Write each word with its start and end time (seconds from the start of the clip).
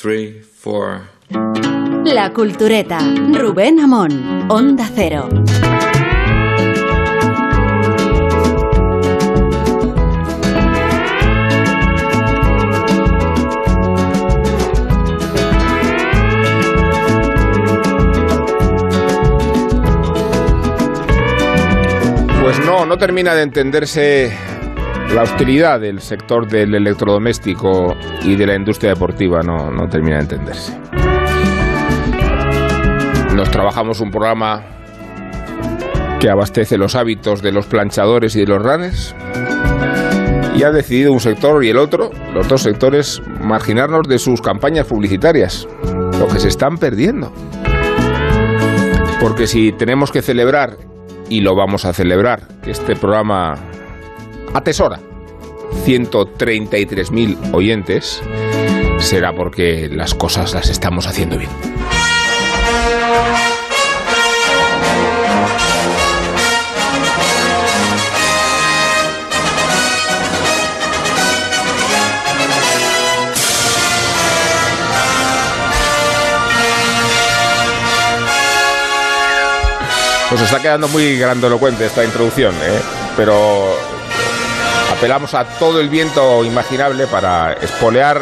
three, 0.00 0.40
four. 0.40 1.02
La 2.04 2.32
Cultureta. 2.32 3.00
Rubén 3.34 3.80
Amón. 3.80 4.46
Onda 4.48 4.88
Cero. 4.94 5.28
Pues 22.42 22.58
no, 22.64 22.86
no 22.86 22.96
termina 22.96 23.34
de 23.34 23.42
entenderse 23.42 24.49
la 25.14 25.22
hostilidad 25.22 25.80
del 25.80 26.00
sector 26.00 26.46
del 26.46 26.74
electrodoméstico 26.74 27.96
y 28.22 28.36
de 28.36 28.46
la 28.46 28.54
industria 28.54 28.90
deportiva, 28.90 29.42
no, 29.42 29.70
no 29.70 29.88
termina 29.88 30.16
de 30.16 30.22
entenderse. 30.22 30.78
Nos 33.34 33.50
trabajamos 33.50 34.00
un 34.00 34.10
programa 34.10 34.62
que 36.20 36.28
abastece 36.30 36.76
los 36.76 36.94
hábitos 36.94 37.42
de 37.42 37.50
los 37.50 37.66
planchadores 37.66 38.36
y 38.36 38.40
de 38.40 38.46
los 38.46 38.62
runners 38.62 39.14
y 40.56 40.62
ha 40.62 40.70
decidido 40.70 41.12
un 41.12 41.20
sector 41.20 41.64
y 41.64 41.70
el 41.70 41.78
otro, 41.78 42.10
los 42.34 42.46
dos 42.46 42.62
sectores, 42.62 43.22
marginarnos 43.40 44.06
de 44.06 44.18
sus 44.18 44.42
campañas 44.42 44.86
publicitarias, 44.86 45.66
lo 46.18 46.28
que 46.28 46.38
se 46.38 46.48
están 46.48 46.76
perdiendo. 46.76 47.32
Porque 49.20 49.46
si 49.46 49.72
tenemos 49.72 50.12
que 50.12 50.22
celebrar, 50.22 50.76
y 51.28 51.40
lo 51.40 51.54
vamos 51.54 51.84
a 51.84 51.92
celebrar, 51.92 52.42
este 52.66 52.94
programa 52.96 53.54
atesora 54.54 55.00
133.000 55.84 57.54
oyentes, 57.54 58.22
será 58.98 59.32
porque 59.34 59.88
las 59.90 60.14
cosas 60.14 60.52
las 60.52 60.68
estamos 60.68 61.06
haciendo 61.06 61.38
bien. 61.38 61.50
Pues 80.28 80.42
está 80.42 80.62
quedando 80.62 80.86
muy 80.86 81.18
grandilocuente 81.18 81.86
esta 81.86 82.04
introducción, 82.04 82.54
¿eh? 82.62 82.80
pero 83.16 83.74
apelamos 85.00 85.32
a 85.32 85.46
todo 85.46 85.80
el 85.80 85.88
viento 85.88 86.44
imaginable 86.44 87.06
para 87.06 87.54
espolear 87.54 88.20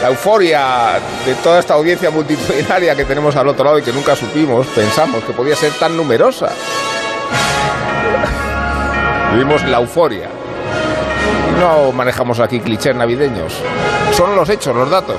la 0.00 0.06
euforia 0.06 1.00
de 1.26 1.34
toda 1.34 1.58
esta 1.58 1.74
audiencia 1.74 2.12
multitudinaria 2.12 2.94
que 2.94 3.04
tenemos 3.04 3.34
al 3.34 3.48
otro 3.48 3.64
lado 3.64 3.80
y 3.80 3.82
que 3.82 3.92
nunca 3.92 4.14
supimos, 4.14 4.68
pensamos 4.68 5.24
que 5.24 5.32
podía 5.32 5.56
ser 5.56 5.72
tan 5.72 5.96
numerosa. 5.96 6.50
Vivimos 9.32 9.64
la 9.64 9.78
euforia. 9.78 10.28
No 11.58 11.90
manejamos 11.90 12.38
aquí 12.38 12.60
clichés 12.60 12.94
navideños. 12.94 13.54
Son 14.12 14.36
los 14.36 14.48
hechos, 14.48 14.76
los 14.76 14.88
datos. 14.88 15.16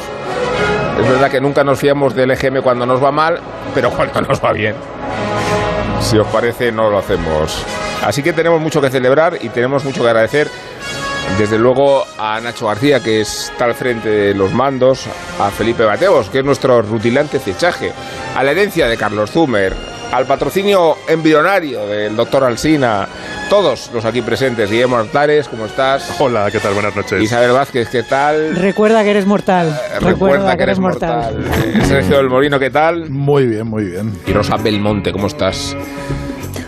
Es 1.02 1.10
verdad 1.10 1.30
que 1.30 1.42
nunca 1.42 1.66
nos 1.66 1.80
fiamos 1.80 2.16
del 2.16 2.32
EGM 2.32 2.62
cuando 2.62 2.86
nos 2.86 3.04
va 3.04 3.12
mal, 3.12 3.42
pero 3.76 3.90
cuando 3.90 4.22
nos 4.22 4.42
va 4.42 4.54
bien. 4.54 4.76
Si 6.00 6.18
os 6.18 6.28
parece, 6.28 6.72
no 6.72 6.90
lo 6.90 7.00
hacemos. 7.00 7.66
Así 8.06 8.24
que 8.24 8.32
tenemos 8.32 8.62
mucho 8.62 8.82
que 8.82 8.90
celebrar 8.90 9.38
y 9.42 9.50
tenemos 9.50 9.84
mucho 9.84 10.02
que 10.02 10.08
agradecer. 10.08 10.50
Desde 11.38 11.58
luego 11.58 12.06
a 12.18 12.40
Nacho 12.40 12.68
García, 12.68 13.00
que 13.00 13.22
está 13.22 13.66
al 13.66 13.74
frente 13.74 14.08
de 14.08 14.34
los 14.36 14.54
mandos, 14.54 15.08
a 15.40 15.50
Felipe 15.50 15.86
Mateos, 15.86 16.30
que 16.30 16.40
es 16.40 16.46
nuestro 16.46 16.82
rutilante 16.82 17.40
fichaje, 17.40 17.92
a 18.36 18.44
la 18.44 18.52
herencia 18.52 18.88
de 18.88 18.96
Carlos 18.98 19.32
Zumer, 19.32 19.74
al 20.12 20.26
patrocinio 20.26 20.96
embrionario 21.08 21.88
del 21.88 22.16
doctor 22.16 22.44
Alsina, 22.44 23.08
todos 23.50 23.90
los 23.94 24.06
aquí 24.06 24.22
presentes. 24.22 24.70
Guillermo 24.70 24.98
Artares, 24.98 25.50
¿cómo 25.50 25.66
estás? 25.66 26.16
Hola, 26.20 26.50
¿qué 26.52 26.60
tal? 26.60 26.76
Buenas 26.76 26.96
noches. 26.96 27.22
Isabel 27.22 27.52
Vázquez, 27.52 27.90
¿qué 27.90 28.04
tal? 28.04 28.56
Recuerda 28.56 29.04
que 29.04 29.10
eres 29.10 29.26
mortal. 29.26 29.68
Eh, 29.70 30.00
Recuerda, 30.02 30.56
que 30.56 30.64
eres 30.64 30.80
mortal. 30.80 31.44
Eh, 31.66 31.82
Sergio 31.86 32.18
del 32.18 32.30
Molino, 32.30 32.60
¿qué 32.60 32.70
tal? 32.70 33.10
Muy 33.10 33.48
bien, 33.48 33.68
muy 33.68 33.86
bien. 33.86 34.14
Y 34.28 34.34
Rosa 34.34 34.56
Belmonte, 34.58 35.12
¿cómo 35.12 35.28
estás? 35.28 35.76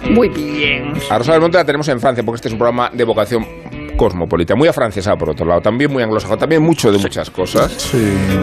Muy 0.10 0.30
bien. 0.30 0.94
A 1.10 1.18
Rosa 1.18 1.34
Belmonte 1.34 1.58
la 1.58 1.66
tenemos 1.66 1.88
en 1.88 2.00
Francia 2.00 2.24
porque 2.24 2.38
este 2.38 2.48
es 2.50 2.54
un 2.54 2.60
programa 2.60 2.90
de 2.92 3.04
vocación 3.04 3.65
cosmopolita, 3.96 4.56
muy 4.56 4.68
afrancesada 4.68 5.16
por 5.18 5.30
otro 5.30 5.46
lado, 5.46 5.62
también 5.62 5.92
muy 5.92 6.04
anglosajón, 6.04 6.38
también 6.38 6.62
mucho 6.62 6.92
de 6.92 6.98
muchas 6.98 7.30
cosas. 7.30 7.72
Sí. 7.72 7.98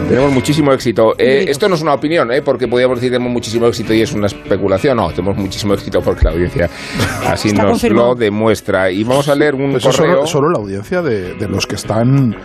Tenemos 0.09 0.31
muchísimo 0.31 0.71
éxito. 0.73 1.13
Eh, 1.17 1.45
esto 1.47 1.67
no 1.69 1.75
es 1.75 1.81
una 1.81 1.93
opinión, 1.93 2.31
¿eh? 2.31 2.41
porque 2.41 2.67
podríamos 2.67 2.97
decir 2.97 3.09
que 3.11 3.15
tenemos 3.17 3.33
muchísimo 3.33 3.67
éxito 3.67 3.93
y 3.93 4.01
es 4.01 4.13
una 4.13 4.27
especulación. 4.27 4.97
No, 4.97 5.09
tenemos 5.11 5.37
muchísimo 5.37 5.73
éxito 5.73 6.01
porque 6.01 6.25
la 6.25 6.31
audiencia 6.31 6.69
así 7.27 7.49
Está 7.49 7.63
nos 7.63 7.71
confirmado. 7.71 8.09
lo 8.09 8.15
demuestra. 8.15 8.91
Y 8.91 9.03
vamos 9.03 9.27
a 9.29 9.35
leer 9.35 9.55
un 9.55 9.75
Eso 9.75 9.89
es 9.89 9.97
correo. 9.97 10.13
solo, 10.15 10.27
solo 10.27 10.49
la 10.51 10.59
audiencia 10.59 11.01
de, 11.01 11.33
de 11.35 11.47
los 11.47 11.65
que 11.67 11.75
están 11.75 12.35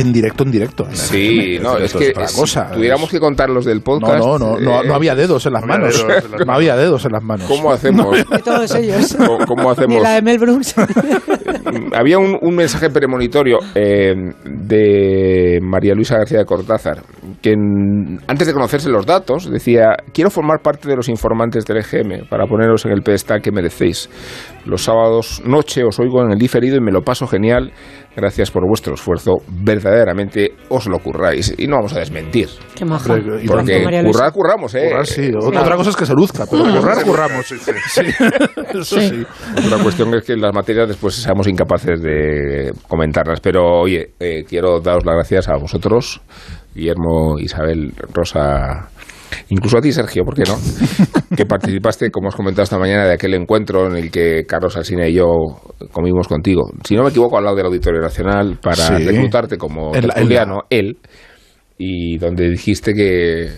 en 0.00 0.12
directo, 0.12 0.44
en 0.44 0.50
directo. 0.50 0.86
en 0.88 0.96
Sí, 0.96 1.58
no, 1.60 1.76
es 1.78 1.92
que 1.94 2.12
si 2.26 2.36
cosa. 2.40 2.70
tuviéramos 2.72 3.10
que 3.10 3.18
contar 3.20 3.50
los 3.50 3.64
del 3.64 3.80
podcast. 3.82 4.18
no, 4.18 4.38
no, 4.38 4.58
no, 4.58 4.82
eh, 4.82 4.86
no 4.86 4.94
había 4.94 5.14
dedos 5.14 5.44
en 5.46 5.52
las 5.52 5.62
no 5.62 5.68
manos. 5.68 5.94
dedos 6.06 6.24
en 6.24 6.30
las 6.32 6.46
No 6.46 6.52
había 6.52 6.76
dedos 6.76 7.04
en 7.04 7.12
las 7.12 7.22
manos. 7.22 7.46
¿Cómo 7.48 7.72
hacemos? 7.72 8.16
De 8.28 8.38
todos 8.38 8.74
ellos. 8.74 9.16
¿Cómo- 9.16 9.38
cómo 9.46 9.70
hacemos? 9.70 10.02
la 10.02 10.14
de 10.14 10.22
Mel 10.22 10.38
Brooks. 10.38 10.74
Había 11.94 12.18
un, 12.18 12.38
un 12.40 12.54
mensaje 12.54 12.90
premonitorio 12.90 13.58
eh, 13.74 14.14
de 14.44 15.58
María 15.62 15.94
Luisa 15.94 16.16
García 16.18 16.38
de 16.38 16.44
Cortázar, 16.44 17.02
que 17.42 17.52
en- 17.52 18.20
antes 18.26 18.46
de 18.46 18.52
conocerse 18.52 18.88
los 18.88 19.06
datos 19.06 19.50
decía, 19.50 19.94
quiero 20.12 20.30
formar 20.30 20.60
parte 20.62 20.88
de 20.88 20.96
los 20.96 21.08
informantes 21.08 21.64
del 21.64 21.78
EGM 21.78 22.28
para 22.28 22.46
poneros 22.46 22.84
en 22.86 22.92
el 22.92 23.02
pedestal 23.02 23.40
que 23.42 23.50
merecéis. 23.50 24.08
Los 24.68 24.84
sábados 24.84 25.40
noche 25.46 25.82
os 25.82 25.98
oigo 25.98 26.22
en 26.22 26.30
el 26.30 26.38
diferido 26.38 26.76
y 26.76 26.80
me 26.80 26.92
lo 26.92 27.00
paso 27.00 27.26
genial. 27.26 27.72
Gracias 28.14 28.50
por 28.50 28.68
vuestro 28.68 28.94
esfuerzo. 28.94 29.36
Verdaderamente 29.48 30.52
os 30.68 30.86
lo 30.88 30.98
curráis. 30.98 31.54
Y 31.56 31.66
no 31.66 31.76
vamos 31.76 31.94
a 31.94 32.00
desmentir. 32.00 32.48
Qué 32.74 32.84
maja. 32.84 33.14
Porque 33.14 33.46
currar, 34.04 34.32
curramos, 34.32 34.74
¿eh? 34.74 34.88
Currar, 34.88 35.06
sí. 35.06 35.32
Otra 35.40 35.74
cosa 35.74 35.88
es 35.88 35.96
que 35.96 36.04
se 36.04 36.12
luzca, 36.12 36.44
pero 36.50 36.64
currar, 36.64 37.02
curramos. 37.02 37.46
Sí, 37.46 37.54
eso 38.74 39.00
sí. 39.00 39.24
Otra 39.64 39.82
cuestión 39.82 40.14
es 40.14 40.24
que 40.24 40.36
las 40.36 40.54
materias 40.54 40.86
después 40.86 41.14
seamos 41.14 41.48
incapaces 41.48 42.02
de 42.02 42.70
comentarlas. 42.86 43.40
Pero 43.40 43.80
oye, 43.80 44.10
eh, 44.20 44.44
quiero 44.46 44.80
daros 44.80 45.06
las 45.06 45.14
gracias 45.14 45.48
a 45.48 45.56
vosotros, 45.56 46.20
Guillermo, 46.74 47.38
Isabel, 47.38 47.94
Rosa, 48.12 48.90
incluso 49.50 49.78
a 49.78 49.80
ti, 49.80 49.92
Sergio, 49.92 50.24
¿por 50.24 50.34
qué 50.34 50.42
no? 50.46 50.56
que 51.36 51.46
participaste, 51.46 52.10
como 52.10 52.28
os 52.28 52.36
comentado 52.36 52.62
esta 52.64 52.78
mañana, 52.78 53.04
de 53.04 53.14
aquel 53.14 53.34
encuentro 53.34 53.86
en 53.86 53.96
el 53.96 54.10
que 54.10 54.44
Carlos 54.46 54.76
Alsina 54.76 55.06
y 55.08 55.14
yo 55.14 55.26
comimos 55.92 56.28
contigo. 56.28 56.62
Si 56.84 56.94
no 56.94 57.02
me 57.02 57.10
equivoco, 57.10 57.38
al 57.38 57.44
lado 57.44 57.56
del 57.56 57.66
Auditorio 57.66 58.00
Nacional 58.00 58.58
para 58.62 58.76
Sí. 58.98 59.04
reclutarte 59.04 59.56
como 59.56 59.90
tertuliano, 59.92 60.60
él, 60.70 60.98
y 61.78 62.18
donde 62.18 62.50
dijiste 62.50 62.92
que. 62.94 63.48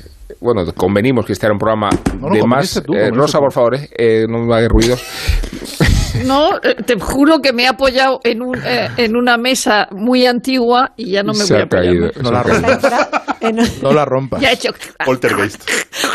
Bueno, 0.41 0.64
convenimos 0.76 1.26
que 1.26 1.32
este 1.32 1.47
era 1.47 1.53
un 1.53 1.58
programa 1.58 1.91
No, 2.20 2.28
no, 2.28 2.34
de 2.34 2.42
más. 2.47 2.81
tú, 2.87 2.94
eh, 2.94 3.10
Rosa, 3.10 3.38
tú. 3.38 3.44
por 3.44 3.52
favor, 3.52 3.75
eh, 3.75 3.88
eh, 3.98 4.26
no 4.28 4.38
me 4.44 4.54
hagas 4.54 4.69
ruidos. 4.69 5.02
No, 6.25 6.56
eh, 6.62 6.75
te 6.84 6.98
juro 6.98 7.41
que 7.41 7.53
me 7.53 7.65
he 7.65 7.69
apoyado 7.69 8.21
en, 8.25 8.43
un, 8.43 8.56
eh, 8.65 8.88
en 8.97 9.16
una 9.16 9.37
mesa 9.37 9.88
muy 9.91 10.26
antigua 10.26 10.93
y 10.97 11.12
ya 11.12 11.22
no 11.22 11.32
me 11.32 11.38
Se 11.44 11.54
voy 11.54 11.60
a 11.60 11.62
ha 11.62 11.66
apoyar. 11.66 11.84
caído. 11.84 12.10
No 12.22 12.31
la. 12.32 13.09
En- 13.41 13.56
No 13.82 13.93
la 13.93 14.04
rompas. 14.04 14.41
Ya 14.41 14.50
he 14.50 14.54
hecho. 14.54 14.70
Poltergeist. 15.04 15.69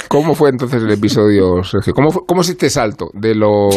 ¿Cómo 0.07 0.35
fue 0.35 0.50
entonces 0.50 0.81
el 0.84 0.91
episodio, 0.91 1.63
Sergio? 1.63 1.94
¿Cómo, 1.94 2.11
fue- 2.11 2.22
cómo 2.28 2.41
es 2.41 2.50
este 2.50 2.69
salto 2.69 3.09
de 3.13 3.34
lo 3.35 3.69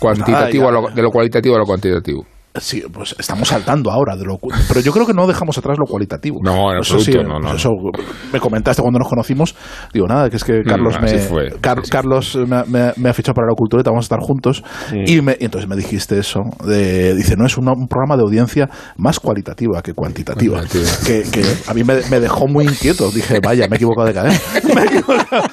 cuantitativo 0.00 0.64
Nada, 0.64 0.78
a 0.78 0.82
ya, 0.82 0.88
lo, 0.88 0.94
de 0.94 1.02
lo 1.02 1.10
cualitativo 1.10 1.54
a 1.56 1.58
lo 1.58 1.64
cuantitativo? 1.66 2.26
Sí, 2.60 2.82
pues 2.92 3.14
estamos 3.18 3.48
saltando 3.48 3.90
ahora 3.90 4.16
de 4.16 4.24
lo 4.24 4.38
pero 4.68 4.80
yo 4.80 4.92
creo 4.92 5.06
que 5.06 5.12
no 5.14 5.26
dejamos 5.26 5.56
atrás 5.58 5.76
lo 5.78 5.86
cualitativo. 5.86 6.38
No, 6.42 6.72
en 6.72 6.80
Eso 6.80 6.98
sí, 6.98 7.10
absoluto, 7.12 7.28
no, 7.28 7.38
no. 7.40 7.48
pues 7.50 7.60
eso 7.60 7.70
me 8.32 8.40
comentaste 8.40 8.82
cuando 8.82 8.98
nos 8.98 9.08
conocimos. 9.08 9.54
Digo, 9.92 10.06
nada, 10.06 10.28
que 10.30 10.36
es 10.36 10.44
que 10.44 10.62
Carlos 10.62 10.94
Mm, 11.00 11.04
así 11.04 11.14
me 11.16 11.20
fue, 11.20 11.50
Car- 11.60 11.78
sí, 11.78 11.84
sí. 11.86 11.90
Carlos 11.90 12.36
me, 12.36 12.64
me- 12.66 12.92
me 12.96 13.08
ha 13.10 13.12
fichado 13.14 13.34
para 13.34 13.48
la 13.48 13.54
cultureta, 13.54 13.90
vamos 13.90 14.04
a 14.04 14.06
estar 14.06 14.20
juntos. 14.20 14.62
Y, 15.06 15.20
me- 15.20 15.36
y 15.38 15.44
entonces 15.44 15.68
me 15.68 15.76
dijiste 15.76 16.18
eso. 16.18 16.40
De, 16.64 17.14
dice, 17.14 17.36
no, 17.36 17.46
es 17.46 17.56
una- 17.58 17.72
un 17.72 17.88
programa 17.88 18.16
de 18.16 18.22
audiencia 18.22 18.68
más 18.96 19.18
cualitativa 19.20 19.82
que 19.82 19.92
cuantitativa. 19.94 20.62
Que, 21.06 21.22
que 21.30 21.44
a 21.66 21.74
mí 21.74 21.84
me, 21.84 21.96
me 22.10 22.20
dejó 22.20 22.46
muy 22.46 22.64
inquieto. 22.64 23.10
Dije, 23.10 23.40
vaya, 23.44 23.66
me 23.68 23.74
he 23.74 23.78
equivocado 23.78 24.06
de 24.06 24.14
cadena. 24.14 24.38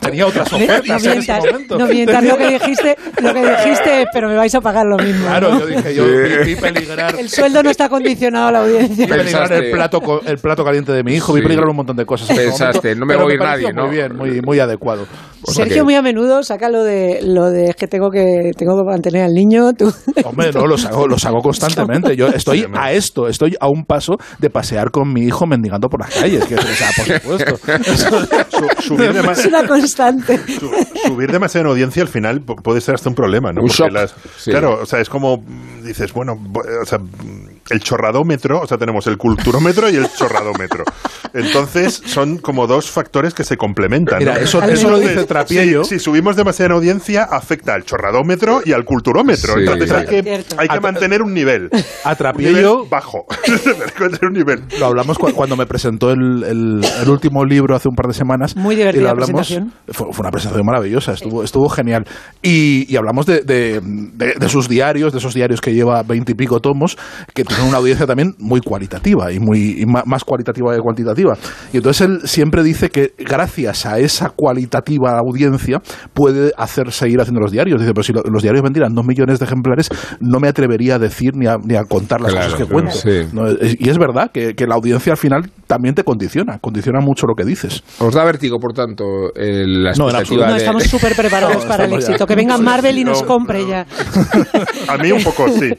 Tenía 0.00 0.26
otras 0.26 0.50
No 0.50 0.58
ofertas 0.58 0.88
en 0.88 0.94
ese 0.96 1.10
mientas, 1.10 1.38
momento. 1.52 1.78
no 1.78 1.86
mientas 1.86 2.24
lo 2.24 2.36
que 2.38 2.48
dijiste, 2.50 2.96
lo 3.20 3.32
que 3.34 3.40
dijiste, 3.50 4.06
pero 4.12 4.28
me 4.28 4.36
vais 4.36 4.54
a 4.54 4.60
pagar 4.60 4.86
lo 4.86 4.96
mismo. 4.96 5.26
Claro, 5.26 5.50
¿no? 5.54 5.60
yo 5.60 5.66
dije, 5.66 5.94
yo 5.94 6.05
vi, 6.06 6.54
vi 6.54 6.56
peligrar. 6.56 7.14
El 7.18 7.28
sueldo 7.28 7.62
no 7.62 7.70
está 7.70 7.88
condicionado 7.88 8.48
a 8.48 8.52
la 8.52 8.58
audiencia. 8.62 9.06
Vi 9.06 9.12
peligrar 9.12 9.52
el 9.52 9.70
plato, 9.70 10.00
co- 10.00 10.22
el 10.24 10.38
plato 10.38 10.64
caliente 10.64 10.92
de 10.92 11.02
mi 11.02 11.14
hijo, 11.14 11.32
vi 11.32 11.42
peligrar 11.42 11.68
un 11.68 11.76
montón 11.76 11.96
de 11.96 12.04
cosas. 12.06 12.28
Pensaste, 12.36 12.94
momento, 12.94 13.00
no 13.00 13.06
me 13.06 13.14
va 13.16 13.20
a 13.22 13.24
pareció 13.26 13.72
nadie, 13.72 13.72
¿no? 13.72 13.86
Muy 13.86 13.96
bien, 13.96 14.16
muy, 14.16 14.42
muy 14.42 14.60
adecuado. 14.60 15.06
O 15.42 15.52
sea 15.52 15.64
Sergio 15.64 15.76
que- 15.76 15.82
muy 15.84 15.94
a 15.94 16.02
menudo 16.02 16.42
saca 16.42 16.68
lo 16.68 16.82
de 16.82 17.20
lo 17.22 17.50
de 17.50 17.74
que 17.74 17.86
tengo 17.86 18.10
que 18.10 18.52
tengo 18.56 18.76
que 18.76 18.84
mantener 18.84 19.22
al 19.24 19.34
niño. 19.34 19.72
Tú. 19.74 19.92
Hombre, 20.24 20.50
no, 20.52 20.66
los 20.66 20.84
hago, 20.86 21.06
los 21.06 21.24
hago 21.24 21.40
constantemente. 21.42 22.16
Yo 22.16 22.28
estoy 22.28 22.66
a 22.74 22.92
esto, 22.92 23.28
estoy 23.28 23.56
a 23.60 23.68
un 23.68 23.84
paso 23.84 24.18
de 24.38 24.50
pasear 24.50 24.90
con 24.90 25.12
mi 25.12 25.22
hijo 25.22 25.46
mendigando 25.46 25.88
por 25.88 26.00
las 26.00 26.10
calles. 26.14 26.44
Que, 26.46 26.54
o 26.56 26.62
sea, 26.62 26.88
por 26.96 27.06
supuesto. 27.20 27.56
Su- 28.78 28.82
subir, 28.82 29.10
Es 29.30 29.46
una 29.46 29.66
constante. 29.66 30.38
su- 30.58 30.70
subir 31.06 31.30
demasiado 31.30 31.66
en 31.66 31.70
audiencia 31.72 32.02
al 32.02 32.08
final 32.08 32.44
pu- 32.44 32.60
puede 32.62 32.80
ser 32.80 32.94
hasta 32.94 33.08
un 33.08 33.14
problema, 33.14 33.52
¿no? 33.52 33.62
Un 33.62 33.70
sí. 33.70 34.50
Claro, 34.50 34.80
o 34.82 34.86
sea, 34.86 35.00
es 35.00 35.08
como 35.08 35.44
dices, 35.84 36.12
bueno, 36.12 36.38
o 36.82 36.84
sea, 36.86 36.98
el 37.70 37.80
chorradómetro, 37.80 38.60
o 38.60 38.66
sea, 38.66 38.78
tenemos 38.78 39.06
el 39.06 39.16
culturómetro 39.16 39.88
y 39.90 39.96
el 39.96 40.06
chorradómetro. 40.12 40.84
Entonces, 41.34 42.02
son 42.06 42.38
como 42.38 42.66
dos 42.66 42.90
factores 42.90 43.34
que 43.34 43.44
se 43.44 43.56
complementan. 43.56 44.18
Mira, 44.18 44.34
¿no? 44.34 44.40
eso, 44.40 44.62
eso 44.62 44.88
lo 44.90 44.98
dice 44.98 45.24
Trapiello. 45.24 45.84
Si, 45.84 45.98
si 45.98 46.04
subimos 46.04 46.36
demasiada 46.36 46.74
audiencia, 46.74 47.24
afecta 47.24 47.74
al 47.74 47.84
chorradómetro 47.84 48.62
y 48.64 48.72
al 48.72 48.84
culturómetro. 48.84 49.54
Sí. 49.54 49.60
Entonces 49.60 49.90
hay 49.92 50.06
que, 50.06 50.44
hay 50.56 50.68
que 50.68 50.80
mantener 50.80 51.22
un 51.22 51.34
nivel. 51.34 51.70
A 52.04 52.14
Trapiello 52.14 52.86
bajo. 52.86 53.26
hay 53.46 53.90
que 53.92 54.00
mantener 54.00 54.24
un 54.26 54.32
nivel. 54.32 54.62
lo 54.78 54.86
hablamos 54.86 55.18
cu- 55.18 55.32
cuando 55.32 55.56
me 55.56 55.66
presentó 55.66 56.10
el, 56.10 56.42
el- 56.44 56.86
el 57.02 57.08
último 57.10 57.44
libro 57.44 57.74
hace 57.76 57.88
un 57.88 57.96
par 57.96 58.06
de 58.06 58.14
semanas. 58.14 58.56
Muy 58.56 58.76
divertida 58.76 59.00
y 59.00 59.04
lo 59.04 59.10
hablamos, 59.10 59.46
presentación. 59.46 59.72
Fue, 59.88 60.12
fue 60.12 60.22
una 60.22 60.30
presentación 60.30 60.66
maravillosa, 60.66 61.12
estuvo, 61.12 61.42
estuvo 61.42 61.68
genial. 61.68 62.06
Y, 62.42 62.86
y 62.88 62.96
hablamos 62.96 63.26
de, 63.26 63.40
de- 63.42 63.80
de- 63.82 64.34
de 64.34 64.48
sus 64.48 64.68
diarios, 64.68 65.12
de 65.12 65.18
esos 65.18 65.34
diarios 65.34 65.60
que 65.60 65.74
lleva 65.74 66.02
veintipico 66.02 66.60
tomos, 66.60 66.96
que 67.34 67.44
tienen 67.56 67.68
una 67.70 67.78
audiencia 67.78 68.06
también 68.06 68.34
muy 68.38 68.60
cualitativa 68.60 69.32
y 69.32 69.38
muy 69.40 69.80
y 69.82 69.86
más 69.86 70.24
cualitativa 70.24 70.74
que 70.74 70.80
cuantitativa. 70.80 71.36
Y 71.72 71.78
entonces 71.78 72.06
él 72.06 72.20
siempre 72.24 72.62
dice 72.62 72.90
que 72.90 73.12
gracias 73.18 73.86
a 73.86 73.98
esa 73.98 74.30
cualitativa 74.30 75.18
audiencia 75.18 75.80
puede 76.14 76.52
hacer 76.56 76.92
seguir 76.92 77.20
haciendo 77.20 77.40
los 77.40 77.50
diarios. 77.52 77.80
Dice, 77.80 77.92
pero 77.94 78.02
si 78.04 78.12
lo- 78.12 78.22
los 78.22 78.42
diarios 78.42 78.62
vendieran 78.62 78.94
dos 78.94 79.04
millones 79.06 79.38
de 79.38 79.44
ejemplares, 79.46 79.88
no 80.20 80.38
me 80.40 80.48
atrevería 80.48 80.96
a 80.96 80.98
decir 80.98 81.34
ni 81.36 81.46
a, 81.46 81.56
ni 81.56 81.74
a 81.76 81.84
contar 81.84 82.20
las 82.20 82.32
Claro, 82.32 82.52
cosas 82.52 82.66
que 82.66 82.72
cuento. 82.72 82.92
sí. 82.92 83.28
No, 83.32 83.46
es- 83.48 83.76
y 83.78 83.88
es 83.88 83.98
verdad 83.98 84.30
que, 84.32 84.54
que 84.54 84.66
la 84.66 84.74
audiencia 84.74 85.12
al 85.12 85.18
final 85.18 85.50
también 85.66 85.94
te 85.94 86.04
condiciona, 86.04 86.58
condiciona 86.58 87.00
mucho 87.00 87.26
lo 87.26 87.34
que 87.34 87.44
dices. 87.44 87.82
¿Os 87.98 88.14
da 88.14 88.24
vértigo, 88.24 88.58
por 88.58 88.72
tanto, 88.72 89.04
el- 89.34 89.82
la 89.84 89.92
No, 89.92 90.08
expectativa 90.08 90.46
No, 90.46 90.52
de... 90.52 90.58
estamos 90.58 90.84
súper 90.84 91.14
preparados 91.16 91.62
No, 91.64 91.68
para 91.68 91.84
el 91.84 91.90
ya. 91.90 91.96
éxito. 91.98 92.26
Que 92.26 92.34
venga 92.36 92.56
Marvel 92.58 92.98
y 92.98 93.04
nos 93.04 93.22
No, 93.22 93.28
compre 93.28 93.62
no. 93.62 93.68
ya. 93.68 93.86
A 94.88 94.96
mí 94.98 95.10
un 95.12 95.22
poco 95.22 95.48
sí. 95.50 95.70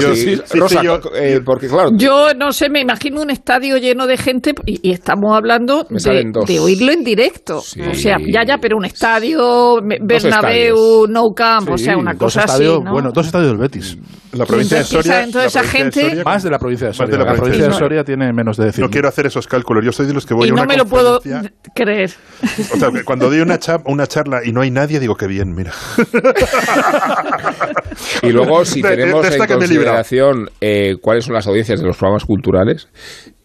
Yo- 0.00 0.14
sí, 0.14 0.36
sí, 0.44 0.58
Rosa, 0.58 0.82
yo- 0.82 1.00
eh, 1.14 1.40
porque 1.44 1.68
claro, 1.68 1.90
Yo 1.94 2.34
no 2.36 2.52
sé, 2.52 2.68
me 2.68 2.80
imagino 2.80 3.22
un 3.22 3.30
estadio 3.30 3.76
lleno 3.78 4.06
de 4.06 4.16
gente 4.16 4.54
y, 4.66 4.88
y 4.88 4.92
estamos 4.92 5.34
hablando 5.36 5.84
de, 5.88 6.32
de 6.46 6.60
oírlo 6.60 6.92
en 6.92 7.04
directo. 7.04 7.60
Sí. 7.60 7.80
O 7.80 7.94
sea, 7.94 8.16
ya, 8.20 8.44
ya, 8.46 8.58
pero 8.58 8.76
un 8.76 8.84
estadio, 8.84 9.76
Bernabéu, 9.82 10.24
estadios. 10.28 11.08
No 11.08 11.22
Camp, 11.34 11.68
o 11.70 11.78
sea, 11.78 11.96
una 11.96 12.14
cosa 12.14 12.40
así, 12.44 12.62
estadios- 12.64 12.82
¿no? 12.84 12.92
Bueno, 12.92 13.10
dos 13.12 13.26
estadios 13.26 13.50
del 13.50 13.58
Betis. 13.58 13.96
La 14.32 14.46
provincia 14.46 14.78
de 14.78 14.82
Entonces, 14.84 15.06
esa- 15.06 15.12
Soria. 15.12 15.24
entonces 15.24 15.54
la 15.54 15.60
esa 15.60 15.70
provincia 15.70 15.84
de 15.84 15.92
gente- 15.92 16.10
Soria- 16.16 16.24
Más 16.24 16.42
de 16.42 16.50
la 16.50 16.58
provincia 16.58 16.86
de 16.86 16.90
Más 16.90 16.96
Soria. 16.96 17.12
de 17.12 17.18
la 17.18 17.24
la, 17.24 17.36
provincia 17.36 17.62
de 17.64 17.68
de 17.70 17.74
Soria. 17.78 18.04
Tiene 18.04 18.32
menos 18.32 18.56
de 18.56 18.72
100. 18.72 18.84
No 18.86 18.90
quiero 18.90 19.08
hacer 19.12 19.26
esos 19.26 19.46
cálculos. 19.46 19.84
Yo 19.84 19.92
soy 19.92 20.06
de 20.06 20.14
los 20.14 20.26
que 20.26 20.34
voy 20.34 20.46
y 20.48 20.50
a 20.50 20.54
no 20.54 20.62
una 20.62 20.66
me 20.66 20.76
lo 20.76 20.84
puedo 20.86 21.20
creer. 21.74 22.10
O 22.72 22.76
sea, 22.76 22.90
que 22.90 23.04
cuando 23.04 23.28
doy 23.28 23.40
una, 23.40 23.58
cha- 23.58 23.82
una 23.86 24.06
charla 24.06 24.40
y 24.44 24.52
no 24.52 24.60
hay 24.62 24.70
nadie, 24.70 24.98
digo 25.00 25.14
que 25.14 25.26
bien, 25.26 25.54
mira. 25.54 25.72
Y 28.22 28.30
luego, 28.30 28.64
si 28.64 28.82
de- 28.82 28.88
tenemos 28.96 29.28
de 29.28 29.36
en 29.36 29.46
consideración 29.46 30.50
eh, 30.60 30.94
cuáles 31.00 31.24
son 31.24 31.34
las 31.34 31.46
audiencias 31.46 31.80
de 31.80 31.86
los 31.86 31.96
programas 31.96 32.24
culturales, 32.24 32.88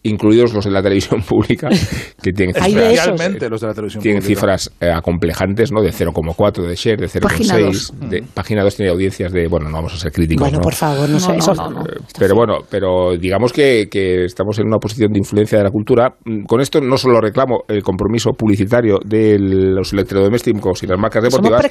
incluidos 0.02 0.54
los 0.54 0.64
de 0.64 0.70
la 0.70 0.82
televisión 0.82 1.22
pública, 1.22 1.68
que 2.22 2.32
tienen 2.32 2.54
cifras, 2.54 3.06
los 3.50 3.60
de 3.60 3.66
la 3.66 3.74
televisión 3.74 4.02
tienen 4.02 4.20
pública. 4.22 4.40
cifras 4.40 4.70
eh, 4.80 4.90
acomplejantes, 4.90 5.72
¿no? 5.72 5.82
De 5.82 5.90
0,4 5.90 6.66
de 6.66 6.74
share, 6.76 6.98
de 7.00 7.20
Página 7.20 7.58
0,6. 7.58 7.92
de 8.08 8.22
Página 8.34 8.62
2 8.62 8.76
tiene 8.76 8.90
audiencias 8.92 9.32
de, 9.32 9.48
bueno, 9.48 9.68
no 9.68 9.76
vamos 9.76 9.94
a 9.94 9.96
ser 9.96 10.12
críticos, 10.12 10.42
Bueno, 10.42 10.58
¿no? 10.58 10.62
por 10.62 10.74
favor, 10.74 11.08
no 11.08 11.18
sé. 11.20 11.28
No, 11.28 11.32
no, 11.34 11.38
eso- 11.38 11.54
no, 11.54 11.70
no. 11.70 11.80
Eh, 11.82 11.98
Pero 12.18 12.34
bueno, 12.34 12.58
pero 12.70 13.16
digamos 13.18 13.52
que, 13.52 13.88
que 13.90 14.24
estamos 14.24 14.58
en 14.58 14.66
una 14.66 14.78
posición 14.78 15.12
de 15.12 15.18
influencia 15.18 15.58
de 15.58 15.64
la 15.64 15.70
cultura. 15.70 16.14
Mm, 16.24 16.44
Con 16.44 16.60
esto 16.60 16.80
no 16.80 16.96
solo 16.96 17.20
reclamo 17.20 17.64
el 17.68 17.82
compromiso 17.82 18.30
publicitario 18.32 18.98
de 19.04 19.36
los 19.38 19.92
electrodomésticos 19.92 20.82
y 20.82 20.86
las 20.86 20.98
marcas 20.98 21.22
deportivas, 21.24 21.62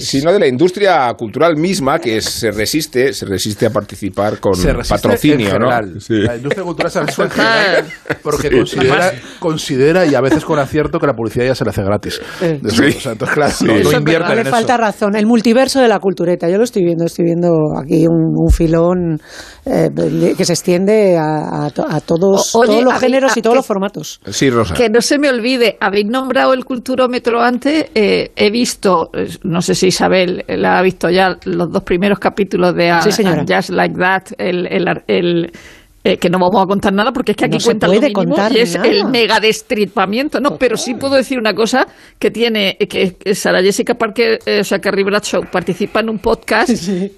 sino 0.00 0.32
de 0.32 0.38
la 0.38 0.46
industria 0.46 1.12
cultural 1.16 1.56
misma 1.56 1.98
que 1.98 2.20
se 2.20 2.50
resiste, 2.50 3.12
se 3.12 3.26
resiste 3.26 3.66
a 3.66 3.70
participar 3.70 4.38
con 4.38 4.54
Se 4.54 4.72
patrocinio, 4.88 5.58
¿no? 5.58 5.68
Sí. 6.00 6.14
La 6.20 6.36
industria 6.36 6.64
cultural 6.64 6.90
se 6.90 6.98
en 7.78 8.16
porque 8.22 8.50
considera, 8.50 9.12
considera 9.38 10.06
y 10.06 10.14
a 10.14 10.20
veces 10.20 10.44
con 10.44 10.58
acierto 10.58 10.98
que 10.98 11.06
la 11.06 11.14
publicidad 11.14 11.46
ya 11.46 11.54
se 11.54 11.64
le 11.64 11.70
hace 11.70 11.82
gratis. 11.82 12.20
Sí. 12.38 12.46
De 12.60 12.68
eso, 12.68 12.84
o 12.84 13.00
sea, 13.00 13.12
entonces, 13.12 13.34
claro, 13.34 13.52
no, 13.62 13.90
no 13.90 13.98
invierten 13.98 14.28
No 14.28 14.34
le 14.34 14.40
en 14.42 14.46
falta 14.46 14.74
eso. 14.74 14.82
razón. 14.82 15.16
El 15.16 15.26
multiverso 15.26 15.80
de 15.80 15.88
la 15.88 15.98
cultureta. 15.98 16.48
Yo 16.48 16.58
lo 16.58 16.64
estoy 16.64 16.84
viendo. 16.84 17.04
Estoy 17.04 17.24
viendo 17.26 17.50
aquí 17.82 18.06
un, 18.06 18.32
un 18.36 18.50
filón 18.50 19.20
eh, 19.64 19.88
que 20.36 20.44
se 20.44 20.52
extiende 20.52 21.16
a, 21.18 21.66
a 21.66 21.70
to- 21.70 21.86
a 21.88 22.00
todos, 22.00 22.54
O- 22.54 22.60
oye, 22.60 22.68
todos 22.72 22.84
los 22.84 22.94
géneros 22.98 23.36
a- 23.36 23.38
y 23.38 23.42
todos 23.42 23.54
que- 23.54 23.58
los 23.58 23.66
formatos. 23.66 24.20
Sí, 24.30 24.50
Rosa. 24.50 24.74
Que 24.74 24.88
no 24.88 25.00
se 25.00 25.18
me 25.18 25.28
olvide, 25.28 25.76
habéis 25.80 26.06
nombrado 26.06 26.52
el 26.52 26.64
culturómetro 26.64 27.40
antes, 27.40 27.86
eh, 27.94 28.30
he 28.36 28.50
visto, 28.50 29.10
eh, 29.14 29.28
no 29.44 29.60
sé 29.62 29.74
si 29.74 29.88
Isabel 29.88 30.44
eh, 30.48 30.56
la 30.56 30.78
ha 30.78 30.82
visto 30.82 31.08
ya, 31.10 31.36
los 31.44 31.70
dos 31.70 31.82
primeros 31.84 32.18
capítulos 32.18 32.74
de 32.74 32.90
A- 32.90 33.02
Sí. 33.02 33.22
Just 33.48 33.70
Like 33.70 33.94
That, 33.98 34.22
el, 34.38 34.66
el, 34.66 34.86
el- 35.06 35.52
eh, 36.04 36.16
que 36.18 36.28
no 36.28 36.38
vamos 36.38 36.62
a 36.62 36.66
contar 36.66 36.92
nada 36.92 37.12
porque 37.12 37.32
es 37.32 37.36
que 37.36 37.44
aquí 37.44 37.54
No 37.54 37.60
se 37.60 37.66
cuentan 37.66 37.90
lo 37.90 38.00
mínimo 38.00 38.12
contar 38.14 38.52
y 38.52 38.58
es 38.60 38.74
nada. 38.76 38.88
el 38.88 39.04
mega 39.06 39.38
destripamiento, 39.40 40.40
no, 40.40 40.56
pero 40.58 40.76
sí 40.76 40.94
puedo 40.94 41.14
decir 41.14 41.38
una 41.38 41.54
cosa 41.54 41.86
que 42.18 42.30
tiene, 42.30 42.76
eh, 42.80 42.86
que, 42.88 43.14
que 43.14 43.34
Sara 43.34 43.62
Jessica 43.62 43.94
Parker, 43.94 44.38
eh, 44.46 44.60
o 44.60 44.64
sea, 44.64 44.78
Carrie 44.80 45.04
Bradshaw 45.04 45.42
participa 45.50 46.00
en 46.00 46.10
un 46.10 46.18
podcast 46.18 46.70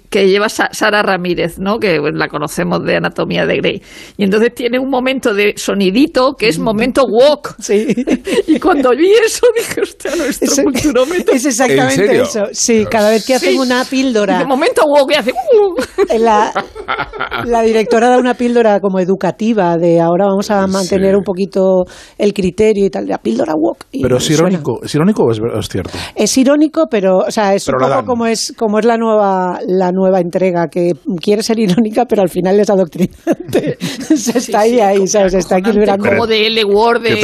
que 0.09 0.27
lleva 0.27 0.49
Sa- 0.49 0.69
Sara 0.71 1.01
Ramírez, 1.01 1.57
¿no? 1.59 1.79
Que 1.79 1.99
bueno, 1.99 2.17
la 2.17 2.27
conocemos 2.27 2.83
de 2.83 2.97
Anatomía 2.97 3.45
de 3.45 3.57
Grey. 3.57 3.81
Y 4.17 4.23
entonces 4.23 4.53
tiene 4.53 4.77
un 4.79 4.89
momento 4.89 5.33
de 5.33 5.53
sonidito 5.57 6.33
que 6.37 6.47
es 6.47 6.59
momento 6.59 7.03
walk. 7.09 7.55
Sí. 7.65 7.87
Y 8.47 8.59
cuando 8.59 8.91
vi 8.91 9.11
eso 9.25 9.45
dije, 9.55 9.81
hostia, 9.81 10.15
nuestro 10.15 10.47
Es, 10.51 10.61
culturómetro. 10.61 11.33
es 11.33 11.45
exactamente 11.45 12.21
eso. 12.21 12.45
Sí, 12.51 12.85
cada 12.89 13.09
vez 13.09 13.25
que 13.25 13.35
hacen 13.35 13.53
Sí. 13.53 13.57
una 13.57 13.83
píldora. 13.85 14.39
De 14.39 14.45
momento 14.45 14.83
walk 14.85 15.11
y 15.11 15.15
hace... 15.15 15.31
"Uh". 15.31 15.75
La, 16.19 16.53
la 17.45 17.61
directora 17.63 18.09
da 18.09 18.17
una 18.17 18.33
píldora 18.35 18.74
como 18.79 18.99
educativa 18.99 19.77
de 19.77 19.99
ahora 19.99 20.25
vamos 20.25 20.49
a 20.51 20.65
mantener 20.67 21.11
Sí. 21.11 21.17
un 21.17 21.23
poquito 21.23 21.83
el 22.17 22.33
criterio 22.33 22.85
y 22.85 22.89
tal, 22.89 23.07
la 23.07 23.17
píldora 23.17 23.53
walk. 23.55 23.85
y 23.91 24.01
Pero 24.01 24.17
es 24.17 24.23
suena. 24.23 24.49
irónico, 24.49 24.79
¿es 24.83 24.93
irónico 24.95 25.23
o 25.23 25.31
es, 25.31 25.67
cierto? 25.69 25.91
Es 26.15 26.37
irónico, 26.37 26.85
pero 26.89 27.19
o 27.19 27.31
sea, 27.31 27.53
es 27.53 27.65
Pero 27.65 27.77
un 27.79 27.91
poco 27.91 28.05
como 28.05 28.25
es 28.25 28.53
como 28.57 28.79
es 28.79 28.85
la 28.85 28.97
nueva 28.97 29.59
la 29.67 29.91
nueva 29.91 30.19
entrega 30.19 30.67
que 30.67 30.91
quiere 31.21 31.43
ser 31.43 31.59
irónica, 31.59 32.05
pero 32.05 32.21
al 32.21 32.29
final 32.29 32.59
es 32.59 32.69
adoctrinante. 32.69 33.77
Se 33.79 34.37
está 34.37 34.61
ahí 34.61 34.79
ahí, 34.79 35.07
¿sabes? 35.07 35.33
Se 35.33 35.39
está 35.39 35.57
equilibrando. 35.57 36.07
Como 36.09 36.27
de 36.27 36.47
L 36.47 36.63
Word 36.65 37.01
de. 37.01 37.15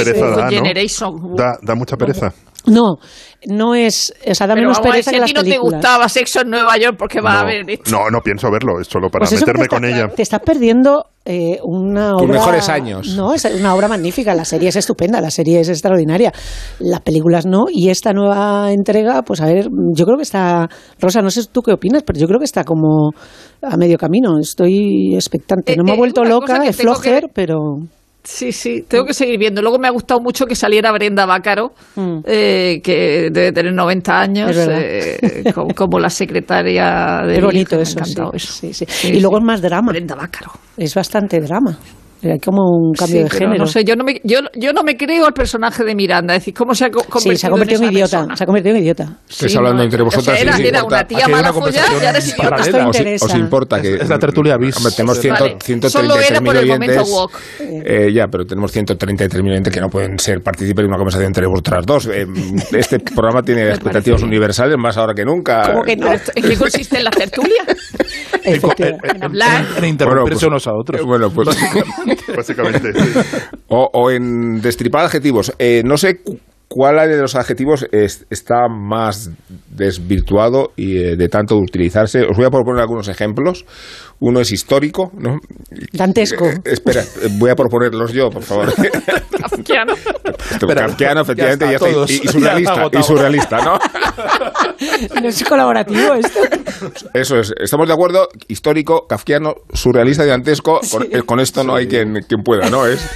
Generation. 0.50 1.36
Da, 1.36 1.57
da 1.62 1.75
mucha 1.75 1.95
pereza. 1.98 2.33
No, 2.68 2.98
no 3.48 3.74
es, 3.74 4.13
o 4.30 4.36
sea, 4.36 4.46
da 4.48 4.53
Pero 4.53 4.68
menos 4.68 4.77
vamos 4.77 4.89
a 4.89 4.91
pereza 4.91 5.12
que 5.12 5.18
a 5.22 5.25
ti 5.25 5.34
no 5.34 5.44
te 5.44 5.58
gustaba 5.58 6.08
Sexo 6.08 6.41
en 6.41 6.50
Nueva 6.51 6.77
York 6.77 6.96
porque 6.98 7.20
va 7.22 7.39
a 7.39 7.41
no, 7.41 7.48
ver 7.48 7.70
esto. 7.70 7.89
no, 7.91 8.10
no 8.12 8.20
pienso 8.22 8.51
verlo, 8.51 8.80
es 8.80 8.88
solo 8.88 9.10
para 9.10 9.25
Pues 9.27 9.39
meterme 9.39 9.63
te 9.63 9.68
con 9.70 9.84
está- 9.86 9.98
ella. 9.98 10.08
Te 10.15 10.22
estás 10.22 10.41
perdiendo 10.41 11.06
eh, 11.25 11.58
una 11.63 12.12
Tus 12.13 12.24
obra. 12.24 12.34
mejores 12.34 12.70
años. 12.70 13.15
No, 13.15 13.34
es 13.34 13.46
una 13.46 13.74
obra 13.75 13.88
magnífica. 13.88 14.34
La 14.36 14.46
serie 14.46 14.70
es 14.70 14.75
estupenda, 14.75 15.22
la 15.22 15.32
serie 15.32 15.60
es 15.60 15.70
extraordinaria. 15.70 16.32
Las 16.80 17.01
películas 17.01 17.46
no. 17.46 17.65
Y 17.72 17.89
esta 17.89 18.13
nueva 18.13 18.72
entrega, 18.72 19.22
pues 19.24 19.41
a 19.41 19.46
ver, 19.46 19.68
yo 19.96 20.06
creo 20.06 20.18
que 20.18 20.24
está. 20.24 20.68
Rosa, 21.00 21.22
no 21.22 21.30
sé 21.32 21.41
tú 21.51 21.62
qué 21.62 21.72
opinas, 21.74 22.03
pero 22.03 22.20
yo 22.20 22.27
creo 22.27 22.39
que 22.39 22.46
está 22.46 22.63
como 22.63 23.12
a 23.62 23.77
medio 23.77 23.98
camino. 23.98 24.38
Estoy 24.39 25.13
expectante. 25.15 25.75
No 25.75 25.82
Eh, 25.82 25.86
me 25.86 25.91
ha 25.91 25.96
eh, 25.96 25.98
vuelto 25.98 26.24
loca, 26.24 26.63
es 26.65 26.77
que- 26.77 26.84
flojer, 26.84 27.27
pero. 27.34 27.58
Sí, 28.23 28.51
sí, 28.51 28.85
tengo 28.87 29.05
que 29.05 29.13
seguir 29.15 29.39
viendo. 29.39 29.61
Luego 29.61 29.79
me 29.79 29.87
ha 29.87 29.91
gustado 29.91 30.19
mucho 30.21 30.45
que 30.45 30.55
saliera 30.55 30.91
Brenda 30.91 31.25
Bácaro, 31.25 31.73
Mm. 31.95 32.19
eh, 32.25 32.79
que 32.83 33.29
debe 33.31 33.51
tener 33.51 33.73
90 33.73 34.19
años, 34.19 34.51
eh, 34.55 35.51
como, 35.55 35.73
como 35.73 35.99
la 35.99 36.09
secretaria 36.09 37.23
de 37.25 37.37
Es 37.37 37.43
bonito 37.43 37.79
eso, 37.81 38.03
sí, 38.05 38.11
eso. 38.11 38.31
sí, 38.53 38.73
sí. 38.73 38.85
Y 39.07 39.19
luego 39.21 39.37
es 39.39 39.43
más 39.43 39.61
drama. 39.61 39.91
Brenda 39.91 40.13
Bácaro. 40.15 40.51
Es 40.77 40.93
bastante 40.93 41.39
drama. 41.41 41.77
Hay 42.23 42.39
como 42.39 42.61
un 42.69 42.93
cambio 42.93 43.17
Sí, 43.17 43.23
de 43.23 43.29
género. 43.29 43.57
No 43.59 43.65
sé, 43.65 43.83
yo 43.83 43.95
no, 43.95 44.03
me, 44.03 44.21
yo, 44.23 44.39
yo 44.55 44.73
no 44.73 44.83
me 44.83 44.95
creo 44.95 45.25
al 45.25 45.33
personaje 45.33 45.83
de 45.83 45.95
Miranda. 45.95 46.35
Es 46.35 46.41
decir, 46.41 46.53
¿cómo 46.53 46.75
se 46.75 46.85
ha 46.85 46.89
co- 46.91 47.03
convertido 47.03 47.31
sí, 47.33 47.37
se 47.37 47.47
ha 47.47 47.49
convertido 47.49 47.79
en, 47.79 47.83
esa 47.85 47.93
idiota. 47.93 48.17
persona? 48.17 48.35
Se 48.37 48.43
ha 48.43 48.45
convertido 48.45 48.75
en 48.75 48.81
idiota. 48.83 49.03
Estáis 49.29 49.51
Sí, 49.51 49.57
hablando 49.57 49.77
no, 49.79 49.83
entre 49.83 50.01
o 50.03 50.09
sea, 50.11 50.17
vosotras. 50.19 50.41
era, 50.41 50.53
sí, 50.57 50.61
era 50.67 50.77
importa. 50.79 50.95
una 50.97 51.07
tía 51.07 51.27
mala 51.27 51.51
follada 51.53 51.53
conversación 51.53 51.93
y 51.93 51.97
idiota. 51.97 52.49
paralela. 52.49 52.89
Esto 53.13 53.25
os, 53.25 53.31
os 53.31 53.37
importa 53.39 53.81
que 53.81 53.93
Es 53.95 54.09
la 54.09 54.19
tertulia 54.19 54.57
bis. 54.57 54.77
Hombre, 54.77 54.93
tenemos 54.95 55.17
Vale. 55.27 55.55
100, 55.63 55.89
Solo 55.89 56.15
era 56.17 56.39
133.000 56.39 56.45
por 56.45 56.55
el 56.57 56.67
momento 56.67 56.93
oyentes. 57.01 57.13
walk. 57.13 57.31
Eh, 57.59 58.13
ya, 58.13 58.27
pero 58.27 58.45
tenemos 58.45 58.75
133.000 58.75 59.49
oyentes 59.49 59.73
que 59.73 59.81
no 59.81 59.89
pueden 59.89 60.19
ser 60.19 60.41
partícipes 60.41 60.83
de 60.83 60.87
una 60.87 60.97
conversación 60.97 61.27
entre 61.27 61.47
vosotras 61.47 61.85
dos. 61.85 62.07
Eh, 62.07 62.25
este 62.73 62.99
programa 62.99 63.41
tiene 63.41 63.69
expectativas 63.69 64.21
universales 64.21 64.77
más 64.77 64.95
ahora 64.97 65.13
que 65.15 65.25
nunca. 65.25 65.63
¿Cómo 65.71 65.83
que 65.83 65.95
no? 65.95 66.11
¿En 66.11 66.19
qué 66.47 66.55
consiste 66.57 66.97
en 66.97 67.05
la 67.05 67.11
En 68.43 69.24
hablar. 69.24 69.65
En 69.77 69.86
interrumpirse 69.86 70.05
Bueno, 70.05 70.24
pues- 70.25 70.43
unos 70.43 70.67
a 70.67 70.74
otros. 70.74 71.01
Eh, 71.01 71.03
Bueno, 71.05 71.29
pues. 71.29 71.50
Básicamente. 72.36 72.93
sí. 72.93 73.19
o, 73.67 73.89
o 73.93 74.12
en 74.12 74.62
destripar 74.62 75.05
adjetivos. 75.05 75.53
Eh, 75.60 75.81
no 75.86 75.98
sé 75.98 76.21
cu- 76.71 76.79
¿cuál 76.81 77.09
de 77.09 77.17
los 77.17 77.35
adjetivos 77.35 77.85
es- 77.91 78.25
está 78.29 78.67
más 78.69 79.29
desvirtuado 79.69 80.71
y 80.75 80.97
eh, 80.97 81.15
de 81.15 81.29
tanto 81.29 81.55
utilizarse? 81.57 82.21
Os 82.23 82.37
voy 82.37 82.45
a 82.45 82.49
proponer 82.49 82.81
algunos 82.81 83.07
ejemplos. 83.07 83.65
Uno 84.19 84.39
es 84.39 84.51
histórico, 84.51 85.11
¿no? 85.17 85.39
Dantesco. 85.93 86.45
Eh, 86.45 86.61
espera, 86.65 87.01
eh, 87.01 87.27
voy 87.39 87.49
a 87.49 87.55
proponerlos 87.55 88.13
yo, 88.13 88.29
por 88.29 88.43
favor. 88.43 88.71
Kafkiano. 89.41 89.93
Espera, 90.51 90.85
Kafkiano, 90.87 91.21
efectivamente, 91.21 91.65
ya 91.65 91.71
ya 91.71 91.77
está, 91.77 91.89
está, 91.89 92.11
y, 92.11 92.15
está 92.15 92.31
surrealista, 92.31 92.89
y 92.99 93.03
surrealista, 93.03 93.57
¿no? 93.65 93.79
No 95.21 95.27
es 95.27 95.43
colaborativo 95.43 96.13
esto. 96.13 96.39
Eso 97.13 97.39
es, 97.39 97.53
estamos 97.59 97.87
de 97.87 97.93
acuerdo, 97.93 98.27
histórico, 98.47 99.07
kafkiano, 99.07 99.55
surrealista 99.73 100.25
dantesco, 100.25 100.79
con, 100.91 101.03
eh, 101.03 101.21
con 101.25 101.39
esto 101.39 101.63
no 101.63 101.75
hay 101.75 101.87
quien, 101.87 102.23
quien 102.27 102.41
pueda, 102.43 102.69
¿no? 102.69 102.85
Es, 102.85 103.07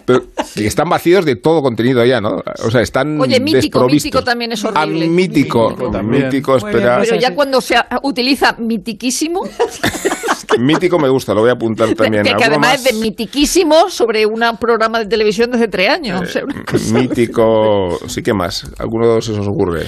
pero 0.06 0.20
que 0.54 0.66
están 0.66 0.88
vacíos 0.88 1.24
de 1.24 1.36
todo 1.36 1.62
contenido 1.62 2.04
ya, 2.04 2.20
¿no? 2.20 2.42
O 2.64 2.70
sea, 2.70 2.80
están 3.00 3.20
Oye, 3.20 3.40
mítico, 3.40 3.86
mítico 3.86 4.22
también 4.22 4.52
es 4.52 4.64
Ah, 4.64 4.82
horrible. 4.82 5.08
mítico, 5.08 5.70
Mítico 5.70 5.90
también. 5.90 6.24
mítico, 6.24 6.56
espera. 6.56 6.96
pues 6.98 7.08
Pero 7.10 7.20
ya 7.20 7.34
cuando 7.34 7.60
se 7.60 7.76
utiliza 8.02 8.54
mitiquísimo, 8.58 9.40
Mítico 10.58 10.98
me 10.98 11.08
gusta, 11.08 11.32
lo 11.32 11.40
voy 11.42 11.50
a 11.50 11.54
apuntar 11.54 11.88
también. 11.94 12.22
que, 12.24 12.30
que 12.34 12.44
¿Alguno 12.44 12.66
además 12.66 12.74
es 12.74 12.84
de 12.84 12.92
más? 12.92 13.00
mitiquísimo 13.02 13.88
sobre 13.88 14.26
un 14.26 14.40
programa 14.60 14.98
de 14.98 15.06
televisión 15.06 15.50
de 15.50 15.56
hace 15.58 15.68
tres 15.68 15.88
años. 15.90 16.20
o 16.22 16.26
sea, 16.26 16.42
una 16.44 16.64
cosa- 16.64 16.94
Mítico, 16.98 17.98
sí 18.08 18.22
que 18.22 18.34
más. 18.34 18.70
¿Alguno 18.78 19.20
se 19.20 19.32
os 19.32 19.46
ocurre? 19.46 19.86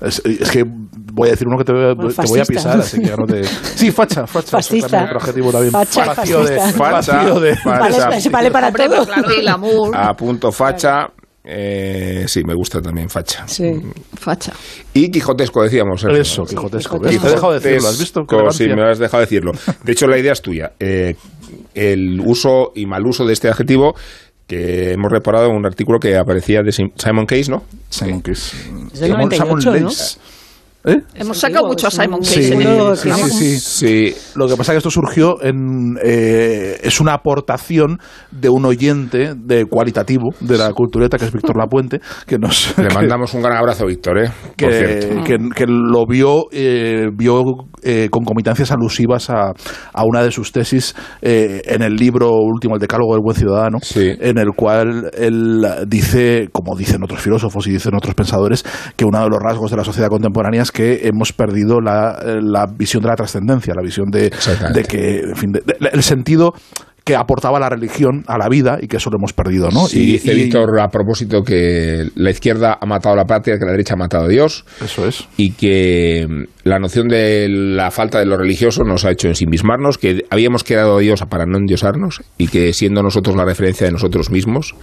Es, 0.00 0.20
es 0.24 0.50
que 0.50 0.64
voy 0.66 1.28
a 1.28 1.30
decir 1.32 1.46
uno 1.46 1.56
que 1.58 1.64
te 1.64 1.72
voy 1.72 1.84
a, 1.84 1.94
Bueno, 1.94 2.10
te 2.12 2.26
voy 2.26 2.40
a 2.40 2.44
pisar, 2.44 2.80
así 2.80 2.98
que 3.00 3.06
ya 3.06 3.16
no 3.16 3.24
te... 3.24 3.44
Sí, 3.76 3.92
facha, 3.92 4.26
facha. 4.26 4.48
Fascista. 4.50 5.04
otro 5.04 5.18
adjetivo 5.20 5.52
también. 5.52 5.70
Facha 5.72 6.04
y 6.04 6.08
Vacío 6.08 6.44
de- 6.44 6.54
de- 6.54 6.60
Facha. 6.72 7.16
Vale, 7.64 7.94
Facha. 7.94 8.20
se 8.20 8.30
vale 8.30 8.50
para 8.50 8.68
Hombre, 8.68 8.86
todo. 8.88 8.96
pues 8.96 9.08
claro, 9.08 9.32
y 9.32 9.40
glamour, 9.42 9.96
A 9.96 10.14
punto 10.14 10.50
facha. 10.50 11.06
Eh, 11.44 12.24
sí, 12.28 12.44
me 12.44 12.54
gusta 12.54 12.80
también 12.80 13.08
facha. 13.10 13.46
Sí. 13.48 13.72
facha. 14.14 14.52
Y 14.94 15.10
quijotesco, 15.10 15.62
decíamos. 15.62 16.00
Sergio. 16.02 16.20
Eso, 16.22 16.44
quijotesco. 16.44 17.00
Te 17.00 17.08
he 17.10 17.18
dejado 17.18 17.52
de 17.52 17.60
decirlo, 17.60 17.88
¿has 17.88 17.98
visto? 17.98 18.26
Sí, 18.52 18.68
me 18.68 18.82
has 18.90 18.98
dejado 18.98 19.20
decirlo. 19.22 19.52
De 19.84 19.92
hecho, 19.92 20.06
la 20.06 20.18
idea 20.18 20.32
es 20.32 20.42
tuya. 20.42 20.72
Eh, 20.78 21.16
el 21.74 22.20
uso 22.24 22.72
y 22.74 22.86
mal 22.86 23.06
uso 23.06 23.26
de 23.26 23.32
este 23.32 23.48
adjetivo 23.48 23.94
que 24.46 24.92
hemos 24.92 25.10
reparado 25.10 25.46
en 25.48 25.56
un 25.56 25.66
artículo 25.66 25.98
que 25.98 26.16
aparecía 26.16 26.62
de 26.62 26.70
Sim- 26.72 26.92
Simon 26.96 27.26
Case, 27.26 27.50
¿no? 27.50 27.64
Simon 27.88 28.20
Case. 28.20 28.56
Es 28.92 29.00
del 29.00 29.10
Simon- 29.12 29.28
98, 29.30 29.60
Simon 29.60 29.82
¿no? 29.82 29.90
¿Eh? 30.84 30.96
Hemos 31.14 31.38
sacado 31.38 31.66
mucho 31.68 31.86
a 31.86 31.90
Simon 31.92 32.20
Case 32.20 32.42
Sí, 32.42 32.52
en 32.52 32.60
el 32.62 32.96
Seguro 32.96 32.96
sí, 32.96 33.10
sí, 33.12 33.30
sí. 33.60 34.10
Sí. 34.12 34.16
Lo 34.34 34.48
que 34.48 34.56
pasa 34.56 34.72
es 34.72 34.74
que 34.74 34.78
esto 34.78 34.90
surgió 34.90 35.40
en. 35.42 35.96
eh, 36.02 36.80
es 36.82 37.00
una 37.00 37.14
aportación 37.14 37.98
de 38.32 38.48
un 38.48 38.64
oyente 38.64 39.34
de 39.36 39.64
cualitativo 39.66 40.30
de 40.40 40.58
la 40.58 40.72
cultureta, 40.72 41.18
que 41.18 41.26
es 41.26 41.32
Víctor 41.32 41.56
Lapuente, 41.56 42.00
que 42.26 42.38
nos. 42.38 42.76
Le 42.78 42.88
que- 42.88 42.94
mandamos 42.94 43.32
un 43.34 43.42
gran 43.42 43.58
abrazo, 43.58 43.86
Víctor, 43.86 44.18
¿eh? 44.24 44.30
Por 44.58 44.72
cierto. 44.72 45.22
que, 45.22 45.36
que, 45.38 45.48
que 45.54 45.64
lo 45.68 46.04
vio, 46.06 46.46
eh, 46.50 47.06
vio 47.14 47.42
eh, 47.82 48.08
concomitancias 48.10 48.70
alusivas 48.72 49.30
a, 49.30 49.52
a 49.92 50.04
una 50.04 50.22
de 50.22 50.30
sus 50.30 50.52
tesis 50.52 50.94
eh, 51.20 51.62
en 51.66 51.82
el 51.82 51.94
libro 51.96 52.30
último, 52.36 52.74
El 52.74 52.80
Decálogo 52.80 53.14
del 53.14 53.22
Buen 53.22 53.36
Ciudadano, 53.36 53.78
Sí. 53.82 54.10
en 54.20 54.38
el 54.38 54.50
cual 54.56 55.10
él 55.16 55.66
dice, 55.86 56.48
como 56.52 56.76
dicen 56.76 57.02
otros 57.02 57.20
filósofos 57.20 57.66
y 57.66 57.70
dicen 57.72 57.94
otros 57.94 58.14
pensadores, 58.14 58.64
que 58.96 59.04
uno 59.04 59.22
de 59.22 59.28
los 59.28 59.38
rasgos 59.40 59.70
de 59.70 59.76
la 59.76 59.84
sociedad 59.84 60.08
contemporánea 60.08 60.62
es 60.62 60.70
que 60.72 61.06
hemos 61.06 61.32
perdido 61.32 61.80
la, 61.80 62.18
la 62.40 62.66
visión 62.66 63.02
de 63.02 63.08
la 63.08 63.16
trascendencia, 63.16 63.74
la 63.74 63.82
visión 63.82 64.10
de, 64.10 64.30
de 64.74 64.82
que, 64.84 65.20
en 65.20 65.36
fin, 65.36 65.52
de- 65.52 65.60
de- 65.60 65.88
el 65.92 66.02
sentido 66.02 66.54
que 67.04 67.16
aportaba 67.16 67.58
la 67.58 67.68
religión 67.68 68.22
a 68.28 68.38
la 68.38 68.48
vida 68.48 68.78
y 68.80 68.86
que 68.86 68.98
eso 68.98 69.10
lo 69.10 69.16
hemos 69.18 69.32
perdido, 69.32 69.70
¿no? 69.70 69.86
Sí, 69.86 70.02
y, 70.02 70.12
dice 70.12 70.32
y- 70.32 70.44
Víctor 70.44 70.78
a 70.80 70.88
propósito 70.88 71.42
que 71.42 72.08
la 72.14 72.30
izquierda 72.30 72.78
ha 72.80 72.86
matado 72.86 73.14
a 73.14 73.16
la 73.16 73.24
patria, 73.24 73.58
que 73.58 73.64
la 73.64 73.72
derecha 73.72 73.94
ha 73.94 73.96
matado 73.96 74.24
a 74.24 74.28
Dios 74.28 74.64
Eso 74.82 75.06
es. 75.08 75.26
y 75.36 75.52
que 75.52 76.26
mm, 76.28 76.42
la 76.68 76.78
noción 76.78 77.08
de 77.08 77.48
la 77.48 77.90
falta 77.90 78.18
de 78.20 78.26
lo 78.26 78.36
religioso 78.36 78.84
nos 78.84 79.04
ha 79.04 79.10
hecho 79.10 79.26
ensimismarnos, 79.28 79.98
que 79.98 80.24
habíamos 80.30 80.62
quedado 80.62 80.96
a 80.98 81.00
Dios 81.00 81.22
para 81.28 81.44
no 81.46 81.58
endiosarnos 81.58 82.22
y 82.38 82.46
que 82.48 82.72
siendo 82.72 83.02
nosotros 83.02 83.34
la 83.36 83.44
referencia 83.44 83.86
de 83.86 83.92
nosotros 83.92 84.30
mismos, 84.30 84.74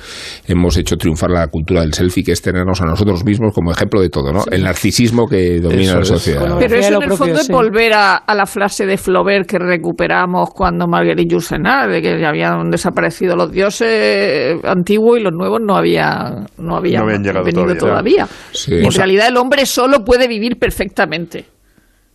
hemos 0.47 0.75
hecho 0.77 0.97
triunfar 0.97 1.31
la 1.31 1.47
cultura 1.47 1.81
del 1.81 1.93
selfie, 1.93 2.23
que 2.23 2.33
es 2.33 2.41
tenernos 2.41 2.81
a 2.81 2.85
nosotros 2.85 3.23
mismos 3.23 3.53
como 3.53 3.71
ejemplo 3.71 4.01
de 4.01 4.09
todo, 4.09 4.33
¿no? 4.33 4.43
El 4.51 4.63
narcisismo 4.63 5.27
que 5.27 5.59
domina 5.61 5.83
Eso 5.83 5.95
la 5.95 6.01
es. 6.01 6.07
sociedad. 6.07 6.39
Bueno, 6.41 6.57
Pero 6.59 6.75
eso 6.75 6.87
en 6.89 6.93
el 6.95 6.99
propio, 6.99 7.17
fondo 7.17 7.39
es 7.39 7.47
volver 7.47 7.93
a, 7.93 8.15
a 8.17 8.35
la 8.35 8.45
frase 8.45 8.85
de 8.85 8.97
Flaubert 8.97 9.47
que 9.47 9.57
recuperamos 9.57 10.49
cuando 10.53 10.85
Marguerite 10.87 11.31
Yourcenar, 11.31 11.89
de 11.89 12.01
que 12.01 12.08
ya 12.17 12.29
habían 12.29 12.69
desaparecido 12.71 13.35
los 13.35 13.51
dioses 13.51 14.63
antiguos 14.63 15.19
y 15.19 15.23
los 15.23 15.33
nuevos 15.33 15.59
no 15.61 15.75
había 15.75 16.45
no 16.57 16.75
habían, 16.77 17.01
No 17.01 17.05
habían 17.07 17.23
llegado 17.23 17.45
venido 17.45 17.75
todavía. 17.75 18.25
todavía. 18.25 18.27
Sí. 18.51 18.75
Y 18.75 18.79
en 18.79 18.87
O 18.87 18.91
sea- 18.91 19.03
realidad 19.05 19.27
el 19.27 19.37
hombre 19.37 19.65
solo 19.65 20.03
puede 20.05 20.27
vivir 20.27 20.57
perfectamente. 20.57 21.45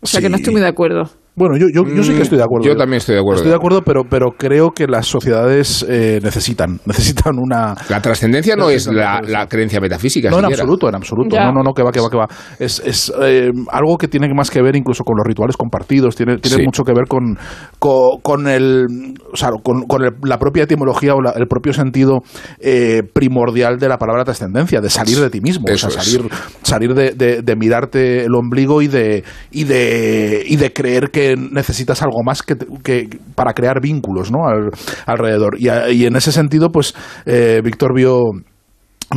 O 0.00 0.06
sea 0.06 0.20
que 0.20 0.28
no 0.28 0.36
estoy 0.36 0.52
muy 0.52 0.60
de 0.62 0.68
acuerdo. 0.68 1.10
Bueno, 1.36 1.56
yo, 1.56 1.66
yo, 1.68 1.82
yo 1.92 2.04
sí 2.04 2.12
que 2.14 2.22
estoy 2.22 2.38
de 2.38 2.44
acuerdo. 2.44 2.64
Yo 2.64 2.76
también 2.76 2.98
estoy 2.98 3.16
de 3.16 3.20
acuerdo. 3.20 3.38
Estoy 3.40 3.50
de 3.50 3.56
acuerdo, 3.56 3.82
pero, 3.82 4.02
pero 4.08 4.30
creo 4.38 4.70
que 4.70 4.86
las 4.86 5.06
sociedades 5.08 5.84
eh, 5.88 6.20
necesitan, 6.22 6.78
necesitan 6.86 7.38
una... 7.40 7.74
La 7.88 8.00
trascendencia 8.00 8.54
no 8.54 8.70
es 8.70 8.86
la, 8.86 9.46
creencia 9.48 9.80
metafísica. 9.80 10.30
No, 10.30 10.38
en 10.38 10.44
absoluto, 10.44 10.88
en 10.88 10.94
absoluto. 10.94 11.34
Ya. 11.34 11.46
No, 11.46 11.52
no, 11.54 11.62
no, 11.64 11.72
que 11.74 11.82
va, 11.82 11.90
que 11.90 12.00
va, 12.00 12.08
que 12.08 12.16
va. 12.16 12.28
Es, 12.60 12.80
es 12.86 13.12
eh, 13.20 13.50
algo 13.72 13.98
que 13.98 14.06
tiene 14.06 14.32
más 14.32 14.48
que 14.48 14.62
ver 14.62 14.76
incluso 14.76 15.02
con 15.02 15.16
los 15.16 15.26
rituales 15.26 15.56
compartidos, 15.56 16.14
tiene, 16.14 16.36
tiene 16.38 16.58
Sí. 16.58 16.62
mucho 16.64 16.84
que 16.84 16.92
ver 16.94 17.06
con, 17.08 17.36
con, 17.80 18.20
con 18.22 18.46
el, 18.46 18.86
o 19.32 19.36
sea, 19.36 19.50
con, 19.62 19.82
con 19.88 20.04
el- 20.04 20.12
la 20.22 20.38
propia 20.38 20.62
etimología 20.62 21.14
o 21.16 21.20
la- 21.20 21.32
el 21.32 21.48
propio 21.48 21.72
sentido 21.72 22.20
eh, 22.60 23.02
primordial 23.12 23.78
de 23.78 23.88
la 23.88 23.98
palabra 23.98 24.22
trascendencia, 24.24 24.80
de 24.80 24.88
salir 24.88 25.18
de 25.18 25.30
ti 25.30 25.40
mismo, 25.40 25.66
Eso 25.68 25.88
o 25.88 25.90
sea, 25.90 26.00
es. 26.00 26.12
salir, 26.12 26.30
salir 26.62 26.94
de, 26.94 27.10
de- 27.10 27.42
de 27.42 27.56
mirarte 27.56 28.24
el 28.24 28.34
ombligo 28.36 28.82
y 28.82 28.86
de, 28.86 29.24
y 29.50 29.64
de, 29.64 30.44
y 30.46 30.54
de 30.56 30.72
creer 30.72 31.10
que 31.10 31.23
necesitas 31.36 32.02
algo 32.02 32.22
más 32.24 32.42
que, 32.42 32.56
que 32.82 33.08
para 33.34 33.52
crear 33.52 33.80
vínculos 33.80 34.30
¿no? 34.30 34.46
Al- 34.46 34.70
alrededor. 35.06 35.56
Y, 35.58 35.68
y 35.92 36.06
en 36.06 36.16
ese 36.16 36.32
sentido, 36.32 36.70
pues 36.70 36.94
eh, 37.26 37.60
Víctor 37.64 37.94
vio 37.94 38.20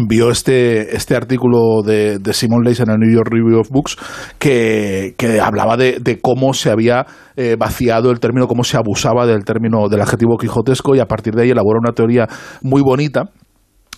vio 0.08 0.30
este, 0.30 0.96
este 0.96 1.16
artículo 1.16 1.82
de, 1.84 2.20
de 2.20 2.34
Simon 2.34 2.62
Leys 2.64 2.82
en 2.82 2.92
el 2.92 2.98
New 3.00 3.12
York 3.12 3.30
Review 3.32 3.62
of 3.62 3.70
Books 3.70 3.96
que, 4.38 5.16
que 5.18 5.40
hablaba 5.40 5.78
de, 5.78 5.98
de 6.00 6.20
cómo 6.20 6.54
se 6.54 6.70
había 6.70 7.06
eh, 7.36 7.56
vaciado 7.58 8.12
el 8.12 8.20
término, 8.20 8.48
cómo 8.48 8.64
se 8.64 8.78
abusaba 8.78 9.26
del 9.26 9.44
término 9.44 9.88
del 9.90 10.02
adjetivo 10.02 10.38
quijotesco 10.38 10.96
y 10.96 11.00
a 11.00 11.06
partir 11.06 11.34
de 11.34 11.44
ahí 11.44 11.50
elaboró 11.52 11.80
una 11.80 11.94
teoría 11.94 12.28
muy 12.62 12.82
bonita 12.84 13.30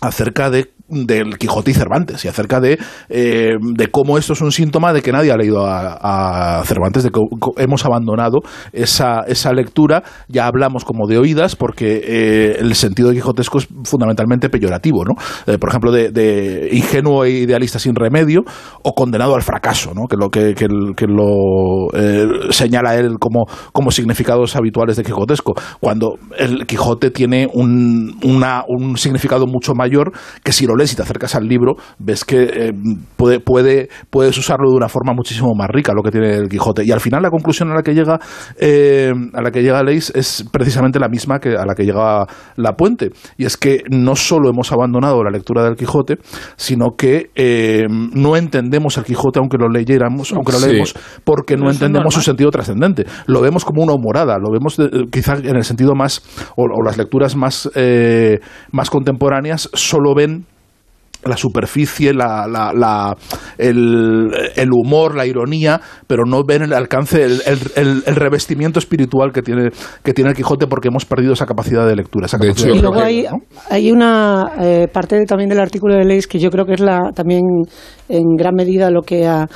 acerca 0.01 0.49
de 0.49 0.71
del 0.91 1.37
Quijote 1.37 1.69
y 1.69 1.73
Cervantes 1.75 2.25
y 2.25 2.29
acerca 2.29 2.59
de, 2.59 2.79
eh, 3.09 3.51
de 3.61 3.87
cómo 3.91 4.17
esto 4.17 4.33
es 4.33 4.41
un 4.41 4.51
síntoma 4.51 4.91
de 4.91 5.03
que 5.03 5.11
nadie 5.11 5.31
ha 5.31 5.37
leído 5.37 5.63
a, 5.67 6.63
Cervantes, 6.65 7.03
de 7.03 7.11
que 7.11 7.19
hemos 7.57 7.85
abandonado 7.85 8.39
esa, 8.73 9.21
esa 9.27 9.53
lectura, 9.53 10.01
ya 10.27 10.47
hablamos 10.47 10.85
como 10.85 11.07
de 11.07 11.19
oídas, 11.19 11.55
porque 11.55 12.01
eh, 12.03 12.57
el 12.59 12.73
sentido 12.73 13.09
de 13.09 13.15
quijotesco 13.17 13.59
es 13.59 13.67
fundamentalmente 13.83 14.49
peyorativo, 14.49 15.03
¿no? 15.05 15.13
Eh, 15.45 15.59
por 15.59 15.69
ejemplo, 15.69 15.91
de, 15.91 16.09
de 16.09 16.69
ingenuo 16.71 17.23
e 17.25 17.31
idealista 17.41 17.77
sin 17.77 17.93
remedio 17.93 18.41
o 18.81 18.95
condenado 18.95 19.35
al 19.35 19.43
fracaso, 19.43 19.91
¿no? 19.93 20.07
Que 20.07 20.15
lo, 20.17 20.29
que, 20.29 20.55
que 20.55 21.05
lo 21.05 21.93
eh, 21.93 22.25
señala 22.49 22.95
él 22.95 23.17
como, 23.19 23.45
como 23.73 23.91
significados 23.91 24.55
habituales 24.55 24.97
de 24.97 25.03
quijotesco, 25.03 25.53
cuando 25.79 26.15
el 26.35 26.65
Quijote 26.65 27.11
tiene 27.11 27.47
un, 27.53 28.17
una- 28.23 28.63
un 28.67 28.97
significado 28.97 29.45
mucho 29.45 29.73
mayor 29.75 29.88
que 30.43 30.51
si 30.51 30.65
lo 30.65 30.75
lees 30.75 30.93
y 30.93 30.95
te 30.95 31.01
acercas 31.01 31.35
al 31.35 31.47
libro, 31.47 31.75
ves 31.99 32.23
que 32.25 32.43
eh, 32.43 32.71
puede, 33.17 33.39
puede, 33.39 33.89
puedes 34.09 34.37
usarlo 34.37 34.69
de 34.69 34.75
una 34.77 34.89
forma 34.89 35.13
muchísimo 35.13 35.53
más 35.55 35.69
rica 35.69 35.93
lo 35.93 36.03
que 36.03 36.11
tiene 36.11 36.35
el 36.35 36.49
Quijote. 36.49 36.83
Y 36.85 36.91
al 36.91 36.99
final 36.99 37.21
la 37.21 37.29
conclusión 37.29 37.71
a 37.71 37.75
la 37.75 37.81
que 37.83 37.93
llega 37.93 38.19
eh, 38.59 39.11
a 39.33 39.41
la 39.41 39.51
que 39.51 39.61
llega 39.61 39.83
Leis 39.83 40.11
es 40.15 40.45
precisamente 40.51 40.99
la 40.99 41.07
misma 41.07 41.39
que 41.39 41.49
a 41.49 41.65
la 41.65 41.73
que 41.75 41.83
llega 41.83 42.25
La 42.55 42.73
Puente. 42.73 43.09
Y 43.37 43.45
es 43.45 43.57
que 43.57 43.83
no 43.89 44.15
solo 44.15 44.49
hemos 44.49 44.71
abandonado 44.71 45.23
la 45.23 45.29
lectura 45.31 45.63
del 45.63 45.75
Quijote, 45.75 46.17
sino 46.55 46.91
que 46.97 47.31
eh, 47.35 47.85
no 47.89 48.35
entendemos 48.35 48.97
el 48.97 49.03
Quijote 49.03 49.39
aunque 49.39 49.57
lo 49.57 49.69
leyéramos, 49.69 50.31
aunque 50.33 50.51
lo 50.53 50.59
Sí. 50.59 50.69
leemos, 50.71 50.93
porque 51.23 51.55
no 51.57 51.69
entendemos 51.71 52.13
su 52.13 52.21
sentido 52.21 52.51
trascendente. 52.51 53.05
Lo 53.27 53.41
vemos 53.41 53.63
como 53.65 53.81
una 53.83 53.93
humorada, 53.93 54.37
lo 54.37 54.51
vemos 54.51 54.75
de- 54.77 54.85
eh, 54.85 55.05
quizá 55.11 55.35
en 55.35 55.55
el 55.55 55.63
sentido 55.63 55.95
más, 55.95 56.21
o, 56.57 56.63
o 56.63 56.83
las 56.83 56.97
lecturas 56.97 57.35
más, 57.35 57.69
eh, 57.75 58.39
más 58.71 58.89
contemporáneas 58.89 59.69
solo 59.79 60.13
ven 60.15 60.45
la 61.25 61.35
superficie, 61.35 62.13
la, 62.13 62.47
la- 62.47 62.71
la- 62.73 63.13
el, 63.57 64.29
el 64.55 64.69
humor, 64.71 65.15
la 65.15 65.25
ironía, 65.25 65.81
pero 66.07 66.23
no 66.25 66.43
ven 66.47 66.61
el 66.61 66.71
alcance, 66.71 67.21
el, 67.25 67.41
el- 67.45 67.59
el- 67.75 68.03
el 68.05 68.15
revestimiento 68.15 68.79
espiritual 68.79 69.33
que 69.33 69.41
tiene, 69.41 69.69
que 70.01 70.13
tiene 70.13 70.29
el 70.29 70.35
Quijote 70.37 70.67
porque 70.67 70.87
hemos 70.87 71.03
perdido 71.03 71.33
esa 71.33 71.45
capacidad 71.45 71.85
de 71.85 71.97
lectura. 71.97 72.27
Esa 72.27 72.37
De 72.37 72.53
Y 72.73 72.79
luego 72.79 73.01
hay, 73.01 73.23
¿no? 73.23 73.39
hay 73.69 73.91
una 73.91 74.53
eh, 74.61 74.87
parte 74.93 75.17
de- 75.17 75.25
también 75.25 75.49
del 75.49 75.59
artículo 75.59 75.95
de 75.95 76.05
Leis 76.05 76.25
que 76.25 76.39
yo 76.39 76.49
creo 76.49 76.65
que 76.65 76.75
es 76.75 76.79
la 76.79 77.11
también 77.13 77.41
en 78.09 78.35
gran 78.35 78.55
medida 78.55 78.89
lo 78.89 79.01
que 79.01 79.25
a, 79.27 79.47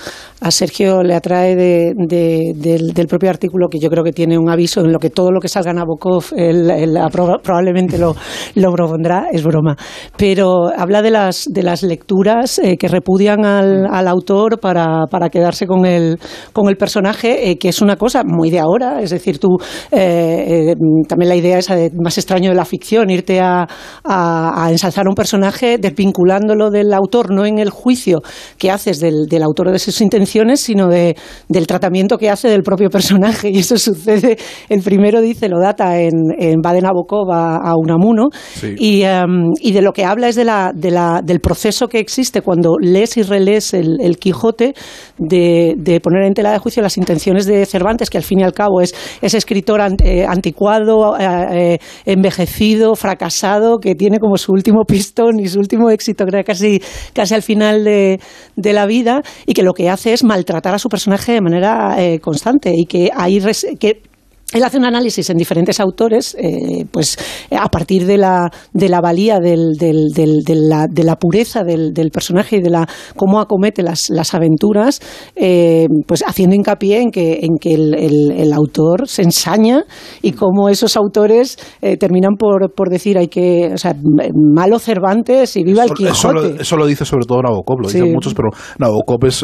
a 0.41 0.51
Sergio 0.51 1.03
le 1.03 1.15
atrae 1.15 1.55
de- 1.55 1.93
de- 1.97 2.53
del, 2.55 2.93
del 2.93 3.07
propio 3.07 3.29
artículo, 3.29 3.67
que 3.69 3.79
yo 3.79 3.89
creo 3.89 4.03
que 4.03 4.11
tiene 4.13 4.37
un 4.37 4.49
aviso 4.49 4.81
en 4.81 4.91
lo 4.91 4.99
que 4.99 5.09
todo 5.09 5.31
lo 5.31 5.39
que 5.39 5.47
salga 5.49 5.73
Nabokov 5.73 6.25
él, 6.35 6.69
él 6.69 6.97
probablemente 7.43 7.97
lo, 7.97 8.15
lo 8.55 8.71
propondrá, 8.71 9.27
es 9.31 9.43
broma. 9.43 9.75
Pero 10.17 10.69
habla 10.77 11.01
de 11.01 11.11
las, 11.11 11.45
de 11.49 11.63
las 11.63 11.83
lecturas 11.83 12.59
eh, 12.59 12.77
que 12.77 12.87
repudian 12.87 13.45
al, 13.45 13.85
al 13.91 14.07
autor 14.07 14.59
para, 14.59 15.05
para, 15.09 15.29
quedarse 15.29 15.65
con 15.67 15.85
el, 15.85 16.19
con 16.51 16.69
el 16.69 16.77
personaje, 16.77 17.49
eh, 17.49 17.57
que 17.57 17.69
es 17.69 17.81
una 17.81 17.95
cosa 17.95 18.23
muy 18.25 18.49
de 18.49 18.59
ahora. 18.59 19.01
Es 19.01 19.09
decir, 19.09 19.39
tú 19.39 19.57
eh, 19.91 20.75
también 21.07 21.29
la 21.29 21.35
idea 21.35 21.57
esa 21.57 21.75
de 21.75 21.91
más 22.01 22.17
extraño 22.17 22.49
de 22.49 22.55
la 22.55 22.65
ficción, 22.65 23.09
irte 23.09 23.39
a, 23.39 23.67
a, 24.03 24.65
a, 24.65 24.71
ensalzar 24.71 25.07
un 25.07 25.15
personaje 25.15 25.77
desvinculándolo 25.77 26.69
del 26.69 26.93
autor, 26.93 27.31
no 27.33 27.45
en 27.45 27.59
el 27.59 27.69
juicio 27.69 28.21
que 28.57 28.71
haces 28.71 28.99
del, 28.99 29.25
del 29.29 29.43
autor 29.43 29.71
de 29.71 29.79
sus 29.79 30.01
intenciones, 30.01 30.61
sino 30.61 30.87
de, 30.87 31.15
del 31.49 31.67
tratamiento 31.67 32.17
que 32.17 32.29
hace 32.29 32.49
del 32.49 32.63
propio 32.63 32.89
personaje. 32.89 33.49
Y 33.53 33.59
eso 33.59 33.77
sucede, 33.77 34.37
el 34.67 34.81
primero 34.81 35.21
dice, 35.21 35.47
lo 35.47 35.59
data 35.59 35.99
en, 35.99 36.13
en 36.39 36.59
Baden 36.59 36.85
a, 36.85 37.75
Unamuno, 37.77 38.29
sí. 38.33 38.73
y, 38.77 39.03
um, 39.03 39.51
y, 39.61 39.73
de 39.73 39.81
lo 39.81 39.93
que 39.93 40.05
habla 40.05 40.27
es 40.27 40.35
de 40.35 40.43
la, 40.43 40.71
de 40.73 40.89
la, 40.89 41.21
del 41.23 41.39
proceso 41.39 41.87
que 41.87 41.99
existe 41.99 42.41
cuando 42.41 42.77
lees 42.79 43.15
y 43.17 43.21
relees 43.21 43.75
el, 43.75 43.97
el 44.01 44.17
Quijote, 44.17 44.73
de, 45.19 45.75
de, 45.77 45.99
poner 45.99 46.23
en 46.23 46.33
tela 46.33 46.51
de 46.51 46.57
juicio 46.57 46.81
las 46.81 46.97
intenciones 46.97 47.45
de 47.45 47.65
Cervantes, 47.67 48.09
que 48.09 48.17
al 48.17 48.23
fin 48.23 48.39
y 48.39 48.43
al 48.43 48.53
cabo 48.53 48.81
es 48.81 48.95
ese 49.21 49.37
escritor 49.37 49.81
eh, 50.03 50.25
anticuado, 50.27 51.15
eh, 51.19 51.77
envejecido, 52.05 52.95
fracasado, 52.95 53.77
que 53.77 53.93
tiene 53.93 54.17
como 54.17 54.37
su 54.37 54.51
último 54.51 54.83
pistón 54.85 55.39
y 55.39 55.47
su 55.47 55.59
último 55.59 55.91
éxito 55.91 56.25
casi, 56.45 56.81
casi 57.13 57.33
al 57.35 57.41
final 57.41 57.83
de, 57.83 58.19
de 58.55 58.73
la 58.73 58.85
vida, 58.85 59.21
y 59.45 59.53
que 59.53 59.63
lo 59.63 59.73
que 59.73 59.89
hace 59.89 60.13
es 60.13 60.23
maltratar 60.23 60.73
a 60.73 60.79
su 60.79 60.89
personaje 60.89 61.33
de 61.33 61.41
manera 61.41 61.95
eh, 61.97 62.19
constante, 62.19 62.73
y 62.75 62.85
que 62.85 63.09
hay 63.15 63.39
que 63.79 64.12
él 64.53 64.63
hace 64.63 64.77
un 64.77 64.85
análisis 64.85 65.29
en 65.29 65.37
diferentes 65.37 65.79
autores, 65.79 66.35
eh, 66.39 66.85
pues 66.91 67.17
a 67.51 67.67
partir 67.69 68.05
de 68.05 68.17
la, 68.17 68.51
de 68.71 68.89
la 68.89 69.01
valía 69.01 69.39
del, 69.39 69.73
del, 69.79 70.09
del, 70.13 70.43
de, 70.43 70.55
la, 70.55 70.87
de, 70.87 71.03
la, 71.03 71.15
pureza 71.15 71.63
del, 71.63 71.93
personaje 72.11 72.57
y 72.57 72.61
de 72.61 72.69
la 72.69 72.87
cómo 73.15 73.39
acomete 73.39 73.81
las, 73.81 74.09
las 74.09 74.33
aventuras, 74.33 75.01
eh, 75.35 75.87
pues 76.07 76.23
haciendo 76.25 76.55
hincapié 76.55 77.01
en 77.01 77.11
que, 77.11 77.39
en 77.41 77.57
que 77.59 77.73
el, 77.73 77.95
el, 77.95 78.31
el, 78.31 78.53
autor 78.53 79.07
se 79.07 79.23
ensaña 79.23 79.83
y 80.21 80.33
cómo 80.33 80.69
esos 80.69 80.95
autores 80.95 81.57
eh, 81.81 81.97
terminan 81.97 82.35
por, 82.35 82.73
por, 82.73 82.89
decir 82.89 83.17
hay 83.17 83.27
que, 83.27 83.71
o 83.73 83.77
sea, 83.77 83.95
malo 84.33 84.77
Cervantes 84.79 85.55
y 85.57 85.63
viva 85.63 85.83
el 85.83 85.91
Quijote. 85.93 86.11
Eso 86.11 86.31
lo, 86.31 86.45
eso 86.45 86.77
lo 86.77 86.85
dice 86.85 87.05
sobre 87.05 87.25
todo 87.25 87.41
Nabokov, 87.41 87.79
lo 87.81 87.89
sí. 87.89 87.97
dicen 87.97 88.13
muchos, 88.13 88.33
pero 88.33 88.49
Nabokov 88.77 89.25
es, 89.25 89.43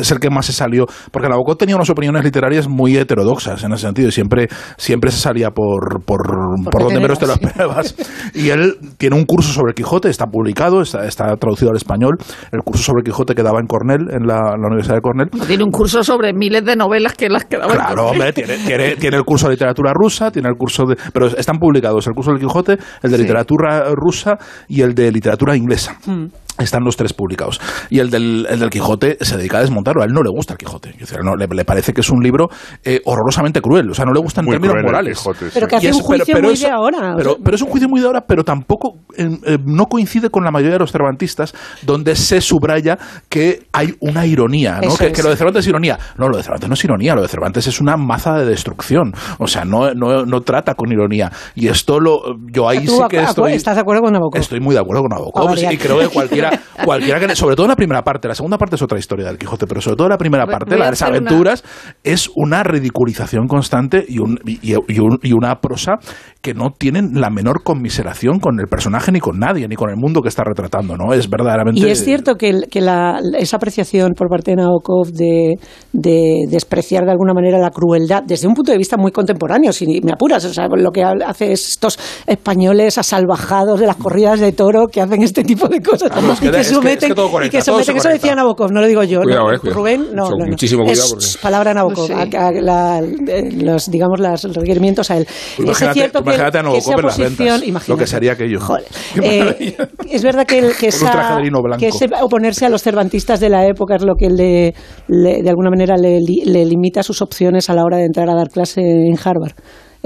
es, 0.00 0.10
el 0.10 0.20
que 0.20 0.30
más 0.30 0.46
se 0.46 0.52
salió, 0.52 0.86
porque 1.10 1.28
Nabokov 1.28 1.56
tenía 1.56 1.76
unas 1.76 1.90
opiniones 1.90 2.24
literarias 2.24 2.68
muy 2.68 2.96
heterodoxas 2.96 3.62
en 3.64 3.72
ese 3.72 3.82
sentido 3.82 4.08
y 4.08 4.12
siempre 4.12 4.45
siempre 4.76 5.10
se 5.10 5.18
salía 5.18 5.50
por, 5.50 6.02
por, 6.04 6.22
por, 6.64 6.70
por 6.70 6.82
donde 6.82 7.00
menos 7.00 7.18
te 7.18 7.26
lo 7.26 7.34
esperabas. 7.34 7.94
y 8.34 8.50
él 8.50 8.76
tiene 8.98 9.16
un 9.16 9.24
curso 9.24 9.52
sobre 9.52 9.74
Quijote, 9.74 10.08
está 10.08 10.26
publicado, 10.26 10.82
está, 10.82 11.04
está, 11.06 11.36
traducido 11.36 11.70
al 11.70 11.76
español. 11.76 12.16
El 12.52 12.60
curso 12.60 12.84
sobre 12.84 13.02
Quijote 13.02 13.34
que 13.34 13.42
daba 13.42 13.60
en 13.60 13.66
Cornell, 13.66 14.08
en 14.10 14.26
la, 14.26 14.36
en 14.54 14.60
la 14.60 14.66
Universidad 14.66 14.96
de 14.96 15.00
Cornell. 15.00 15.30
Tiene 15.46 15.64
un 15.64 15.70
curso 15.70 16.02
sobre 16.02 16.32
miles 16.32 16.64
de 16.64 16.76
novelas 16.76 17.14
que 17.14 17.28
las 17.28 17.44
que 17.44 17.56
daba 17.56 17.72
Claro, 17.72 18.08
hombre, 18.08 18.32
tiene, 18.32 18.56
tiene, 18.58 18.96
tiene, 18.96 19.16
el 19.16 19.24
curso 19.24 19.46
de 19.46 19.52
literatura 19.52 19.92
rusa, 19.94 20.30
tiene 20.30 20.48
el 20.48 20.56
curso 20.56 20.84
de. 20.86 20.96
Pero 21.12 21.26
están 21.26 21.58
publicados 21.58 22.06
el 22.06 22.14
curso 22.14 22.30
del 22.30 22.40
Quijote, 22.40 22.78
el 23.02 23.10
de 23.10 23.16
sí. 23.16 23.22
literatura 23.22 23.84
rusa 23.94 24.38
y 24.68 24.80
el 24.80 24.94
de 24.94 25.12
literatura 25.12 25.56
inglesa. 25.56 25.98
Mm. 26.06 26.26
Están 26.58 26.84
los 26.84 26.96
tres 26.96 27.12
publicados. 27.12 27.60
Y 27.90 27.98
el 27.98 28.10
del, 28.10 28.46
el 28.48 28.58
del 28.58 28.70
Quijote 28.70 29.18
se 29.20 29.36
dedica 29.36 29.58
a 29.58 29.60
desmontarlo. 29.60 30.02
A 30.02 30.06
él 30.06 30.12
no 30.12 30.22
le 30.22 30.30
gusta 30.30 30.54
el 30.54 30.58
Quijote. 30.58 30.94
Decir, 30.98 31.18
no, 31.22 31.36
le, 31.36 31.46
le, 31.46 31.64
parece 31.64 31.92
que 31.92 32.00
es 32.00 32.10
un 32.10 32.22
libro 32.22 32.48
eh, 32.84 33.00
horrorosamente 33.04 33.60
cruel. 33.60 33.90
O 33.90 33.94
sea, 33.94 34.04
no 34.04 34.12
le 34.12 34.20
gustan 34.20 34.46
términos 34.46 34.76
morales. 34.82 35.18
Quijote, 35.18 35.46
sí. 35.46 35.50
Pero 35.54 35.68
que 35.68 35.76
hace 35.76 35.88
es, 35.88 35.96
un 35.96 36.02
juicio 36.02 36.24
pero, 36.26 36.36
pero 36.36 36.48
muy 36.48 36.54
es, 36.54 36.60
de 36.60 36.70
ahora. 36.70 37.14
Pero, 37.16 37.36
pero, 37.42 37.56
es 37.56 37.62
un 37.62 37.68
juicio 37.68 37.88
muy 37.88 38.00
de 38.00 38.06
ahora, 38.06 38.22
pero 38.26 38.44
tampoco 38.44 38.94
eh, 39.16 39.28
eh, 39.44 39.58
no 39.64 39.86
coincide 39.86 40.30
con 40.30 40.44
la 40.44 40.50
mayoría 40.50 40.74
de 40.74 40.80
los 40.80 40.92
cervantistas, 40.92 41.54
donde 41.82 42.16
se 42.16 42.40
subraya 42.40 42.98
que 43.28 43.66
hay 43.72 43.94
una 44.00 44.26
ironía. 44.26 44.80
¿no? 44.82 44.96
Que, 44.96 45.12
que, 45.12 45.22
lo 45.22 45.30
de 45.30 45.36
Cervantes 45.36 45.64
es 45.64 45.68
ironía. 45.68 45.98
No, 46.16 46.28
lo 46.28 46.36
de 46.36 46.42
Cervantes 46.42 46.68
no 46.68 46.74
es 46.74 46.84
ironía. 46.84 47.14
Lo 47.14 47.22
de 47.22 47.28
Cervantes 47.28 47.66
es 47.66 47.80
una 47.80 47.96
maza 47.96 48.34
de 48.34 48.46
destrucción. 48.46 49.12
O 49.38 49.46
sea, 49.46 49.64
no, 49.64 49.92
no, 49.94 50.24
no 50.24 50.40
trata 50.40 50.74
con 50.74 50.90
ironía. 50.90 51.30
Y 51.54 51.68
esto 51.68 52.00
lo. 52.00 52.36
Yo 52.50 52.68
ahí 52.68 52.86
sí 52.86 52.98
que 53.08 53.22
estoy. 53.22 53.52
¿Estás 53.52 53.74
de 53.76 53.82
acuerdo 53.82 54.02
con 54.02 54.12
Nabokov? 54.12 54.40
Estoy 54.40 54.60
muy 54.60 54.74
de 54.74 54.80
acuerdo 54.80 55.02
con 55.02 55.10
Nabokov. 55.10 55.56
Y 55.58 55.76
creo 55.76 55.98
que 55.98 56.08
cualquiera, 56.08 56.45
cualquiera 56.84 57.20
que 57.20 57.36
sobre 57.36 57.56
todo 57.56 57.66
en 57.66 57.70
la 57.70 57.76
primera 57.76 58.02
parte, 58.02 58.28
la 58.28 58.34
segunda 58.34 58.58
parte 58.58 58.76
es 58.76 58.82
otra 58.82 58.98
historia 58.98 59.26
del 59.26 59.38
Quijote, 59.38 59.66
pero 59.66 59.80
sobre 59.80 59.96
todo 59.96 60.08
la 60.08 60.18
primera 60.18 60.46
parte, 60.46 60.76
la 60.76 60.86
de 60.86 60.90
las 60.92 61.02
aventuras, 61.02 61.62
una... 61.62 61.94
es 62.04 62.30
una 62.34 62.62
ridiculización 62.62 63.46
constante 63.46 64.04
y, 64.06 64.18
un, 64.18 64.38
y, 64.44 64.58
y, 64.62 64.98
un, 64.98 65.18
y, 65.22 65.32
una 65.32 65.60
prosa 65.60 65.94
que 66.40 66.54
no 66.54 66.70
tienen 66.70 67.20
la 67.20 67.30
menor 67.30 67.62
conmiseración 67.62 68.38
con 68.38 68.60
el 68.60 68.66
personaje 68.66 69.12
ni 69.12 69.20
con 69.20 69.38
nadie, 69.38 69.66
ni 69.68 69.74
con 69.74 69.90
el 69.90 69.96
mundo 69.96 70.22
que 70.22 70.28
está 70.28 70.44
retratando, 70.44 70.96
¿no? 70.96 71.12
Es 71.12 71.28
verdaderamente... 71.28 71.80
Y 71.80 71.90
es 71.90 72.04
cierto 72.04 72.36
que, 72.36 72.60
que 72.70 72.80
la, 72.80 73.20
esa 73.38 73.56
apreciación 73.56 74.12
por 74.14 74.28
parte 74.28 74.52
de 74.52 74.58
Nabokov 74.58 75.10
de, 75.12 75.54
de, 75.92 76.44
despreciar 76.48 77.04
de 77.04 77.10
alguna 77.10 77.34
manera 77.34 77.58
la 77.58 77.70
crueldad, 77.70 78.22
desde 78.24 78.46
un 78.46 78.54
punto 78.54 78.72
de 78.72 78.78
vista 78.78 78.96
muy 78.96 79.10
contemporáneo, 79.10 79.72
si 79.72 80.00
me 80.02 80.12
apuras, 80.12 80.44
o 80.44 80.52
sea, 80.52 80.68
lo 80.68 80.90
que 80.90 81.02
hace 81.02 81.52
es 81.52 81.68
estos 81.68 81.98
españoles 82.26 82.98
asalvajados 82.98 83.80
de 83.80 83.86
las 83.86 83.96
corridas 83.96 84.40
de 84.40 84.52
toro 84.52 84.86
que 84.86 85.00
hacen 85.00 85.22
este 85.22 85.42
tipo 85.42 85.68
de 85.68 85.80
cosas 85.80 86.10
Vamos, 86.36 86.42
y 86.42 86.50
que, 86.50 86.56
que 86.56 86.64
someten, 86.64 87.12
es 87.12 87.14
que 87.14 87.46
y 87.46 87.50
que 87.50 87.62
someten, 87.62 87.96
eso 87.96 88.08
decía 88.08 88.34
Nabokov, 88.34 88.70
no 88.72 88.80
lo 88.80 88.86
digo 88.86 89.02
yo, 89.04 89.20
cuidado, 89.22 89.44
no, 89.44 89.52
eh, 89.54 89.58
cuidado. 89.58 89.80
Rubén, 89.80 90.06
no, 90.14 90.30
no, 90.30 90.36
no. 90.36 90.46
muchísimo 90.46 90.84
cuidado 90.84 91.04
es 91.18 91.32
porque... 91.32 91.42
palabra 91.42 91.74
Nabokov, 91.74 92.06
Sí. 92.06 92.12
a, 92.12 92.46
a, 92.48 92.52
la, 92.52 93.00
los, 93.00 93.90
digamos, 93.90 94.20
los 94.20 94.42
requerimientos 94.56 95.10
a 95.10 95.18
él. 95.18 95.26
Imagínate, 95.58 95.86
es 95.86 95.94
cierto 95.94 96.22
que, 96.22 96.34
imagínate 96.34 96.58
a 96.58 96.62
que 96.62 96.78
esa 96.78 96.90
Nabokov 96.90 96.90
en 96.90 97.06
las 97.06 97.14
posición, 97.16 97.36
ventas, 97.38 97.68
imagínate, 97.68 97.92
lo 97.92 97.98
que 97.98 98.06
sería 98.06 98.32
aquello. 98.32 98.60
Joder. 98.60 98.84
Eh, 99.26 99.76
es 100.10 100.22
verdad 100.22 100.46
que, 100.46 100.60
que, 100.78 100.86
un 100.86 101.10
traje 101.10 101.48
esa, 101.48 101.76
que 101.78 101.88
ese 101.88 102.08
oponerse 102.20 102.66
a 102.66 102.68
los 102.68 102.82
cervantistas 102.82 103.40
de 103.40 103.48
la 103.48 103.66
época 103.66 103.96
es 103.96 104.02
lo 104.02 104.14
que 104.14 104.28
le, 104.28 104.74
le 105.08 105.42
de 105.42 105.48
alguna 105.48 105.70
manera 105.70 105.96
le, 105.96 106.20
le 106.20 106.64
limita 106.64 107.02
sus 107.02 107.22
opciones 107.22 107.68
a 107.70 107.74
la 107.74 107.82
hora 107.82 107.96
de 107.96 108.04
entrar 108.04 108.28
a 108.30 108.34
dar 108.34 108.48
clase 108.48 108.80
en 108.80 109.16
Harvard. 109.22 109.54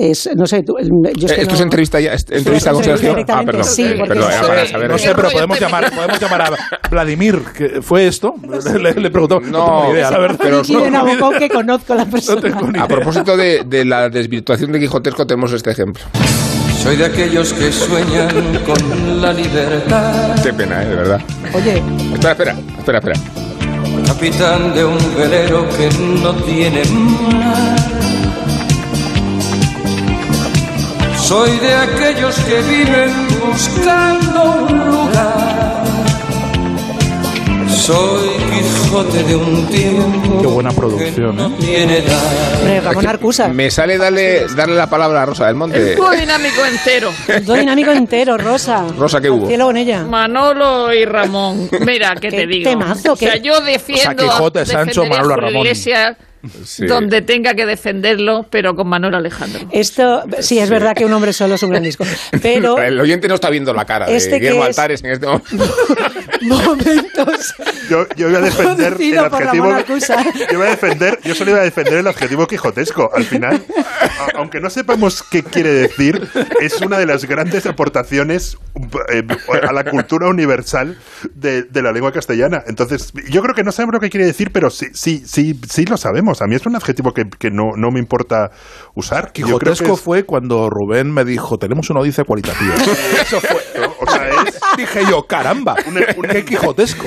Es, 0.03 0.31
no 0.35 0.47
sé, 0.47 0.63
tú, 0.63 0.73
yo 1.15 1.27
es 1.27 1.33
Eh, 1.33 1.35
que 1.35 1.41
¿Esto 1.43 1.53
no- 1.53 1.55
es 1.57 1.61
entrevista 1.61 2.01
ya? 2.01 2.15
¿Es 2.15 2.25
¿Entrevista 2.31 2.73
con 2.73 2.83
Sergio? 2.83 3.15
Ah, 3.29 3.43
perdón. 3.45 3.65
sí, 3.65 3.83
eh, 3.85 4.03
perdón, 4.09 4.31
era 4.33 4.43
para 4.47 4.67
saber. 4.67 4.91
No 4.91 4.97
sé, 4.99 5.13
pero 5.15 5.29
podemos 5.31 5.61
llamar, 5.61 5.93
podemos 5.95 6.19
llamar 6.19 6.43
a 6.43 6.89
Vladimir, 6.91 7.43
que 7.55 7.83
fue 7.83 8.07
esto. 8.07 8.33
Le, 8.81 8.95
le 8.95 9.11
preguntó, 9.11 9.41
no, 9.41 9.85
No, 9.89 9.93
idea, 9.93 10.11
la 10.11 10.19
verdad. 10.19 10.39
pero 10.43 10.63
Nabokov 10.91 11.39
que 11.39 11.49
conozco 11.51 11.93
a 11.93 11.97
la 11.97 12.07
persona. 12.07 12.41
tengo 12.41 12.71
ni 12.71 12.79
A 12.79 12.87
propósito 12.89 13.37
de, 13.37 13.63
de 13.67 13.85
la 13.85 14.09
desvirtuación 14.09 14.73
de 14.73 14.81
Quijotesco, 14.81 15.27
tenemos 15.27 15.53
este 15.53 15.71
ejemplo. 15.71 16.03
Soy 16.83 16.97
de 16.97 17.05
aquellos 17.05 17.53
que 17.53 17.71
sueñan 17.71 18.31
con 18.65 19.21
la 19.21 19.35
libertad. 19.35 20.35
Qué 20.43 20.53
pena, 20.55 20.83
¿eh? 20.83 20.87
De 20.89 20.97
verdad. 20.97 21.21
Oye, 21.53 21.83
Espera, 22.15 22.33
espera, 22.33 22.57
espera, 22.79 22.99
espera. 23.01 23.21
Capitán 24.07 24.73
de 24.75 24.83
un 24.85 24.97
velero 25.15 25.69
que 25.77 25.91
no 26.23 26.33
tiene 26.45 26.83
mar. 26.87 27.77
Soy 31.31 31.59
de 31.59 31.73
aquellos 31.75 32.35
que 32.41 32.57
viven 32.63 33.13
buscando 33.47 34.43
un 34.69 34.79
lugar. 34.91 35.85
Soy 37.69 38.29
Quijote 38.53 39.23
de 39.23 39.37
un 39.37 39.67
tiempo 39.69 40.41
Qué 40.41 40.47
buena 40.49 40.73
producción, 40.73 41.37
que 41.37 41.43
no 41.43 41.49
¿eh? 41.49 41.53
tiene 41.61 41.99
edad. 41.99 42.57
hombre, 42.59 42.81
Ramón 42.81 43.07
Arcusa. 43.07 43.47
Me 43.49 43.71
sale 43.71 43.97
darle, 43.97 44.47
darle 44.57 44.75
la 44.75 44.91
palabra 44.91 45.23
a 45.23 45.27
Rosa 45.27 45.47
del 45.47 45.55
Monte. 45.55 45.93
El 45.93 45.97
dúo 45.97 46.11
dinámico 46.11 46.65
entero. 46.67 47.11
El 47.29 47.45
dúo 47.47 47.55
dinámico 47.55 47.93
entero, 47.93 48.37
Rosa. 48.37 48.85
Rosa, 48.99 49.21
¿qué 49.21 49.31
hubo? 49.31 49.47
cielo 49.47 49.67
con 49.67 49.77
ella. 49.77 50.03
Manolo 50.05 50.93
y 50.93 51.05
Ramón. 51.05 51.71
Mira, 51.87 52.15
¿qué, 52.17 52.29
Qué 52.29 52.39
te 52.39 52.47
digo? 52.49 52.69
temazo, 52.71 53.13
o 53.13 53.17
sea, 53.17 53.35
qué- 53.35 53.41
yo 53.41 53.61
defiendo 53.61 54.03
O 54.03 54.05
sea, 54.05 54.17
Quijote, 54.17 54.67
Sancho, 54.67 55.07
Manolo, 55.07 55.37
Ramón. 55.37 55.59
Iglesias 55.59 56.17
Sí. 56.65 56.87
donde 56.87 57.21
tenga 57.23 57.55
que 57.55 57.67
defenderlo, 57.67 58.47
pero 58.51 58.75
con 58.75 58.89
Manuel 58.89 59.15
Alejandro. 59.15 59.61
Esto, 59.73 60.23
sí, 60.41 60.59
es 60.59 60.71
verdad 60.71 60.95
que 60.97 61.05
un 61.05 61.13
hombre 61.13 61.33
solo 61.35 61.55
es 61.57 61.63
un 61.63 61.71
gran 61.71 61.83
disco. 61.83 62.05
Pero 62.41 62.79
El 62.83 62.99
oyente 63.01 63.29
no 63.29 63.35
está 63.35 63.51
viendo 63.51 63.73
la 63.75 63.85
cara 63.85 64.07
Este 64.07 64.31
de 64.31 64.41
que 64.41 64.47
Guillermo 64.47 64.63
es- 64.63 64.69
Altares 64.79 65.05
en 65.05 65.11
este 65.11 65.27
momento. 65.27 65.47
momentos. 66.43 67.55
Yo, 67.89 68.07
yo 68.17 68.29
voy 68.29 68.37
a 68.37 68.41
defender 68.41 68.97
el 68.99 69.19
adjetivo. 69.19 69.77
Yo 70.51 70.59
voy 70.59 70.67
a 70.67 70.71
defender, 70.71 71.19
yo 71.25 71.35
solo 71.35 71.51
iba 71.53 71.61
a 71.61 71.65
defender 71.65 71.95
el 71.95 72.07
adjetivo 72.07 72.47
quijotesco. 72.47 73.11
Al 73.15 73.25
final, 73.25 73.63
a- 73.77 74.39
aunque 74.39 74.61
no 74.61 74.71
sepamos 74.71 75.23
qué 75.23 75.43
quiere 75.43 75.71
decir, 75.73 76.27
es 76.61 76.81
una 76.81 76.99
de 76.99 77.07
las 77.07 77.25
grandes 77.25 77.67
aportaciones 77.67 78.57
eh, 79.13 79.23
a 79.69 79.73
la 79.73 79.85
cultura 79.85 80.29
universal 80.29 80.97
de, 81.35 81.63
de 81.65 81.83
la 81.83 81.93
lengua 81.93 82.13
castellana. 82.13 82.63
Entonces, 82.67 83.13
yo 83.29 83.43
creo 83.43 83.55
que 83.55 83.65
no 83.65 83.73
sabemos 83.73 83.95
lo 83.95 84.01
que 84.01 84.11
quiere 84.11 84.27
decir, 84.27 84.51
pero 84.53 84.71
sí, 84.71 84.87
sí, 84.95 85.23
sí, 85.27 85.59
sí 85.69 85.85
lo 85.85 85.97
sabemos. 85.97 86.30
A 86.43 86.47
mí 86.47 86.55
es 86.55 86.67
un 86.67 86.77
adjetivo 86.77 87.13
que, 87.13 87.25
que 87.39 87.51
no, 87.51 87.71
no 87.77 87.91
me 87.91 87.99
importa 88.01 88.51
usar. 88.95 89.33
Quijotesco 89.33 89.95
es- 89.95 90.01
fue 90.01 90.25
cuando 90.25 90.69
Rubén 90.71 91.13
me 91.13 91.25
dijo, 91.25 91.59
tenemos 91.59 91.91
una 91.91 92.01
odisea 92.01 92.25
cualitativa. 92.25 92.75
Eso 93.23 93.41
fue. 93.41 93.61
¿no? 93.81 93.95
O 94.01 94.11
sea, 94.11 94.29
es 94.47 94.61
Dije 94.77 95.03
yo, 95.11 95.27
caramba, 95.27 95.75
qué 96.31 96.45
quijotesco. 96.45 97.07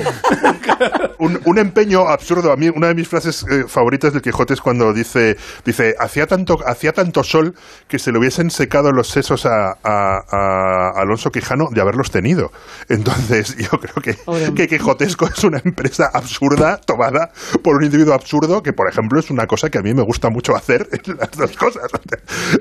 un, 1.18 1.40
un 1.44 1.58
empeño 1.58 2.06
absurdo. 2.08 2.52
A 2.52 2.56
mí, 2.56 2.68
una 2.68 2.88
de 2.88 2.94
mis 2.94 3.08
frases 3.08 3.44
eh, 3.50 3.64
favoritas 3.66 4.12
del 4.12 4.22
Quijote 4.22 4.54
es 4.54 4.60
cuando 4.60 4.92
dice, 4.92 5.36
dice, 5.64 5.94
hacía 5.98 6.26
tanto, 6.26 6.58
hacía 6.66 6.92
tanto 6.92 7.24
sol 7.24 7.54
que 7.88 7.98
se 7.98 8.12
le 8.12 8.18
hubiesen 8.18 8.50
secado 8.50 8.92
los 8.92 9.08
sesos 9.08 9.46
a, 9.46 9.76
a- 9.82 10.20
a 10.30 11.00
Alonso 11.00 11.30
Quijano 11.30 11.68
de 11.70 11.80
haberlos 11.80 12.10
tenido. 12.10 12.52
Entonces, 12.88 13.56
yo 13.58 13.70
creo 13.80 13.94
que, 14.02 14.52
que 14.54 14.68
Quijotesco 14.68 15.26
es 15.26 15.42
una 15.44 15.60
empresa 15.64 16.10
absurda 16.12 16.76
tomada 16.84 17.30
por 17.62 17.76
un 17.76 17.84
individuo 17.84 18.14
absurdo 18.14 18.62
que, 18.62 18.72
por 18.72 18.88
ejemplo, 18.88 19.13
es 19.20 19.30
una 19.30 19.46
cosa 19.46 19.70
que 19.70 19.78
a 19.78 19.82
mí 19.82 19.94
me 19.94 20.02
gusta 20.02 20.28
mucho 20.30 20.54
hacer, 20.56 20.88
las 21.18 21.30
dos 21.32 21.56
cosas. 21.56 21.84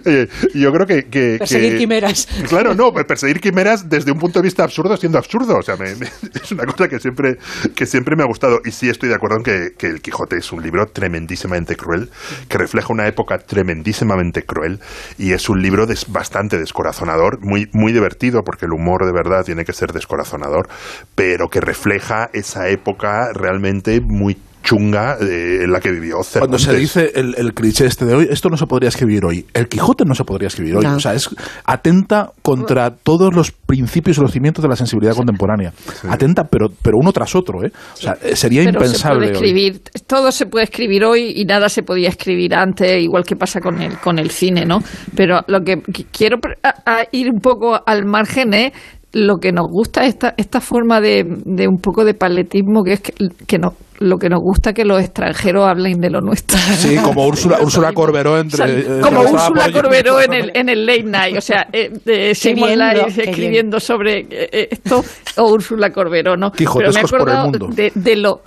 Eh, 0.06 0.28
yo 0.54 0.72
creo 0.74 0.86
que... 0.88 1.06
que- 1.06 1.36
Perseguir 1.40 1.74
que- 1.74 1.78
quimeras. 1.80 2.28
Claro, 2.50 2.74
no, 2.74 2.94
perseguir 2.94 3.40
quimeras 3.40 3.90
desde 3.90 4.12
un 4.12 4.20
punto 4.20 4.40
de 4.40 4.44
vista 4.44 4.64
absurdo 4.64 4.98
siendo 4.98 5.18
absurdo. 5.18 5.58
O 5.58 5.62
sea, 5.62 5.76
me- 5.78 5.96
me- 5.96 6.08
es 6.44 6.52
una 6.52 6.66
cosa 6.66 6.88
que 6.88 7.00
siempre, 7.00 7.38
que 7.76 7.86
siempre 7.86 8.16
me 8.16 8.24
ha 8.24 8.26
gustado. 8.26 8.62
Y 8.66 8.72
sí 8.72 8.90
estoy 8.90 9.10
de 9.10 9.16
acuerdo 9.16 9.38
en 9.38 9.44
que, 9.44 9.74
que 9.78 9.88
El 9.88 10.02
Quijote 10.02 10.38
es 10.38 10.52
un 10.52 10.62
libro 10.64 10.88
tremendísimamente 10.88 11.76
cruel, 11.76 12.10
que 12.50 12.58
refleja 12.58 12.92
una 12.92 13.08
época 13.08 13.38
tremendísimamente 13.40 14.44
cruel 14.44 14.80
y 15.18 15.34
es 15.34 15.50
un 15.50 15.62
libro 15.62 15.86
des- 15.86 16.12
bastante 16.12 16.58
descorazonador, 16.58 17.40
muy, 17.42 17.70
muy 17.74 17.92
divertido, 17.94 18.44
porque 18.44 18.66
el 18.66 18.74
humor 18.74 19.06
de 19.06 19.12
verdad 19.12 19.44
tiene 19.46 19.66
que 19.66 19.74
ser 19.74 19.92
descorazonador, 19.94 20.68
pero 21.16 21.50
que 21.50 21.62
refleja 21.62 22.30
esa 22.34 22.68
época 22.70 23.32
realmente 23.34 24.02
muy 24.02 24.38
chunga 24.64 25.18
eh, 25.22 25.64
en 25.64 25.72
la 25.72 25.80
que 25.80 25.92
vivió 25.92 26.24
Cervantes. 26.24 26.40
Cuando 26.40 26.58
se 26.58 26.76
dice 26.76 27.12
el, 27.16 27.36
el 27.38 27.54
cliché 27.54 27.86
este 27.86 28.06
de 28.06 28.16
hoy, 28.16 28.28
esto 28.32 28.50
no 28.50 28.58
se 28.58 28.66
podría 28.66 28.90
escribir 28.90 29.26
hoy. 29.26 29.46
El 29.54 29.68
Quijote 29.68 30.06
no 30.06 30.16
se 30.16 30.24
podría 30.24 30.48
escribir 30.48 30.78
hoy. 30.78 30.84
No. 30.86 30.96
O 30.96 31.00
sea, 31.00 31.14
es 31.14 31.30
atenta 31.66 32.32
contra 32.42 32.92
todos 32.96 33.36
los 33.36 33.52
principios 33.52 34.18
y 34.18 34.22
los 34.22 34.32
cimientos 34.32 34.64
de 34.64 34.70
la 34.70 34.76
sensibilidad 34.76 35.16
contemporánea. 35.16 35.74
Atenta, 36.10 36.46
pero, 36.46 36.68
pero 36.82 36.98
uno 37.00 37.12
tras 37.12 37.36
otro, 37.36 37.64
¿eh? 37.64 37.72
O 37.94 37.98
sea, 37.98 38.18
eh, 38.24 38.36
sería 38.36 38.64
Pero 38.64 38.80
se 38.80 38.86
impensable. 38.86 39.28
hoy. 39.28 39.34
escribir, 39.34 39.82
todo 40.08 40.32
se 40.32 40.46
puede 40.46 40.64
escribir 40.66 41.04
hoy 41.04 41.34
y 41.36 41.46
nada 41.46 41.70
se 41.70 41.84
podía 41.84 42.10
escribir 42.10 42.56
antes, 42.56 43.02
igual 43.04 43.24
que 43.26 43.36
pasa 43.36 43.60
con 43.60 43.82
el, 43.82 43.98
con 44.00 44.18
el 44.20 44.32
cine, 44.32 44.66
¿no? 44.66 44.80
Pero 45.16 45.42
lo 45.48 45.60
que 45.62 45.78
qu- 45.78 46.06
quiero 46.12 46.38
a- 46.64 47.00
a 47.00 47.04
ir 47.12 47.30
un 47.30 47.40
poco 47.40 47.80
al 47.86 48.06
margen 48.06 48.54
es 48.54 48.72
lo 49.12 49.38
que 49.38 49.52
nos 49.52 49.68
gusta 49.70 50.06
esta, 50.06 50.34
esta 50.38 50.60
forma 50.60 51.00
de, 51.00 51.24
de 51.46 51.68
un 51.68 51.78
poco 51.78 52.04
de 52.04 52.16
paletismo 52.16 52.84
que 52.84 52.94
es 52.94 53.00
que, 53.02 53.14
que 53.46 53.60
no, 53.60 53.74
lo 54.04 54.18
que 54.18 54.30
nos 54.30 54.42
gusta 54.42 54.74
que 54.74 54.86
los 54.86 55.02
extranjeros 55.02 55.68
hablen 55.68 56.00
de 56.00 56.10
lo 56.10 56.22
nuestro. 56.22 56.58
Sí, 56.58 56.98
como 56.98 57.26
Úrsula, 57.28 57.60
Úrsula 57.62 57.94
Corberó 57.94 58.38
entre. 58.38 58.64
O 58.64 58.68
sea, 58.68 58.78
eh, 58.78 59.02
como 59.02 59.22
Úrsula 59.22 59.72
Corberó 59.72 60.22
en 60.22 60.34
el, 60.34 60.52
en 60.54 60.70
el 60.70 60.86
Late 60.86 61.04
Night, 61.04 61.38
o 61.38 61.42
sea, 61.42 61.68
eh, 61.72 61.92
de 62.04 62.34
Lyle 62.44 62.76
¿no? 62.78 63.06
Qué 63.08 63.24
escribiendo 63.24 63.80
sobre 63.80 64.20
eh, 64.20 64.50
eh, 64.52 64.68
esto, 64.72 65.04
o 65.38 65.52
Úrsula 65.52 65.92
Corberó, 65.92 66.36
¿no? 66.36 66.52
Pero 66.52 66.92
me 66.92 67.02
he 67.02 67.04
Quijotescos 67.04 67.12
por 67.12 67.22
el 67.22 67.28
acordado 67.28 67.50
mundo. 67.50 67.68
de, 67.74 67.92
de 67.96 68.16
lo 68.16 68.42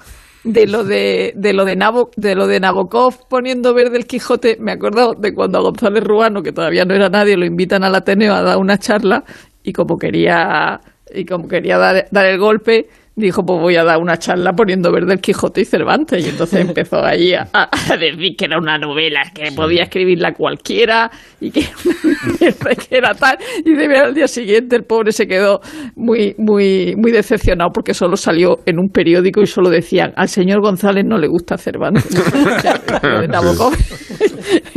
de 0.45 0.67
lo 0.67 0.85
de, 0.85 1.33
de 1.35 1.53
lo 1.53 1.65
de 1.65 1.75
Nabo, 1.75 2.11
de 2.17 2.35
lo 2.35 2.47
de 2.47 2.61
Nabokov 2.61 3.27
poniendo 3.29 3.75
verde 3.75 3.97
el 3.97 4.07
Quijote, 4.07 4.57
me 4.61 4.73
he 4.73 4.75
acordado 4.75 5.15
de 5.15 5.35
cuando 5.35 5.59
a 5.59 5.63
González 5.63 6.05
Ruano, 6.05 6.43
que 6.43 6.53
todavía 6.53 6.85
no 6.85 6.95
era 6.95 7.09
nadie, 7.09 7.37
lo 7.37 7.45
invitan 7.45 7.83
al 7.83 7.95
Ateneo 7.95 8.33
a 8.33 8.43
dar 8.43 8.59
una 8.59 8.79
charla 8.79 9.25
y 9.65 9.73
como 9.73 9.99
quería 9.99 10.81
y 11.13 11.25
como 11.25 11.49
quería 11.49 11.79
dar, 11.79 12.07
dar 12.11 12.27
el 12.27 12.39
golpe, 12.39 12.87
dijo, 13.17 13.43
pues 13.45 13.61
voy 13.61 13.77
a 13.77 13.85
dar 13.85 13.99
una 13.99 14.19
charla 14.19 14.53
poniendo 14.53 14.93
verde 14.93 15.15
el 15.15 15.21
Quijote 15.21 15.63
y 15.63 15.65
Cervantes. 15.65 16.25
Y 16.25 16.29
entonces 16.29 16.61
empezó 16.61 17.03
allí 17.03 17.33
a, 17.33 17.49
a 17.53 17.97
decir 17.97 18.37
que 18.37 18.45
era 18.45 18.59
una 18.59 18.79
novela, 18.79 19.23
que 19.35 19.51
podía 19.53 19.85
escribirla 19.85 20.35
cualquiera 20.35 21.11
y 21.41 21.51
que 21.51 21.61
era 22.41 22.75
que 22.75 23.19
tal. 23.19 23.39
Y 23.65 23.75
de 23.75 23.89
ver 23.89 24.05
al 24.05 24.15
día 24.15 24.29
siguiente 24.29 24.77
el 24.77 24.85
pobre 24.85 25.13
se 25.13 25.27
quedó 25.27 25.61
muy, 25.95 26.35
muy, 26.37 26.95
muy 26.97 27.11
decepcionado 27.11 27.71
porque 27.73 27.95
solo 27.95 28.17
salió 28.17 28.59
en 28.67 28.79
un 28.79 28.91
periódico 28.91 29.41
y 29.41 29.47
solo 29.47 29.71
decían, 29.71 30.13
al 30.15 30.29
señor 30.29 30.61
González 30.61 31.05
no 31.07 31.17
le 31.17 31.29
gusta 31.29 31.57
Cervantes. 31.57 32.05
O 32.57 32.61
sea, 32.61 32.81
lo 33.03 33.21
de 33.21 33.29
Nabokov. 33.29 33.75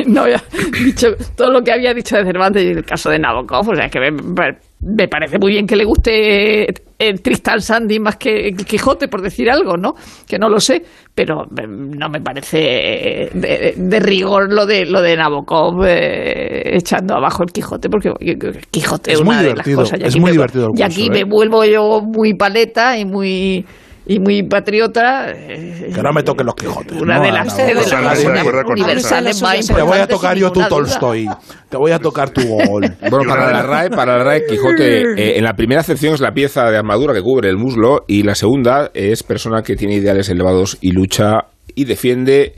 no 0.08 0.22
había 0.22 0.44
dicho 0.84 1.08
todo 1.36 1.52
lo 1.52 1.62
que 1.62 1.72
había 1.72 1.94
dicho 1.94 2.18
de 2.18 2.24
Cervantes 2.24 2.64
y 2.64 2.68
el 2.68 2.84
caso 2.84 3.10
de 3.10 3.20
Nabokov. 3.20 3.70
O 3.70 3.76
sea, 3.76 3.90
que 3.90 4.00
me, 4.00 4.58
me 4.82 5.08
parece 5.08 5.38
muy 5.40 5.52
bien 5.52 5.66
que 5.68 5.76
le 5.76 5.84
guste 5.84 6.66
el 7.00 7.22
Tristan 7.22 7.62
Sandy 7.62 8.00
más 8.00 8.16
que 8.18 8.48
el 8.48 8.56
Quijote, 8.66 9.08
por 9.08 9.22
decir 9.22 9.50
algo, 9.50 9.76
¿no? 9.78 9.94
Que 10.28 10.38
no 10.38 10.50
lo 10.50 10.60
sé, 10.60 10.82
pero 11.14 11.44
eh, 11.44 11.66
no 11.68 12.10
me 12.10 12.22
parece 12.22 13.30
de, 13.34 13.74
de 13.78 14.00
rigor 14.00 14.52
lo 14.54 14.66
de 14.66 14.86
lo 14.86 15.02
de 15.02 15.16
Nabokov 15.18 15.84
eh, 15.86 16.78
echando 16.78 17.16
abajo 17.16 17.44
el 17.44 17.52
Quijote, 17.52 17.90
porque 17.90 18.10
el 18.20 18.38
Quijote 18.72 19.12
es, 19.12 19.20
Es 19.20 19.26
muy 19.26 19.34
una 19.36 19.42
de 19.44 19.56
las 19.56 19.66
divertido, 19.66 19.80
cosas. 19.80 20.00
Y 20.00 20.04
es 20.08 20.16
muy 20.18 20.26
me- 20.26 20.32
divertido 20.32 20.68
el 20.74 20.80
Y 20.80 20.84
aquí 20.84 21.08
curso, 21.08 21.12
me 21.12 21.20
¿eh? 21.20 21.24
vuelvo 21.26 21.66
yo 21.66 22.02
muy 22.02 22.34
paleta 22.34 22.98
y 22.98 23.06
muy 23.06 23.66
y 24.10 24.20
muy 24.20 24.42
patriota. 24.42 25.30
eh, 25.32 25.92
Que 25.94 26.02
no 26.02 26.12
me 26.12 26.24
toquen 26.24 26.48
los 26.48 26.56
Quijotes. 26.56 27.00
Una 27.00 27.18
no, 27.18 27.24
de 27.24 27.32
las 27.32 27.46
no, 27.46 27.52
sedes 27.52 27.76
no, 27.76 27.82
de 27.82 27.88
sea, 27.88 28.02
la 28.02 28.08
nadie 28.10 28.16
cultura 28.24 28.34
de 28.34 28.40
acuerdo 28.40 28.64
con 28.64 28.74
universal 28.74 29.28
eso. 29.28 29.46
más 29.46 29.68
Te 29.68 29.82
voy 29.84 29.98
a 30.00 30.08
tocar 30.08 30.38
yo 30.38 30.52
tu. 30.52 30.62
Tolstoy. 30.68 31.28
Te 31.70 31.78
voy 31.78 31.92
a 31.92 32.00
tocar 32.00 32.32
tu 32.32 32.42
gol. 32.42 32.86
Bueno, 33.10 33.30
para 33.30 33.52
la 33.52 33.62
RAE, 33.62 33.90
para 33.92 34.18
la 34.18 34.24
RAE, 34.24 34.46
Quijote, 34.48 35.02
eh, 35.02 35.38
en 35.38 35.44
la 35.44 35.54
primera 35.54 35.82
acepción 35.82 36.16
es 36.16 36.22
la 36.22 36.32
pieza 36.32 36.66
de 36.72 36.78
armadura 36.78 37.14
que 37.14 37.22
cubre 37.22 37.50
el 37.50 37.58
muslo 37.58 38.00
y 38.08 38.24
la 38.24 38.34
segunda 38.34 38.90
es 38.96 39.22
persona 39.22 39.62
que 39.62 39.76
tiene 39.76 39.96
ideales 39.96 40.28
elevados 40.30 40.80
y 40.82 40.92
lucha 40.92 41.42
y 41.76 41.86
defiende 41.86 42.56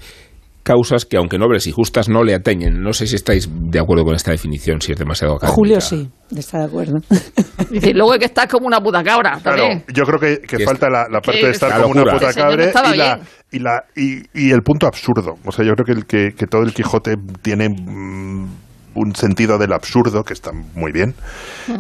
causas 0.64 1.06
que, 1.06 1.18
aunque 1.18 1.38
nobles 1.38 1.68
y 1.68 1.72
justas, 1.72 2.10
no 2.10 2.24
le 2.24 2.34
atañen. 2.34 2.82
No 2.82 2.94
sé 2.94 3.08
si 3.08 3.16
estáis 3.16 3.50
de 3.52 3.80
acuerdo 3.80 4.04
con 4.04 4.16
esta 4.16 4.32
definición, 4.32 4.82
si 4.82 4.92
es 4.92 4.98
demasiado 4.98 5.36
académica. 5.36 5.56
Julio 5.56 5.82
sí, 5.82 6.10
está 6.36 6.60
de 6.60 6.66
acuerdo. 6.66 7.00
Dice, 7.70 7.94
luego 7.94 8.14
hay 8.14 8.20
que 8.20 8.26
estar 8.26 8.48
como 8.48 8.68
una 8.68 8.82
puta 8.82 9.04
cabra 9.04 9.40
Claro, 9.42 9.82
yo 9.94 10.04
creo 10.04 10.20
que, 10.20 10.42
que 10.46 10.66
falta 10.66 10.90
la, 10.90 11.08
la 11.10 11.22
parte 11.22 11.46
de 11.46 11.52
estar 11.52 11.82
como 11.82 12.02
una 12.02 12.14
puta 12.14 12.30
estaba 12.30 12.94
y, 12.94 12.98
la, 12.98 13.20
y, 13.52 13.60
la, 13.60 13.84
y, 13.96 14.48
y 14.48 14.52
el 14.52 14.62
punto 14.62 14.88
absurdo. 14.88 15.36
O 15.46 15.52
sea, 15.52 15.66
yo 15.66 15.74
creo 15.74 15.86
que, 15.86 15.92
el, 15.92 16.06
que, 16.06 16.36
que 16.38 16.48
todo 16.48 16.64
el 16.64 16.74
Quijote 16.74 17.16
tiene 17.42 17.70
mm, 17.70 18.48
un 18.96 19.16
sentido 19.16 19.58
del 19.58 19.74
absurdo 19.74 20.24
que 20.24 20.34
está 20.34 20.52
muy 20.76 20.92
bien. 20.92 21.14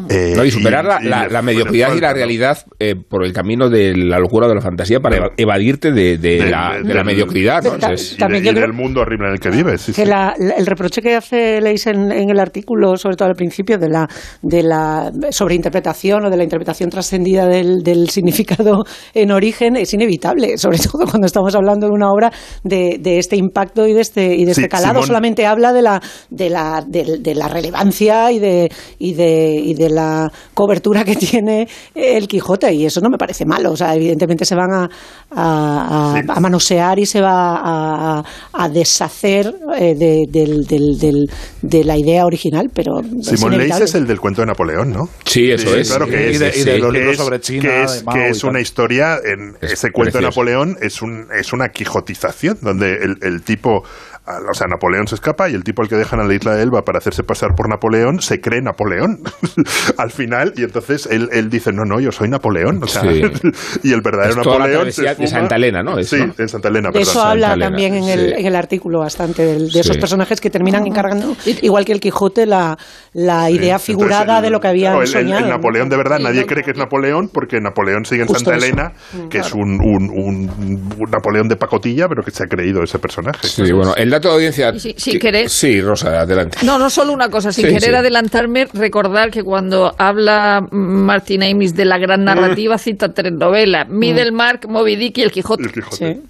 Eh, 0.10 0.34
No, 0.36 0.46
y 0.46 0.52
superar 0.52 0.86
la, 0.86 1.00
y 1.02 1.06
la- 1.08 1.28
la 1.28 1.42
le 1.42 1.42
mediocridad 1.42 1.94
y 1.96 2.00
la 2.00 2.14
realidad 2.14 2.58
eh, 2.80 2.96
por 2.96 3.26
el 3.26 3.34
camino 3.34 3.70
de 3.70 3.94
la 3.96 4.20
locura 4.20 4.48
de 4.48 4.56
la 4.56 4.62
fantasía 4.62 5.00
para 5.00 5.30
evadirte 5.38 5.92
de, 5.92 6.18
de 6.18 6.38
de- 6.38 6.50
la, 6.50 6.74
de- 6.78 6.84
de 6.84 6.94
la 6.94 6.94
del- 6.96 7.06
mediocridad. 7.06 7.64
¿no? 7.64 7.72
de- 7.72 7.78
ta- 7.80 7.94
Es- 7.94 8.14
Y, 8.14 8.18
También 8.18 8.44
de- 8.44 8.48
yo 8.48 8.52
y 8.52 8.56
creo- 8.56 8.68
del 8.68 8.76
mundo 8.78 9.02
horrible 9.02 9.28
en 9.28 9.34
el 9.34 9.40
que 9.40 9.50
vives. 9.50 9.82
sí, 9.82 9.94
que 9.94 10.04
sí. 10.04 10.08
la- 10.10 10.34
la- 10.38 10.54
el 10.56 10.66
reproche 10.66 11.02
que 11.02 11.16
hace 11.16 11.60
Leis 11.62 11.88
en, 11.88 12.12
en 12.12 12.30
el 12.30 12.40
artículo, 12.40 12.96
sobre 12.96 13.16
todo 13.18 13.28
al 13.30 13.36
principio, 13.36 13.78
de 13.78 13.90
la, 13.90 14.08
de 14.42 14.64
la 14.64 15.12
sobreinterpretación 15.32 16.26
o 16.26 16.30
de 16.30 16.38
la 16.38 16.44
interpretación 16.44 16.90
trascendida 16.90 17.48
del, 17.48 17.84
del 17.84 18.10
significado 18.10 18.84
en 19.14 19.32
origen 19.32 19.76
es 19.76 19.94
inevitable, 19.94 20.58
sobre 20.58 20.78
todo 20.78 21.06
cuando 21.06 21.26
estamos 21.28 21.54
hablando 21.56 21.88
de 21.88 21.94
una 21.94 22.10
obra 22.10 22.32
de, 22.64 22.98
de 23.00 23.18
este 23.18 23.36
impacto 23.36 23.86
y 23.88 23.94
de 23.94 24.02
este, 24.02 24.36
y 24.36 24.46
de 24.46 24.54
Sí, 24.54 24.62
este 24.62 24.70
calado. 24.70 25.02
Simón- 25.02 25.08
Solamente 25.08 25.46
habla 25.46 25.74
de 25.74 25.82
la, 25.82 26.02
de 26.30 26.50
la, 26.50 26.84
de, 26.88 27.01
de 27.04 27.36
la 27.36 27.48
relevancia 27.48 28.32
y 28.32 28.40
de, 28.40 28.72
y, 29.00 29.14
de, 29.14 29.56
y 29.64 29.74
de 29.74 29.90
la 29.90 30.32
cobertura 30.54 31.04
que 31.04 31.16
tiene 31.16 31.68
el 31.96 32.28
Quijote, 32.28 32.74
y 32.74 32.86
eso 32.86 33.02
no 33.02 33.10
me 33.10 33.18
parece 33.18 33.46
malo. 33.46 33.72
O 33.72 33.78
sea, 33.78 33.96
evidentemente 33.96 34.46
se 34.46 34.56
van 34.56 34.72
a, 34.74 34.90
a, 35.32 36.12
a- 36.16 36.22
Sí. 36.22 36.28
a 36.28 36.40
manosear 36.40 37.00
y 37.00 37.06
se 37.06 37.22
va 37.22 37.56
a, 37.58 38.24
a- 38.54 38.70
deshacer 38.70 39.54
eh, 39.78 39.96
de, 39.96 40.26
del- 40.30 40.64
del- 40.66 40.98
del- 41.00 41.30
de 41.62 41.84
la 41.84 41.98
idea 41.98 42.26
original, 42.26 42.70
pero 42.74 43.02
Simón 43.02 43.22
Leys 43.22 43.42
inevitable. 43.44 43.86
es 43.86 43.96
el 43.96 44.08
del 44.08 44.20
cuento 44.20 44.42
de 44.42 44.48
Napoleón, 44.48 44.92
¿no? 44.92 45.10
Sí, 45.26 45.52
eso 45.52 45.70
Sí, 45.74 45.80
es. 45.80 45.90
claro 45.90 46.08
que 46.08 46.30
es. 46.30 46.36
y 46.36 46.40
de, 46.40 46.50
y 46.50 46.52
sí, 46.54 46.64
de 46.64 46.76
sí. 46.76 46.80
los 46.80 46.92
que 46.92 46.98
libros 47.00 47.16
es, 47.18 47.24
sobre 47.24 47.40
China. 47.40 47.62
que 47.62 47.84
es, 47.84 48.04
que 48.14 48.30
es 48.30 48.44
una 48.44 48.60
historia 48.62 49.16
en 49.24 49.56
Es 49.62 49.74
ese 49.74 49.92
cuento 49.92 50.18
de. 50.18 50.24
Napoleón 50.26 50.78
es 50.82 51.02
un 51.02 51.28
es 51.38 51.54
una 51.54 51.70
quijotización 51.70 52.58
donde 52.62 52.94
el, 52.94 53.18
el 53.22 53.42
tipo 53.44 53.84
o 54.28 54.54
sea 54.54 54.68
Napoleón 54.68 55.08
se 55.08 55.16
escapa 55.16 55.50
y 55.50 55.54
el 55.54 55.64
tipo 55.64 55.82
al 55.82 55.90
que 55.90 55.96
dejan 55.96 56.20
a 56.20 56.24
la 56.26 56.34
isla 56.34 56.54
de 56.56 56.62
Elba 56.64 56.84
para 56.84 57.00
hacerse 57.00 57.24
pasar 57.24 57.50
por 57.56 57.68
Napoleón 57.68 58.22
se 58.22 58.40
cree 58.40 58.62
Napoleón 58.62 59.20
al 59.98 60.12
final 60.12 60.54
y 60.56 60.64
entonces 60.64 61.08
él, 61.10 61.30
él 61.32 61.50
dice 61.50 61.72
no 61.74 61.84
no 61.86 62.00
yo 62.00 62.12
soy 62.12 62.30
Napoleón 62.30 62.84
o 62.84 62.88
sea, 62.88 63.02
Sí. 63.02 63.22
y 63.84 63.94
el 63.94 64.02
verdadero 64.02 64.42
Es 64.42 64.44
toda 64.44 64.60
la 64.60 64.68
Napoleón 64.68 64.92
se 64.92 65.16
de 65.16 65.28
Santa 65.28 65.56
Elena, 65.56 65.82
¿no? 65.82 65.98
Eso, 65.98 66.16
sí 66.18 66.24
¿no? 66.26 66.34
en 66.38 66.48
Santa 66.50 66.68
Elena 66.70 66.90
De 66.92 67.02
eso 67.02 67.22
habla 67.22 67.54
Elena, 67.54 67.66
también 67.70 67.96
en 67.96 68.04
el, 68.10 68.20
sí. 68.28 68.34
en 68.38 68.46
el 68.46 68.56
artículo 68.56 69.00
bastante, 69.00 69.44
del- 69.44 69.70
de, 69.72 69.80
esos 69.80 69.98
personajes 69.98 70.40
que 70.40 70.50
terminan 70.50 70.86
encargando, 70.86 71.36
igual 71.62 71.84
que 71.86 71.92
el 71.94 72.00
Quijote, 72.00 72.46
la, 72.46 72.78
la 73.14 73.50
idea 73.50 73.80
Sí. 73.80 73.88
figurada 73.88 74.22
Entonces, 74.22 74.38
el- 74.38 74.44
de 74.44 74.50
lo 74.52 74.60
que 74.60 74.68
habían 74.68 74.94
no, 74.94 75.00
el, 75.02 75.08
el- 75.08 75.12
soñado. 75.14 75.40
el 75.40 75.50
¿no? 75.50 75.58
Napoleón 75.58 75.90
de 75.90 75.98
verdad, 75.98 76.18
Sí, 76.18 76.24
nadie 76.24 76.42
no, 76.42 76.48
cree 76.48 76.64
que 76.64 76.72
es 76.72 76.78
Napoleón 76.78 77.30
porque 77.34 77.60
Napoleón 77.60 78.06
sigue 78.06 78.22
en 78.22 78.28
Justo 78.28 78.52
Santa 78.52 78.58
eso. 78.58 78.66
Elena, 78.68 78.94
que 79.30 79.40
es 79.40 79.52
un, 79.54 79.80
un- 79.82 80.10
un- 80.12 80.52
un 81.00 81.12
Napoleón 81.12 81.48
de 81.48 81.56
pacotilla, 81.56 82.08
pero 82.08 82.22
que 82.24 82.32
se 82.32 82.44
ha 82.44 82.48
creído 82.48 82.84
ese 82.84 83.00
personaje. 83.00 83.48
Sí, 83.48 83.72
bueno, 83.72 83.94
el 83.96 84.11
dato 84.12 84.28
de 84.30 84.34
audiencia. 84.36 84.72
Si- 84.78 84.94
si 84.98 85.18
que- 85.18 85.20
querés- 85.20 85.50
Sí, 85.50 85.82
Rosa, 85.82 86.22
adelante. 86.22 86.60
No, 86.64 86.78
no 86.78 86.90
solo 86.90 87.12
una 87.14 87.30
cosa, 87.30 87.52
sin 87.52 87.66
Sí, 87.66 87.74
querer 87.74 87.90
sí. 87.90 87.96
adelantarme, 87.96 88.68
recordar 88.74 89.32
que 89.32 89.42
cuando 89.44 89.94
habla 89.98 90.62
Martin 90.72 91.42
Amis 91.44 91.76
de 91.76 91.86
la 91.86 91.98
gran 91.98 92.24
narrativa 92.24 92.78
cita 92.78 93.14
tres 93.14 93.34
novelas, 93.34 93.90
Middlemark, 93.90 94.68
Moby 94.68 94.96
Dick 94.96 95.18
y 95.18 95.22
El 95.24 95.32
Quijote. 95.32 95.64
El 95.64 95.72
Quijote. 95.72 96.14
Sí. 96.16 96.22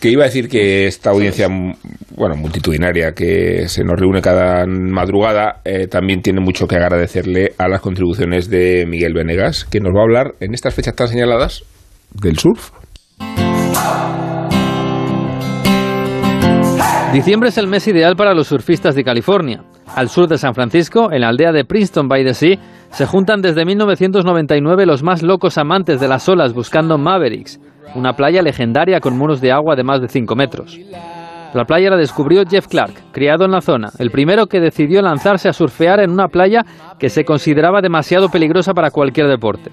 Que 0.00 0.08
iba 0.10 0.24
a 0.24 0.26
decir 0.26 0.48
que 0.48 0.86
esta 0.86 1.10
audiencia, 1.10 1.48
bueno, 2.16 2.34
multitudinaria 2.36 3.12
que 3.12 3.68
se 3.68 3.84
nos 3.84 3.98
reúne 3.98 4.20
cada 4.20 4.66
madrugada, 4.66 5.60
eh, 5.64 5.86
también 5.86 6.20
tiene 6.20 6.40
mucho 6.40 6.66
que 6.66 6.76
agradecerle 6.76 7.52
a 7.58 7.68
las 7.68 7.80
contribuciones 7.80 8.50
de 8.50 8.86
Miguel 8.86 9.12
Venegas, 9.14 9.64
que 9.64 9.80
nos 9.80 9.92
va 9.94 10.00
a 10.00 10.02
hablar 10.02 10.34
en 10.40 10.52
estas 10.52 10.74
fechas 10.74 10.94
tan 10.96 11.08
señaladas 11.08 11.62
del 12.12 12.38
surf. 12.38 12.70
Diciembre 17.14 17.50
es 17.50 17.58
el 17.58 17.68
mes 17.68 17.86
ideal 17.86 18.16
para 18.16 18.34
los 18.34 18.48
surfistas 18.48 18.96
de 18.96 19.04
California. 19.04 19.62
Al 19.94 20.08
sur 20.08 20.26
de 20.26 20.36
San 20.36 20.52
Francisco, 20.52 21.12
en 21.12 21.20
la 21.20 21.28
aldea 21.28 21.52
de 21.52 21.64
Princeton 21.64 22.08
by 22.08 22.24
the 22.24 22.34
Sea, 22.34 22.58
se 22.90 23.06
juntan 23.06 23.40
desde 23.40 23.64
1999 23.64 24.84
los 24.84 25.04
más 25.04 25.22
locos 25.22 25.56
amantes 25.56 26.00
de 26.00 26.08
las 26.08 26.28
olas 26.28 26.52
buscando 26.52 26.98
Mavericks, 26.98 27.60
una 27.94 28.14
playa 28.14 28.42
legendaria 28.42 28.98
con 28.98 29.16
muros 29.16 29.40
de 29.40 29.52
agua 29.52 29.76
de 29.76 29.84
más 29.84 30.00
de 30.00 30.08
5 30.08 30.34
metros. 30.34 30.76
La 31.54 31.64
playa 31.64 31.90
la 31.90 31.96
descubrió 31.96 32.42
Jeff 32.50 32.66
Clark, 32.66 33.12
criado 33.12 33.44
en 33.44 33.52
la 33.52 33.60
zona, 33.60 33.90
el 34.00 34.10
primero 34.10 34.48
que 34.48 34.58
decidió 34.58 35.00
lanzarse 35.00 35.48
a 35.48 35.52
surfear 35.52 36.00
en 36.00 36.10
una 36.10 36.26
playa 36.26 36.62
que 36.98 37.10
se 37.10 37.24
consideraba 37.24 37.80
demasiado 37.80 38.28
peligrosa 38.28 38.74
para 38.74 38.90
cualquier 38.90 39.28
deporte. 39.28 39.70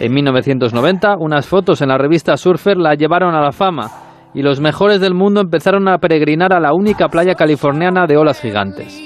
En 0.00 0.14
1990, 0.14 1.16
unas 1.18 1.46
fotos 1.46 1.82
en 1.82 1.88
la 1.88 1.98
revista 1.98 2.38
Surfer 2.38 2.78
la 2.78 2.94
llevaron 2.94 3.34
a 3.34 3.42
la 3.42 3.52
fama 3.52 3.90
y 4.34 4.42
los 4.42 4.60
mejores 4.60 5.00
del 5.00 5.14
mundo 5.14 5.40
empezaron 5.40 5.88
a 5.88 5.98
peregrinar 5.98 6.52
a 6.52 6.60
la 6.60 6.74
única 6.74 7.08
playa 7.08 7.34
californiana 7.34 8.06
de 8.06 8.16
olas 8.16 8.40
gigantes. 8.40 9.00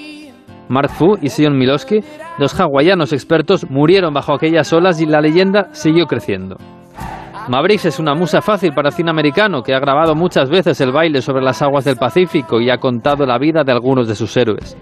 Mark 0.68 0.90
Fu 0.90 1.16
y 1.20 1.28
Sion 1.28 1.56
Milowski, 1.56 2.00
dos 2.38 2.58
hawaianos 2.58 3.12
expertos, 3.12 3.70
murieron 3.70 4.12
bajo 4.12 4.34
aquellas 4.34 4.72
olas 4.72 5.00
y 5.00 5.06
la 5.06 5.20
leyenda 5.20 5.68
siguió 5.72 6.06
creciendo. 6.06 6.56
Mavericks 7.48 7.86
es 7.86 7.98
una 7.98 8.14
musa 8.14 8.42
fácil 8.42 8.74
para 8.74 8.90
cine 8.90 9.10
americano 9.10 9.62
que 9.62 9.74
ha 9.74 9.80
grabado 9.80 10.14
muchas 10.14 10.50
veces 10.50 10.78
el 10.82 10.92
baile 10.92 11.22
sobre 11.22 11.42
las 11.42 11.62
aguas 11.62 11.84
del 11.84 11.96
Pacífico 11.96 12.60
y 12.60 12.68
ha 12.68 12.76
contado 12.76 13.24
la 13.24 13.38
vida 13.38 13.64
de 13.64 13.72
algunos 13.72 14.06
de 14.06 14.14
sus 14.14 14.36
héroes. 14.36 14.76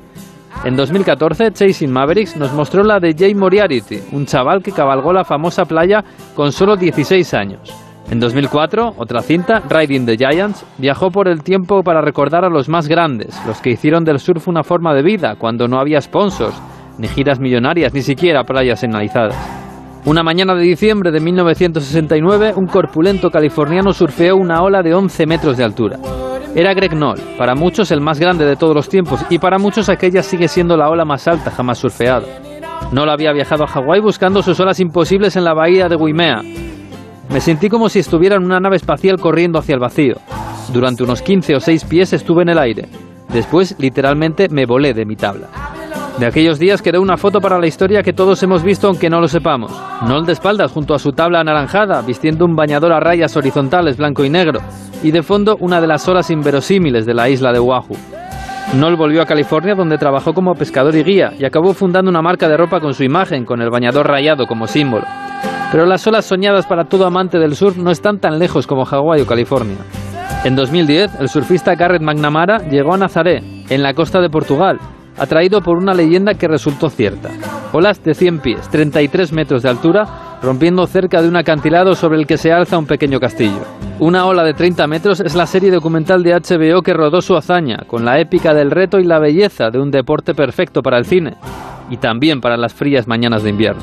En 0.65 0.75
2014, 0.75 1.53
Chasing 1.53 1.93
Mavericks 1.93 2.37
nos 2.37 2.53
mostró 2.53 2.83
la 2.83 2.99
de 2.99 3.15
Jay 3.17 3.37
Moriarty, 3.37 4.01
un 4.11 4.27
chaval 4.27 4.65
que 4.65 4.73
cabalgó 4.73 5.13
la 5.13 5.25
famosa 5.25 5.65
playa 5.65 6.03
con 6.35 6.51
solo 6.51 6.77
16 6.77 7.35
años. 7.35 7.86
En 8.11 8.21
2004, 8.21 8.95
otra 8.97 9.21
cinta, 9.21 9.63
Riding 9.69 10.07
the 10.07 10.17
Giants, 10.17 10.65
viajó 10.79 11.11
por 11.11 11.27
el 11.27 11.43
tiempo 11.43 11.83
para 11.83 12.01
recordar 12.01 12.45
a 12.45 12.49
los 12.49 12.69
más 12.69 12.87
grandes, 12.87 13.37
los 13.47 13.61
que 13.61 13.71
hicieron 13.71 14.05
del 14.05 14.21
surf 14.21 14.47
una 14.47 14.63
forma 14.63 14.95
de 14.95 15.03
vida 15.03 15.35
cuando 15.37 15.67
no 15.67 15.81
había 15.81 16.01
sponsors, 16.01 16.57
ni 16.99 17.09
giras 17.09 17.41
millonarias, 17.41 17.93
ni 17.93 18.03
siquiera 18.03 18.45
playas 18.45 18.79
señalizadas. 18.79 19.35
Una 20.05 20.23
mañana 20.23 20.55
de 20.55 20.63
diciembre 20.63 21.11
de 21.11 21.19
1969, 21.19 22.53
un 22.55 22.69
corpulento 22.69 23.29
californiano 23.29 23.93
surfeó 23.93 24.37
una 24.37 24.63
ola 24.63 24.83
de 24.83 24.95
11 24.95 25.27
metros 25.27 25.57
de 25.57 25.65
altura. 25.65 25.99
Era 26.55 26.75
Greg 26.75 26.93
Knoll, 26.93 27.19
para 27.37 27.57
muchos 27.57 27.91
el 27.91 28.01
más 28.01 28.21
grande 28.21 28.47
de 28.47 28.55
todos 28.55 28.75
los 28.75 28.89
tiempos 28.89 29.21
y 29.29 29.41
para 29.41 29.59
muchos 29.59 29.89
aquella 29.89 30.23
sigue 30.23 30.47
siendo 30.47 30.77
la 30.77 30.89
ola 30.89 31.05
más 31.05 31.27
alta 31.27 31.51
jamás 31.51 31.79
surfeada. 31.79 32.23
Knoll 32.93 33.11
había 33.11 33.33
viajado 33.33 33.65
a 33.65 33.67
Hawái 33.67 34.01
buscando 34.01 34.43
sus 34.43 34.61
olas 34.61 34.79
imposibles 34.79 35.35
en 35.35 35.43
la 35.43 35.55
bahía 35.55 35.89
de 35.89 35.97
Waimea. 35.97 36.41
Me 37.31 37.41
sentí 37.41 37.69
como 37.69 37.89
si 37.89 37.99
estuviera 37.99 38.37
en 38.37 38.45
una 38.45 38.61
nave 38.61 38.77
espacial 38.77 39.19
corriendo 39.19 39.59
hacia 39.59 39.75
el 39.75 39.81
vacío. 39.81 40.17
Durante 40.73 41.03
unos 41.03 41.23
15 41.23 41.57
o 41.57 41.61
6 41.61 41.85
pies 41.85 42.13
estuve 42.13 42.43
en 42.43 42.51
el 42.51 42.59
aire. 42.59 42.89
Después, 43.29 43.75
literalmente, 43.79 44.49
me 44.49 44.67
volé 44.67 44.95
de 44.95 45.05
mi 45.05 45.17
tabla. 45.17 45.49
De 46.19 46.25
aquellos 46.25 46.59
días 46.59 46.81
quedó 46.81 47.03
una 47.03 47.19
foto 47.19 47.41
para 47.41 47.59
la 47.59 47.67
historia 47.67 48.03
que 48.03 48.15
todos 48.15 48.43
hemos 48.43 48.63
visto 48.63 48.89
aunque 48.89 49.11
no 49.11 49.21
lo 49.21 49.29
sepamos. 49.29 49.71
Noel 50.09 50.25
de 50.25 50.33
espaldas 50.33 50.73
junto 50.73 50.95
a 50.95 50.99
su 50.99 51.13
tabla 51.13 51.41
anaranjada, 51.41 52.01
vistiendo 52.01 52.47
un 52.47 52.57
bañador 52.57 52.93
a 52.93 53.01
rayas 53.01 53.37
horizontales 53.37 53.99
blanco 53.99 54.25
y 54.25 54.31
negro, 54.31 54.61
y 55.03 55.11
de 55.11 55.23
fondo 55.23 55.59
una 55.61 55.81
de 55.81 55.87
las 55.87 56.09
olas 56.09 56.31
inverosímiles 56.31 57.05
de 57.05 57.13
la 57.13 57.29
isla 57.29 57.53
de 57.53 57.59
Oahu. 57.59 57.97
Noel 58.75 58.97
volvió 58.97 59.21
a 59.21 59.27
California 59.27 59.75
donde 59.75 59.99
trabajó 59.99 60.33
como 60.33 60.55
pescador 60.55 60.97
y 60.97 61.03
guía 61.03 61.33
y 61.39 61.45
acabó 61.45 61.75
fundando 61.75 62.11
una 62.11 62.23
marca 62.23 62.49
de 62.49 62.57
ropa 62.57 62.81
con 62.81 62.95
su 62.95 63.05
imagen, 63.05 63.45
con 63.45 63.61
el 63.61 63.69
bañador 63.69 64.09
rayado 64.09 64.47
como 64.47 64.67
símbolo. 64.67 65.05
Pero 65.73 65.85
las 65.85 66.07
olas 66.07 66.25
soñadas 66.25 66.67
para 66.67 66.85
todo 66.85 67.07
amante 67.07 67.39
del 67.39 67.57
surf 67.57 67.77
no 67.77 67.91
están 67.91 68.19
tan 68.19 68.39
lejos 68.39 68.67
como 68.67 68.85
Hawái 68.85 69.21
o 69.21 69.27
California. 69.27 69.77
En 70.45 70.55
2010, 70.55 71.21
el 71.21 71.29
surfista 71.29 71.75
Garrett 71.75 72.03
McNamara 72.03 72.59
llegó 72.69 72.95
a 72.95 72.99
Nazaré, 72.99 73.43
en 73.69 73.83
la 73.83 73.95
costa 73.95 74.21
de 74.21 74.31
Portugal, 74.31 74.79
atraído 75.19 75.61
por 75.61 75.77
una 75.77 75.93
leyenda 75.93 76.35
que 76.35 76.47
resultó 76.47 76.89
cierta. 76.89 77.31
Olas 77.73 78.03
de 78.05 78.15
100 78.15 78.39
pies, 78.41 78.69
33 78.71 79.33
metros 79.33 79.63
de 79.63 79.69
altura, 79.69 80.39
rompiendo 80.43 80.87
cerca 80.87 81.21
de 81.21 81.29
un 81.29 81.37
acantilado 81.37 81.95
sobre 81.95 82.19
el 82.19 82.27
que 82.27 82.39
se 82.39 82.53
alza 82.53 82.79
un 82.79 82.87
pequeño 82.87 83.19
castillo. 83.19 83.63
Una 83.99 84.27
ola 84.27 84.45
de 84.45 84.55
30 84.55 84.87
metros 84.87 85.21
es 85.21 85.35
la 85.35 85.47
serie 85.47 85.71
documental 85.71 86.23
de 86.23 86.35
HBO 86.35 86.83
que 86.83 86.95
rodó 86.95 87.21
su 87.21 87.37
hazaña, 87.37 87.79
con 87.87 88.05
la 88.05 88.21
épica 88.21 88.55
del 88.55 88.71
reto 88.71 88.99
y 88.99 89.05
la 89.05 89.19
belleza 89.19 89.71
de 89.71 89.81
un 89.81 89.91
deporte 89.91 90.35
perfecto 90.35 90.83
para 90.83 90.99
el 90.99 91.07
cine, 91.07 91.35
y 91.91 91.97
también 91.97 92.41
para 92.41 92.57
las 92.57 92.75
frías 92.75 93.09
mañanas 93.09 93.43
de 93.43 93.51
invierno. 93.51 93.83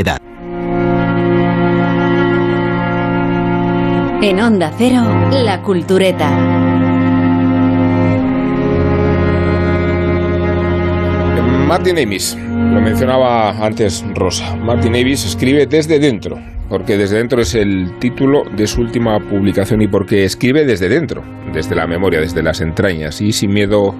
edad. 0.00 0.18
En 4.22 4.40
Onda 4.40 4.72
Cero, 4.78 5.02
La 5.30 5.60
Cultureta. 5.62 6.30
Martin 11.66 11.98
Amis, 11.98 12.36
lo 12.36 12.80
mencionaba 12.80 13.50
antes 13.64 14.04
Rosa. 14.14 14.54
Martin 14.56 14.96
Amis 14.96 15.24
escribe 15.26 15.66
desde 15.66 15.98
dentro, 15.98 16.38
porque 16.68 16.96
desde 16.96 17.18
dentro 17.18 17.42
es 17.42 17.54
el 17.54 17.98
título 17.98 18.44
de 18.56 18.66
su 18.66 18.80
última 18.80 19.18
publicación 19.18 19.82
y 19.82 19.88
porque 19.88 20.24
escribe 20.24 20.64
desde 20.64 20.88
dentro, 20.88 21.22
desde 21.52 21.74
la 21.74 21.86
memoria, 21.86 22.20
desde 22.20 22.42
las 22.42 22.60
entrañas 22.60 23.20
y 23.20 23.32
sin 23.32 23.52
miedo 23.52 23.94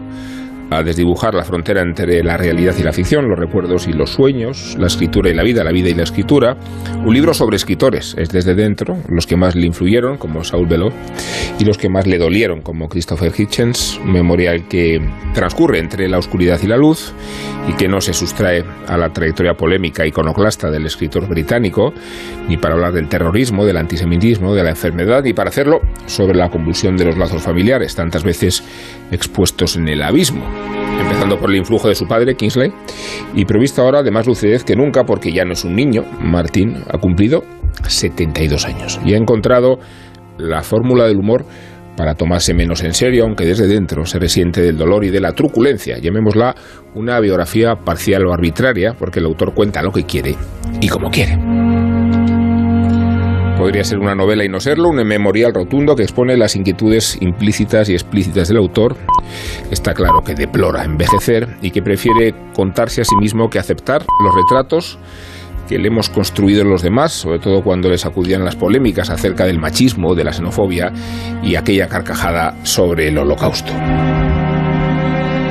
a 0.77 0.83
desdibujar 0.83 1.35
la 1.35 1.45
frontera 1.45 1.83
entre 1.83 2.23
la 2.23 2.37
realidad 2.37 2.75
y 2.79 2.83
la 2.83 2.93
ficción, 2.93 3.29
los 3.29 3.39
recuerdos 3.39 3.87
y 3.87 3.93
los 3.93 4.11
sueños, 4.11 4.77
la 4.79 4.87
escritura 4.87 5.31
y 5.31 5.35
la 5.35 5.43
vida, 5.43 5.65
la 5.65 5.73
vida 5.73 5.89
y 5.89 5.95
la 5.95 6.03
escritura. 6.03 6.57
Un 7.05 7.15
libro 7.15 7.35
sobre 7.35 7.57
escritores, 7.57 8.15
es 8.19 8.31
desde 8.31 8.55
dentro, 8.55 8.97
los 9.09 9.27
que 9.27 9.37
más 9.37 9.55
le 9.55 9.67
influyeron, 9.67 10.19
como 10.19 10.45
Saul 10.45 10.67
Bellow, 10.67 10.93
y 11.59 11.65
los 11.65 11.79
que 11.79 11.89
más 11.89 12.07
le 12.07 12.19
dolieron, 12.19 12.63
como 12.63 12.89
Christopher 12.89 13.33
Hitchens, 13.37 13.99
un 13.99 14.13
memorial 14.13 14.69
que 14.69 15.01
transcurre 15.35 15.79
entre 15.79 16.09
la 16.09 16.19
oscuridad 16.19 16.59
y 16.63 16.67
la 16.67 16.77
luz 16.77 17.13
y 17.69 17.73
que 17.75 17.89
no 17.89 18.01
se 18.01 18.13
sustrae 18.13 18.65
a 18.87 18.97
la 18.97 19.11
trayectoria 19.11 19.55
polémica 19.55 20.07
iconoclasta 20.07 20.71
del 20.71 20.87
escritor 20.87 21.29
británico, 21.29 21.93
ni 22.49 22.57
para 22.57 22.75
hablar 22.75 22.93
del 22.93 23.09
terrorismo, 23.09 23.65
del 23.65 23.77
antisemitismo, 23.77 24.55
de 24.55 24.65
la 24.65 24.71
enfermedad, 24.71 25.23
ni 25.23 25.33
para 25.33 25.51
hacerlo 25.51 25.81
sobre 26.07 26.37
la 26.37 26.51
convulsión 26.51 26.97
de 26.97 27.05
los 27.05 27.17
lazos 27.17 27.43
familiares, 27.43 27.95
tantas 27.95 28.25
veces 28.25 28.63
expuestos 29.11 29.77
en 29.77 29.89
el 29.89 30.03
abismo 30.03 30.64
empezando 31.15 31.39
por 31.39 31.51
el 31.51 31.57
influjo 31.57 31.89
de 31.89 31.95
su 31.95 32.09
padre, 32.09 32.35
Kingsley, 32.35 32.73
y 33.35 33.45
provisto 33.45 33.83
ahora 33.83 34.03
de 34.03 34.11
más 34.11 34.27
lucidez 34.27 34.65
que 34.65 34.75
nunca 34.75 35.05
porque 35.05 35.33
ya 35.33 35.45
no 35.45 35.53
es 35.53 35.65
un 35.65 35.77
niño. 35.77 36.05
Martín 36.21 36.83
ha 36.93 36.99
cumplido 36.99 37.45
72 37.87 38.67
años 38.67 39.01
y 39.05 39.15
ha 39.15 39.17
encontrado 39.17 39.79
la 40.39 40.63
fórmula 40.63 41.07
del 41.07 41.19
humor 41.19 41.45
para 41.97 42.17
tomarse 42.17 42.53
menos 42.53 42.83
en 42.83 42.95
serio, 42.95 43.25
aunque 43.25 43.45
desde 43.45 43.69
dentro 43.69 44.05
se 44.05 44.19
resiente 44.19 44.61
del 44.61 44.77
dolor 44.77 45.05
y 45.05 45.11
de 45.11 45.21
la 45.21 45.33
truculencia. 45.33 45.99
Llamémosla 45.99 46.57
una 46.97 47.21
biografía 47.21 47.77
parcial 47.77 48.27
o 48.27 48.33
arbitraria, 48.33 48.95
porque 48.99 49.21
el 49.21 49.27
autor 49.27 49.55
cuenta 49.55 49.83
lo 49.83 49.93
que 49.93 50.03
quiere 50.03 50.35
y 50.81 50.89
como 50.89 51.11
quiere. 51.11 51.39
Podría 53.65 53.83
ser 53.83 53.99
una 53.99 54.15
novela 54.15 54.45
y 54.45 54.49
no 54.51 54.61
serlo, 54.61 54.91
un 54.91 54.97
memorial 54.97 55.55
rotundo 55.55 55.97
que 55.97 56.03
expone 56.03 56.37
las 56.37 56.55
inquietudes 56.55 57.17
implícitas 57.23 57.89
y 57.89 57.95
explícitas 57.95 58.49
del 58.49 58.59
autor. 58.59 58.95
Está 59.71 59.95
claro 59.95 60.21
que 60.23 60.35
deplora 60.35 60.85
envejecer 60.85 61.49
y 61.63 61.71
que 61.71 61.81
prefiere 61.81 62.35
contarse 62.55 63.01
a 63.01 63.05
sí 63.07 63.17
mismo 63.17 63.49
que 63.49 63.59
aceptar 63.59 64.05
los 64.23 64.35
retratos 64.35 64.99
que 65.67 65.79
le 65.79 65.89
hemos 65.89 66.11
construido 66.11 66.63
los 66.63 66.83
demás, 66.83 67.15
sobre 67.15 67.39
todo 67.39 67.63
cuando 67.63 67.89
les 67.89 68.05
acudían 68.05 68.45
las 68.45 68.55
polémicas 68.55 69.09
acerca 69.09 69.47
del 69.47 69.59
machismo, 69.59 70.15
de 70.15 70.25
la 70.25 70.35
xenofobia 70.35 70.93
y 71.43 71.55
aquella 71.55 71.89
carcajada 71.89 72.63
sobre 72.65 73.09
el 73.09 73.17
holocausto. 73.17 73.73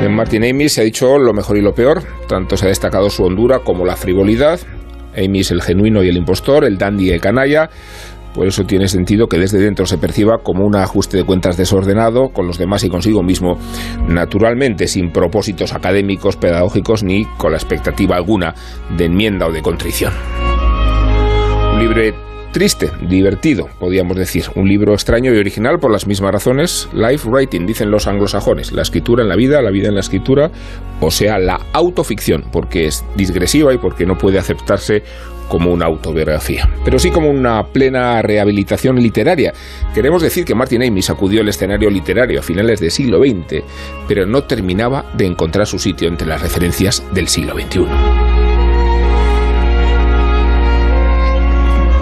En 0.04 0.16
Martin 0.16 0.44
Amis 0.44 0.74
se 0.74 0.82
ha 0.82 0.84
dicho 0.84 1.18
lo 1.18 1.34
mejor 1.34 1.58
y 1.58 1.62
lo 1.62 1.74
peor, 1.74 2.04
tanto 2.28 2.58
se 2.58 2.66
ha 2.66 2.70
destacado 2.70 3.10
su 3.10 3.24
hondura 3.24 3.62
como 3.64 3.86
la 3.86 3.96
frivolidad, 3.96 4.60
Amis 5.18 5.52
el 5.52 5.62
genuino 5.62 6.04
y 6.04 6.10
el 6.10 6.18
impostor, 6.18 6.66
el 6.66 6.78
dandy 6.78 7.08
y 7.08 7.12
el 7.12 7.22
canalla, 7.22 7.70
Por 8.34 8.48
eso 8.48 8.66
tiene 8.66 8.88
sentido 8.88 9.28
que 9.28 9.38
desde 9.38 9.60
dentro 9.60 9.86
se 9.86 10.00
perciba 10.00 10.40
como 10.40 10.66
un 10.66 10.76
ajuste 10.76 11.18
de 11.18 11.24
cuentas 11.24 11.56
desordenado 11.56 12.30
con 12.30 12.48
los 12.48 12.58
demás 12.58 12.84
y 12.84 12.90
consigo 12.90 13.22
mismo, 13.22 13.60
naturalmente 14.08 14.88
sin 14.88 15.12
propósitos 15.12 15.72
académicos, 15.72 16.36
pedagógicos 16.36 17.04
ni 17.04 17.26
con 17.38 17.52
la 17.52 17.58
expectativa 17.58 18.16
alguna 18.16 18.56
de 18.98 19.06
enmienda 19.06 19.46
o 19.46 19.52
de 19.52 19.62
contrición. 19.62 20.14
Un 21.74 21.80
libro 21.80 22.33
triste, 22.54 22.92
divertido, 23.02 23.68
podríamos 23.80 24.16
decir. 24.16 24.46
Un 24.56 24.70
libro 24.70 24.94
extraño 24.94 25.34
y 25.34 25.38
original 25.38 25.80
por 25.80 25.92
las 25.92 26.08
mismas 26.08 26.32
razones. 26.32 26.88
Life 26.94 27.28
writing, 27.28 27.66
dicen 27.66 27.92
los 27.92 28.08
anglosajones. 28.08 28.72
La 28.72 28.84
escritura 28.84 29.24
en 29.24 29.30
la 29.30 29.36
vida, 29.36 29.62
la 29.62 29.72
vida 29.72 29.90
en 29.90 29.96
la 29.96 30.00
escritura, 30.00 30.52
o 31.02 31.12
sea, 31.12 31.40
la 31.40 31.60
autoficción, 31.74 32.46
porque 32.52 32.86
es 32.86 33.04
digresiva 33.18 33.74
y 33.74 33.78
porque 33.78 34.06
no 34.06 34.18
puede 34.18 34.40
aceptarse 34.40 35.04
como 35.50 35.72
una 35.72 35.86
autobiografía, 35.86 36.70
pero 36.86 36.98
sí 36.98 37.12
como 37.12 37.30
una 37.30 37.68
plena 37.68 38.22
rehabilitación 38.22 38.96
literaria. 38.96 39.54
Queremos 39.94 40.22
decir 40.22 40.46
que 40.46 40.56
Martin 40.56 40.84
Amis 40.84 41.06
sacudió 41.06 41.42
el 41.42 41.50
escenario 41.50 41.90
literario 41.90 42.40
a 42.40 42.44
finales 42.44 42.80
del 42.80 42.92
siglo 42.92 43.20
XX, 43.20 43.62
pero 44.08 44.26
no 44.26 44.44
terminaba 44.44 45.06
de 45.16 45.26
encontrar 45.26 45.68
su 45.68 45.78
sitio 45.80 46.08
entre 46.08 46.28
las 46.28 46.42
referencias 46.42 47.04
del 47.14 47.28
siglo 47.28 47.54
XXI. 47.56 48.23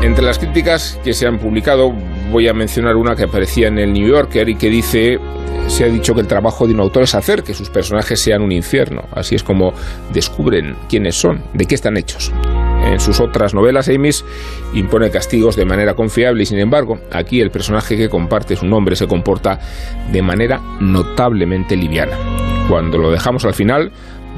Entre 0.01 0.25
las 0.25 0.39
críticas 0.39 0.99
que 1.03 1.13
se 1.13 1.27
han 1.27 1.37
publicado 1.37 1.93
voy 2.31 2.47
a 2.47 2.53
mencionar 2.53 2.95
una 2.95 3.15
que 3.15 3.23
aparecía 3.23 3.67
en 3.67 3.77
el 3.77 3.93
New 3.93 4.07
Yorker 4.07 4.49
y 4.49 4.55
que 4.55 4.69
dice 4.69 5.19
se 5.67 5.85
ha 5.85 5.87
dicho 5.87 6.15
que 6.15 6.21
el 6.21 6.27
trabajo 6.27 6.67
de 6.67 6.73
un 6.73 6.79
autor 6.79 7.03
es 7.03 7.13
hacer 7.13 7.43
que 7.43 7.53
sus 7.53 7.69
personajes 7.69 8.19
sean 8.19 8.41
un 8.41 8.51
infierno. 8.51 9.03
Así 9.11 9.35
es 9.35 9.43
como 9.43 9.73
descubren 10.11 10.75
quiénes 10.89 11.15
son, 11.15 11.43
de 11.53 11.65
qué 11.65 11.75
están 11.75 11.97
hechos. 11.97 12.31
En 12.83 12.99
sus 12.99 13.19
otras 13.19 13.53
novelas, 13.53 13.87
Amis 13.87 14.25
impone 14.73 15.11
castigos 15.11 15.55
de 15.55 15.65
manera 15.65 15.93
confiable 15.93 16.43
y, 16.43 16.45
sin 16.45 16.59
embargo, 16.59 16.99
aquí 17.11 17.39
el 17.39 17.51
personaje 17.51 17.95
que 17.95 18.09
comparte 18.09 18.55
su 18.55 18.65
nombre 18.65 18.95
se 18.95 19.07
comporta 19.07 19.59
de 20.11 20.21
manera 20.21 20.59
notablemente 20.79 21.77
liviana. 21.77 22.17
Cuando 22.67 22.97
lo 22.97 23.11
dejamos 23.11 23.45
al 23.45 23.53
final, 23.53 23.91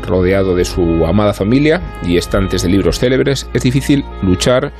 rodeado 0.03 0.55
de 0.55 0.65
su 0.65 1.05
amada 1.05 1.33
familia 1.33 1.81
y 2.03 2.17
estantes 2.17 2.61
de 2.63 2.69
libros 2.69 2.99
célebres, 2.99 3.49
es 3.53 3.63
difícil 3.63 4.03
luchar 4.21 4.71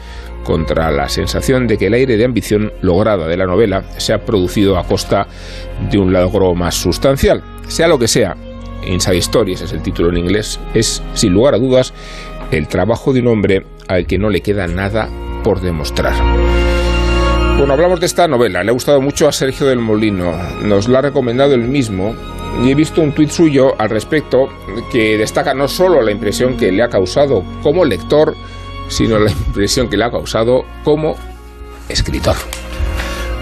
contra 0.43 0.91
la 0.91 1.09
sensación 1.09 1.67
de 1.67 1.77
que 1.77 1.87
el 1.87 1.93
aire 1.93 2.17
de 2.17 2.25
ambición 2.25 2.71
lograda 2.81 3.27
de 3.27 3.37
la 3.37 3.45
novela 3.45 3.83
se 3.97 4.13
ha 4.13 4.19
producido 4.19 4.77
a 4.77 4.83
costa 4.83 5.27
de 5.89 5.97
un 5.97 6.13
logro 6.13 6.53
más 6.53 6.75
sustancial. 6.75 7.43
Sea 7.67 7.87
lo 7.87 7.97
que 7.97 8.07
sea, 8.07 8.35
Inside 8.85 9.17
Stories 9.17 9.61
es 9.61 9.73
el 9.73 9.81
título 9.81 10.09
en 10.09 10.17
inglés, 10.17 10.59
es, 10.73 11.01
sin 11.13 11.33
lugar 11.33 11.55
a 11.55 11.59
dudas, 11.59 11.93
el 12.51 12.67
trabajo 12.67 13.13
de 13.13 13.21
un 13.21 13.27
hombre 13.27 13.65
al 13.87 14.05
que 14.05 14.17
no 14.17 14.29
le 14.29 14.41
queda 14.41 14.67
nada 14.67 15.09
por 15.43 15.61
demostrar. 15.61 16.13
Bueno, 17.57 17.73
hablamos 17.73 17.99
de 17.99 18.07
esta 18.07 18.27
novela, 18.27 18.63
le 18.63 18.69
ha 18.71 18.73
gustado 18.73 18.99
mucho 18.99 19.27
a 19.27 19.31
Sergio 19.31 19.67
del 19.67 19.79
Molino, 19.79 20.33
nos 20.63 20.87
la 20.87 20.99
ha 20.99 21.01
recomendado 21.03 21.53
él 21.53 21.63
mismo 21.67 22.15
y 22.63 22.71
he 22.71 22.75
visto 22.75 23.01
un 23.01 23.13
tuit 23.13 23.29
suyo 23.29 23.73
al 23.79 23.89
respecto 23.89 24.47
que 24.91 25.17
destaca 25.17 25.53
no 25.53 25.67
solo 25.67 26.01
la 26.01 26.11
impresión 26.11 26.57
que 26.57 26.71
le 26.71 26.83
ha 26.83 26.89
causado 26.89 27.43
como 27.61 27.85
lector, 27.85 28.35
sino 28.93 29.17
la 29.17 29.31
impresión 29.31 29.89
que 29.89 29.97
le 29.97 30.03
ha 30.03 30.11
causado 30.11 30.65
como 30.83 31.15
escritor. 31.89 32.35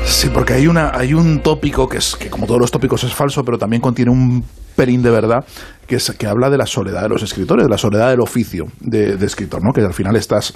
Sí, 0.05 0.29
porque 0.33 0.53
hay 0.53 0.67
una 0.67 0.91
hay 0.97 1.13
un 1.13 1.41
tópico 1.41 1.89
que 1.89 1.97
es 1.97 2.15
que 2.15 2.29
como 2.29 2.47
todos 2.47 2.59
los 2.59 2.71
tópicos 2.71 3.03
es 3.03 3.13
falso, 3.13 3.43
pero 3.43 3.57
también 3.57 3.81
contiene 3.81 4.11
un 4.11 4.45
perín 4.77 5.03
de 5.03 5.09
verdad 5.09 5.45
que 5.85 5.97
es 5.97 6.09
que 6.11 6.25
habla 6.25 6.49
de 6.49 6.57
la 6.57 6.65
soledad 6.65 7.03
de 7.03 7.09
los 7.09 7.21
escritores, 7.21 7.65
de 7.65 7.69
la 7.69 7.77
soledad 7.77 8.09
del 8.09 8.21
oficio 8.21 8.67
de, 8.79 9.17
de 9.17 9.25
escritor, 9.25 9.61
¿no? 9.61 9.73
Que 9.73 9.81
al 9.81 9.93
final 9.93 10.15
estás 10.15 10.53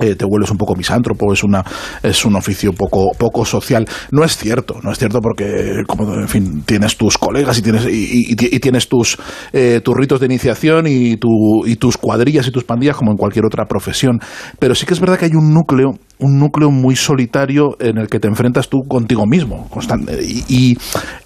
eh, 0.00 0.14
te 0.14 0.24
vuelves 0.24 0.50
un 0.50 0.58
poco 0.58 0.74
misántropo, 0.74 1.32
es 1.32 1.42
una 1.44 1.64
es 2.02 2.24
un 2.24 2.36
oficio 2.36 2.72
poco 2.72 3.10
poco 3.18 3.44
social. 3.44 3.86
No 4.10 4.24
es 4.24 4.36
cierto, 4.36 4.80
no 4.82 4.92
es 4.92 4.98
cierto 4.98 5.20
porque 5.20 5.82
como 5.86 6.14
en 6.14 6.28
fin 6.28 6.62
tienes 6.62 6.96
tus 6.96 7.18
colegas 7.18 7.58
y 7.58 7.62
tienes 7.62 7.86
y, 7.88 8.34
tienes 8.36 8.88
tus 8.88 9.18
eh, 9.52 9.80
tus 9.82 9.96
ritos 9.96 10.20
de 10.20 10.26
iniciación 10.26 10.86
y 10.86 11.16
tu, 11.16 11.66
y 11.66 11.76
tus 11.76 11.96
cuadrillas 11.96 12.46
y 12.46 12.50
tus 12.50 12.64
pandillas 12.64 12.96
como 12.96 13.10
en 13.10 13.16
cualquier 13.16 13.44
otra 13.46 13.66
profesión. 13.66 14.20
Pero 14.58 14.74
sí 14.74 14.86
que 14.86 14.94
es 14.94 15.00
verdad 15.00 15.18
que 15.18 15.26
hay 15.26 15.34
un 15.34 15.52
núcleo 15.52 15.98
un 16.20 16.38
núcleo 16.38 16.70
muy 16.70 16.96
solitario 16.96 17.76
en 17.80 17.98
el 17.98 18.08
que 18.08 18.18
te 18.18 18.28
enfrentas 18.28 18.68
tú 18.68 18.78
contigo 18.88 19.26
mismo 19.26 19.68
constante, 19.70 20.18
y, 20.22 20.76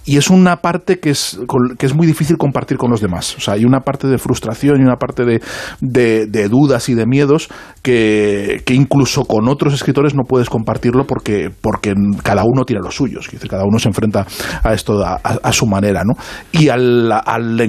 y, 0.05 0.17
es 0.17 0.29
una 0.29 0.57
parte 0.57 0.99
que 0.99 1.09
es, 1.09 1.39
que 1.77 1.85
es 1.85 1.95
muy 1.95 2.05
difícil 2.05 2.37
compartir 2.37 2.77
con 2.77 2.91
los 2.91 3.01
demás. 3.01 3.35
O 3.37 3.39
sea, 3.39 3.55
hay 3.55 3.65
una 3.65 3.79
parte 3.79 4.07
de 4.07 4.17
frustración 4.17 4.79
y 4.79 4.83
una 4.83 4.97
parte 4.97 5.25
de, 5.25 5.41
de, 5.81 6.49
dudas 6.49 6.89
y 6.89 6.93
de 6.93 7.05
miedos 7.05 7.49
que, 7.81 8.61
que, 8.65 8.73
incluso 8.73 9.25
con 9.25 9.47
otros 9.47 9.73
escritores 9.73 10.13
no 10.13 10.23
puedes 10.23 10.49
compartirlo 10.49 11.05
porque, 11.05 11.49
porque 11.61 11.93
cada 12.21 12.43
uno 12.43 12.63
tiene 12.65 12.81
los 12.83 12.95
suyos. 12.95 13.29
Cada 13.49 13.63
uno 13.65 13.79
se 13.79 13.87
enfrenta 13.87 14.25
a 14.63 14.73
esto 14.73 15.03
a, 15.03 15.15
a, 15.15 15.53
su 15.53 15.65
manera. 15.65 16.03
¿no? 16.03 16.13
Y 16.51 16.69
al, 16.69 17.11
al, 17.11 17.59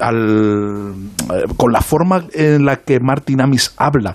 al, 0.00 0.94
con 1.56 1.72
la 1.72 1.80
forma 1.80 2.24
en 2.32 2.64
la 2.64 2.76
que 2.76 2.98
Martin 3.00 3.40
Amis 3.40 3.72
habla, 3.76 4.14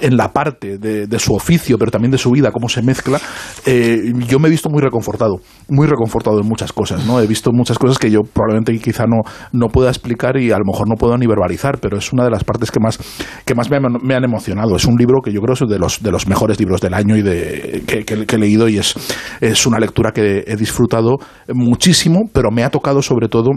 en 0.00 0.16
la 0.16 0.32
parte 0.32 0.78
de, 0.78 1.18
su 1.18 1.34
oficio, 1.34 1.78
pero 1.78 1.90
también 1.90 2.10
de 2.10 2.18
su 2.18 2.30
vida, 2.30 2.50
cómo 2.50 2.68
se 2.68 2.82
mezcla, 2.82 3.18
eh, 3.64 4.12
yo 4.28 4.38
me 4.38 4.48
he 4.48 4.50
visto 4.50 4.68
muy 4.68 4.82
reconfortado, 4.82 5.36
muy 5.68 5.86
reconfortado 5.86 6.40
en 6.40 6.46
muchas 6.46 6.72
cosas, 6.72 7.06
¿no? 7.06 7.20
He 7.20 7.26
visto 7.26 7.50
muchas 7.52 7.78
cosas 7.78 7.98
que 7.98 8.10
yo 8.10 8.20
probablemente 8.20 8.78
quizá 8.78 9.04
no, 9.06 9.22
no 9.52 9.68
pueda 9.68 9.88
explicar 9.88 10.36
y 10.36 10.52
a 10.52 10.58
lo 10.58 10.64
mejor 10.64 10.88
no 10.88 10.96
puedo 10.96 11.16
ni 11.16 11.26
verbalizar, 11.26 11.78
pero 11.78 11.96
es 11.96 12.12
una 12.12 12.24
de 12.24 12.30
las 12.30 12.44
partes 12.44 12.70
que 12.70 12.80
más, 12.80 12.98
que 13.44 13.54
más 13.54 13.70
me, 13.70 14.14
han 14.14 14.24
emocionado. 14.24 14.76
Es 14.76 14.84
un 14.84 14.96
libro 14.96 15.20
que 15.22 15.32
yo 15.32 15.40
creo 15.40 15.54
es 15.54 15.60
de 15.60 15.78
los, 15.78 16.02
de 16.02 16.10
los 16.10 16.26
mejores 16.26 16.58
libros 16.58 16.80
del 16.80 16.94
año 16.94 17.16
y 17.16 17.22
de, 17.22 17.82
que, 17.86 18.04
que 18.04 18.36
he 18.36 18.38
leído 18.38 18.68
y 18.68 18.78
es, 18.78 18.94
es 19.40 19.66
una 19.66 19.78
lectura 19.78 20.12
que 20.12 20.44
he 20.46 20.56
disfrutado 20.56 21.16
muchísimo, 21.48 22.28
pero 22.32 22.50
me 22.50 22.64
ha 22.64 22.70
tocado 22.70 23.02
sobre 23.02 23.28
todo 23.28 23.50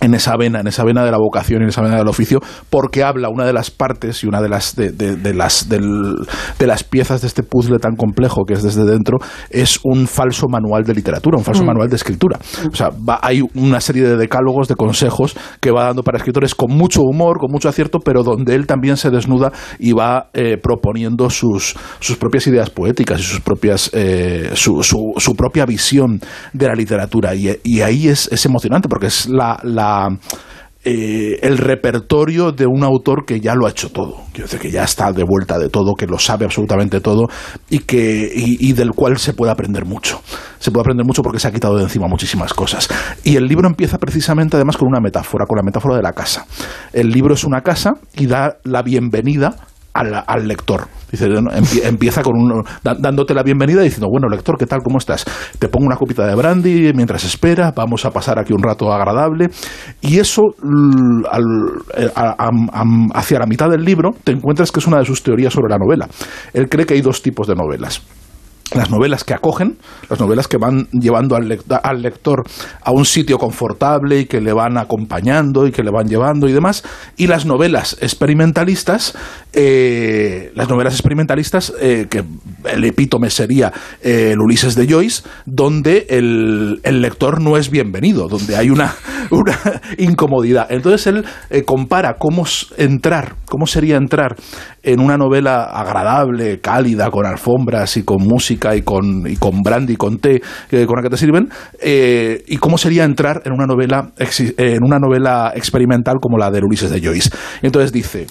en 0.00 0.14
esa 0.14 0.36
vena, 0.36 0.60
en 0.60 0.66
esa 0.66 0.84
vena 0.84 1.04
de 1.04 1.10
la 1.10 1.18
vocación 1.18 1.60
y 1.60 1.64
en 1.64 1.70
esa 1.70 1.82
vena 1.82 1.96
del 1.96 2.08
oficio, 2.08 2.40
porque 2.70 3.02
habla 3.02 3.28
una 3.28 3.44
de 3.44 3.52
las 3.52 3.70
partes 3.70 4.22
y 4.22 4.26
una 4.26 4.40
de 4.40 4.48
las 4.48 4.76
de, 4.76 4.92
de, 4.92 5.34
las 5.34 5.68
de 5.68 6.66
las 6.66 6.84
piezas 6.84 7.20
de 7.20 7.26
este 7.26 7.42
puzzle 7.42 7.78
tan 7.78 7.96
complejo 7.96 8.44
que 8.44 8.54
es 8.54 8.62
desde 8.62 8.84
dentro 8.84 9.18
es 9.50 9.78
un 9.84 10.06
falso 10.06 10.46
manual 10.48 10.84
de 10.84 10.94
literatura, 10.94 11.38
un 11.38 11.44
falso 11.44 11.64
mm. 11.64 11.66
manual 11.66 11.88
de 11.88 11.96
escritura. 11.96 12.38
O 12.70 12.74
sea, 12.74 12.90
hay 13.22 13.42
una 13.54 13.80
serie 13.80 14.02
de 14.04 14.16
decálogos, 14.16 14.68
de 14.68 14.76
consejos 14.76 15.36
que 15.60 15.70
va 15.70 15.84
dando 15.84 16.02
para 16.02 16.18
escritores 16.18 16.54
con 16.54 16.72
mucho 16.72 17.02
humor, 17.02 17.38
con 17.38 17.50
mucho 17.50 17.68
acierto, 17.68 17.98
pero 17.98 18.22
donde 18.22 18.54
él 18.54 18.66
también 18.66 18.96
se 18.96 19.10
desnuda 19.10 19.52
y 19.78 19.92
va 19.92 20.28
eh, 20.32 20.56
proponiendo 20.62 21.30
sus, 21.30 21.74
sus 22.00 22.16
propias 22.16 22.46
ideas 22.46 22.70
poéticas 22.70 23.20
y 23.20 23.24
sus 23.24 23.40
propias 23.40 23.90
eh, 23.92 24.50
su, 24.54 24.82
su, 24.82 25.12
su, 25.16 25.34
propia 25.34 25.66
visión 25.66 26.20
de 26.52 26.66
la 26.66 26.74
literatura 26.74 27.34
y, 27.34 27.50
y 27.62 27.80
ahí 27.80 28.08
es, 28.08 28.28
es 28.32 28.44
emocionante 28.44 28.88
porque 28.88 29.06
es 29.06 29.28
la 29.28 29.58
eh, 30.84 31.40
el 31.42 31.58
repertorio 31.58 32.52
de 32.52 32.64
un 32.64 32.82
autor 32.82 33.26
que 33.26 33.40
ya 33.40 33.54
lo 33.54 33.66
ha 33.66 33.70
hecho 33.70 33.90
todo, 33.90 34.22
quiero 34.32 34.46
decir 34.46 34.60
que 34.60 34.70
ya 34.70 34.84
está 34.84 35.12
de 35.12 35.22
vuelta 35.22 35.58
de 35.58 35.68
todo, 35.68 35.94
que 35.94 36.06
lo 36.06 36.18
sabe 36.18 36.44
absolutamente 36.44 37.00
todo 37.00 37.26
y 37.68 37.80
que 37.80 38.30
y, 38.34 38.72
del 38.72 38.92
cual 38.92 39.18
se 39.18 39.34
puede 39.34 39.52
aprender 39.52 39.84
mucho. 39.84 40.22
Se 40.58 40.70
puede 40.70 40.82
aprender 40.82 41.04
mucho 41.04 41.22
porque 41.22 41.40
se 41.40 41.48
ha 41.48 41.52
quitado 41.52 41.76
de 41.76 41.82
encima 41.82 42.06
muchísimas 42.06 42.54
cosas. 42.54 42.88
Y 43.22 43.36
el 43.36 43.46
libro 43.46 43.68
empieza 43.68 43.98
precisamente 43.98 44.56
además 44.56 44.76
con 44.76 44.88
una 44.88 45.00
metáfora, 45.00 45.46
con 45.46 45.56
la 45.56 45.62
metáfora 45.62 45.96
de 45.96 46.02
la 46.02 46.12
casa. 46.12 46.46
El 46.92 47.10
libro 47.10 47.34
es 47.34 47.44
una 47.44 47.60
casa 47.60 47.94
y 48.16 48.26
da 48.26 48.56
la 48.64 48.82
bienvenida 48.82 49.56
al, 49.98 50.48
lector. 50.48 50.86
Dice, 51.10 51.28
empieza 51.84 52.22
con 52.22 52.36
un, 52.36 52.62
dándote 52.82 53.34
la 53.34 53.42
bienvenida 53.42 53.82
diciendo, 53.82 54.08
bueno, 54.10 54.28
lector, 54.28 54.56
¿qué 54.58 54.66
tal? 54.66 54.80
¿Cómo 54.82 54.98
estás? 54.98 55.24
Te 55.58 55.68
pongo 55.68 55.86
una 55.86 55.96
copita 55.96 56.26
de 56.26 56.34
brandy 56.34 56.92
mientras 56.94 57.24
espera, 57.24 57.72
vamos 57.74 58.04
a 58.04 58.10
pasar 58.10 58.38
aquí 58.38 58.52
un 58.52 58.62
rato 58.62 58.92
agradable. 58.92 59.48
Y 60.00 60.18
eso, 60.18 60.42
eh, 61.96 62.10
hacia 63.14 63.38
la 63.38 63.46
mitad 63.46 63.68
del 63.68 63.84
libro, 63.84 64.10
te 64.24 64.32
encuentras 64.32 64.72
que 64.72 64.80
es 64.80 64.86
una 64.86 64.98
de 64.98 65.04
sus 65.04 65.22
teorías 65.22 65.52
sobre 65.52 65.70
la 65.70 65.78
novela. 65.78 66.08
Él 66.52 66.68
cree 66.68 66.86
que 66.86 66.94
hay 66.94 67.00
dos 67.00 67.22
tipos 67.22 67.46
de 67.46 67.54
novelas 67.54 68.02
las 68.74 68.90
novelas 68.90 69.24
que 69.24 69.34
acogen, 69.34 69.78
las 70.08 70.20
novelas 70.20 70.48
que 70.48 70.58
van 70.58 70.88
llevando 70.92 71.36
al, 71.36 71.48
lector 72.02 72.44
a 72.82 72.92
un 72.92 73.04
sitio 73.04 73.38
confortable 73.38 74.20
y 74.20 74.26
que 74.26 74.40
le 74.40 74.52
van 74.52 74.76
acompañando 74.76 75.66
y 75.66 75.72
que 75.72 75.82
le 75.82 75.90
van 75.90 76.08
llevando 76.08 76.48
y 76.48 76.52
demás, 76.52 76.84
y 77.16 77.26
las 77.26 77.46
novelas 77.46 77.96
experimentalistas, 78.00 79.16
eh, 79.52 80.52
las 80.54 80.68
novelas 80.68 80.94
experimentalistas, 80.94 81.72
eh, 81.80 82.06
que 82.10 82.24
el 82.64 82.84
epítome 82.84 83.30
sería 83.30 83.72
eh, 84.02 84.32
el 84.32 84.40
Ulises 84.40 84.74
de 84.74 84.86
Joyce, 84.86 85.22
donde 85.46 86.06
el, 86.10 86.80
lector 87.00 87.40
no 87.40 87.56
es 87.56 87.70
bienvenido, 87.70 88.28
donde 88.28 88.56
hay 88.56 88.70
una, 88.70 88.94
una 89.30 89.58
incomodidad. 89.96 90.66
Entonces 90.70 91.06
él 91.06 91.24
compara 91.64 92.16
cómo 92.18 92.44
entrar, 92.76 93.36
cómo 93.46 93.66
sería 93.66 93.96
entrar 93.96 94.36
en 94.82 95.00
una 95.00 95.16
novela 95.16 95.64
agradable, 95.64 96.60
cálida, 96.60 97.10
con 97.10 97.26
alfombras 97.26 97.96
y 97.96 98.02
con 98.04 98.22
música 98.22 98.57
y 98.74 98.82
con, 98.82 99.26
y 99.26 99.36
con 99.36 99.62
brandy 99.62 99.96
con 99.96 100.18
té 100.18 100.40
eh, 100.70 100.86
con 100.86 100.96
la 100.96 101.02
que 101.02 101.10
te 101.10 101.16
sirven, 101.16 101.48
eh, 101.80 102.44
y 102.46 102.56
cómo 102.56 102.78
sería 102.78 103.04
entrar 103.04 103.42
en 103.44 103.52
una 103.52 103.66
novela 103.66 104.12
en 104.18 104.84
una 104.84 104.98
novela 104.98 105.52
experimental 105.54 106.16
como 106.20 106.38
la 106.38 106.50
de 106.50 106.60
Ulises 106.62 106.90
de 106.90 107.00
Joyce. 107.00 107.30
Entonces 107.62 107.92
dice, 107.92 108.26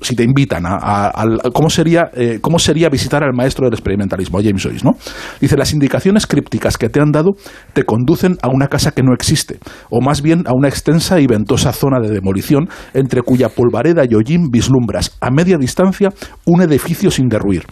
si 0.00 0.14
te 0.14 0.22
invitan 0.22 0.64
a, 0.66 1.12
cómo 1.52 1.70
sería 1.70 2.10
eh, 2.14 2.38
cómo 2.40 2.58
sería 2.58 2.88
visitar 2.88 3.22
al 3.24 3.32
maestro 3.32 3.64
del 3.64 3.74
experimentalismo, 3.74 4.38
James 4.42 4.62
Joyce, 4.62 4.84
¿no? 4.84 4.92
Dice 5.40 5.56
las 5.56 5.72
indicaciones 5.72 6.26
crípticas 6.26 6.76
que 6.76 6.88
te 6.88 7.00
han 7.00 7.12
dado 7.12 7.32
te 7.72 7.84
conducen 7.84 8.36
a 8.42 8.48
una 8.48 8.68
casa 8.68 8.92
que 8.92 9.02
no 9.02 9.14
existe, 9.14 9.58
o 9.90 10.00
más 10.00 10.22
bien 10.22 10.44
a 10.46 10.52
una 10.54 10.68
extensa 10.68 11.20
y 11.20 11.26
ventosa 11.26 11.72
zona 11.72 11.98
de 12.00 12.10
demolición 12.10 12.68
entre 12.94 13.22
cuya 13.22 13.48
polvareda 13.48 14.04
y 14.08 14.14
hollín 14.14 14.50
vislumbras 14.50 15.16
a 15.20 15.30
media 15.30 15.56
distancia 15.56 16.10
un 16.44 16.62
edificio 16.62 17.10
sin 17.10 17.28
derruir. 17.28 17.64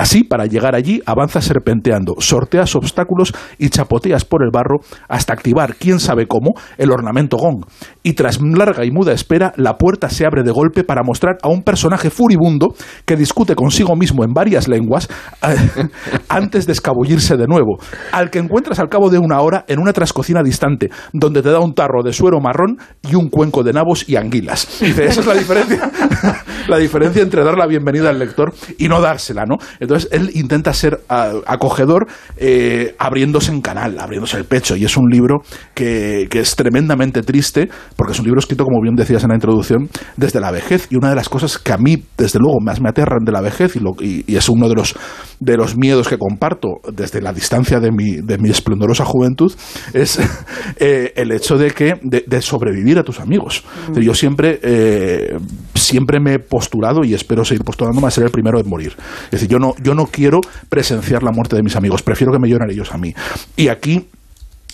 Así, 0.00 0.24
para 0.24 0.46
llegar 0.46 0.74
allí, 0.74 1.02
avanzas 1.04 1.44
serpenteando, 1.44 2.14
sorteas 2.20 2.74
obstáculos 2.74 3.34
y 3.58 3.68
chapoteas 3.68 4.24
por 4.24 4.42
el 4.42 4.48
barro 4.50 4.78
hasta 5.10 5.34
activar, 5.34 5.74
quién 5.74 6.00
sabe 6.00 6.26
cómo, 6.26 6.54
el 6.78 6.90
ornamento 6.90 7.36
gong. 7.36 7.66
Y 8.02 8.14
tras 8.14 8.40
larga 8.40 8.86
y 8.86 8.90
muda 8.90 9.12
espera, 9.12 9.52
la 9.56 9.76
puerta 9.76 10.08
se 10.08 10.24
abre 10.24 10.42
de 10.42 10.52
golpe 10.52 10.84
para 10.84 11.02
mostrar 11.02 11.36
a 11.42 11.50
un 11.50 11.62
personaje 11.64 12.08
furibundo 12.08 12.68
que 13.04 13.14
discute 13.14 13.54
consigo 13.54 13.94
mismo 13.94 14.24
en 14.24 14.32
varias 14.32 14.68
lenguas 14.68 15.06
eh, 15.46 15.88
antes 16.30 16.64
de 16.64 16.72
escabullirse 16.72 17.36
de 17.36 17.46
nuevo, 17.46 17.76
al 18.12 18.30
que 18.30 18.38
encuentras 18.38 18.78
al 18.78 18.88
cabo 18.88 19.10
de 19.10 19.18
una 19.18 19.42
hora 19.42 19.66
en 19.68 19.80
una 19.80 19.92
trascocina 19.92 20.42
distante, 20.42 20.88
donde 21.12 21.42
te 21.42 21.50
da 21.50 21.60
un 21.60 21.74
tarro 21.74 22.02
de 22.02 22.14
suero 22.14 22.40
marrón 22.40 22.78
y 23.02 23.16
un 23.16 23.28
cuenco 23.28 23.62
de 23.62 23.74
nabos 23.74 24.08
y 24.08 24.16
anguilas. 24.16 24.66
Dice, 24.80 25.04
esa 25.04 25.20
es 25.20 25.26
la 25.26 25.34
diferencia, 25.34 25.90
la 26.68 26.78
diferencia 26.78 27.22
entre 27.22 27.44
dar 27.44 27.56
la 27.56 27.66
bienvenida 27.66 28.10
al 28.10 28.18
lector 28.18 28.52
y 28.78 28.88
no 28.88 29.00
dársela, 29.00 29.44
¿no? 29.46 29.56
Entonces 29.80 30.08
él 30.12 30.30
intenta 30.34 30.72
ser 30.72 31.00
ah, 31.08 31.32
acogedor 31.46 32.06
eh, 32.36 32.94
abriéndose 32.98 33.50
en 33.52 33.60
canal, 33.60 33.98
abriéndose 33.98 34.36
el 34.36 34.44
pecho. 34.44 34.76
Y 34.76 34.84
es 34.84 34.96
un 34.96 35.08
libro 35.10 35.42
que, 35.74 36.26
que 36.30 36.40
es 36.40 36.56
tremendamente 36.56 37.22
triste, 37.22 37.68
porque 37.96 38.12
es 38.12 38.18
un 38.18 38.24
libro 38.26 38.40
escrito, 38.40 38.64
como 38.64 38.80
bien 38.82 38.94
decías 38.94 39.22
en 39.22 39.30
la 39.30 39.34
introducción, 39.36 39.88
desde 40.16 40.40
la 40.40 40.50
vejez. 40.50 40.86
Y 40.90 40.96
una 40.96 41.10
de 41.10 41.16
las 41.16 41.28
cosas 41.28 41.58
que 41.58 41.72
a 41.72 41.78
mí, 41.78 42.02
desde 42.16 42.38
luego, 42.38 42.58
más 42.60 42.80
me 42.80 42.88
aterran 42.88 43.24
de 43.24 43.32
la 43.32 43.40
vejez, 43.40 43.76
y, 43.76 43.80
lo- 43.80 43.94
y- 44.00 44.24
y 44.26 44.36
es 44.36 44.48
uno 44.48 44.68
de 44.68 44.74
los, 44.74 44.94
de 45.40 45.56
los 45.56 45.76
miedos 45.76 46.08
que 46.08 46.18
comparto 46.18 46.68
desde 46.92 47.20
la 47.20 47.32
distancia 47.32 47.80
de 47.80 47.90
mi, 47.90 48.16
de 48.22 48.38
mi 48.38 48.50
esplendorosa 48.50 49.04
juventud, 49.04 49.52
es 49.92 50.18
eh, 50.78 51.12
el 51.16 51.32
hecho 51.32 51.56
de 51.56 51.70
que 51.70 51.94
de, 52.02 52.24
de 52.26 52.42
sobrevivir 52.42 52.98
a 52.98 53.02
tus 53.02 53.20
amigos. 53.20 53.64
Yo 53.94 54.14
siempre, 54.14 54.58
eh, 54.62 55.36
siempre 55.74 56.20
me 56.20 56.38
postulado 56.50 57.04
y 57.04 57.14
espero 57.14 57.44
seguir 57.44 57.64
postulándome 57.64 58.08
a 58.08 58.10
ser 58.10 58.24
el 58.24 58.30
primero 58.30 58.60
en 58.60 58.68
morir. 58.68 58.94
Es 59.26 59.30
decir, 59.30 59.48
yo 59.48 59.58
no, 59.58 59.74
yo 59.82 59.94
no 59.94 60.04
quiero 60.04 60.40
presenciar 60.68 61.22
la 61.22 61.30
muerte 61.30 61.56
de 61.56 61.62
mis 61.62 61.76
amigos, 61.76 62.02
prefiero 62.02 62.32
que 62.32 62.38
me 62.38 62.48
lloren 62.48 62.70
ellos 62.70 62.92
a 62.92 62.98
mí. 62.98 63.14
Y 63.56 63.68
aquí 63.68 64.06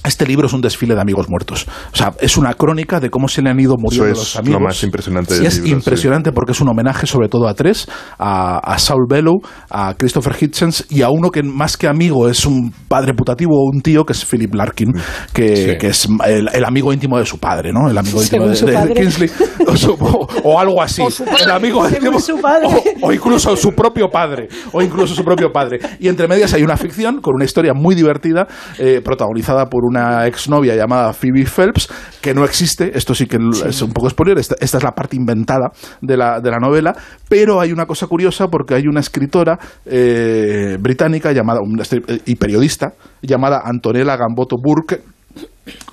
este 0.07 0.27
libro 0.27 0.47
es 0.47 0.53
un 0.53 0.61
desfile 0.61 0.95
de 0.95 1.01
amigos 1.01 1.29
muertos. 1.29 1.67
O 1.93 1.97
sea, 1.97 2.13
es 2.21 2.37
una 2.37 2.55
crónica 2.55 3.01
de 3.01 3.11
cómo 3.11 3.29
se 3.29 3.43
le 3.43 3.51
han 3.51 3.59
ido 3.61 3.75
muriendo 3.79 4.07
Eso 4.11 4.13
es 4.13 4.19
los 4.19 4.37
amigos. 4.37 4.61
lo 4.61 4.67
más 4.67 4.83
impresionante 4.83 5.33
Sí, 5.35 5.39
del 5.39 5.47
es 5.47 5.55
libro, 5.57 5.69
sí. 5.69 5.73
impresionante 5.75 6.33
porque 6.33 6.53
es 6.53 6.61
un 6.61 6.69
homenaje 6.69 7.07
sobre 7.07 7.29
todo 7.29 7.49
a 7.49 7.55
tres, 7.55 7.89
a, 8.19 8.59
a 8.59 8.79
Saul 8.79 9.07
Bellow, 9.09 9.41
a 9.71 9.95
Christopher 9.95 10.35
Hitchens 10.41 10.87
y 10.91 11.03
a 11.03 11.11
uno 11.11 11.31
que 11.31 11.43
más 11.43 11.77
que 11.77 11.89
amigo 11.89 12.29
es 12.29 12.45
un 12.47 12.73
padre 12.89 13.15
putativo 13.15 13.53
o 13.57 13.71
un 13.73 13.81
tío 13.81 14.05
que 14.05 14.13
es 14.13 14.25
Philip 14.25 14.55
Larkin, 14.55 14.93
que, 15.33 15.57
Sí. 15.57 15.79
que 15.79 15.89
es 15.89 16.09
el, 16.27 16.49
el 16.53 16.65
amigo 16.65 16.93
íntimo 16.93 17.19
de 17.19 17.27
su 17.27 17.39
padre, 17.39 17.73
¿no? 17.73 17.89
El 17.91 17.97
amigo 17.99 18.23
íntimo 18.23 18.53
Según 18.55 18.89
de. 18.89 18.95
Kingsley 18.95 19.31
o, 19.67 19.77
su- 19.77 19.93
o- 19.93 20.27
o 20.45 20.59
algo 20.61 20.81
así. 20.83 21.03
El 21.43 21.51
amigo 21.51 21.87
íntimo- 21.89 22.21
su 22.21 22.39
padre. 22.41 22.67
o- 22.67 23.07
o 23.09 23.13
incluso 23.13 23.57
su 23.57 23.73
propio 23.73 24.09
padre, 24.09 24.49
o 24.73 24.83
incluso 24.83 25.15
su 25.15 25.25
propio 25.25 25.53
padre. 25.53 25.79
Y 26.01 26.09
entre 26.09 26.27
medias 26.29 26.53
hay 26.55 26.63
una 26.63 26.77
ficción 26.77 27.21
con 27.21 27.35
una 27.35 27.45
historia 27.45 27.73
muy 27.75 27.95
divertida, 27.95 28.47
eh, 28.79 29.01
protagonizada 29.05 29.67
por 29.67 29.85
una 29.97 30.27
exnovia 30.27 30.77
llamada 30.77 31.13
Phoebe 31.13 31.47
Phelps, 31.47 31.89
que 32.21 32.35
no 32.35 32.45
existe, 32.45 32.97
esto 32.97 33.15
sí 33.15 33.27
que 33.27 33.39
es 33.67 33.83
un 33.83 33.93
poco 33.93 34.11
spoiler, 34.11 34.39
esta, 34.39 34.57
esta 34.61 34.79
es 34.79 34.85
la 34.85 34.93
parte 34.93 35.17
inventada 35.17 35.71
de 36.01 36.17
la, 36.17 36.41
de 36.41 36.51
la 36.51 36.59
novela, 36.59 36.95
pero 37.29 37.61
hay 37.61 37.73
una 37.73 37.87
cosa 37.87 38.07
curiosa 38.07 38.49
porque 38.49 38.75
hay 38.75 38.87
una 38.87 39.01
escritora 39.01 39.59
eh, 39.87 40.77
británica 40.81 41.33
llamada, 41.33 41.61
este, 41.81 42.03
y 42.27 42.35
periodista, 42.37 42.93
llamada 43.23 43.63
Antonella 43.65 44.17
Gamboto 44.17 44.57
Burke, 44.63 45.03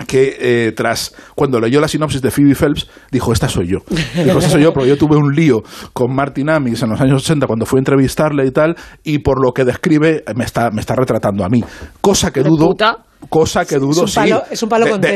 que 0.06 0.36
eh, 0.38 0.72
tras 0.72 1.14
cuando 1.34 1.60
leyó 1.60 1.80
la 1.80 1.88
sinopsis 1.88 2.22
de 2.22 2.30
Phoebe 2.30 2.54
Phelps 2.54 2.88
dijo 3.10 3.32
esta 3.32 3.48
soy 3.48 3.66
yo 3.66 3.78
dijo 3.90 4.38
esta 4.38 4.50
soy 4.50 4.62
yo 4.62 4.72
porque 4.72 4.88
yo 4.88 4.96
tuve 4.96 5.16
un 5.16 5.34
lío 5.34 5.62
con 5.92 6.14
Martin 6.14 6.48
Amis 6.48 6.82
en 6.82 6.90
los 6.90 7.00
años 7.00 7.22
80 7.24 7.46
cuando 7.46 7.66
fui 7.66 7.78
a 7.78 7.80
entrevistarle 7.80 8.46
y 8.46 8.52
tal 8.52 8.76
y 9.02 9.18
por 9.18 9.44
lo 9.44 9.52
que 9.52 9.64
describe 9.64 10.22
eh, 10.26 10.34
me 10.36 10.44
está 10.44 10.70
me 10.70 10.80
está 10.80 10.94
retratando 10.94 11.44
a 11.44 11.48
mí. 11.48 11.62
Cosa 12.00 12.32
que 12.32 12.42
dudo 12.42 12.68
puta. 12.68 12.98
Cosa 13.28 13.64
que 13.64 13.76
dudo 13.78 14.04
Es 14.04 14.16
un 14.16 14.22
palo- 14.22 14.42
sí, 14.46 14.52
es 14.52 14.62
un 14.62 14.68
palo 14.68 14.84
de, 14.86 14.90
con 14.92 15.00
de- 15.00 15.08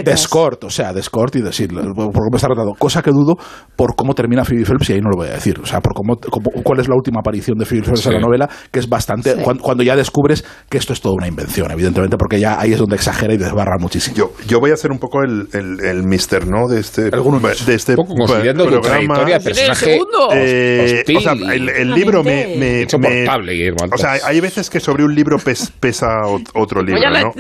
o 0.65 0.71
sea 0.71 0.93
de 0.93 1.01
escort 1.01 1.37
y 1.37 1.43
decir 1.43 1.69
porque 1.73 2.29
me 2.31 2.37
está 2.37 2.49
retratando 2.49 2.75
cosa 2.79 3.03
que 3.03 3.11
dudo 3.11 3.37
por 3.77 3.95
cómo 3.97 4.15
termina 4.15 4.45
Phoebe 4.45 4.65
Phelps 4.65 4.91
y 4.91 4.93
ahí 4.95 5.01
no 5.01 5.11
lo 5.11 5.17
voy 5.17 5.29
a 5.29 5.33
decir 5.35 5.59
o 5.63 5.67
sea 5.67 5.81
por 5.81 5.95
cómo, 5.95 6.17
cómo- 6.17 6.51
cuál 6.63 6.81
es 6.81 6.89
la 6.89 6.95
última 6.95 7.21
aparición 7.21 7.59
de 7.59 7.65
Phoebe 7.65 7.83
Phelps 7.85 8.07
en 8.07 8.13
la 8.15 8.19
Sí. 8.19 8.25
novela 8.25 8.49
que 8.71 8.79
es 8.79 8.89
bastante 8.89 9.35
cuan- 9.37 9.59
cuando, 9.59 9.83
ya 9.83 9.97
descubres 9.97 10.45
que 10.69 10.79
esto 10.79 10.93
es 10.93 11.01
toda 11.01 11.15
una 11.17 11.27
invención 11.29 11.71
evidentemente 11.71 12.17
porque 12.17 12.41
ya 12.41 12.61
ahí 12.61 12.73
es 12.73 12.79
donde 12.79 12.97
exagera 12.97 13.33
y 13.35 13.37
desbarra 13.37 13.77
muchísimo 13.79 14.17
Yo, 14.17 14.33
yo 14.47 14.61
voy 14.61 14.71
a 14.71 14.77
ser 14.77 14.91
un 14.91 14.99
poco 14.99 15.23
el, 15.23 15.49
el, 15.53 15.81
el 15.85 16.03
mister, 16.05 16.47
¿no? 16.47 16.69
De 16.69 16.81
este, 16.81 17.11
Algunos. 17.13 17.67
de 17.67 17.75
este 17.75 17.95
poco 17.97 18.15
considerando 18.15 18.65
tu 18.67 18.81
programa. 18.81 19.23
el 19.23 19.43
personaje 19.43 19.85
segundo. 19.85 20.29
Eh, 20.33 20.97
hostil 21.01 21.17
o 21.17 21.21
sea, 21.21 21.33
el, 21.33 21.69
el 21.69 21.91
libro 21.93 22.23
me, 22.23 22.57
me, 22.57 22.87
me- 22.99 23.27
o 23.93 23.97
sea, 23.99 24.13
hay 24.25 24.41
veces 24.41 24.71
que 24.71 24.81
sobre 24.81 25.05
un 25.05 25.15
libro 25.15 25.39
pes- 25.39 25.73
pesa 25.79 26.07
ot- 26.25 26.51
otro 26.55 26.83
libro, 26.83 27.01
ya 27.01 27.11
le 27.11 27.23
¿no? 27.23 27.33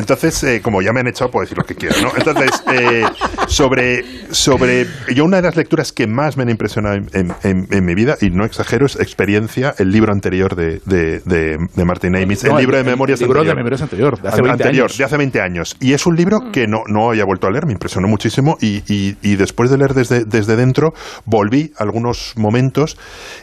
Entonces, 0.00 0.42
eh, 0.42 0.60
como 0.62 0.82
ya 0.82 0.92
me 0.92 1.00
han 1.00 1.06
echado, 1.06 1.30
puedo 1.30 1.42
decir 1.44 1.56
lo 1.56 1.64
que 1.64 1.74
quiera, 1.76 1.94
¿no? 2.02 2.10
Entonces, 2.16 2.50
eh, 2.72 3.04
sobre, 3.46 4.04
sobre... 4.30 4.86
Yo 5.14 5.24
una 5.24 5.36
de 5.36 5.42
las 5.42 5.56
lecturas 5.56 5.92
que 5.92 6.06
más 6.06 6.36
me 6.36 6.42
han 6.42 6.50
impresionado 6.50 6.96
en, 6.96 7.08
en- 7.12 7.32
en- 7.42 7.68
en 7.70 7.84
mi 7.84 7.94
vida, 7.94 8.16
y 8.20 8.30
no 8.30 8.44
exagero, 8.44 8.86
es 8.86 8.96
Experiencia, 8.98 9.74
el 9.78 9.90
libro 9.92 10.12
anterior 10.12 10.56
de, 10.56 10.80
de, 10.86 11.20
de, 11.20 11.58
de 11.74 11.84
Martin 11.84 12.16
Amis, 12.16 12.42
el 12.44 12.56
libro 12.56 12.76
de 12.76 12.84
memorias 12.84 13.20
el 13.20 13.26
libro 13.26 13.44
de 13.44 13.54
memorias 13.54 13.82
anterior 13.82 14.20
de 14.20 14.28
hace 14.28 14.38
An- 14.38 14.44
20 14.44 14.62
anterior, 14.64 14.84
años. 14.86 14.98
de 14.98 15.04
hace 15.04 15.16
20 15.16 15.40
años. 15.40 15.76
Y 15.80 15.92
es 15.92 16.06
un 16.06 16.16
libro 16.16 16.50
que 16.52 16.66
no, 16.66 16.82
no 16.86 17.10
había 17.10 17.24
vuelto 17.24 17.46
a 17.46 17.50
leer, 17.50 17.66
me 17.66 17.72
impresionó 17.72 18.08
muchísimo. 18.08 18.56
Y, 18.60 18.82
y- 18.92 19.16
y 19.22 19.36
después 19.36 19.70
de 19.70 19.78
leer 19.78 19.94
desde, 19.94 20.24
desde 20.24 20.56
dentro, 20.56 20.94
volví 21.24 21.72
algunos 21.78 22.32
momentos 22.36 22.96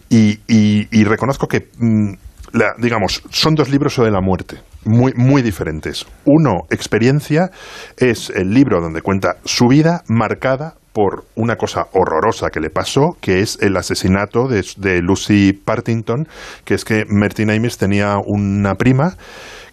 y, 0.10 0.40
y- 0.48 0.88
y 0.92 1.04
reconozco 1.04 1.48
que, 1.48 1.70
mm, 1.78 2.14
la- 2.54 2.74
digamos, 2.78 3.24
son 3.30 3.56
dos 3.56 3.70
libros 3.70 3.94
sobre 3.94 4.12
la 4.12 4.22
muerte. 4.22 4.58
Muy, 4.86 5.14
muy 5.16 5.42
diferentes. 5.42 6.06
Uno, 6.26 6.62
Experiencia, 6.70 7.50
es 7.98 8.30
el 8.30 8.54
libro 8.54 8.82
donde 8.82 9.02
cuenta 9.02 9.36
su 9.44 9.68
vida 9.68 10.04
marcada 10.08 10.76
por 10.94 11.26
una 11.36 11.58
cosa 11.58 11.88
horrorosa 11.94 12.50
que 12.50 12.60
le 12.60 12.70
pasó, 12.70 13.18
que 13.22 13.42
es 13.42 13.58
el 13.62 13.76
asesinato 13.78 14.48
de, 14.48 14.66
de 14.78 15.02
Lucy 15.02 15.54
Partington, 15.54 16.28
que 16.66 16.74
es 16.74 16.86
que 16.86 17.06
Martin 17.08 17.52
Amis 17.52 17.78
tenía 17.78 18.18
una 18.26 18.76
prima 18.76 19.16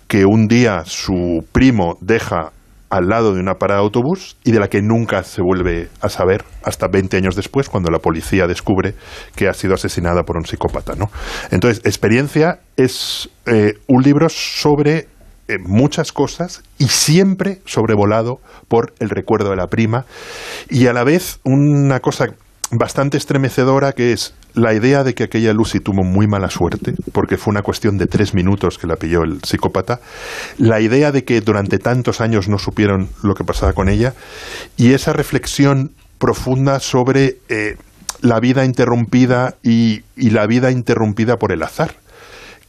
que 0.06 0.26
un 0.26 0.48
día 0.48 0.82
su 0.84 1.44
primo 1.52 1.96
deja 2.02 2.52
al 2.94 3.08
lado 3.08 3.34
de 3.34 3.40
una 3.40 3.54
parada 3.54 3.80
de 3.80 3.86
autobús 3.86 4.36
y 4.44 4.52
de 4.52 4.60
la 4.60 4.68
que 4.68 4.80
nunca 4.80 5.24
se 5.24 5.42
vuelve 5.42 5.88
a 6.00 6.08
saber 6.08 6.44
hasta 6.62 6.86
20 6.86 7.16
años 7.16 7.34
después 7.34 7.68
cuando 7.68 7.90
la 7.90 7.98
policía 7.98 8.46
descubre 8.46 8.94
que 9.34 9.48
ha 9.48 9.52
sido 9.52 9.74
asesinada 9.74 10.22
por 10.22 10.36
un 10.36 10.46
psicópata. 10.46 10.94
¿no? 10.94 11.10
Entonces, 11.50 11.84
Experiencia 11.84 12.60
es 12.76 13.28
eh, 13.46 13.74
un 13.88 14.02
libro 14.02 14.28
sobre 14.28 15.08
eh, 15.48 15.58
muchas 15.58 16.12
cosas 16.12 16.62
y 16.78 16.86
siempre 16.86 17.60
sobrevolado 17.64 18.38
por 18.68 18.94
el 19.00 19.10
recuerdo 19.10 19.50
de 19.50 19.56
la 19.56 19.66
prima 19.66 20.04
y 20.70 20.86
a 20.86 20.92
la 20.92 21.02
vez 21.02 21.40
una 21.44 21.98
cosa 21.98 22.28
bastante 22.70 23.16
estremecedora 23.16 23.92
que 23.92 24.12
es 24.12 24.34
la 24.54 24.72
idea 24.72 25.04
de 25.04 25.14
que 25.14 25.24
aquella 25.24 25.52
Lucy 25.52 25.80
tuvo 25.80 26.04
muy 26.04 26.26
mala 26.26 26.48
suerte, 26.50 26.94
porque 27.12 27.36
fue 27.36 27.50
una 27.52 27.62
cuestión 27.62 27.98
de 27.98 28.06
tres 28.06 28.34
minutos 28.34 28.78
que 28.78 28.86
la 28.86 28.96
pilló 28.96 29.22
el 29.22 29.42
psicópata, 29.42 30.00
la 30.58 30.80
idea 30.80 31.12
de 31.12 31.24
que 31.24 31.40
durante 31.40 31.78
tantos 31.78 32.20
años 32.20 32.48
no 32.48 32.58
supieron 32.58 33.08
lo 33.22 33.34
que 33.34 33.44
pasaba 33.44 33.72
con 33.72 33.88
ella, 33.88 34.14
y 34.76 34.92
esa 34.92 35.12
reflexión 35.12 35.92
profunda 36.18 36.80
sobre 36.80 37.38
eh, 37.48 37.76
la 38.20 38.40
vida 38.40 38.64
interrumpida 38.64 39.56
y, 39.62 40.02
y 40.16 40.30
la 40.30 40.46
vida 40.46 40.70
interrumpida 40.70 41.36
por 41.36 41.52
el 41.52 41.62
azar 41.62 41.96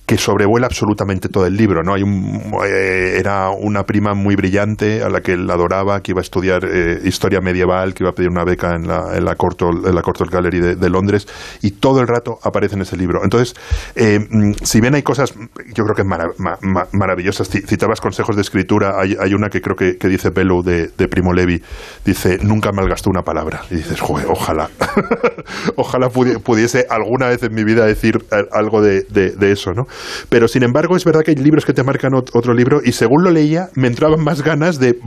que 0.05 0.17
sobrevuela 0.17 0.67
absolutamente 0.67 1.29
todo 1.29 1.47
el 1.47 1.57
libro, 1.57 1.81
¿no? 1.81 1.95
Hay 1.95 2.03
un, 2.03 2.53
eh, 2.65 3.15
era 3.17 3.49
una 3.49 3.83
prima 3.85 4.13
muy 4.13 4.35
brillante 4.35 5.01
a 5.01 5.09
la 5.09 5.21
que 5.21 5.33
él 5.33 5.49
adoraba, 5.49 6.01
que 6.01 6.11
iba 6.11 6.19
a 6.19 6.21
estudiar 6.21 6.63
eh, 6.63 6.99
historia 7.03 7.41
medieval, 7.41 7.93
que 7.95 8.03
iba 8.03 8.11
a 8.11 8.13
pedir 8.13 8.29
una 8.29 8.43
beca 8.43 8.75
en 8.75 8.87
la, 8.87 9.17
en 9.17 9.25
la 9.25 9.35
Courtauld, 9.35 9.87
en 9.87 9.95
la 9.95 10.01
Courtauld 10.03 10.31
Gallery 10.31 10.59
de, 10.75 10.89
Londres, 10.89 11.27
y 11.63 11.71
todo 11.71 12.01
el 12.01 12.07
rato 12.07 12.37
aparece 12.43 12.75
en 12.75 12.81
ese 12.83 12.97
libro. 12.97 13.21
Entonces, 13.23 13.55
eh, 13.95 14.19
mm, 14.29 14.51
si 14.61 14.79
bien 14.79 14.93
hay 14.93 15.01
cosas, 15.01 15.33
yo 15.73 15.83
creo 15.85 15.95
que 15.95 16.03
mara- 16.03 16.29
ma- 16.37 16.57
ma- 16.61 16.87
maravillosas, 16.93 17.51
Ci- 17.51 17.65
citabas 17.65 17.99
consejos 17.99 18.35
de 18.35 18.43
escritura, 18.43 18.99
hay, 18.99 19.33
una 19.33 19.49
que 19.49 19.59
creo 19.61 19.75
que, 19.75 19.97
que 19.97 20.07
dice 20.07 20.29
Bellow 20.29 20.61
de, 20.61 20.89
de 20.95 21.07
Primo 21.07 21.33
Levi, 21.33 21.61
dice, 22.05 22.37
nunca 22.43 22.71
malgastó 22.71 23.09
una 23.09 23.23
palabra. 23.23 23.61
Y 23.71 23.75
dices, 23.77 23.99
joder, 23.99 24.27
ojalá, 24.29 24.69
ojalá 25.75 26.09
pudi- 26.09 26.39
pudiese 26.41 26.85
alguna 26.89 27.27
vez 27.29 27.41
en 27.43 27.53
mi 27.55 27.63
vida 27.63 27.85
decir 27.85 28.23
eh, 28.31 28.45
algo 28.51 28.81
de- 28.83 29.01
de 29.31 29.51
eso, 29.51 29.73
¿no? 29.73 29.87
Pero 30.29 30.47
sin 30.47 30.63
embargo, 30.63 30.95
es 30.95 31.03
verdad 31.05 31.21
que 31.23 31.31
hay 31.31 31.37
libros 31.37 31.65
que 31.65 31.73
te 31.73 31.83
marcan 31.83 32.13
ot- 32.13 32.29
otro 32.33 32.53
libro 32.53 32.81
y 32.83 32.91
según 32.91 33.23
lo 33.23 33.31
leía, 33.31 33.69
me 33.75 33.87
entraban 33.87 34.23
más 34.23 34.41
ganas 34.43 34.79
de, 34.79 34.97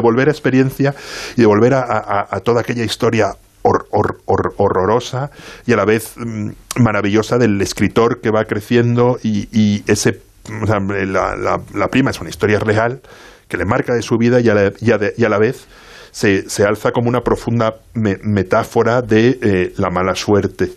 volver 0.00 0.28
a 0.28 0.30
experiencia 0.32 0.94
y 1.36 1.40
de 1.42 1.46
volver 1.46 1.74
a, 1.74 2.26
toda 2.44 2.60
aquella 2.60 2.84
historia 2.84 3.34
hor- 3.62 3.86
hor- 3.90 4.18
hor- 4.26 4.54
horrorosa 4.56 5.30
y 5.66 5.72
a 5.72 5.76
la 5.76 5.84
vez 5.84 6.14
mm, 6.16 6.50
maravillosa 6.76 7.38
del 7.38 7.60
escritor 7.60 8.20
que 8.20 8.30
va 8.30 8.44
creciendo 8.44 9.18
y, 9.22 9.82
ese 9.86 10.20
la, 10.48 11.36
la- 11.36 11.60
la 11.74 11.88
prima 11.88 12.10
es 12.10 12.20
una 12.20 12.30
historia 12.30 12.58
real 12.58 13.00
que 13.48 13.56
le 13.56 13.64
marca 13.66 13.94
de 13.94 14.02
su 14.02 14.16
vida 14.16 14.40
y 14.40 14.48
a 14.48 14.54
la, 14.54 14.72
y 14.80 14.90
a 14.92 14.98
de- 14.98 15.12
y 15.16 15.24
a 15.24 15.28
la 15.28 15.38
vez 15.38 15.66
se, 16.12 16.48
se 16.48 16.64
alza 16.64 16.90
como 16.92 17.08
una 17.08 17.20
profunda 17.20 17.74
me- 17.94 18.18
metáfora 18.22 19.02
de 19.02 19.38
eh, 19.42 19.72
la 19.76 19.90
mala 19.90 20.14
suerte 20.14 20.70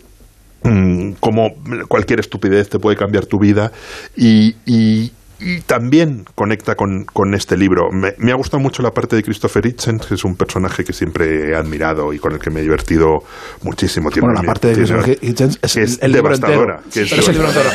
mm, 0.64 1.12
cómo 1.20 1.54
cualquier 1.88 2.20
estupidez 2.20 2.68
te 2.68 2.78
puede 2.78 2.96
cambiar 2.96 3.26
tu 3.26 3.38
vida 3.38 3.72
y, 4.16 4.56
y- 4.66 5.12
y 5.40 5.60
también 5.62 6.24
conecta 6.34 6.74
con, 6.74 7.04
con 7.04 7.34
este 7.34 7.56
libro. 7.56 7.88
Me, 7.92 8.14
me 8.18 8.32
ha 8.32 8.36
gustado 8.36 8.62
mucho 8.62 8.82
la 8.82 8.90
parte 8.92 9.16
de 9.16 9.22
Christopher 9.22 9.66
Hitchens, 9.66 10.06
que 10.06 10.14
es 10.14 10.24
un 10.24 10.36
personaje 10.36 10.84
que 10.84 10.92
siempre 10.92 11.50
he 11.50 11.56
admirado 11.56 12.12
y 12.12 12.18
con 12.18 12.32
el 12.32 12.38
que 12.38 12.50
me 12.50 12.60
he 12.60 12.62
divertido 12.62 13.18
muchísimo. 13.62 14.10
Tiene 14.10 14.28
Bueno, 14.28 14.42
la 14.42 14.46
parte 14.46 14.68
de 14.68 14.74
Christopher 14.74 15.18
Hitchens 15.20 15.58
es 15.62 15.74
que 15.98 16.06
el- 16.06 16.12
devastadora. 16.12 16.80
que 16.92 17.02
es 17.02 17.12
es 17.12 17.16
la- 17.18 17.22
segmentado, 17.24 17.70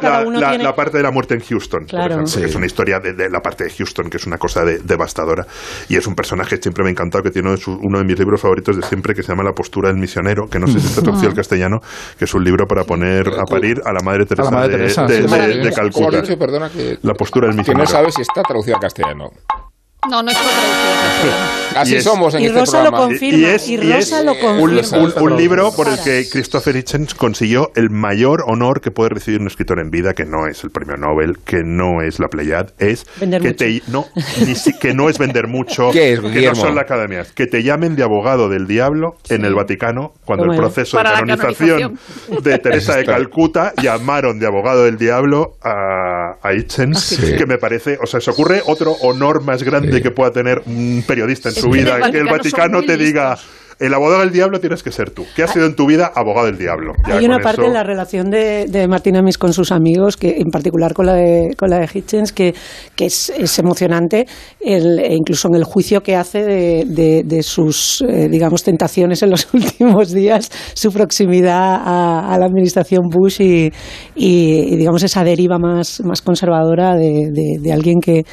claro. 0.00 0.74
Parte 0.76 0.98
de 0.98 1.02
la 1.02 1.10
muerte 1.10 1.34
en 1.34 1.40
Houston, 1.40 1.80
por 1.80 1.88
Claro. 1.88 2.04
ejemplo, 2.14 2.26
Sí. 2.28 2.40
que 2.40 2.46
es 2.46 2.54
una 2.54 2.66
historia 2.66 3.00
de, 3.00 3.12
de 3.14 3.28
la 3.30 3.40
parte 3.40 3.64
de 3.64 3.70
Houston, 3.70 4.08
que 4.10 4.18
es 4.18 4.26
una 4.26 4.38
cosa 4.38 4.64
de- 4.64 4.78
devastadora. 4.78 5.46
Y 5.88 5.96
es 5.96 6.06
un 6.06 6.14
personaje 6.14 6.56
que 6.56 6.62
siempre 6.62 6.84
me 6.84 6.90
ha 6.90 6.92
encantado, 6.92 7.24
que 7.24 7.30
tiene 7.30 7.48
uno 7.48 7.56
de, 7.56 7.62
sus- 7.62 7.78
uno 7.82 7.98
de 7.98 8.04
mis 8.04 8.18
libros 8.18 8.40
favoritos 8.40 8.76
de 8.76 8.82
siempre, 8.82 9.14
que 9.14 9.22
se 9.22 9.28
llama 9.32 9.42
La 9.42 9.52
postura 9.52 9.88
del 9.88 9.98
misionero, 9.98 10.46
que 10.48 10.58
no 10.58 10.66
sé 10.66 10.78
si 10.80 10.86
está 10.86 11.02
traducido 11.02 11.30
al 11.30 11.36
castellano, 11.36 11.78
que 12.18 12.24
es 12.24 12.34
un 12.34 12.44
libro 12.44 12.66
para 12.66 12.84
poner 12.84 13.28
a 13.28 13.44
parir 13.44 13.80
a 13.88 13.92
la 13.92 14.00
Madre 14.00 14.26
Teresa, 14.26 14.50
Madre 14.50 14.68
de, 14.68 14.76
Teresa, 14.78 15.06
de- 15.06 15.22
de- 15.22 15.28
sí. 15.28 15.34
de 15.34 15.58
¿Cómo 15.58 15.68
has 15.68 15.74
Calcuta. 15.74 16.20
dicho? 16.20 16.38
Perdona 16.38 16.70
que, 16.70 16.98
La 17.02 17.14
postura 17.14 17.48
del 17.48 17.64
que 17.64 17.74
no 17.74 17.86
sabes 17.86 18.14
si 18.14 18.22
está 18.22 18.42
traducido 18.42 18.76
al 18.76 18.80
castellano. 18.82 19.30
No, 20.08 20.22
no 20.22 20.30
traducido 20.30 20.60
al 20.62 21.02
castellano. 21.02 21.58
Así 21.74 21.92
Y 21.92 21.96
es- 21.96 22.04
somos 22.04 22.34
en 22.34 22.40
Y 22.42 22.46
este 22.46 22.58
Rosa 22.60 22.78
lo 22.78 22.90
programa. 22.90 23.06
confirma. 23.08 23.38
Y 23.38 23.44
es, 23.44 23.68
y 23.68 23.74
y 23.74 23.76
Rosa 23.92 24.18
es 24.20 24.24
lo 24.24 24.32
un, 24.32 24.38
confirma. 24.40 24.98
un- 24.98 25.32
un 25.32 25.36
libro 25.36 25.72
por 25.74 25.88
el 25.88 25.98
que 26.00 26.26
Christopher 26.30 26.76
Hitchens 26.76 27.14
consiguió 27.14 27.72
el 27.74 27.90
mayor 27.90 28.44
honor 28.46 28.80
que 28.80 28.90
puede 28.92 29.10
recibir 29.10 29.40
un 29.40 29.48
escritor 29.48 29.80
en 29.80 29.90
vida, 29.90 30.14
que 30.14 30.24
no 30.24 30.46
es 30.46 30.62
el 30.64 30.70
premio 30.70 30.96
Nobel, 30.96 31.38
que 31.44 31.62
no 31.64 32.00
es 32.00 32.20
la 32.20 32.28
Pleiad, 32.28 32.68
es 32.78 33.06
Vender 33.20 33.42
que, 33.42 33.48
mucho. 33.48 33.58
te, 33.58 33.82
no, 33.90 34.06
ni 34.46 34.54
si- 34.54 34.72
que 34.78 34.94
no 34.94 35.08
es 35.10 35.18
vender 35.18 35.48
mucho, 35.48 35.90
¿Qué 35.92 36.12
es, 36.14 36.20
que 36.20 36.46
no 36.46 36.54
son 36.54 36.74
la 36.76 36.82
academia, 36.82 37.26
que 37.34 37.46
te 37.46 37.62
llamen 37.64 37.96
de 37.96 38.04
abogado 38.04 38.48
del 38.48 38.66
diablo 38.68 39.16
en 39.28 39.44
el 39.44 39.54
Vaticano 39.54 40.12
cuando 40.24 40.44
el 40.52 40.56
proceso 40.56 40.96
de 40.96 41.04
la 41.04 41.12
canonización 41.14 41.98
de 42.42 42.58
Teresa 42.60 42.96
de. 42.96 43.04
Calcuta 43.04 43.72
llamaron 43.82 44.38
de 44.38 44.46
abogado 44.46 44.84
del 44.84 44.96
diablo 44.96 45.56
a, 45.62 46.36
a 46.42 46.54
Hitchens, 46.54 47.00
Sí. 47.00 47.36
que 47.36 47.46
me 47.46 47.58
parece, 47.58 47.98
o 48.02 48.06
sea, 48.06 48.20
se 48.20 48.30
ocurre 48.30 48.62
otro 48.66 48.92
honor 49.02 49.42
más 49.42 49.62
grande 49.62 49.87
que 50.02 50.10
pueda 50.10 50.30
tener 50.30 50.60
un 50.66 51.02
periodista 51.06 51.48
en 51.48 51.54
Es 51.54 51.60
su 51.60 51.70
que 51.70 51.78
en 51.78 51.84
vida, 51.84 51.96
el 52.06 52.12
que 52.12 52.18
el 52.18 52.26
Vaticano 52.26 52.82
te 52.82 52.96
diga, 52.96 53.36
el 53.80 53.94
abogado 53.94 54.22
del 54.22 54.32
diablo 54.32 54.58
tienes 54.58 54.82
que 54.82 54.90
ser 54.90 55.10
tú. 55.10 55.24
¿Qué 55.36 55.44
has 55.44 55.52
sido 55.52 55.64
en 55.64 55.76
tu 55.76 55.86
vida? 55.86 56.10
Abogado 56.12 56.46
del 56.46 56.58
diablo. 56.58 56.94
Ya 57.06 57.16
Hay 57.18 57.24
una 57.24 57.38
parte 57.38 57.60
eso- 57.60 57.68
de 57.70 57.74
la 57.74 57.84
relación 57.84 58.28
de, 58.28 58.66
de 58.66 58.88
Martín 58.88 59.14
Amis 59.16 59.38
con 59.38 59.52
sus 59.52 59.70
amigos, 59.70 60.16
que 60.16 60.30
en 60.38 60.50
particular 60.50 60.94
con 60.94 61.06
la 61.06 61.14
de, 61.14 61.54
con 61.56 61.70
la 61.70 61.78
de 61.78 61.88
Hitchens, 61.94 62.32
que, 62.32 62.56
que 62.96 63.06
es, 63.06 63.30
es 63.38 63.56
emocionante, 63.60 64.26
el- 64.60 64.98
e 64.98 65.14
incluso 65.14 65.46
en 65.46 65.54
el 65.54 65.62
juicio 65.62 66.00
que 66.00 66.16
hace 66.16 66.42
de, 66.42 66.84
de- 66.88 67.22
de 67.24 67.42
sus, 67.44 68.00
eh, 68.02 68.28
digamos, 68.28 68.64
tentaciones 68.64 69.22
en 69.22 69.30
los 69.30 69.46
últimos 69.54 70.12
días, 70.12 70.50
su 70.74 70.90
proximidad 70.90 71.74
a, 71.76 72.34
a 72.34 72.36
la 72.36 72.46
administración 72.46 73.02
Bush 73.08 73.40
y, 73.40 73.70
y, 74.16 74.74
y, 74.74 74.76
digamos, 74.76 75.04
esa 75.04 75.22
deriva 75.22 75.58
más, 75.60 76.00
más 76.04 76.20
conservadora 76.20 76.96
de, 76.96 77.28
de- 77.30 77.58
de 77.62 77.72
alguien 77.72 78.00
que 78.00 78.24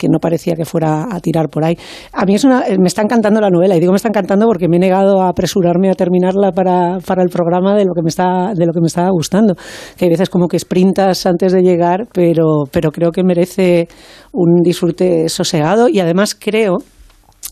que 0.00 0.08
no 0.08 0.18
parecía 0.18 0.54
que 0.54 0.64
fuera 0.64 1.06
a 1.10 1.20
tirar 1.20 1.50
por 1.50 1.62
ahí. 1.62 1.76
A 2.12 2.24
mí 2.24 2.34
es 2.34 2.44
una, 2.44 2.66
eh, 2.66 2.78
me 2.78 2.88
está 2.88 3.02
encantando 3.02 3.40
la 3.40 3.50
novela, 3.50 3.76
y 3.76 3.80
digo 3.80 3.92
me 3.92 3.96
está 3.96 4.08
encantando 4.08 4.46
porque 4.46 4.66
me 4.66 4.78
he 4.78 4.80
negado 4.80 5.20
a 5.20 5.28
apresurarme 5.28 5.90
a 5.90 5.94
terminarla 5.94 6.52
para, 6.52 6.98
para 7.06 7.22
el 7.22 7.28
programa 7.28 7.76
de 7.76 7.84
lo 7.84 7.92
que 7.94 8.02
me 8.02 8.08
está, 8.08 8.52
de 8.54 8.66
lo 8.66 8.72
que 8.72 8.80
me 8.80 8.86
estaba 8.86 9.10
gustando. 9.10 9.54
Que 9.96 10.06
hay 10.06 10.10
veces 10.10 10.30
como 10.30 10.48
que 10.48 10.58
sprintas 10.58 11.26
antes 11.26 11.52
de 11.52 11.60
llegar, 11.60 12.06
pero, 12.12 12.64
pero 12.70 12.90
creo 12.90 13.10
que 13.10 13.22
merece 13.22 13.88
un 14.32 14.62
disfrute 14.62 15.28
sosegado 15.28 15.88
y 15.88 16.00
además 16.00 16.34
creo 16.34 16.78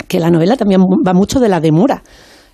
que 0.09 0.21
la 0.21 0.31
novela 0.31 0.57
también 0.57 0.81
va 0.81 1.13
mucho 1.13 1.41
de 1.41 1.49
la 1.49 1.61
demora. 1.61 2.03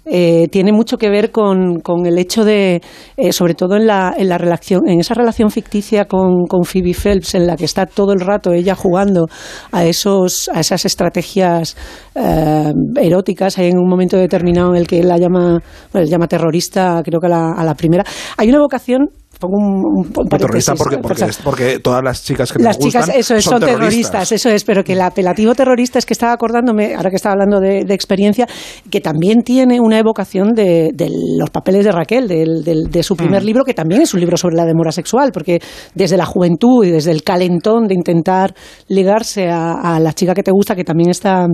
Eh, 0.07 0.49
tiene 0.49 0.73
mucho 0.73 0.99
que 0.99 1.09
ver 1.09 1.31
con, 1.31 1.81
con 1.81 2.07
el 2.07 2.19
hecho 2.19 2.45
de, 2.45 2.83
eh, 3.17 3.33
sobre 3.33 3.55
todo 3.55 3.77
en 3.77 3.87
la, 3.87 4.15
en 4.17 4.29
la 4.29 4.39
relación, 4.39 4.87
en 4.87 5.01
esa 5.01 5.15
relación 5.15 5.51
ficticia 5.51 6.05
con, 6.05 6.45
con 6.47 6.65
Phoebe 6.65 6.95
Phelps, 6.95 7.35
en 7.35 7.47
la 7.47 7.57
que 7.57 7.65
está 7.65 7.87
todo 7.87 8.13
el 8.13 8.21
rato 8.21 8.53
ella 8.53 8.75
jugando 8.75 9.27
a 9.73 9.85
esos, 9.85 10.51
a 10.53 10.61
esas 10.61 10.85
estrategias 10.85 11.77
eh, 12.15 12.73
eróticas. 13.01 13.59
Hay 13.59 13.69
en 13.69 13.79
un 13.79 13.89
momento 13.89 14.17
determinado 14.17 14.71
en 14.71 14.77
el 14.77 14.87
que 14.87 15.01
él 15.01 15.09
la 15.09 15.19
llama, 15.19 15.61
bueno, 15.93 16.05
él 16.05 16.11
llama 16.11 16.27
terrorista, 16.29 17.01
creo 17.05 17.21
que 17.21 17.27
a 17.27 17.31
la, 17.31 17.53
a 17.53 17.65
la 17.65 17.75
primera. 17.75 18.05
Hay 18.37 18.49
una 18.49 18.59
vocación 18.59 19.09
pongo 19.39 19.57
un, 19.59 20.07
un- 20.17 20.29
terrorista 20.29 20.75
porque, 20.75 20.97
por 20.99 21.17
porque, 21.17 21.33
porque 21.43 21.79
todas 21.81 22.03
las 22.03 22.23
chicas 22.25 22.53
que 22.53 22.63
Las 22.63 22.79
te 22.79 22.85
gustan 22.85 23.03
chicas, 23.05 23.17
eso 23.17 23.35
es, 23.35 23.45
son, 23.45 23.61
terroristas. 23.61 24.33
eso 24.33 24.49
es, 24.51 24.65
pero 24.65 24.83
que 24.85 24.93
el 24.95 25.01
apelativo 25.01 25.55
terrorista 25.55 25.99
es 25.99 26.07
que 26.07 26.13
estaba 26.15 26.33
acordándome, 26.33 26.95
ahora 26.95 27.11
que 27.11 27.17
estaba 27.17 27.33
hablando 27.35 27.61
de, 27.61 27.85
de 27.85 27.95
experiencia, 27.95 28.47
que 28.91 29.01
también 29.01 29.43
tiene 29.43 29.81
una 29.81 29.99
evocación 29.99 30.53
de, 30.53 30.91
de 30.95 31.11
los 31.39 31.51
papeles 31.51 31.85
de 31.85 31.93
Raquel, 31.93 32.29
de 32.29 33.03
su 33.03 33.17
primer 33.17 33.45
libro, 33.45 33.65
que 33.65 33.75
también 33.75 34.03
es 34.03 34.15
un 34.15 34.21
libro 34.21 34.37
sobre 34.37 34.57
la 34.57 34.65
demora 34.65 34.93
sexual, 34.93 35.31
porque 35.33 35.61
desde 35.95 36.17
la 36.17 36.27
juventud 36.27 36.85
y 36.85 36.91
desde 36.91 37.11
el 37.11 37.23
calentón 37.23 37.87
de 37.87 37.95
intentar 37.95 38.55
ligarse 38.89 39.49
a, 39.49 39.73
a 39.95 40.01
la 40.01 40.13
chica 40.13 40.35
que 40.35 40.43
te 40.43 40.51
gusta, 40.51 40.75
que 40.75 40.85
también 40.85 41.11
está 41.11 41.47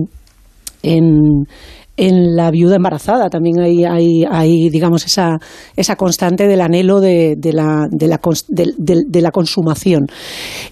en, 0.83 1.45
en 1.97 2.35
la 2.35 2.49
viuda 2.51 2.77
embarazada 2.77 3.29
también 3.29 3.59
hay, 3.59 3.83
hay, 3.83 4.23
hay 4.29 4.69
digamos, 4.69 5.05
esa, 5.05 5.37
esa 5.75 5.95
constante 5.95 6.47
del 6.47 6.61
anhelo 6.61 6.99
de, 6.99 7.35
de, 7.37 7.53
la, 7.53 7.87
de, 7.91 8.07
la, 8.07 8.19
del- 8.47 9.05
de 9.07 9.21
la 9.21 9.31
consumación. 9.31 10.07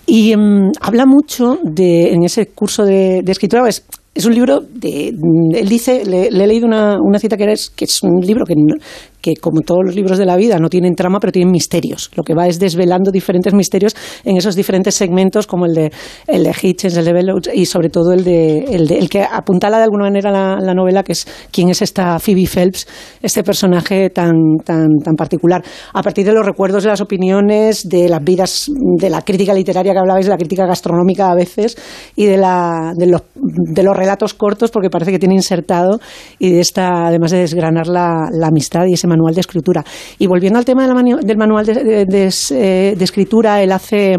Y 0.05 0.35
mm, 0.35 0.71
habla 0.81 1.05
mucho 1.05 1.57
de, 1.63 2.13
en 2.13 2.23
ese 2.23 2.47
curso 2.47 2.83
de, 2.85 3.21
de 3.23 3.31
escritura, 3.31 3.61
pues, 3.63 3.85
es 4.15 4.25
un 4.25 4.33
libro 4.33 4.61
de. 4.61 5.13
mm, 5.15 5.55
Él 5.55 5.69
dice, 5.69 6.03
le, 6.05 6.27
he 6.27 6.47
leído 6.47 6.65
una, 6.65 6.97
una 6.99 7.19
cita 7.19 7.37
que 7.37 7.51
es, 7.51 7.69
que 7.69 7.85
es 7.85 8.01
un 8.03 8.19
libro 8.21 8.43
que, 8.45 8.55
no- 8.57 8.75
que, 9.21 9.35
como 9.35 9.61
todos 9.61 9.81
los 9.85 9.95
libros 9.95 10.17
de 10.17 10.25
la 10.25 10.35
vida, 10.35 10.57
no 10.59 10.69
tienen 10.69 10.95
trama, 10.95 11.19
pero 11.19 11.31
tienen 11.31 11.51
misterios. 11.51 12.09
Lo 12.15 12.23
que 12.23 12.33
va 12.33 12.47
es 12.47 12.59
desvelando 12.59 13.11
diferentes 13.11 13.53
misterios 13.53 13.95
en 14.23 14.37
esos 14.37 14.55
diferentes 14.55 14.95
segmentos, 14.95 15.47
como 15.47 15.65
el 15.65 15.73
de, 15.73 15.91
el 16.27 16.43
de 16.43 16.55
Hitchens, 16.61 16.95
el 16.97 17.05
de 17.05 17.13
Bellows 17.13 17.49
y 17.53 17.65
sobre 17.65 17.89
todo 17.89 18.13
el 18.13 18.23
de, 18.23 18.59
el, 18.59 18.87
de- 18.87 18.99
el 18.99 19.09
que 19.09 19.23
apuntala 19.23 19.77
de 19.77 19.83
alguna 19.83 20.05
manera 20.05 20.31
la, 20.31 20.57
la 20.61 20.73
novela, 20.73 21.03
que 21.03 21.13
es 21.13 21.27
quién 21.51 21.69
es 21.69 21.81
esta 21.81 22.19
Phoebe 22.19 22.47
Phelps, 22.47 22.87
este 23.21 23.43
personaje 23.43 24.09
tan, 24.09 24.33
tan, 24.63 24.87
tan 25.03 25.15
particular. 25.15 25.63
A 25.93 26.01
partir 26.01 26.25
de 26.25 26.33
los 26.33 26.45
recuerdos 26.45 26.83
de 26.83 26.89
las 26.89 27.01
opiniones, 27.01 27.87
de 27.89 28.07
las 28.09 28.23
vidas, 28.23 28.67
de 28.97 29.09
la 29.09 29.21
crítica 29.21 29.53
literaria 29.53 29.93
que 29.93 29.99
hablabais, 29.99 30.25
de 30.25 30.31
la 30.31 30.37
crítica 30.37 30.65
gastronómica 30.65 31.29
a 31.31 31.35
veces, 31.35 31.77
y 32.15 32.25
de, 32.25 32.37
la, 32.37 32.93
de, 32.95 33.07
los, 33.07 33.23
de 33.35 33.83
los 33.83 33.95
relatos 33.95 34.33
cortos, 34.33 34.71
porque 34.71 34.89
parece 34.89 35.11
que 35.11 35.19
tiene 35.19 35.35
insertado, 35.35 35.99
y 36.37 36.51
de 36.51 36.59
esta, 36.59 37.07
además 37.07 37.31
de 37.31 37.39
desgranar 37.39 37.87
la, 37.87 38.29
la 38.31 38.47
amistad 38.47 38.85
y 38.87 38.93
ese 38.93 39.07
manual 39.19 39.35
de 39.35 39.41
escritura. 39.41 39.83
Y 40.17 40.27
volviendo 40.27 40.57
al 40.59 40.65
tema 40.65 40.87
del 40.87 41.37
manual 41.37 41.65
de- 41.65 42.05
de 42.05 43.03
escritura, 43.03 43.61
él 43.61 43.71
hace 43.71 44.17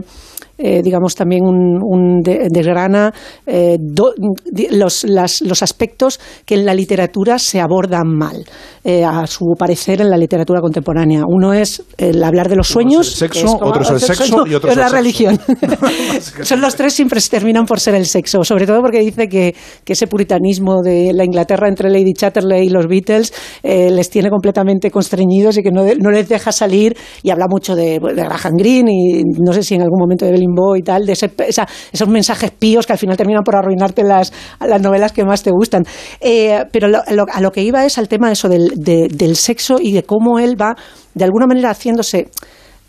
eh, 0.62 0.82
digamos, 0.82 1.14
también 1.14 1.42
un, 1.44 1.78
un 1.82 2.20
de- 2.20 2.48
desgrana 2.50 3.12
eh, 3.46 3.76
do- 3.80 4.12
di- 4.50 4.68
los, 4.70 5.04
los 5.04 5.62
aspectos 5.62 6.20
que 6.44 6.54
en 6.54 6.64
la 6.66 6.74
literatura 6.74 7.38
se 7.38 7.61
abordan 7.61 8.06
mal, 8.08 8.44
eh, 8.84 9.04
a 9.04 9.26
su 9.26 9.44
parecer 9.58 10.00
en 10.00 10.11
la 10.11 10.16
literatura 10.16 10.61
contemporánea. 10.61 11.22
Uno 11.26 11.52
es 11.52 11.82
el 11.98 12.22
hablar 12.22 12.48
de 12.48 12.56
los 12.56 12.68
sueños. 12.68 13.06
es 13.08 13.22
el 13.22 13.28
sexo, 13.30 13.46
es 13.46 13.52
como- 13.54 13.66
otro 13.70 13.82
es 13.82 13.90
el 13.90 14.00
sexo 14.00 14.36
no, 14.36 14.46
y 14.46 14.54
otro 14.54 14.70
es 14.70 14.76
la 14.76 14.84
sexo. 14.84 14.96
religión. 14.96 15.38
Son 16.42 16.61
los 16.61 16.74
tres 16.76 16.92
siempre 16.92 17.20
se 17.20 17.30
terminan 17.30 17.64
por 17.66 17.80
ser 17.80 17.94
el 17.94 18.06
sexo, 18.06 18.44
sobre 18.44 18.66
todo 18.66 18.80
porque 18.80 19.00
dice 19.00 19.28
que, 19.28 19.54
que 19.84 19.92
ese 19.92 20.06
puritanismo 20.06 20.82
de 20.82 21.12
la 21.14 21.24
Inglaterra 21.24 21.68
entre 21.68 21.90
Lady 21.90 22.12
Chatterley 22.12 22.66
y 22.66 22.70
los 22.70 22.86
Beatles 22.86 23.32
eh, 23.62 23.90
les 23.90 24.11
tiene 24.11 24.30
completamente 24.30 24.90
constreñidos 24.90 25.56
y 25.58 25.62
que 25.62 25.70
no, 25.70 25.84
no 25.98 26.11
les 26.11 26.28
deja 26.28 26.52
salir 26.52 26.96
y 27.22 27.30
habla 27.30 27.46
mucho 27.48 27.74
de, 27.74 27.98
de 28.00 28.22
Graham 28.24 28.54
Greene 28.56 28.90
y 28.92 29.22
no 29.44 29.52
sé 29.52 29.62
si 29.62 29.74
en 29.74 29.82
algún 29.82 29.98
momento 30.00 30.24
de 30.24 30.32
Y 30.76 30.82
tal, 30.82 31.07
de 31.07 31.12
ese- 31.12 31.30
esa- 31.46 31.66
esos 31.92 32.09
mensajes 32.09 32.51
píos 32.51 32.86
que 32.86 32.92
al 32.92 32.98
final 32.98 33.16
terminan 33.16 33.42
por 33.42 33.57
arruinarte 33.57 34.03
las, 34.03 34.32
las 34.61 34.80
novelas 34.80 35.12
que 35.12 35.24
más 35.24 35.42
te 35.42 35.51
gustan. 35.51 35.84
Eh, 36.20 36.64
pero 36.72 36.88
lo- 36.88 37.03
lo- 37.11 37.26
a 37.32 37.40
lo 37.40 37.51
que 37.51 37.62
iba 37.62 37.84
es 37.84 37.98
al 37.98 38.09
tema 38.09 38.30
eso 38.30 38.48
del, 38.48 38.68
de- 38.76 39.09
del 39.11 39.36
sexo 39.36 39.76
y 39.80 39.92
de 39.92 40.03
cómo 40.03 40.38
él 40.38 40.61
va 40.61 40.74
de 41.14 41.24
alguna 41.24 41.46
manera 41.46 41.70
haciéndose 41.70 42.28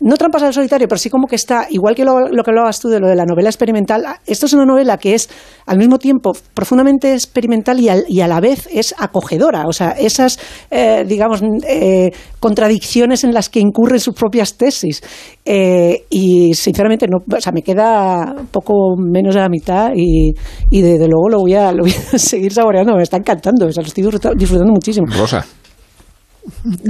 no 0.02 0.16
trampas 0.16 0.42
al 0.42 0.52
solitario, 0.52 0.88
pero 0.88 0.98
sí 0.98 1.08
como 1.10 1.26
que 1.26 1.36
está, 1.36 1.66
igual 1.70 1.94
que 1.94 2.04
lo, 2.04 2.28
lo 2.28 2.42
que 2.42 2.50
hablabas 2.50 2.80
tú 2.80 2.88
de 2.88 3.00
lo 3.00 3.08
de 3.08 3.16
la 3.16 3.24
novela 3.24 3.48
experimental, 3.48 4.04
esto 4.26 4.46
es 4.46 4.52
una 4.52 4.64
novela 4.64 4.98
que 4.98 5.14
es 5.14 5.30
al 5.66 5.78
mismo 5.78 5.98
tiempo 5.98 6.32
profundamente 6.54 7.12
experimental 7.14 7.78
y, 7.80 7.88
al- 7.88 8.04
y 8.08 8.20
a 8.20 8.28
la 8.28 8.40
vez 8.40 8.68
es 8.72 8.94
acogedora. 8.98 9.66
O 9.66 9.72
sea, 9.72 9.90
esas, 9.92 10.38
eh, 10.70 11.04
digamos, 11.06 11.40
eh, 11.68 12.10
contradicciones 12.40 13.24
en 13.24 13.32
las 13.32 13.48
que 13.48 13.60
incurren 13.60 14.00
sus 14.00 14.14
propias 14.14 14.56
tesis. 14.56 15.02
Eh, 15.44 16.04
y 16.10 16.54
sinceramente, 16.54 17.06
no, 17.08 17.18
o 17.36 17.40
sea, 17.40 17.52
me 17.52 17.62
queda 17.62 18.34
poco 18.50 18.96
menos 18.96 19.34
de 19.34 19.40
la 19.40 19.48
mitad 19.48 19.90
y, 19.94 20.32
y 20.70 20.82
desde 20.82 21.08
luego 21.08 21.28
lo 21.28 21.38
voy, 21.40 21.54
a, 21.54 21.72
lo 21.72 21.84
voy 21.84 21.94
a 22.12 22.18
seguir 22.18 22.52
saboreando. 22.52 22.94
Me 22.96 23.02
está 23.02 23.16
encantando, 23.16 23.66
o 23.66 23.72
sea, 23.72 23.82
lo 23.82 23.86
estoy 23.88 24.02
disfruta- 24.04 24.32
disfrutando 24.36 24.72
muchísimo. 24.72 25.06
Rosa. 25.16 25.44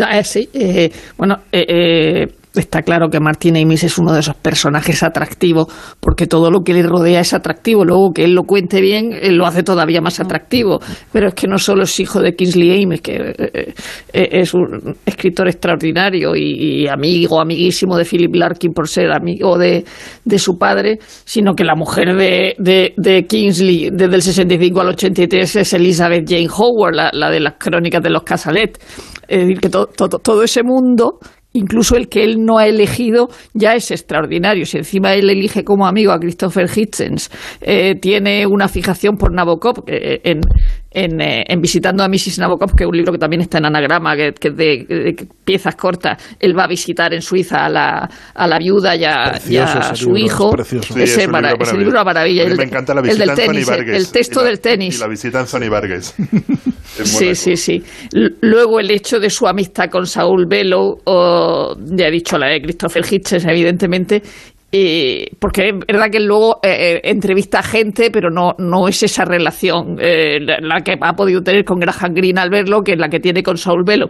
Ah, 0.01 0.23
sí, 0.25 0.49
eh, 0.55 0.91
bueno, 1.19 1.37
eh, 1.53 1.67
eh, 1.69 2.27
está 2.55 2.83
claro 2.83 3.09
que 3.09 3.21
Martín 3.21 3.57
Amis 3.57 3.85
es 3.85 3.99
uno 3.99 4.13
de 4.13 4.21
esos 4.21 4.35
personajes 4.37 5.03
atractivos, 5.03 5.67
porque 6.01 6.27
todo 6.27 6.51
lo 6.51 6.61
que 6.63 6.75
le 6.75 6.83
rodea 6.83 7.21
es 7.21 7.33
atractivo. 7.35 7.85
Luego 7.85 8.13
que 8.13 8.25
él 8.25 8.35
lo 8.35 8.43
cuente 8.45 8.81
bien, 8.81 9.13
él 9.21 9.37
lo 9.37 9.47
hace 9.47 9.63
todavía 9.63 10.01
más 10.01 10.21
atractivo. 10.21 10.81
Pero 11.13 11.29
es 11.29 11.35
que 11.35 11.47
no 11.49 11.59
solo 11.59 11.85
es 11.85 11.99
hijo 12.01 12.21
de 12.21 12.35
Kingsley 12.35 12.83
Amis, 12.85 13.01
que 13.01 13.15
eh, 13.17 13.75
eh, 14.13 14.29
es 14.33 14.55
un 14.55 14.97
escritor 15.07 15.49
extraordinario 15.49 16.35
y, 16.37 16.83
y 16.83 16.89
amigo, 16.89 17.41
amiguísimo 17.41 17.97
de 17.97 18.05
Philip 18.05 18.35
Larkin 18.35 18.73
por 18.73 18.89
ser 18.89 19.13
amigo 19.13 19.57
de, 19.59 19.85
de 20.25 20.39
su 20.39 20.59
padre, 20.59 20.99
sino 21.25 21.55
que 21.55 21.65
la 21.65 21.75
mujer 21.75 22.15
de, 22.17 22.55
de, 22.59 22.95
de 22.97 23.27
Kingsley 23.27 23.91
desde 23.93 24.15
el 24.17 24.23
65 24.23 24.81
al 24.81 24.89
83 24.89 25.57
es 25.57 25.73
Elizabeth 25.73 26.29
Jane 26.29 26.49
Howard, 26.55 26.95
la, 26.95 27.11
la 27.13 27.31
de 27.31 27.41
las 27.41 27.55
crónicas 27.59 28.03
de 28.03 28.11
los 28.11 28.23
Casalet. 28.23 28.79
Es 29.29 29.41
decir, 29.41 29.61
que 29.61 29.69
to- 29.69 29.87
to- 29.87 30.09
todo 30.09 30.43
ese 30.43 30.63
mundo, 30.63 31.19
incluso 31.53 31.97
el 31.97 32.09
que 32.09 32.25
él 32.25 32.45
no 32.45 32.59
ha 32.59 32.67
elegido, 32.67 33.29
ya 33.55 33.75
es 33.75 33.91
extraordinario. 33.91 34.65
Si 34.67 34.79
encima 34.79 35.15
él 35.15 35.29
elige 35.29 35.65
como 35.65 35.87
amigo 35.87 36.13
a 36.13 36.19
Christopher 36.19 36.69
Hitchens, 36.75 37.31
eh, 37.61 37.95
tiene 38.01 38.47
una 38.47 38.69
fijación 38.69 39.17
por 39.17 39.33
Nabokov, 39.33 39.85
eh, 39.87 40.21
en, 40.25 40.41
en, 40.95 41.21
eh, 41.21 41.45
en 41.49 41.61
Visitando 41.61 42.03
a 42.05 42.09
Mrs. 42.09 42.39
Nabokov, 42.39 42.75
que 42.77 42.85
es 42.85 42.89
un 42.89 42.97
libro 42.97 43.13
que 43.13 43.19
también 43.19 43.43
está 43.43 43.59
en 43.59 43.67
anagrama, 43.67 44.17
que, 44.17 44.33
que 44.33 44.49
es 44.49 44.57
de, 44.57 44.85
de 44.89 45.27
piezas 45.45 45.75
cortas, 45.77 46.23
él 46.39 46.57
va 46.59 46.65
a 46.65 46.69
visitar 46.69 47.13
en 47.15 47.23
Suiza 47.23 47.65
a 47.65 47.69
la, 47.69 48.09
a 48.35 48.47
la 48.47 48.59
viuda 48.59 48.95
y 48.97 49.05
a, 49.05 49.41
y 49.49 49.57
a 49.57 49.95
su 49.95 50.07
libro, 50.13 50.17
es 50.19 50.25
hijo. 50.25 50.51
precioso. 50.53 50.95
Sí, 50.95 51.03
Ese, 51.03 51.23
es 51.23 51.27
libro 51.29 51.49
ese 51.61 51.73
libro 51.77 51.89
es 51.89 51.95
una 51.95 52.05
maravilla. 52.05 52.43
A 52.43 52.47
mí 52.47 52.51
El 52.53 52.59
me 52.59 52.65
encanta 52.65 52.95
la 52.95 53.01
el 53.01 53.07
visita 53.07 53.21
del 53.23 53.31
Anthony 53.31 53.45
tenis, 53.47 53.69
el- 53.69 53.77
Vargas. 53.77 53.97
el 53.97 54.13
texto 54.13 54.41
Y 54.41 54.43
la- 54.43 54.49
del 54.51 54.61
tenis. 54.61 54.97
Y 54.97 55.01
la 55.01 55.07
visita 55.09 55.41
Anthony 55.41 55.69
Vargas. 55.71 56.15
Es 56.99 57.09
Sí, 57.09 57.35
sí, 57.35 57.57
sí. 57.57 57.83
Luego 58.43 58.79
el 58.79 58.91
hecho 58.91 59.19
de 59.19 59.31
su 59.31 59.47
amistad 59.47 59.89
con 59.91 60.07
Saul 60.07 60.45
Bellow, 60.47 60.99
o, 61.07 61.75
ya 61.87 62.09
he 62.09 62.11
dicho 62.11 62.37
la 62.37 62.49
de 62.49 62.61
Christopher 62.61 63.03
Hitchens, 63.11 63.47
evidentemente, 63.47 64.23
eh, 64.73 65.27
porque 65.39 65.69
es 65.69 65.75
verdad 65.87 66.11
que 66.11 66.21
luego 66.21 66.59
eh, 66.63 66.95
eh, 66.97 67.01
entrevista 67.05 67.59
a 67.59 67.63
gente, 67.63 68.11
pero 68.11 68.31
no, 68.31 68.55
no 68.59 68.89
es 68.89 69.03
esa 69.03 69.25
relación 69.25 69.97
eh, 70.01 70.39
la, 70.41 70.81
que 70.81 70.97
ha 71.01 71.13
podido 71.15 71.43
tener 71.43 71.65
con 71.65 71.79
Graham 71.79 72.15
Greene 72.15 72.41
al 72.41 72.51
verlo, 72.51 72.83
que 72.83 72.93
es 72.93 72.99
la 72.99 73.09
que 73.09 73.21
tiene 73.21 73.43
con 73.43 73.59
Saul 73.59 73.85
Bellow. 73.85 74.09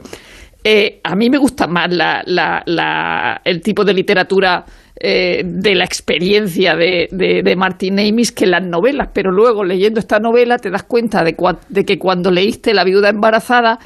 Eh, 0.65 1.01
a 1.03 1.17
mí 1.17 1.29
me 1.29 1.39
gusta 1.39 1.67
más 1.67 1.93
la, 1.93 2.23
la- 2.25 2.63
la- 2.67 3.41
el 3.45 3.61
tipo 3.61 3.85
de 3.85 3.93
literatura 3.93 4.65
eh, 4.95 5.43
de 5.45 5.75
la 5.75 5.83
experiencia 5.85 6.77
de, 6.77 7.09
de, 7.11 7.43
de 7.43 7.57
Martin 7.57 7.99
Amis 7.99 8.31
que 8.31 8.47
las 8.47 8.65
novelas, 8.65 9.09
pero 9.13 9.33
luego 9.33 9.65
leyendo 9.65 9.99
esta 9.99 10.21
novela 10.21 10.59
te 10.59 10.71
das 10.71 10.85
cuenta 10.85 11.25
de, 11.25 11.37
cua- 11.37 11.59
de 11.69 11.85
que 11.85 11.99
cuando 11.99 12.31
leíste 12.31 12.73
La 12.75 12.85
viuda 12.85 13.09
embarazada, 13.09 13.81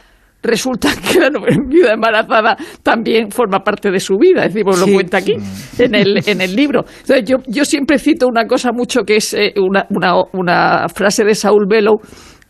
resulta 0.47 0.89
que 1.13 1.21
la 1.21 1.31
viuda 1.69 1.93
embarazada 1.93 2.57
también 2.83 3.31
forma 3.31 3.61
parte 3.61 3.91
de 3.91 4.01
su 4.01 4.17
vida, 4.17 4.45
es 4.45 4.55
decir, 4.55 4.65
pues 4.65 4.81
lo 4.81 4.87
cuenta 4.87 5.19
aquí 5.19 5.35
en 5.79 5.95
el, 5.95 6.23
en 6.27 6.41
el 6.41 6.55
libro. 6.55 6.85
Entonces, 7.01 7.25
yo, 7.25 7.37
yo 7.47 7.65
siempre 7.65 7.99
cito 7.99 8.27
una 8.27 8.47
cosa 8.47 8.73
mucho 8.73 9.03
que 9.03 9.17
es 9.17 9.35
eh, 9.35 9.53
una, 9.57 9.87
una, 9.91 10.15
una 10.33 10.89
frase 10.89 11.25
de 11.25 11.35
Saul 11.35 11.67
Bellow 11.69 12.01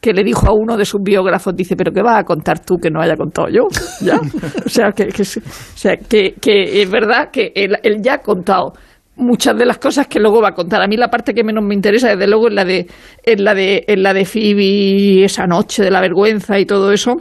que 0.01 0.12
le 0.12 0.22
dijo 0.22 0.47
a 0.47 0.53
uno 0.53 0.76
de 0.76 0.84
sus 0.84 1.01
biógrafos, 1.03 1.55
dice, 1.57 1.74
pero 1.74 1.90
¿qué 1.90 2.03
vas 2.03 2.20
a 2.20 2.24
contar 2.24 2.61
tú 2.61 2.76
que 2.76 2.90
no 2.90 3.01
haya 3.01 3.16
contado 3.16 3.49
yo? 3.49 3.62
¿Ya? 4.01 4.20
O 4.64 4.68
sea, 4.68 4.92
que, 4.92 5.07
que, 5.07 5.24
sí. 5.24 5.40
o 5.40 5.76
sea, 5.76 5.97
que, 5.97 6.34
que 6.40 6.82
es 6.82 6.90
verdad 6.90 7.30
que 7.32 7.51
él, 7.55 7.76
él 7.82 7.97
ya 8.03 8.14
ha 8.14 8.18
contado 8.18 8.72
muchas 9.16 9.57
de 9.57 9.64
las 9.64 9.78
cosas 9.78 10.07
que 10.07 10.20
luego 10.20 10.40
va 10.40 10.51
a 10.51 10.55
contar. 10.55 10.82
A 10.82 10.86
mí 10.86 10.97
la 10.97 11.09
parte 11.09 11.32
que 11.34 11.42
menos 11.42 11.64
me 11.64 11.74
interesa, 11.74 12.11
desde 12.11 12.26
luego, 12.28 12.49
es 12.49 12.55
la 12.55 12.64
de, 12.64 12.86
es 13.22 13.40
la 13.40 13.55
de, 13.55 13.84
es 13.86 13.99
la 13.99 14.12
de 14.12 14.24
Phoebe, 14.24 15.24
esa 15.24 15.47
noche 15.47 15.82
de 15.82 15.90
la 15.90 16.01
vergüenza 16.01 16.59
y 16.59 16.66
todo 16.66 16.92
eso. 16.92 17.16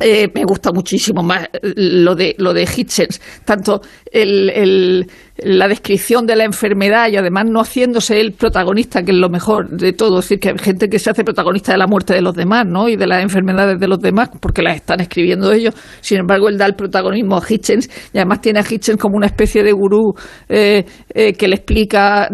Eh, 0.00 0.28
me 0.32 0.44
gusta 0.44 0.70
muchísimo 0.72 1.22
más 1.22 1.48
lo 1.62 2.14
de 2.14 2.34
lo 2.38 2.52
de 2.54 2.62
Hitchens, 2.62 3.20
tanto 3.44 3.80
el, 4.12 4.48
el- 4.50 5.06
la 5.38 5.68
descripción 5.68 6.26
de 6.26 6.36
la 6.36 6.44
enfermedad 6.44 7.08
y 7.10 7.16
además 7.16 7.44
no 7.48 7.60
haciéndose 7.60 8.20
el 8.20 8.32
protagonista, 8.32 9.02
que 9.02 9.12
es 9.12 9.16
lo 9.16 9.28
mejor 9.28 9.68
de 9.70 9.92
todo, 9.92 10.18
es 10.18 10.24
decir, 10.24 10.40
que 10.40 10.48
hay 10.48 10.58
gente 10.58 10.88
que 10.88 10.98
se 10.98 11.10
hace 11.10 11.22
protagonista 11.22 11.72
de 11.72 11.78
la 11.78 11.86
muerte 11.86 12.14
de 12.14 12.22
los 12.22 12.34
demás, 12.34 12.66
¿no? 12.66 12.88
Y 12.88 12.96
de 12.96 13.06
las 13.06 13.22
enfermedades 13.22 13.78
de 13.78 13.86
los 13.86 14.00
demás, 14.00 14.30
porque 14.40 14.62
las 14.62 14.76
están 14.76 15.00
escribiendo 15.00 15.52
ellos. 15.52 15.74
Sin 16.00 16.18
embargo, 16.18 16.48
él 16.48 16.58
da 16.58 16.66
el 16.66 16.74
protagonismo 16.74 17.36
a 17.36 17.42
Hitchens 17.48 17.88
y 18.12 18.18
además 18.18 18.40
tiene 18.40 18.60
a 18.60 18.64
Hitchens 18.68 18.98
como 18.98 19.16
una 19.16 19.26
especie 19.26 19.62
de 19.62 19.72
gurú 19.72 20.14
eh, 20.48 20.84
eh, 21.14 21.32
que 21.34 21.48
le 21.48 21.54
explica 21.54 22.28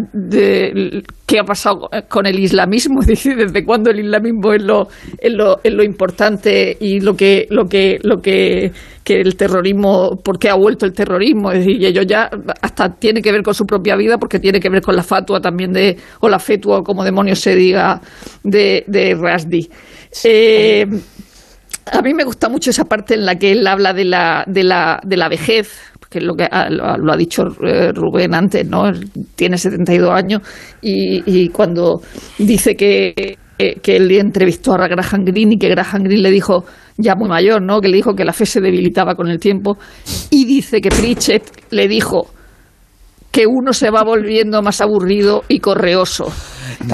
qué 1.27 1.39
ha 1.39 1.45
pasado 1.45 1.89
con 2.09 2.27
el 2.27 2.39
islamismo, 2.39 3.01
es 3.03 3.07
decir, 3.07 3.37
desde 3.37 3.65
cuándo 3.65 3.91
el 3.91 4.01
islamismo 4.01 4.53
es 4.53 4.63
lo, 4.63 4.89
es 5.19 5.33
lo, 5.33 5.61
es 5.63 5.73
lo 5.73 5.85
importante 5.85 6.77
y 6.81 7.01
lo 7.01 7.15
que, 7.15 7.47
lo 7.51 7.67
que, 7.67 7.99
lo 8.03 8.21
que, 8.23 8.73
que 9.05 9.21
el 9.21 9.37
terrorismo, 9.37 10.17
por 10.25 10.39
qué 10.39 10.49
ha 10.49 10.55
vuelto 10.55 10.87
el 10.87 10.93
terrorismo, 10.93 11.53
es 11.53 11.59
decir, 11.59 11.81
y 11.81 11.87
ellos 11.87 12.07
ya 12.07 12.31
hasta 12.63 12.89
tiene 12.95 13.21
que 13.21 13.31
ver 13.33 13.43
con 13.43 13.55
su 13.55 13.67
propia 13.67 13.97
vida 13.97 14.17
porque 14.19 14.41
tiene 14.41 14.59
que 14.61 14.71
ver 14.71 14.81
con 14.83 14.97
la 14.97 15.03
fatua 15.03 15.41
también 15.41 15.73
de, 15.73 15.97
o 16.21 16.29
la 16.29 16.39
fetua, 16.39 16.79
o 16.79 16.83
como 16.83 17.05
demonios 17.05 17.39
se 17.39 17.55
diga, 17.55 18.01
de, 18.43 18.85
de 18.87 19.15
Rasdi. 19.15 19.69
Eh, 20.25 20.87
a 21.93 22.01
mí 22.03 22.15
me 22.15 22.25
gusta 22.25 22.49
mucho 22.49 22.71
esa 22.71 22.85
parte 22.85 23.15
en 23.15 23.27
la 23.27 23.37
que 23.37 23.53
él 23.53 23.67
habla 23.67 23.93
de 23.93 24.05
la, 24.05 24.45
de 24.47 24.65
la, 24.65 25.01
de 25.05 25.17
la 25.17 25.29
vejez, 25.29 25.71
que 26.09 26.19
es 26.19 26.25
lo 26.25 26.35
que 26.35 26.45
ha, 26.51 26.71
lo, 26.71 27.13
ha- 27.13 27.17
dicho 27.17 27.43
eh, 27.63 27.93
Rubén 27.93 28.35
antes, 28.35 28.67
¿no? 28.67 28.91
Tiene 29.37 29.59
72 29.59 30.11
años 30.11 30.41
y, 30.81 31.23
y 31.27 31.49
cuando 31.51 32.01
dice 32.39 32.75
que, 32.75 33.37
eh, 33.59 33.81
que 33.81 33.97
él 33.97 34.11
entrevistó 34.13 34.73
a 34.75 34.89
Graham 34.89 35.25
Greene 35.25 35.55
y 35.55 35.59
que 35.59 35.69
Graham 35.69 36.03
Greene 36.03 36.23
le 36.23 36.31
dijo, 36.31 36.65
ya 36.97 37.15
muy 37.15 37.29
mayor, 37.29 37.63
¿no? 37.63 37.81
Que 37.81 37.89
le 37.89 37.97
dijo 37.97 38.15
que 38.15 38.25
la 38.25 38.33
fe 38.33 38.47
se 38.47 38.61
debilitaba 38.61 39.15
con 39.15 39.29
el 39.29 39.39
tiempo 39.39 39.79
y 40.31 40.45
dice 40.45 40.81
que 40.81 40.89
Pritchett 40.89 41.43
le 41.71 41.89
dijo 41.89 42.27
que 43.35 43.49
uno 43.49 43.73
se 43.73 43.91
va 43.91 44.05
volviendo 44.05 44.63
más 44.63 44.81
aburrido 44.81 45.43
y 45.49 45.59
correoso. 45.59 46.33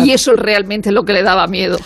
Y 0.02 0.12
eso 0.12 0.32
es 0.32 0.38
realmente 0.38 0.90
lo 0.90 1.02
que 1.02 1.12
le 1.12 1.22
daba 1.22 1.46
miedo. 1.46 1.76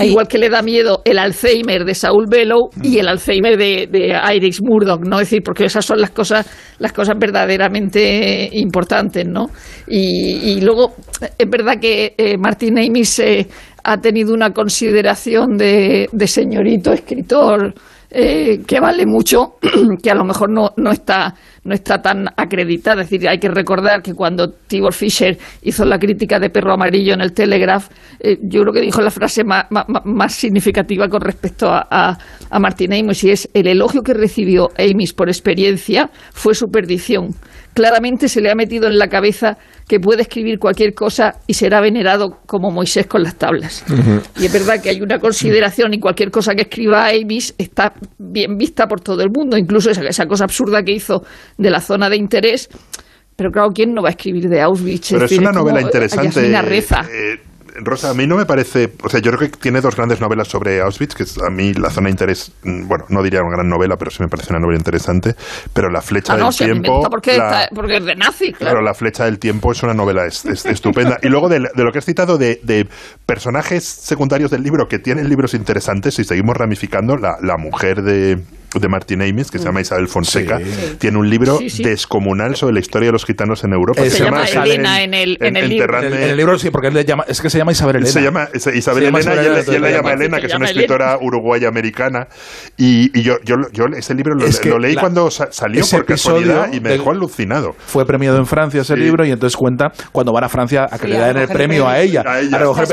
Igual 0.00 0.26
que 0.26 0.38
le 0.38 0.48
da 0.48 0.62
miedo 0.62 1.02
el 1.04 1.18
Alzheimer 1.18 1.84
de 1.84 1.94
Saul 1.94 2.26
Bellow 2.28 2.70
y 2.82 2.98
el 2.98 3.08
Alzheimer 3.08 3.56
de, 3.56 3.88
de 3.90 4.16
Iris 4.34 4.60
Murdoch, 4.62 5.00
¿no? 5.00 5.20
Es 5.20 5.30
decir, 5.30 5.42
porque 5.44 5.64
esas 5.64 5.84
son 5.84 6.00
las 6.00 6.10
cosas, 6.10 6.44
las 6.78 6.92
cosas 6.92 7.16
verdaderamente 7.18 8.50
importantes, 8.52 9.26
¿no? 9.26 9.46
Y, 9.86 10.54
y 10.54 10.60
luego, 10.60 10.94
es 11.38 11.48
verdad 11.48 11.78
que 11.80 12.14
eh, 12.16 12.36
Martin 12.36 12.78
Amis 12.78 13.18
eh, 13.20 13.48
ha 13.84 13.98
tenido 13.98 14.32
una 14.34 14.50
consideración 14.50 15.56
de, 15.56 16.08
de 16.10 16.26
señorito 16.26 16.92
escritor 16.92 17.74
eh, 18.10 18.62
que 18.66 18.80
vale 18.80 19.04
mucho, 19.06 19.56
que 20.02 20.10
a 20.10 20.14
lo 20.14 20.24
mejor 20.24 20.50
no, 20.50 20.70
no, 20.76 20.90
está, 20.90 21.34
no 21.64 21.74
está 21.74 22.00
tan 22.00 22.28
acreditada. 22.36 23.02
Es 23.02 23.10
decir, 23.10 23.28
hay 23.28 23.38
que 23.38 23.48
recordar 23.48 24.02
que 24.02 24.14
cuando 24.14 24.50
Tibor 24.50 24.92
Fischer 24.92 25.38
hizo 25.62 25.84
la 25.84 25.98
crítica 25.98 26.38
de 26.38 26.50
Perro 26.50 26.74
Amarillo 26.74 27.14
en 27.14 27.20
el 27.20 27.32
Telegraph, 27.32 27.88
eh, 28.20 28.38
yo 28.42 28.62
creo 28.62 28.72
que 28.72 28.80
dijo 28.80 29.00
la 29.00 29.10
frase 29.10 29.44
más, 29.44 29.64
más, 29.70 29.86
más 30.04 30.34
significativa 30.34 31.08
con 31.08 31.20
respecto 31.20 31.68
a, 31.68 31.86
a, 31.90 32.18
a 32.50 32.58
Martin 32.58 32.92
Amis 32.92 33.24
y 33.24 33.30
es 33.30 33.48
el 33.54 33.66
elogio 33.66 34.02
que 34.02 34.14
recibió 34.14 34.68
Amis 34.78 35.12
por 35.12 35.28
experiencia 35.28 36.10
fue 36.32 36.54
su 36.54 36.66
perdición. 36.68 37.30
Claramente 37.74 38.28
se 38.28 38.40
le 38.40 38.50
ha 38.52 38.54
metido 38.54 38.86
en 38.86 38.98
la 38.98 39.08
cabeza 39.08 39.58
que 39.88 39.98
puede 39.98 40.22
escribir 40.22 40.58
cualquier 40.58 40.94
cosa 40.94 41.40
y 41.46 41.54
será 41.54 41.80
venerado 41.80 42.38
como 42.46 42.70
Moisés 42.70 43.06
con 43.06 43.22
las 43.22 43.36
tablas. 43.36 43.84
Y 44.40 44.46
es 44.46 44.52
verdad 44.52 44.80
que 44.80 44.90
hay 44.90 45.00
una 45.00 45.18
consideración 45.18 45.92
y 45.92 45.98
cualquier 45.98 46.30
cosa 46.30 46.54
que 46.54 46.62
escriba 46.62 47.08
Amis 47.08 47.52
está 47.58 47.92
bien 48.18 48.56
vista 48.56 48.86
por 48.86 49.00
todo 49.00 49.22
el 49.22 49.30
mundo, 49.30 49.58
incluso 49.58 49.90
esa, 49.90 50.02
esa 50.04 50.26
cosa 50.26 50.44
absurda 50.44 50.82
que 50.82 50.92
hizo 50.92 51.24
de 51.58 51.70
la 51.70 51.80
zona 51.80 52.08
de 52.08 52.16
interés. 52.16 52.68
Pero 53.36 53.50
claro, 53.50 53.70
¿quién 53.72 53.94
no 53.94 54.02
va 54.02 54.08
a 54.08 54.12
escribir 54.12 54.48
de 54.48 54.60
Auschwitz? 54.62 55.10
Pero 55.10 55.24
es 55.26 55.32
una 55.38 55.50
novela 55.52 55.80
interesante. 55.80 56.28
Yasmina 56.40 56.62
Reza. 56.62 57.04
eh, 57.12 57.40
Rosa, 57.76 58.10
a 58.10 58.14
mí 58.14 58.24
no 58.28 58.36
me 58.36 58.46
parece. 58.46 58.92
O 59.02 59.08
sea, 59.08 59.18
yo 59.18 59.32
creo 59.32 59.50
que 59.50 59.56
tiene 59.58 59.80
dos 59.80 59.96
grandes 59.96 60.20
novelas 60.20 60.46
sobre 60.46 60.80
Auschwitz, 60.80 61.16
que 61.16 61.24
es, 61.24 61.36
a 61.42 61.50
mí 61.50 61.74
la 61.74 61.90
zona 61.90 62.04
de 62.06 62.12
interés. 62.12 62.52
mm, 62.62 62.86
Bueno, 62.86 63.04
no 63.08 63.20
diría 63.24 63.40
una 63.42 63.56
gran 63.56 63.68
novela, 63.68 63.96
pero 63.96 64.12
sí 64.12 64.18
me 64.22 64.28
parece 64.28 64.52
una 64.52 64.60
novela 64.60 64.78
interesante. 64.78 65.34
Pero 65.72 65.90
La 65.90 66.00
Flecha 66.00 66.34
Ah, 66.34 66.36
no, 66.36 66.44
del 66.44 66.52
si 66.54 66.64
Tiempo. 66.66 67.08
porque, 67.10 67.36
la- 67.36 67.62
está- 67.64 67.74
porque 67.74 67.96
es 67.96 68.04
de 68.04 68.14
nazi, 68.14 68.52
claro. 68.52 68.74
Claro, 68.74 68.82
La 68.82 68.94
Flecha 68.94 69.24
del 69.24 69.40
Tiempo 69.40 69.72
es 69.72 69.82
una 69.82 69.94
novela 69.94 70.24
es- 70.24 70.44
es- 70.44 70.64
estupenda. 70.66 71.18
Y 71.20 71.26
luego 71.28 71.48
de, 71.48 71.58
de 71.58 71.82
lo 71.82 71.90
que 71.90 71.98
has 71.98 72.04
citado 72.04 72.38
de, 72.38 72.60
de 72.62 72.86
personajes 73.26 73.82
secundarios 73.82 74.52
del 74.52 74.62
libro 74.62 74.86
que 74.86 75.00
tienen 75.00 75.28
libros 75.28 75.54
interesantes, 75.54 76.14
si 76.14 76.22
seguimos 76.22 76.56
ramificando, 76.56 77.16
la, 77.16 77.38
la 77.42 77.56
mujer 77.56 78.02
de, 78.02 78.38
de 78.74 78.88
Martin 78.88 79.22
Amis, 79.22 79.50
que 79.50 79.58
se 79.58 79.64
llama 79.64 79.80
Isabel 79.80 80.08
Fonseca, 80.08 80.58
Sí. 80.58 80.96
tiene 80.98 81.18
un 81.18 81.28
libro 81.30 81.58
Sí, 81.58 81.70
sí. 81.70 81.82
descomunal 81.84 82.56
sobre 82.56 82.74
la 82.74 82.80
historia 82.80 83.08
de 83.08 83.12
los 83.12 83.24
gitanos 83.24 83.64
en 83.64 83.72
Europa. 83.72 84.02
Que 84.02 84.10
Se 84.10 84.24
llama 84.24 84.44
Elena 84.44 85.02
en 85.02 85.14
el- 85.14 85.38
en 85.40 85.56
el 85.56 85.68
libro. 85.68 85.98
En 85.98 86.04
el, 86.04 86.12
en 86.14 86.30
el 86.30 86.36
libro 86.36 86.58
sí, 86.58 86.70
porque 86.70 86.88
él 86.88 86.94
le 86.94 87.04
llama, 87.04 87.24
es 87.28 87.40
que 87.40 87.50
se 87.50 87.58
llama 87.58 87.72
Isabel 87.72 87.96
Elena. 87.96 88.10
se 88.10 88.22
llama 88.22 88.48
es- 88.52 88.66
Isabel 88.66 89.00
Se 89.02 89.06
llama 89.06 89.18
Elena 89.20 89.20
Isabel 89.20 89.36
y 89.36 89.46
él, 89.46 89.52
Elena, 89.52 89.72
y 89.72 89.74
él 89.76 89.82
la 89.82 89.88
se 89.88 89.94
llama 89.96 90.12
Elena, 90.12 90.36
se 90.36 90.40
que 90.40 90.46
es 90.48 90.54
una 90.54 90.66
escritora 90.66 91.18
uruguaya 91.20 91.68
americana. 91.68 92.28
Y, 92.76 93.18
y 93.18 93.22
yo, 93.22 93.36
yo, 93.44 93.56
yo 93.72 93.84
ese 93.96 94.14
libro 94.14 94.34
lo, 94.34 94.44
Es 94.46 94.58
que 94.60 94.68
lo 94.70 94.78
leí 94.78 94.94
la- 94.94 95.00
cuando 95.00 95.30
sa- 95.30 95.48
salió 95.52 95.84
por 95.86 96.04
casualidad 96.04 96.72
y 96.72 96.80
me 96.80 96.88
de- 96.90 96.98
dejó 96.98 97.10
alucinado. 97.10 97.74
Fue 97.86 98.04
premiado 98.06 98.38
en 98.38 98.46
Francia 98.46 98.80
ese 98.82 98.94
Sí. 98.94 99.00
libro 99.00 99.24
y 99.24 99.30
entonces 99.30 99.56
cuenta 99.56 99.92
cuando 100.12 100.32
van 100.32 100.44
a 100.44 100.48
Francia 100.48 100.86
a 100.90 100.98
que 100.98 101.06
Sí, 101.06 101.12
le 101.12 101.18
a 101.18 101.26
den 101.28 101.36
el 101.38 101.48
premio 101.48 101.86
a 101.88 102.00
ella. 102.00 102.22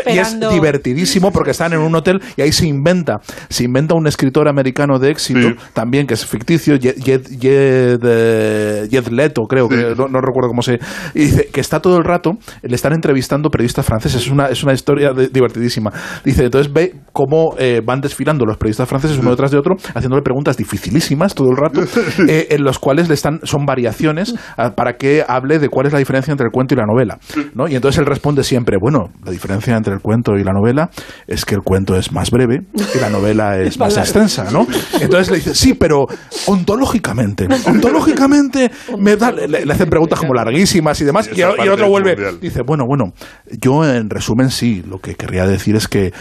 Y 0.08 0.18
es 0.18 0.40
divertidísimo 0.40 1.32
porque 1.32 1.52
están 1.52 1.74
en 1.74 1.80
un 1.80 1.94
hotel 1.96 2.22
y 2.38 2.42
ahí 2.42 2.52
se 2.52 2.66
inventa, 2.68 3.20
se 3.50 3.64
inventa 3.64 3.94
un 3.96 4.08
escritor 4.08 4.48
americano 4.48 5.00
de 5.00 5.12
éxito. 5.12 5.54
También 5.74 6.08
que 6.08 6.14
es 6.14 6.26
ficticio, 6.26 6.78
Jed, 6.80 6.96
Jed, 7.04 7.22
Jed, 7.40 8.90
Jed 8.90 9.08
Leto 9.08 9.44
creo 9.44 9.68
que 9.68 9.94
no, 9.98 10.08
no 10.08 10.22
recuerdo 10.22 10.50
cómo 10.50 10.62
se 10.62 10.80
y 11.14 11.22
dice 11.26 11.50
que 11.52 11.62
está 11.62 11.80
todo 11.80 11.98
el 11.98 12.04
rato 12.04 12.34
le 12.62 12.76
están 12.76 12.94
entrevistando 12.94 13.50
periodistas 13.50 13.86
franceses, 13.86 14.22
es 14.22 14.30
una 14.32 14.48
es 14.48 14.64
una 14.64 14.74
historia 14.74 15.14
de- 15.14 15.30
divertidísima. 15.30 15.92
Dice, 16.24 16.46
entonces 16.46 16.72
ve 16.72 16.96
cómo 17.14 17.56
eh, 17.58 17.82
van 17.86 18.02
desfilando 18.02 18.46
los 18.46 18.58
periodistas 18.58 18.88
franceses 18.88 19.18
uno 19.18 19.32
detrás 19.32 19.52
de 19.52 19.58
otro 19.58 19.76
haciéndole 19.94 20.22
preguntas 20.22 20.58
dificilísimas 20.58 21.36
todo 21.36 21.50
el 21.50 21.58
rato 21.58 21.82
eh, 22.28 22.48
en 22.52 22.64
los 22.64 22.80
cuales 22.80 23.08
le 23.08 23.14
están 23.14 23.40
son 23.44 23.66
variaciones 23.66 24.34
ah, 24.58 24.72
para 24.76 24.94
que 24.98 25.24
hable 25.28 25.60
de 25.60 25.70
cuál 25.70 25.88
es 25.88 25.94
la 25.94 26.00
diferencia 26.00 26.32
entre 26.32 26.46
el 26.46 26.52
cuento 26.52 26.74
y 26.74 26.78
la 26.78 26.86
novela, 26.86 27.20
¿no? 27.54 27.68
Y 27.68 27.76
entonces 27.76 28.00
él 28.00 28.06
responde 28.06 28.44
siempre, 28.44 28.78
bueno, 28.80 29.12
la 29.24 29.32
diferencia 29.32 29.76
entre 29.76 29.94
el 29.94 30.00
cuento 30.02 30.34
y 30.38 30.44
la 30.44 30.54
novela 30.54 30.90
es 31.28 31.46
que 31.46 31.56
el 31.56 31.62
cuento 31.62 31.96
es 31.96 32.12
más 32.12 32.32
breve 32.32 32.62
y 32.96 33.00
la 33.00 33.10
novela 33.10 33.58
es 33.60 33.78
más 33.80 33.98
extensa, 33.98 34.50
¿no? 34.52 34.68
Entonces 35.02 35.30
le 35.32 35.38
dice, 35.38 35.56
sí, 35.62 35.74
pero 35.76 36.08
ontológicamente, 36.48 37.48
ontológicamente 37.66 38.72
me 38.98 39.16
da, 39.16 39.32
le, 39.32 39.66
le 39.66 39.74
hacen 39.74 39.90
preguntas 39.90 40.20
como 40.20 40.34
larguísimas 40.34 41.00
y 41.02 41.06
demás, 41.06 41.30
Y 41.34 41.42
el- 41.42 41.70
otro 41.70 41.88
vuelve, 41.90 42.12
mundial. 42.16 42.40
dice, 42.40 42.62
bueno, 42.62 42.86
bueno, 42.86 43.14
yo 43.50 43.86
en 43.86 44.10
resumen 44.10 44.50
sí, 44.52 44.84
lo 44.88 45.00
que 45.00 45.16
querría 45.16 45.46
decir 45.48 45.76
es 45.76 45.88
que 45.88 46.14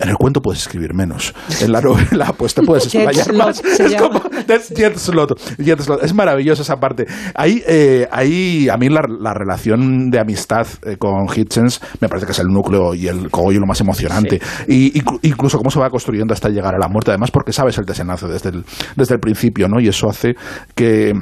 en 0.00 0.08
el 0.08 0.16
cuento 0.16 0.40
puedes 0.40 0.60
escribir 0.62 0.94
menos. 0.94 1.34
En 1.60 1.72
la 1.72 1.80
novela, 1.80 2.32
pues 2.36 2.54
te 2.54 2.62
puedes 2.62 2.84
explayar 2.94 3.32
más. 3.34 3.62
Es 3.64 3.94
como 3.94 4.20
jet 4.48 4.96
slot, 4.98 5.38
jet 5.58 5.80
slot. 5.80 6.02
Es 6.02 6.12
maravillosa 6.14 6.62
esa 6.62 6.76
parte. 6.76 7.06
Ahí, 7.34 7.62
eh, 7.66 8.08
ahí 8.10 8.68
a 8.68 8.76
mí 8.76 8.88
la, 8.88 9.02
la 9.20 9.32
relación 9.34 10.10
de 10.10 10.18
amistad 10.20 10.66
eh, 10.84 10.96
con 10.98 11.26
Hitchens 11.34 11.80
me 12.00 12.08
parece 12.08 12.26
que 12.26 12.32
es 12.32 12.38
el 12.38 12.48
núcleo 12.48 12.94
y 12.94 13.08
el 13.08 13.30
cogollo 13.30 13.60
lo 13.60 13.66
más 13.66 13.80
emocionante. 13.80 14.40
Y 14.68 14.92
inclu- 15.00 15.18
incluso 15.22 15.58
cómo 15.58 15.70
se 15.70 15.78
va 15.80 15.88
construyendo 15.90 16.34
hasta 16.34 16.48
llegar 16.48 16.74
a 16.74 16.78
la 16.78 16.88
muerte. 16.88 17.10
Además, 17.10 17.30
porque 17.30 17.52
sabes 17.52 17.78
el 17.78 17.84
desenlace 17.84 18.26
desde 18.26 18.50
el, 18.50 18.64
desde 18.96 19.14
el 19.14 19.20
principio, 19.20 19.68
¿no? 19.68 19.80
Y 19.80 19.88
eso 19.88 20.08
hace 20.08 20.34
que 20.74 21.12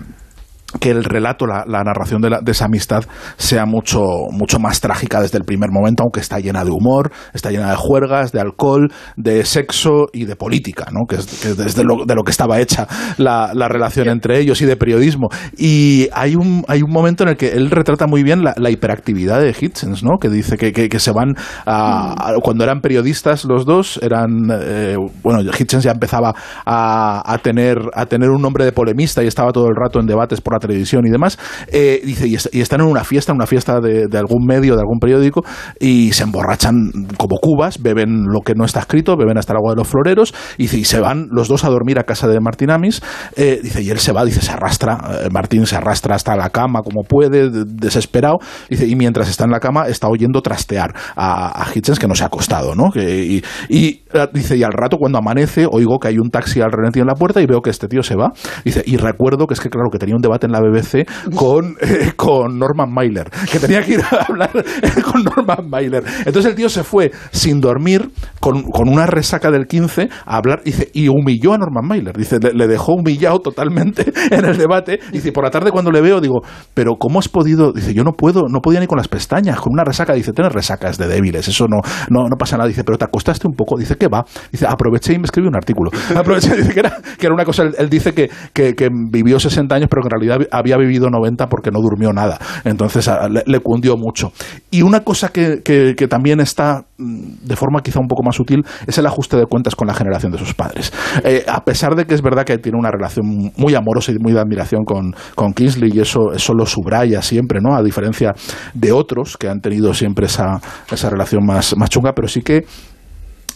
que 0.80 0.90
el 0.90 1.04
relato, 1.04 1.46
la, 1.46 1.64
la 1.66 1.82
narración 1.82 2.20
de, 2.22 2.30
la- 2.30 2.40
de 2.40 2.52
esa 2.52 2.66
amistad 2.66 3.04
sea 3.36 3.66
mucho, 3.66 4.00
mucho 4.30 4.58
más 4.58 4.80
trágica 4.80 5.20
desde 5.20 5.38
el 5.38 5.44
primer 5.44 5.70
momento, 5.70 6.02
aunque 6.02 6.20
está 6.20 6.38
llena 6.40 6.64
de 6.64 6.70
humor, 6.70 7.12
está 7.34 7.50
llena 7.50 7.70
de 7.70 7.76
juergas, 7.76 8.32
de 8.32 8.40
alcohol, 8.40 8.90
de 9.16 9.44
sexo 9.44 10.06
y 10.12 10.24
de 10.24 10.36
política, 10.36 10.86
¿no? 10.92 11.06
que 11.08 11.16
es, 11.16 11.26
que 11.40 11.50
es 11.50 11.56
desde 11.56 11.84
lo, 11.84 12.04
de 12.06 12.14
lo 12.14 12.22
que 12.22 12.30
estaba 12.30 12.60
hecha 12.60 12.86
la, 13.18 13.52
la 13.54 13.68
relación 13.68 14.08
entre 14.08 14.38
ellos 14.38 14.60
y 14.62 14.64
de 14.66 14.76
periodismo. 14.76 15.28
Y 15.56 16.08
hay 16.12 16.36
un, 16.36 16.64
hay 16.68 16.82
un 16.82 16.90
momento 16.90 17.22
en 17.24 17.30
el 17.30 17.36
que 17.36 17.48
él 17.52 17.70
retrata 17.70 18.06
muy 18.06 18.22
bien 18.22 18.42
la, 18.42 18.54
hiperactividad 18.70 19.40
de 19.40 19.54
Hitchens, 19.58 20.02
¿no? 20.02 20.18
que 20.18 20.28
dice 20.28 20.56
que, 20.56 20.72
que- 20.72 20.88
que 20.88 20.98
se 20.98 21.12
van 21.12 21.34
a, 21.66 22.30
a- 22.30 22.34
cuando 22.42 22.64
eran 22.64 22.80
periodistas 22.80 23.44
los 23.44 23.64
dos, 23.66 23.98
eran, 24.02 24.48
eh, 24.50 24.96
bueno, 25.22 25.42
Hitchens 25.58 25.84
ya 25.84 25.90
empezaba 25.92 26.34
a, 26.64 27.22
a 27.32 27.38
tener, 27.38 27.78
a 27.94 28.06
tener 28.06 28.30
un 28.30 28.40
nombre 28.40 28.64
de 28.64 28.72
polemista 28.72 29.22
y 29.22 29.26
estaba 29.26 29.52
todo 29.52 29.66
el 29.68 29.74
rato 29.76 30.00
en 30.00 30.06
debates 30.06 30.40
por 30.40 30.54
la 30.54 30.58
televisión 30.62 31.06
y 31.06 31.10
demás, 31.10 31.38
eh, 31.68 32.00
dice, 32.04 32.26
y, 32.26 32.34
est- 32.36 32.54
y 32.54 32.60
están 32.62 32.80
en 32.80 32.86
una 32.86 33.04
fiesta, 33.04 33.32
en 33.32 33.36
una 33.36 33.46
fiesta 33.46 33.80
de, 33.80 34.06
algún 34.18 34.46
medio, 34.46 34.74
de 34.76 34.80
algún 34.80 34.98
periódico, 34.98 35.44
y 35.78 36.12
se 36.12 36.22
emborrachan 36.22 36.90
como 37.18 37.36
cubas, 37.36 37.82
beben 37.82 38.24
lo 38.26 38.40
que 38.40 38.54
no 38.54 38.64
está 38.64 38.80
escrito, 38.80 39.16
beben 39.16 39.36
hasta 39.38 39.52
el 39.52 39.58
agua 39.58 39.72
de 39.72 39.76
los 39.76 39.88
floreros, 39.88 40.34
y, 40.56 40.62
dice, 40.64 40.78
y 40.78 40.84
se 40.84 41.00
van 41.00 41.28
los 41.30 41.48
dos 41.48 41.64
a 41.64 41.68
dormir 41.68 41.98
a 41.98 42.04
casa 42.04 42.28
de 42.28 42.40
Martín 42.40 42.70
Amis, 42.70 43.02
eh, 43.36 43.60
dice, 43.62 43.82
y 43.82 43.90
él 43.90 43.98
se 43.98 44.12
va, 44.12 44.24
dice, 44.24 44.40
se 44.40 44.52
arrastra, 44.52 44.98
eh, 45.24 45.28
Martín 45.30 45.66
se 45.66 45.76
arrastra 45.76 46.14
hasta 46.14 46.36
la 46.36 46.50
cama 46.50 46.80
como 46.82 47.02
puede, 47.02 47.50
de- 47.50 47.64
desesperado, 47.66 48.38
dice, 48.70 48.86
y 48.86 48.96
mientras 48.96 49.28
está 49.28 49.44
en 49.44 49.50
la 49.50 49.60
cama 49.60 49.86
está 49.88 50.08
oyendo 50.08 50.40
trastear 50.42 50.94
a, 51.16 51.66
Hitchens 51.74 51.98
que 51.98 52.06
no 52.06 52.14
se 52.14 52.22
ha 52.24 52.26
acostado, 52.26 52.74
¿no? 52.74 52.90
Que, 52.90 53.42
y, 53.68 54.00
dice, 54.32 54.56
y 54.56 54.62
al 54.62 54.72
rato 54.72 54.96
cuando 54.98 55.18
amanece 55.18 55.66
oigo 55.70 55.98
que 55.98 56.08
hay 56.08 56.18
un 56.18 56.30
taxi 56.30 56.60
al 56.60 56.70
relenti 56.70 57.00
en 57.00 57.06
la 57.06 57.14
puerta 57.14 57.40
y 57.40 57.46
veo 57.46 57.60
que 57.62 57.70
este 57.70 57.88
tío 57.88 58.02
se 58.02 58.14
va, 58.14 58.30
dice, 58.64 58.82
y 58.86 58.96
recuerdo 58.96 59.46
que 59.46 59.54
es 59.54 59.60
que 59.60 59.70
claro, 59.70 59.88
que 59.90 59.98
tenía 59.98 60.14
un 60.14 60.22
debate 60.22 60.46
en 60.46 60.51
la 60.52 60.60
BBC 60.60 61.06
con, 61.34 61.76
eh, 61.80 62.12
con 62.16 62.58
Norman 62.58 62.92
Mailer, 62.92 63.30
que 63.50 63.58
tenía 63.58 63.82
que 63.82 63.94
ir 63.94 64.00
a 64.00 64.26
hablar 64.28 64.50
con 65.12 65.24
Norman 65.24 65.68
Mailer. 65.68 66.04
Entonces 66.18 66.46
el 66.46 66.54
tío 66.54 66.68
se 66.68 66.84
fue 66.84 67.10
sin 67.30 67.60
dormir, 67.60 68.10
con, 68.40 68.62
con 68.62 68.88
una 68.88 69.06
resaca 69.06 69.50
del 69.50 69.66
15, 69.66 70.08
a 70.26 70.36
hablar, 70.36 70.62
dice, 70.64 70.90
y 70.92 71.08
humilló 71.08 71.54
a 71.54 71.58
Norman 71.58 71.86
Mailer, 71.86 72.16
dice, 72.16 72.38
le, 72.40 72.52
le 72.52 72.66
dejó 72.66 72.94
humillado 72.94 73.40
totalmente 73.40 74.12
en 74.30 74.44
el 74.44 74.56
debate, 74.56 75.00
dice, 75.12 75.32
por 75.32 75.44
la 75.44 75.50
tarde 75.50 75.70
cuando 75.70 75.90
le 75.90 76.00
veo, 76.00 76.20
digo, 76.20 76.42
pero 76.74 76.92
¿cómo 76.98 77.18
has 77.18 77.28
podido? 77.28 77.72
Dice, 77.72 77.94
yo 77.94 78.04
no 78.04 78.12
puedo, 78.12 78.42
no 78.48 78.60
podía 78.60 78.80
ni 78.80 78.86
con 78.86 78.98
las 78.98 79.08
pestañas, 79.08 79.60
con 79.60 79.72
una 79.72 79.84
resaca, 79.84 80.14
dice, 80.14 80.32
tienes 80.32 80.52
resacas 80.52 80.98
de 80.98 81.06
débiles, 81.06 81.48
eso 81.48 81.66
no, 81.68 81.80
no, 82.10 82.28
no 82.28 82.36
pasa 82.36 82.56
nada, 82.56 82.68
dice, 82.68 82.84
pero 82.84 82.98
te 82.98 83.04
acostaste 83.04 83.46
un 83.46 83.54
poco, 83.54 83.78
dice, 83.78 83.96
¿qué 83.96 84.08
va? 84.08 84.24
Dice, 84.50 84.66
aproveché 84.66 85.14
y 85.14 85.18
me 85.18 85.24
escribí 85.24 85.48
un 85.48 85.56
artículo. 85.56 85.90
Aproveché, 86.14 86.54
dice 86.56 86.72
que 86.72 86.80
era, 86.80 86.96
que 87.18 87.26
era 87.26 87.34
una 87.34 87.44
cosa, 87.44 87.62
él, 87.62 87.74
él 87.78 87.88
dice 87.88 88.12
que, 88.12 88.30
que, 88.52 88.74
que 88.74 88.88
vivió 89.10 89.38
60 89.38 89.74
años, 89.74 89.88
pero 89.90 90.02
que 90.02 90.08
en 90.08 90.20
realidad 90.20 90.41
había 90.50 90.76
vivido 90.76 91.08
90 91.10 91.48
porque 91.48 91.70
no 91.70 91.80
durmió 91.80 92.12
nada. 92.12 92.38
Entonces 92.64 93.08
le, 93.30 93.42
le 93.46 93.60
cundió 93.60 93.96
mucho. 93.96 94.32
Y 94.70 94.82
una 94.82 95.00
cosa 95.00 95.28
que, 95.30 95.62
que- 95.64 95.94
que 95.96 96.08
también 96.08 96.40
está 96.40 96.84
mm, 96.98 97.44
de 97.46 97.56
forma 97.56 97.82
quizá 97.82 98.00
un 98.00 98.08
poco 98.08 98.22
más 98.22 98.36
sutil 98.36 98.64
es 98.86 98.96
el 98.98 99.06
ajuste 99.06 99.36
de 99.36 99.46
cuentas 99.46 99.74
con 99.76 99.86
la 99.86 99.94
generación 99.94 100.32
de 100.32 100.38
sus 100.38 100.54
padres. 100.54 100.92
Eh, 101.24 101.44
a 101.46 101.64
pesar 101.64 101.94
de 101.94 102.06
que 102.06 102.14
es 102.14 102.22
verdad 102.22 102.44
que 102.44 102.58
tiene 102.58 102.78
una 102.78 102.90
relación 102.90 103.52
muy 103.56 103.74
amorosa 103.74 104.12
y 104.12 104.18
muy 104.18 104.32
de 104.32 104.40
admiración 104.40 104.84
con, 104.84 105.14
con 105.34 105.52
Kingsley 105.52 105.90
y 105.94 106.00
eso, 106.00 106.32
eso 106.34 106.54
lo 106.54 106.66
subraya 106.66 107.20
siempre, 107.22 107.60
¿no? 107.60 107.74
A 107.74 107.82
diferencia 107.82 108.32
de 108.74 108.92
otros 108.92 109.36
que 109.36 109.48
han 109.48 109.60
tenido 109.60 109.92
siempre 109.94 110.26
esa, 110.26 110.60
esa 110.90 111.10
relación 111.10 111.44
más, 111.44 111.76
más 111.76 111.90
chunga, 111.90 112.12
pero 112.14 112.28
sí 112.28 112.42
que 112.42 112.64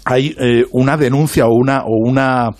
hay 0.04 0.34
eh, 0.38 0.64
una 0.72 0.96
denuncia 0.96 1.46
o 1.46 1.54
una, 1.54 1.82
o 1.84 1.90
una 2.08 2.50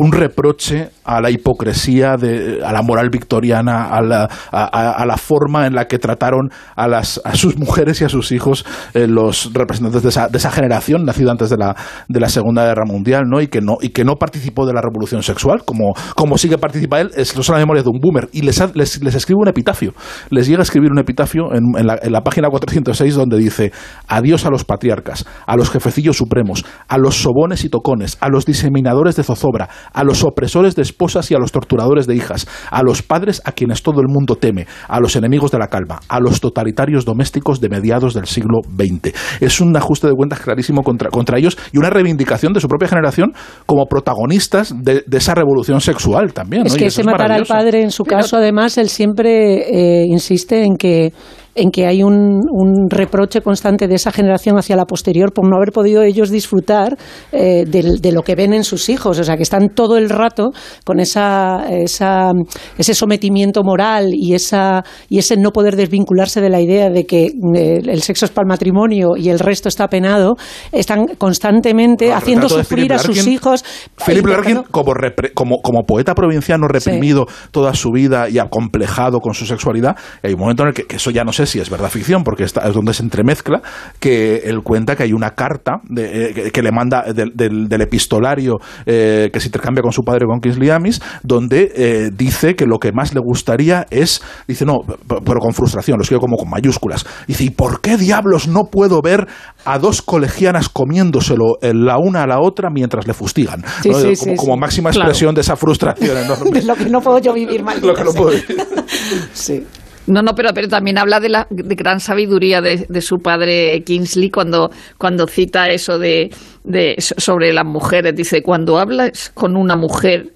un 0.00 0.12
reproche 0.12 0.88
a 1.04 1.20
la 1.20 1.30
hipocresía, 1.30 2.16
de, 2.16 2.64
a 2.64 2.72
la 2.72 2.80
moral 2.80 3.10
victoriana, 3.10 3.90
a 3.90 4.00
la, 4.00 4.30
a, 4.50 5.04
la 5.04 5.16
forma 5.18 5.66
en 5.66 5.74
la 5.74 5.88
que 5.88 5.98
trataron 5.98 6.48
a, 6.74 6.88
las, 6.88 7.20
a 7.22 7.34
sus 7.34 7.58
mujeres 7.58 8.00
y 8.00 8.04
a 8.04 8.08
sus 8.08 8.32
hijos 8.32 8.64
eh, 8.94 9.06
los 9.06 9.52
representantes 9.52 10.02
de 10.02 10.08
esa, 10.08 10.28
de 10.28 10.38
esa 10.38 10.50
generación 10.50 11.04
nacida 11.04 11.32
antes 11.32 11.50
de 11.50 11.58
la, 11.58 11.76
de 12.08 12.18
la 12.18 12.30
Segunda 12.30 12.64
Guerra 12.64 12.86
Mundial, 12.86 13.24
¿no? 13.28 13.42
Y 13.42 13.48
que 13.48 13.60
no, 13.60 13.76
y 13.82 13.90
que 13.90 14.04
no 14.04 14.14
participó 14.14 14.64
de 14.64 14.72
la 14.72 14.80
revolución 14.80 15.22
sexual, 15.22 15.64
como, 15.66 15.92
como 16.16 16.38
sí 16.38 16.48
que 16.48 16.56
participa 16.56 16.98
él, 16.98 17.10
es, 17.14 17.28
son 17.28 17.54
las 17.54 17.60
memorias 17.60 17.84
de 17.84 17.90
un 17.90 18.00
boomer. 18.00 18.30
Y 18.32 18.40
les, 18.40 18.58
les, 18.74 19.02
les 19.02 19.14
escribe 19.14 19.38
un 19.38 19.48
epitafio. 19.48 19.92
Les 20.30 20.46
llega 20.46 20.60
a 20.60 20.62
escribir 20.62 20.90
un 20.92 20.98
epitafio 20.98 21.52
en, 21.52 21.78
en 21.78 21.86
la, 21.86 21.98
en 22.00 22.12
la 22.12 22.22
página 22.22 22.48
406 22.48 23.14
donde 23.14 23.36
dice 23.36 23.70
adiós 24.08 24.46
a 24.46 24.50
los 24.50 24.64
patriarcas, 24.64 25.26
a 25.46 25.56
los 25.56 25.68
jefecillos 25.68 26.16
supremos, 26.16 26.64
a 26.88 26.96
los 26.96 27.16
sobones 27.16 27.64
y 27.64 27.68
tocones, 27.68 28.16
a 28.20 28.30
los 28.30 28.46
diseminadores 28.46 29.16
de 29.16 29.24
zozobra, 29.24 29.68
a 29.92 30.04
los 30.04 30.24
opresores 30.24 30.76
de 30.76 30.82
esposas 30.82 31.30
y 31.30 31.34
a 31.34 31.38
los 31.38 31.52
torturadores 31.52 32.06
de 32.06 32.16
hijas, 32.16 32.46
a 32.70 32.82
los 32.82 33.02
padres 33.02 33.42
a 33.44 33.52
quienes 33.52 33.82
todo 33.82 34.00
el 34.00 34.08
mundo 34.08 34.36
teme, 34.36 34.66
a 34.88 35.00
los 35.00 35.16
enemigos 35.16 35.50
de 35.50 35.58
la 35.58 35.68
calma, 35.68 36.00
a 36.08 36.20
los 36.20 36.40
totalitarios 36.40 37.04
domésticos 37.04 37.60
de 37.60 37.68
mediados 37.68 38.14
del 38.14 38.26
siglo 38.26 38.60
XX. 38.64 39.14
Es 39.40 39.60
un 39.60 39.76
ajuste 39.76 40.06
de 40.06 40.14
cuentas 40.14 40.40
clarísimo 40.40 40.82
contra, 40.82 41.10
contra 41.10 41.38
ellos 41.38 41.56
y 41.72 41.78
una 41.78 41.90
reivindicación 41.90 42.52
de 42.52 42.60
su 42.60 42.68
propia 42.68 42.88
generación 42.88 43.32
como 43.66 43.86
protagonistas 43.86 44.74
de, 44.76 45.04
de 45.06 45.18
esa 45.18 45.34
revolución 45.34 45.80
sexual 45.80 46.32
también. 46.32 46.66
Es 46.66 46.72
¿no? 46.72 46.76
Y 46.76 46.80
que 46.80 46.86
eso 46.86 47.00
ese 47.00 47.10
matar 47.10 47.32
al 47.32 47.46
padre, 47.46 47.82
en 47.82 47.90
su 47.90 48.04
caso, 48.04 48.36
además, 48.36 48.78
él 48.78 48.88
siempre 48.88 50.02
eh, 50.02 50.04
insiste 50.06 50.64
en 50.64 50.76
que 50.76 51.12
en 51.54 51.70
que 51.70 51.86
hay 51.86 52.02
un, 52.02 52.40
un 52.50 52.88
reproche 52.88 53.40
constante 53.40 53.88
de 53.88 53.94
esa 53.96 54.12
generación 54.12 54.56
hacia 54.58 54.76
la 54.76 54.84
posterior 54.84 55.32
por 55.32 55.48
no 55.48 55.56
haber 55.56 55.72
podido 55.72 56.02
ellos 56.02 56.30
disfrutar 56.30 56.96
eh, 57.32 57.64
de, 57.66 58.12
lo 58.12 58.22
que 58.22 58.34
ven 58.34 58.52
en 58.54 58.64
sus 58.64 58.88
hijos. 58.88 59.18
O 59.18 59.24
sea, 59.24 59.36
que 59.36 59.42
están 59.42 59.70
todo 59.74 59.96
el 59.96 60.08
rato 60.10 60.50
con 60.84 61.00
esa, 61.00 61.64
esa, 61.68 62.32
ese 62.78 62.94
sometimiento 62.94 63.62
moral 63.62 64.10
y, 64.12 64.34
esa, 64.34 64.82
y 65.08 65.18
ese 65.18 65.36
no 65.36 65.50
poder 65.50 65.76
desvincularse 65.76 66.40
de 66.40 66.50
la 66.50 66.60
idea 66.60 66.88
de 66.90 67.04
que 67.06 67.26
eh, 67.54 67.80
el 67.84 68.02
sexo 68.02 68.24
es 68.26 68.30
para 68.30 68.44
el 68.44 68.48
matrimonio 68.48 69.16
y 69.16 69.28
el 69.28 69.38
resto 69.38 69.68
está 69.68 69.88
penado. 69.88 70.36
Están 70.72 71.06
constantemente 71.18 72.12
haciendo 72.12 72.48
sufrir 72.48 72.92
a 72.92 72.98
sus 72.98 73.16
Larkin- 73.18 73.32
hijos. 73.32 73.64
Philip 74.06 74.26
Eh, 74.26 74.30
Larkin, 74.30 74.62
como, 74.70 74.92
repre- 74.94 75.32
como, 75.34 75.60
como 75.62 75.82
poeta 75.84 76.14
provinciano 76.14 76.68
reprimido 76.68 77.26
toda 77.50 77.74
su 77.74 77.90
vida 77.90 78.28
y 78.28 78.38
acomplejado 78.38 79.20
con 79.20 79.34
su 79.34 79.46
sexualidad, 79.46 79.96
hay 80.22 80.34
un 80.34 80.40
momento 80.40 80.62
en 80.62 80.68
el 80.68 80.74
que, 80.74 80.84
que 80.84 80.96
eso 80.96 81.10
ya 81.10 81.24
no 81.24 81.32
se 81.32 81.39
sé 81.46 81.46
si 81.46 81.60
es 81.60 81.70
verdad 81.70 81.88
ficción, 81.90 82.22
porque 82.24 82.44
está, 82.44 82.66
es 82.68 82.74
donde 82.74 82.92
se 82.94 83.02
entremezcla, 83.02 83.62
que 83.98 84.36
él 84.44 84.60
cuenta 84.62 84.96
que 84.96 85.02
hay 85.04 85.12
una 85.12 85.30
carta 85.30 85.80
de, 85.84 86.26
eh, 86.30 86.34
que, 86.34 86.50
que 86.50 86.62
le 86.62 86.70
manda 86.72 87.02
del, 87.14 87.32
del- 87.34 87.68
del 87.68 87.80
epistolario 87.80 88.58
eh, 88.86 89.30
que 89.32 89.40
se 89.40 89.46
intercambia 89.48 89.82
con 89.82 89.92
su 89.92 90.02
padre, 90.02 90.26
con 90.26 90.40
Kingsley 90.40 90.70
Amis, 90.70 91.00
donde 91.22 91.72
eh, 91.74 92.10
dice 92.12 92.54
que 92.54 92.66
lo 92.66 92.78
que 92.78 92.92
más 92.92 93.14
le 93.14 93.20
gustaría 93.20 93.86
es, 93.90 94.22
dice, 94.46 94.64
no, 94.64 94.78
pero 95.06 95.40
con 95.40 95.52
frustración, 95.52 95.96
lo 95.98 96.02
escribe 96.02 96.20
como 96.20 96.36
con 96.36 96.48
mayúsculas, 96.50 97.04
dice, 97.26 97.44
¿y 97.44 97.50
por 97.50 97.80
qué 97.80 97.96
diablos 97.96 98.48
no 98.48 98.64
puedo 98.70 99.00
ver 99.02 99.26
a 99.64 99.78
dos 99.78 100.02
colegianas 100.02 100.68
comiéndoselo 100.68 101.56
la 101.62 101.98
una 101.98 102.22
a 102.22 102.26
la 102.26 102.40
otra 102.40 102.68
mientras 102.70 103.06
le 103.06 103.14
fustigan? 103.14 103.62
Sí, 103.82 103.90
¿no? 103.90 103.98
sí, 103.98 104.04
como, 104.04 104.14
sí, 104.16 104.36
como 104.36 104.56
máxima 104.56 104.90
Claro. 104.90 105.08
expresión 105.10 105.34
de 105.34 105.40
esa 105.42 105.56
frustración 105.56 106.16
enorme. 106.16 106.50
De 106.60 106.62
lo 106.66 106.74
que 106.74 106.86
no 106.90 107.00
puedo 107.00 107.18
yo 107.18 107.32
vivir 107.32 107.62
mal. 107.64 107.80
Lo 107.80 107.94
que 107.94 108.04
no 108.04 108.12
puedo 108.12 108.30
vivir. 108.30 108.56
Sí. 109.32 109.64
No, 110.10 110.22
no, 110.22 110.34
pero, 110.34 110.52
pero 110.52 110.68
también 110.68 110.98
habla 110.98 111.20
de 111.20 111.28
la 111.28 111.46
de 111.50 111.74
gran 111.74 112.00
sabiduría 112.00 112.60
de, 112.60 112.86
de 112.88 113.00
su 113.00 113.20
padre 113.20 113.82
Kingsley 113.84 114.30
cuando, 114.30 114.70
cuando 114.98 115.26
cita 115.28 115.70
eso 115.70 115.98
de, 115.98 116.30
de 116.64 116.96
sobre 116.98 117.52
las 117.52 117.64
mujeres. 117.64 118.14
Dice, 118.16 118.42
cuando 118.42 118.78
hablas 118.78 119.30
con 119.32 119.56
una 119.56 119.76
mujer, 119.76 120.34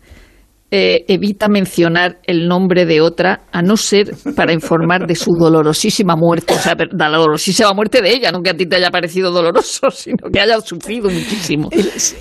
eh, 0.76 1.04
evita 1.06 1.46
mencionar 1.46 2.18
el 2.26 2.48
nombre 2.48 2.84
de 2.84 3.00
otra, 3.00 3.42
a 3.52 3.62
no 3.62 3.76
ser 3.76 4.10
para 4.34 4.52
informar 4.52 5.06
de 5.06 5.14
su 5.14 5.30
dolorosísima 5.38 6.16
muerte. 6.16 6.52
O 6.52 6.58
sea, 6.58 6.74
la 6.90 7.08
dolorosísima 7.16 7.72
muerte 7.74 8.02
de 8.02 8.10
ella, 8.12 8.32
no 8.32 8.42
que 8.42 8.50
a 8.50 8.56
ti 8.56 8.66
te 8.66 8.74
haya 8.74 8.90
parecido 8.90 9.30
doloroso, 9.30 9.88
sino 9.92 10.28
que 10.32 10.40
haya 10.40 10.60
sufrido 10.60 11.08
muchísimo. 11.08 11.68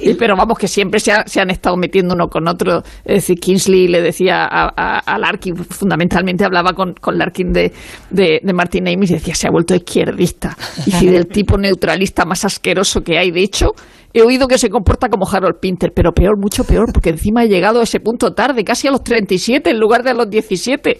Y- 0.01 0.13
pero 0.13 0.35
vamos, 0.37 0.55
que 0.59 0.67
siempre 0.67 0.99
se, 0.99 1.11
ha- 1.13 1.23
se 1.25 1.41
han 1.41 1.49
estado 1.49 1.77
metiendo 1.77 2.13
uno 2.13 2.27
con 2.27 2.47
otro. 2.47 2.83
Es 3.03 3.15
decir, 3.23 3.39
Kingsley 3.39 3.87
le 3.87 4.03
decía 4.03 4.43
a, 4.45 4.71
a- 4.77 4.99
a 4.99 5.17
Larkin, 5.17 5.55
fundamentalmente 5.55 6.45
hablaba 6.45 6.73
con, 6.73 6.93
con 6.93 7.17
Larkin 7.17 7.51
de, 7.53 7.71
de, 8.11 8.39
de 8.43 8.53
Martin 8.53 8.87
Amis 8.87 9.09
y 9.09 9.13
decía, 9.15 9.33
se 9.33 9.47
ha 9.47 9.51
vuelto 9.51 9.73
izquierdista. 9.73 10.55
Y 10.85 10.91
si 10.91 11.07
del 11.07 11.25
tipo 11.25 11.57
neutralista 11.57 12.23
más 12.25 12.45
asqueroso 12.45 13.01
que 13.01 13.17
hay, 13.17 13.31
de 13.31 13.41
hecho, 13.41 13.71
he 14.13 14.21
oído 14.21 14.47
que 14.47 14.57
se 14.57 14.69
comporta 14.69 15.09
como 15.09 15.27
Harold 15.27 15.59
Pinter, 15.59 15.91
pero 15.93 16.11
peor, 16.11 16.37
mucho 16.39 16.63
peor, 16.63 16.91
porque 16.93 17.09
encima 17.09 17.43
he 17.43 17.47
llegado 17.47 17.79
a 17.79 17.83
ese 17.83 17.99
punto 17.99 18.33
tarde, 18.33 18.63
casi 18.63 18.87
a 18.87 18.91
los 18.91 19.03
37 19.03 19.71
en 19.71 19.79
lugar 19.79 20.03
de 20.03 20.11
a 20.11 20.13
los 20.13 20.29
17. 20.29 20.97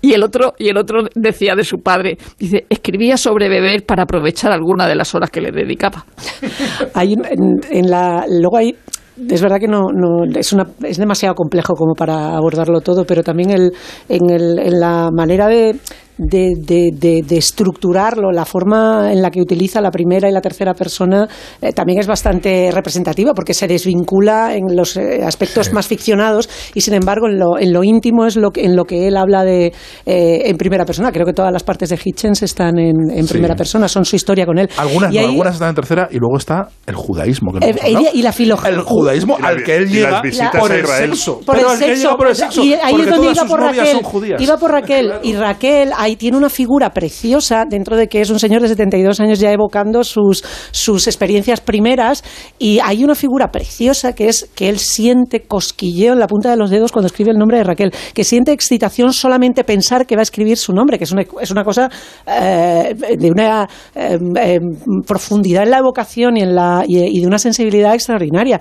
Y 0.00 0.12
el 0.12 0.22
otro, 0.22 0.54
y 0.58 0.68
el 0.68 0.78
otro 0.78 1.02
decía 1.14 1.54
de 1.54 1.64
su 1.64 1.78
padre, 1.78 2.16
dice, 2.38 2.66
escribía 2.68 3.16
sobre 3.16 3.48
beber 3.48 3.84
para 3.84 4.04
aprovechar 4.04 4.52
alguna 4.52 4.88
de 4.88 4.94
las 4.94 5.14
horas 5.14 5.30
que 5.30 5.40
le 5.40 5.50
dedicaba. 5.52 6.06
Luego 8.28 8.56
hay 8.56 8.76
es 9.30 9.40
verdad 9.40 9.58
que 9.60 9.68
no, 9.68 9.92
no 9.92 10.24
es, 10.24 10.52
una, 10.52 10.64
es 10.82 10.98
demasiado 10.98 11.36
complejo 11.36 11.74
como 11.74 11.94
para 11.94 12.36
abordarlo 12.36 12.80
todo, 12.80 13.04
pero 13.04 13.22
también 13.22 13.50
el, 13.50 13.72
en, 14.08 14.30
el, 14.30 14.58
en 14.58 14.80
la 14.80 15.10
manera 15.12 15.46
de, 15.46 15.76
de, 16.18 16.52
de- 16.56 16.90
de- 16.92 17.22
de 17.26 17.36
estructurarlo, 17.36 18.30
la 18.30 18.44
forma 18.44 19.12
en 19.12 19.20
la 19.22 19.30
que 19.30 19.40
utiliza 19.40 19.80
la 19.80 19.90
primera 19.90 20.28
y 20.28 20.32
la 20.32 20.40
tercera 20.40 20.74
persona 20.74 21.28
eh, 21.60 21.72
también 21.72 21.98
es 21.98 22.06
bastante 22.06 22.70
representativa 22.72 23.32
porque 23.34 23.54
se 23.54 23.66
desvincula 23.66 24.54
en 24.54 24.76
los 24.76 24.96
eh, 24.96 25.20
aspectos 25.24 25.72
más 25.72 25.86
ficcionados 25.88 26.48
y 26.74 26.80
sin 26.82 26.94
embargo 26.94 27.26
en 27.28 27.38
lo, 27.38 27.58
en 27.58 27.72
lo 27.72 27.82
íntimo 27.82 28.26
es 28.26 28.36
lo 28.36 28.50
que, 28.50 28.64
en 28.64 28.76
lo 28.76 28.84
que 28.84 29.08
él 29.08 29.16
habla 29.16 29.44
de 29.44 29.72
eh, 30.06 30.42
en 30.44 30.56
primera 30.56 30.84
persona. 30.84 31.10
Creo 31.12 31.26
que 31.26 31.32
todas 31.32 31.52
las 31.52 31.62
partes 31.62 31.88
de 31.88 31.98
Hitchens 32.02 32.42
están 32.42 32.78
en, 32.78 32.96
en 33.10 33.26
Sí. 33.26 33.32
primera 33.32 33.56
persona, 33.56 33.88
son 33.88 34.04
su 34.04 34.16
historia 34.16 34.46
con 34.46 34.58
él. 34.58 34.68
Algunas 34.76 35.12
Y 35.12 35.16
no, 35.16 35.20
ahí- 35.20 35.26
algunas 35.30 35.54
están 35.54 35.70
en 35.70 35.74
tercera 35.74 36.08
y 36.10 36.18
luego 36.18 36.36
está 36.38 36.68
el 36.86 36.94
judaísmo. 36.94 37.52
Que 37.52 37.60
no 37.60 37.66
eh, 37.66 37.70
hemos 37.70 37.84
hablado. 37.96 38.06
y 38.14 38.22
la 38.22 38.32
filología. 38.32 38.70
El 38.70 38.80
judaísmo 38.82 39.36
Y 39.38 39.42
la- 39.42 39.48
al 39.48 39.62
que 39.64 39.76
él 39.76 39.88
llega 39.88 40.20
visitas 40.22 40.50
por 40.60 40.70
a 40.70 40.74
el 40.76 40.84
Israel. 40.84 41.10
sexo. 41.10 41.40
por 41.44 41.56
el 41.58 41.64
sexo, 41.66 41.86
llega 41.94 42.16
por 42.16 42.28
el 42.28 42.36
sexo. 42.36 42.64
y 42.64 42.74
ahí 42.74 42.94
es 43.00 43.06
donde 43.10 43.32
iba 43.32 43.44
por 43.46 43.60
iba 44.40 44.56
por 44.58 44.70
Raquel 44.70 45.12
y 45.22 45.34
Raquel 45.34 45.90
ahí 46.04 46.16
tiene 46.16 46.36
una 46.36 46.50
figura 46.50 46.90
preciosa 46.90 47.64
dentro 47.68 47.96
de 47.96 48.08
que 48.08 48.20
es 48.20 48.30
un 48.30 48.38
señor 48.38 48.62
de 48.62 48.68
72 48.68 49.20
años 49.20 49.38
ya 49.38 49.50
evocando 49.50 50.04
sus 50.04 50.44
sus 50.70 51.06
experiencias 51.06 51.60
primeras 51.60 52.22
y 52.58 52.78
hay 52.80 53.04
una 53.04 53.14
figura 53.14 53.50
preciosa 53.50 54.14
que 54.14 54.28
es 54.28 54.48
que 54.54 54.68
él 54.68 54.78
siente 54.78 55.42
cosquilleo 55.42 56.12
en 56.12 56.20
la 56.20 56.26
punta 56.26 56.50
de 56.50 56.56
los 56.56 56.70
dedos 56.70 56.92
cuando 56.92 57.06
escribe 57.06 57.30
el 57.30 57.38
nombre 57.38 57.58
de 57.58 57.64
Raquel 57.64 57.92
que 58.12 58.24
siente 58.24 58.52
excitación 58.52 59.12
solamente 59.12 59.64
pensar 59.64 60.06
que 60.06 60.14
va 60.14 60.20
a 60.20 60.24
escribir 60.24 60.58
su 60.58 60.72
nombre 60.72 60.98
que 60.98 61.04
es 61.04 61.12
una, 61.12 61.22
es 61.40 61.50
una 61.50 61.64
cosa 61.64 61.90
eh, 62.26 62.94
de 63.18 63.30
una 63.30 63.68
eh, 63.94 64.18
eh, 64.36 64.60
profundidad 65.06 65.62
en 65.62 65.70
la 65.70 65.78
evocación 65.78 66.36
y 66.36 66.42
en 66.42 66.54
la 66.54 66.84
y, 66.86 66.98
y 66.98 67.20
de 67.20 67.26
una 67.26 67.38
sensibilidad 67.38 67.94
extraordinaria. 67.94 68.60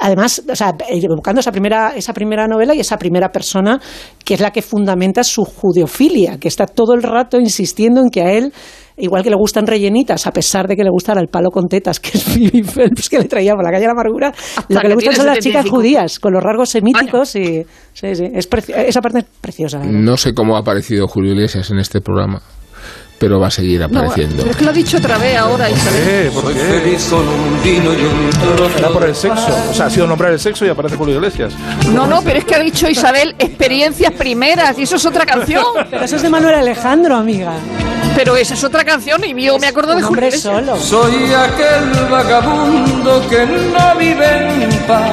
Además 0.00 0.42
o 0.50 0.56
sea 0.56 0.74
evocando 0.88 1.40
esa 1.40 1.50
primera 1.50 1.94
esa 1.96 2.12
primera 2.12 2.46
novela 2.46 2.74
y 2.74 2.80
esa 2.80 2.98
primera 2.98 3.30
persona 3.32 3.80
que 4.24 4.34
es 4.34 4.40
la 4.40 4.50
que 4.50 4.62
fundamenta 4.62 5.24
su 5.24 5.44
judeofilia 5.44 6.38
que 6.38 6.48
está 6.48 6.66
todo 6.74 6.94
el 6.94 7.02
rato 7.02 7.38
insistiendo 7.40 8.00
en 8.00 8.10
que 8.10 8.22
a 8.22 8.32
él 8.32 8.52
igual 8.96 9.24
que 9.24 9.30
le 9.30 9.36
gustan 9.36 9.66
rellenitas 9.66 10.26
a 10.26 10.30
pesar 10.30 10.68
de 10.68 10.76
que 10.76 10.84
le 10.84 10.90
gustara 10.90 11.20
el 11.20 11.26
palo 11.26 11.50
con 11.50 11.66
tetas 11.66 11.98
que 11.98 12.10
es 12.16 12.22
Phoebe 12.32 12.62
Phelps 12.62 13.08
que 13.08 13.18
le 13.18 13.24
traía 13.24 13.54
por 13.54 13.64
la 13.64 13.70
calle 13.70 13.80
de 13.82 13.86
la 13.88 13.92
amargura 13.92 14.32
lo 14.68 14.76
que 14.76 14.82
que 14.82 14.88
le 14.88 14.94
gustan 14.94 15.16
son 15.16 15.26
las 15.26 15.38
chicas 15.38 15.64
75. 15.64 15.76
judías 15.76 16.18
con 16.20 16.32
los 16.32 16.42
rasgos 16.42 16.68
semíticos 16.70 17.34
y 17.36 17.64
sí, 17.92 18.14
sí, 18.14 18.24
es 18.32 18.48
preci- 18.48 18.74
esa 18.76 19.00
parte 19.00 19.18
es 19.20 19.24
preciosa 19.40 19.78
verdad. 19.78 19.92
No 19.92 20.16
sé 20.16 20.32
cómo 20.32 20.56
ha 20.56 20.60
aparecido 20.60 21.08
Julio 21.08 21.32
Iglesias 21.32 21.70
en 21.70 21.78
este 21.78 22.00
programa, 22.00 22.40
pero 23.18 23.38
va 23.40 23.46
a 23.46 23.50
seguir 23.50 23.80
No, 23.80 23.86
apareciendo. 23.86 24.36
pero 24.38 24.50
es 24.50 24.56
que 24.56 24.64
lo 24.64 24.70
ha 24.70 24.74
dicho 24.74 24.96
otra 24.98 25.16
vez 25.18 25.36
ahora, 25.36 25.70
Isabel. 25.70 26.30
¿por 26.32 26.52
qué? 26.52 26.58
feliz 26.60 27.04
con 27.08 27.20
un 27.28 27.62
vino 27.62 27.92
y 27.92 28.02
un 28.04 28.30
trozo 28.30 28.78
Era 28.78 28.88
por 28.90 29.04
el 29.04 29.14
sexo. 29.14 29.46
O 29.70 29.74
sea, 29.74 29.86
ha 29.86 29.90
sido 29.90 30.06
nombrar 30.06 30.32
el 30.32 30.40
sexo 30.40 30.64
y 30.66 30.68
aparece 30.68 30.96
Julio 30.96 31.14
Iglesias. 31.16 31.52
No, 31.92 32.06
no, 32.06 32.22
pero 32.22 32.38
es 32.38 32.44
que 32.44 32.54
ha 32.54 32.58
dicho 32.58 32.88
Isabel 32.88 33.34
experiencias 33.38 34.12
primeras 34.12 34.78
y 34.78 34.82
eso 34.82 34.96
es 34.96 35.06
otra 35.06 35.24
canción. 35.24 35.64
pero 35.90 36.04
eso 36.04 36.16
es 36.16 36.22
de 36.22 36.28
Manuel 36.30 36.54
Alejandro 36.56 37.14
amiga 37.16 37.52
Pero 38.16 38.36
esa 38.36 38.54
es 38.54 38.64
otra 38.64 38.84
canción 38.84 39.22
y 39.24 39.42
yo 39.44 39.58
me 39.58 39.68
acuerdo 39.68 39.94
de 39.94 40.02
Julio 40.02 40.26
Iglesias. 40.26 40.42
solo 40.54 40.76
Soy 40.76 41.32
aquel 41.32 42.04
vagabundo 42.10 43.26
que 43.28 43.46
no 43.46 43.96
vive 43.98 44.64
en 44.64 44.70
paz. 44.86 45.12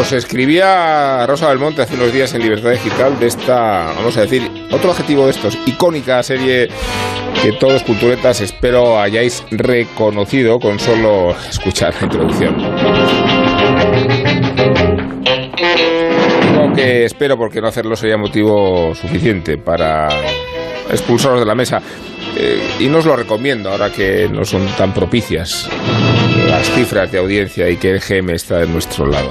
Pues 0.00 0.12
escribía 0.12 1.26
Rosa 1.26 1.48
Belmonte 1.48 1.82
hace 1.82 1.94
unos 1.94 2.10
días 2.10 2.32
en 2.32 2.40
Libertad 2.40 2.70
Digital 2.70 3.20
de 3.20 3.26
esta, 3.26 3.92
vamos 3.94 4.16
a 4.16 4.22
decir, 4.22 4.50
otro 4.70 4.92
adjetivo 4.92 5.26
de 5.26 5.32
estos, 5.32 5.58
icónica 5.66 6.22
serie 6.22 6.70
que 7.42 7.52
todos 7.52 7.82
culturetas 7.82 8.40
espero 8.40 8.98
hayáis 8.98 9.44
reconocido 9.50 10.58
con 10.58 10.78
solo 10.78 11.36
escuchar 11.50 11.94
la 11.96 12.04
introducción. 12.04 12.56
Que 16.74 17.04
espero 17.04 17.36
porque 17.36 17.60
no 17.60 17.68
hacerlo 17.68 17.94
sería 17.94 18.16
motivo 18.16 18.94
suficiente 18.94 19.58
para 19.58 20.08
expulsaros 20.90 21.40
de 21.40 21.46
la 21.46 21.54
mesa. 21.54 21.82
Eh, 22.38 22.58
y 22.78 22.86
no 22.86 22.98
os 22.98 23.04
lo 23.04 23.16
recomiendo 23.16 23.70
ahora 23.70 23.92
que 23.92 24.30
no 24.32 24.46
son 24.46 24.66
tan 24.78 24.94
propicias 24.94 25.68
las 26.48 26.70
cifras 26.70 27.12
de 27.12 27.18
audiencia 27.18 27.68
y 27.68 27.76
que 27.76 27.90
el 27.90 28.00
GM 28.00 28.30
está 28.30 28.58
de 28.60 28.66
nuestro 28.66 29.04
lado. 29.04 29.30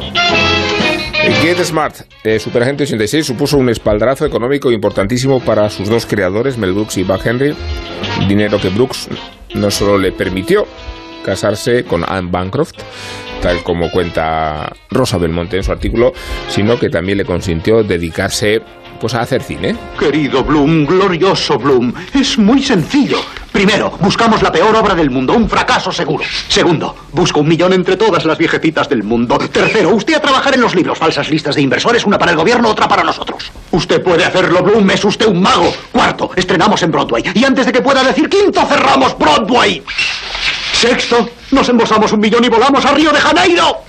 Get 1.42 1.64
Smart, 1.64 1.96
eh, 2.26 2.38
Superagente 2.38 2.84
86, 2.84 3.26
supuso 3.26 3.58
un 3.58 3.70
espaldarazo 3.70 4.26
económico 4.26 4.74
importantísimo 4.74 5.40
para 5.40 5.70
sus 5.70 5.88
dos 5.88 6.06
creadores, 6.06 6.58
Mel 6.58 6.74
Brooks 6.74 6.98
y 6.98 7.04
Buck 7.04 7.26
Henry. 7.26 7.56
Dinero 8.28 8.60
que 8.60 8.68
Brooks 8.68 9.08
no 9.56 9.72
solo 9.72 9.98
le 9.98 10.12
permitió 10.12 10.68
casarse 11.24 11.86
con 11.86 12.04
Anne 12.06 12.30
Bancroft, 12.30 12.74
tal 13.42 13.64
como 13.64 13.90
cuenta 13.90 14.76
Rosa 14.92 15.18
Belmonte 15.18 15.56
en 15.56 15.64
su 15.64 15.72
artículo, 15.72 16.12
sino 16.50 16.78
que 16.78 16.90
también 16.90 17.18
le 17.18 17.26
consintió 17.26 17.84
dedicarse 17.84 18.62
pues 19.00 19.14
a 19.14 19.22
hacer 19.22 19.42
cine. 19.42 19.78
Querido 19.98 20.44
Bloom, 20.44 20.86
glorioso 20.86 21.58
Bloom, 21.58 21.94
es 22.14 22.38
muy 22.38 22.62
sencillo. 22.62 23.18
Primero, 23.52 23.92
buscamos 24.00 24.42
la 24.42 24.52
peor 24.52 24.76
obra 24.76 24.96
del 24.96 25.10
mundo, 25.10 25.34
un 25.34 25.50
fracaso 25.50 25.92
seguro. 25.92 26.24
Segundo, 26.48 26.96
busco 27.12 27.40
un 27.40 27.48
millón 27.48 27.74
entre 27.74 27.98
todas 27.98 28.26
las 28.26 28.38
viejecitas 28.38 28.88
del 28.88 29.04
mundo. 29.04 29.38
Tercero, 29.52 29.90
usted 29.90 30.16
a 30.16 30.22
trabajar 30.22 30.54
en 30.54 30.62
los 30.62 30.76
libros. 30.76 30.98
Falsas 30.98 31.30
listas 31.30 31.56
de 31.56 31.62
inversores, 31.62 32.06
una 32.06 32.18
para 32.18 32.32
el 32.32 32.38
gobierno, 32.38 32.70
otra 32.70 32.88
para 32.88 33.04
nosotros. 33.04 33.52
Usted 33.72 34.02
puede 34.02 34.24
hacerlo, 34.24 34.64
Bloom, 34.64 34.90
es 34.92 35.04
usted 35.04 35.28
un 35.28 35.42
mago. 35.42 35.74
Cuarto, 35.92 36.32
estrenamos 36.36 36.82
en 36.84 36.92
Broadway. 36.92 37.24
Y 37.34 37.44
antes 37.44 37.66
de 37.66 37.72
que 37.72 37.82
pueda 37.82 38.04
decir 38.04 38.30
quinto, 38.30 38.66
cerramos 38.66 39.18
Broadway. 39.18 39.84
Sexto, 40.74 41.30
nos 41.52 41.68
embosamos 41.68 42.12
un 42.14 42.22
millón 42.22 42.46
y 42.46 42.50
volamos 42.50 42.86
a 42.86 42.92
Río 42.94 43.12
de 43.12 43.20
Janeiro. 43.20 43.80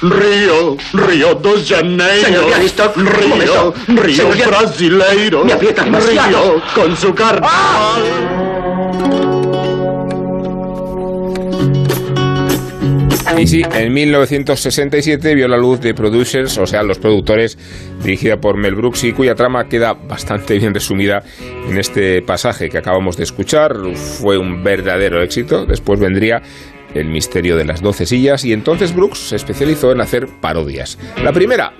Río, 0.00 0.76
Río 0.94 1.34
de 1.34 1.62
Janeiro. 1.62 2.24
Señor 2.24 2.50
Río. 2.96 3.74
Río 3.88 4.32
Señor 4.32 4.48
brasileiro. 4.48 5.44
Me 5.44 5.52
aprieta 5.52 5.84
demasiado. 5.84 6.54
Río 6.54 6.62
con 6.74 6.96
su 6.96 7.14
carnaval. 7.14 8.39
Y 13.38 13.46
sí, 13.46 13.62
en 13.72 13.92
1967 13.92 15.34
vio 15.34 15.48
la 15.48 15.56
luz 15.56 15.80
de 15.80 15.94
Producers, 15.94 16.58
o 16.58 16.66
sea, 16.66 16.82
los 16.82 16.98
productores, 16.98 17.56
dirigida 18.02 18.38
por 18.40 18.56
Mel 18.56 18.74
Brooks 18.74 19.04
y 19.04 19.12
cuya 19.12 19.34
trama 19.34 19.68
queda 19.68 19.94
bastante 19.94 20.58
bien 20.58 20.74
resumida 20.74 21.22
en 21.68 21.78
este 21.78 22.22
pasaje 22.22 22.68
que 22.68 22.78
acabamos 22.78 23.16
de 23.16 23.24
escuchar. 23.24 23.76
Fue 23.94 24.36
un 24.36 24.62
verdadero 24.64 25.22
éxito. 25.22 25.64
Después 25.64 26.00
vendría 26.00 26.42
El 26.92 27.06
misterio 27.06 27.56
de 27.56 27.64
las 27.64 27.80
doce 27.80 28.04
sillas 28.04 28.44
y 28.44 28.52
entonces 28.52 28.94
Brooks 28.94 29.18
se 29.28 29.36
especializó 29.36 29.92
en 29.92 30.00
hacer 30.00 30.26
parodias. 30.40 30.98
La 31.22 31.32
primera, 31.32 31.72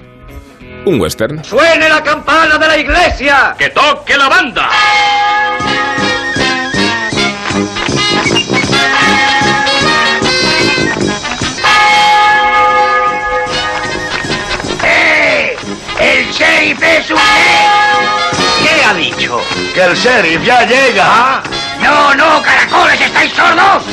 un 0.86 1.00
western. 1.00 1.42
¡Suene 1.42 1.88
la 1.88 2.02
campana 2.02 2.58
de 2.58 2.66
la 2.68 2.78
iglesia! 2.78 3.56
¡Que 3.58 3.70
toque 3.70 4.16
la 4.16 4.28
banda! 4.28 4.70
Que 19.74 19.82
el 19.82 19.94
sheriff 19.94 20.42
ya 20.42 20.66
llega. 20.66 21.04
¿Ah? 21.06 21.42
No, 21.80 22.14
no, 22.16 22.42
caracoles, 22.42 23.00
¿estáis 23.00 23.32
sordos? 23.32 23.84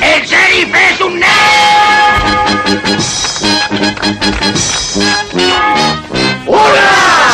¡El 0.00 0.24
sheriff 0.24 0.74
es 0.74 1.00
un 1.02 1.20
¡Hola! 6.46 6.46
¡Hola! 6.46 7.25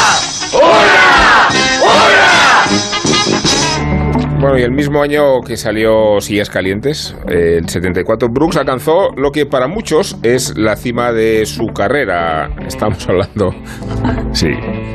Bueno, 4.43 4.59
y 4.59 4.62
el 4.62 4.72
mismo 4.72 5.01
año 5.01 5.40
que 5.40 5.57
salió 5.57 6.20
Sillas 6.20 6.51
Calientes, 6.51 7.14
eh, 7.28 7.59
el 7.61 7.68
74, 7.68 8.28
Brooks 8.28 8.57
alcanzó 8.57 9.11
lo 9.16 9.30
que 9.30 9.47
para 9.47 9.68
muchos 9.68 10.16
es 10.24 10.59
la 10.59 10.74
cima 10.74 11.12
de 11.12 11.47
su 11.47 11.68
carrera. 11.68 12.51
Estamos 12.66 13.09
hablando, 13.09 13.55
sí, 14.32 14.49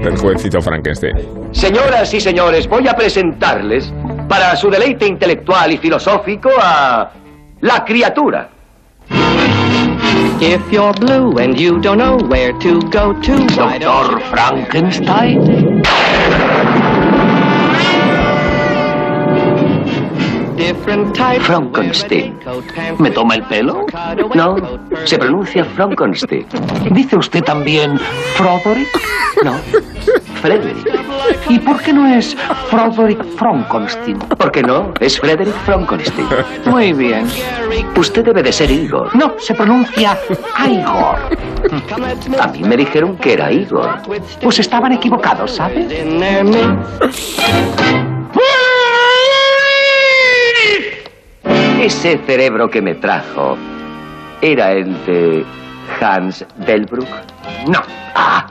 del 0.03 0.17
jovencito 0.17 0.59
Frankenstein. 0.59 1.15
Señoras 1.51 2.13
y 2.13 2.19
señores, 2.19 2.67
voy 2.67 2.89
a 2.89 2.93
presentarles, 2.93 3.93
para 4.27 4.53
su 4.57 4.69
deleite 4.69 5.07
intelectual 5.07 5.71
y 5.71 5.77
filosófico, 5.77 6.49
a 6.61 7.09
la 7.61 7.85
criatura. 7.85 8.49
If 10.41 10.69
you're 10.69 10.91
blue 10.99 11.39
and 11.39 11.55
you 11.55 11.79
don't 11.79 11.99
know 11.99 12.17
where 12.27 12.51
to 12.59 12.81
go 12.89 13.13
to, 13.13 13.45
Doctor 13.55 14.19
Frankenstein. 14.29 15.81
Frankenstein. 21.41 22.39
¿Me 22.97 23.11
toma 23.11 23.35
el 23.35 23.43
pelo? 23.43 23.85
No, 24.33 24.55
se 25.05 25.17
pronuncia 25.17 25.63
Frankenstein. 25.63 26.45
¿Dice 26.91 27.15
usted 27.17 27.43
también 27.43 27.99
Froderick? 28.35 28.87
No, 29.43 29.53
Frederick. 30.41 30.77
¿Y 31.49 31.59
por 31.59 31.81
qué 31.81 31.93
no 31.93 32.07
es 32.07 32.35
Froderick 32.69 33.23
Frankenstein? 33.37 34.17
¿Por 34.17 34.51
qué 34.51 34.63
no? 34.63 34.93
Es 34.99 35.19
Frederick 35.19 35.55
Frankenstein. 35.65 36.27
Muy 36.65 36.93
bien. 36.93 37.27
Usted 37.95 38.25
debe 38.25 38.41
de 38.43 38.51
ser 38.51 38.71
Igor. 38.71 39.15
No, 39.15 39.35
se 39.37 39.53
pronuncia 39.53 40.17
Igor. 40.65 41.17
A 42.39 42.47
mí 42.47 42.63
me 42.63 42.77
dijeron 42.77 43.15
que 43.17 43.33
era 43.33 43.51
Igor. 43.51 44.01
Pues 44.41 44.59
estaban 44.59 44.91
equivocados, 44.93 45.51
¿sabe? 45.51 45.87
Ese 51.79 52.17
cerebro 52.25 52.69
que 52.69 52.81
me 52.81 52.95
trajo 52.95 53.55
era 54.41 54.71
el 54.71 55.05
de 55.05 55.45
Hans 56.01 56.43
Delbruck. 56.65 57.07
No. 57.67 57.79
Ah, 58.15 58.47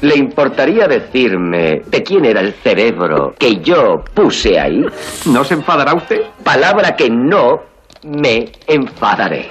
¿Le 0.00 0.16
importaría 0.16 0.88
decirme 0.88 1.82
de 1.86 2.02
quién 2.02 2.24
era 2.24 2.40
el 2.40 2.52
cerebro 2.52 3.32
que 3.38 3.60
yo 3.60 4.02
puse 4.12 4.58
ahí? 4.58 4.84
¿No 5.26 5.44
se 5.44 5.54
enfadará 5.54 5.94
usted? 5.94 6.22
Palabra 6.42 6.96
que 6.96 7.08
no 7.08 7.60
me 8.02 8.50
enfadaré. 8.66 9.50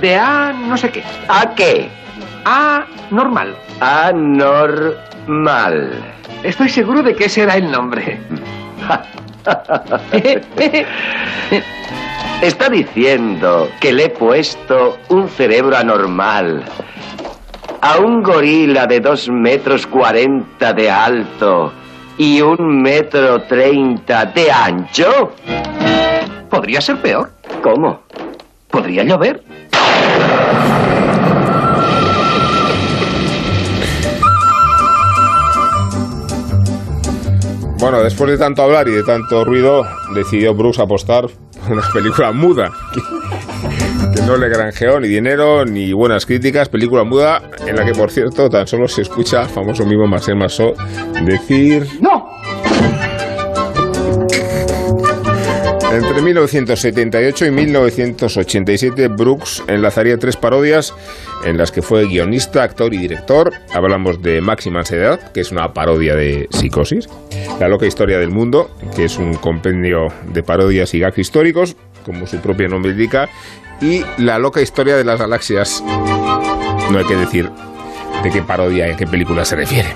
De 0.00 0.16
A 0.16 0.52
no 0.52 0.76
sé 0.78 0.90
qué. 0.90 1.02
¿A 1.28 1.54
qué? 1.54 1.90
A 2.46 2.86
normal. 3.10 3.54
Anormal. 3.80 6.02
Estoy 6.42 6.70
seguro 6.70 7.02
de 7.02 7.14
que 7.14 7.26
ese 7.26 7.42
era 7.42 7.56
el 7.56 7.70
nombre. 7.70 8.18
Está 12.40 12.68
diciendo 12.68 13.68
que 13.80 13.92
le 13.92 14.04
he 14.04 14.08
puesto 14.10 14.96
un 15.08 15.28
cerebro 15.28 15.76
anormal 15.76 16.64
a 17.80 17.98
un 17.98 18.22
gorila 18.22 18.86
de 18.86 19.00
dos 19.00 19.28
metros 19.28 19.86
cuarenta 19.88 20.72
de 20.72 20.88
alto 20.88 21.72
y 22.16 22.40
un 22.40 22.80
metro 22.80 23.42
treinta 23.42 24.24
de 24.24 24.52
ancho. 24.52 25.32
Podría 26.48 26.80
ser 26.80 27.02
peor. 27.02 27.32
¿Cómo? 27.60 28.02
Podría 28.70 29.02
llover. 29.02 29.42
Bueno, 37.80 38.02
después 38.02 38.30
de 38.30 38.38
tanto 38.38 38.62
hablar 38.62 38.88
y 38.88 38.92
de 38.92 39.02
tanto 39.02 39.44
ruido, 39.44 39.84
decidió 40.14 40.54
Brooks 40.54 40.78
apostar 40.78 41.26
una 41.70 41.82
película 41.92 42.32
muda. 42.32 42.70
Que, 44.14 44.22
no 44.22 44.36
le 44.36 44.48
granjeó 44.48 45.00
ni 45.00 45.08
dinero 45.08 45.64
ni 45.64 45.92
buenas 45.92 46.26
críticas. 46.26 46.68
Película 46.68 47.04
muda 47.04 47.42
en 47.66 47.76
la 47.76 47.84
que, 47.84 47.92
por 47.92 48.10
cierto, 48.10 48.48
tan 48.48 48.66
solo 48.66 48.88
se 48.88 49.02
escucha 49.02 49.42
al 49.42 49.48
famoso 49.48 49.84
mismo 49.84 50.06
Marcel 50.06 50.36
Marceau 50.36 50.74
decir... 51.24 51.86
¡No! 52.00 52.17
Entre 55.90 56.20
1978 56.20 57.46
y 57.46 57.50
1987, 57.50 59.08
Brooks 59.08 59.64
enlazaría 59.68 60.18
tres 60.18 60.36
parodias 60.36 60.94
en 61.44 61.56
las 61.56 61.72
que 61.72 61.80
fue 61.80 62.06
guionista, 62.06 62.62
actor 62.62 62.92
y 62.92 62.98
director. 62.98 63.54
Hablamos 63.72 64.20
de 64.20 64.42
Máxima 64.42 64.80
Ansiedad, 64.80 65.32
que 65.32 65.40
es 65.40 65.50
una 65.50 65.72
parodia 65.72 66.14
de 66.14 66.46
Psicosis, 66.50 67.08
La 67.58 67.68
loca 67.68 67.86
historia 67.86 68.18
del 68.18 68.30
mundo, 68.30 68.70
que 68.94 69.04
es 69.06 69.16
un 69.16 69.34
compendio 69.34 70.08
de 70.32 70.42
parodias 70.42 70.92
y 70.92 71.00
gags 71.00 71.18
históricos, 71.18 71.74
como 72.04 72.26
su 72.26 72.36
propio 72.38 72.68
nombre 72.68 72.92
indica, 72.92 73.28
y 73.80 74.04
La 74.18 74.38
loca 74.38 74.60
historia 74.60 74.94
de 74.94 75.04
las 75.04 75.18
galaxias. 75.18 75.82
No 76.90 76.98
hay 76.98 77.06
que 77.06 77.16
decir 77.16 77.50
de 78.22 78.30
qué 78.30 78.42
parodia 78.42 78.88
y 78.88 78.92
a 78.92 78.96
qué 78.96 79.06
película 79.06 79.44
se 79.46 79.56
refiere. 79.56 79.88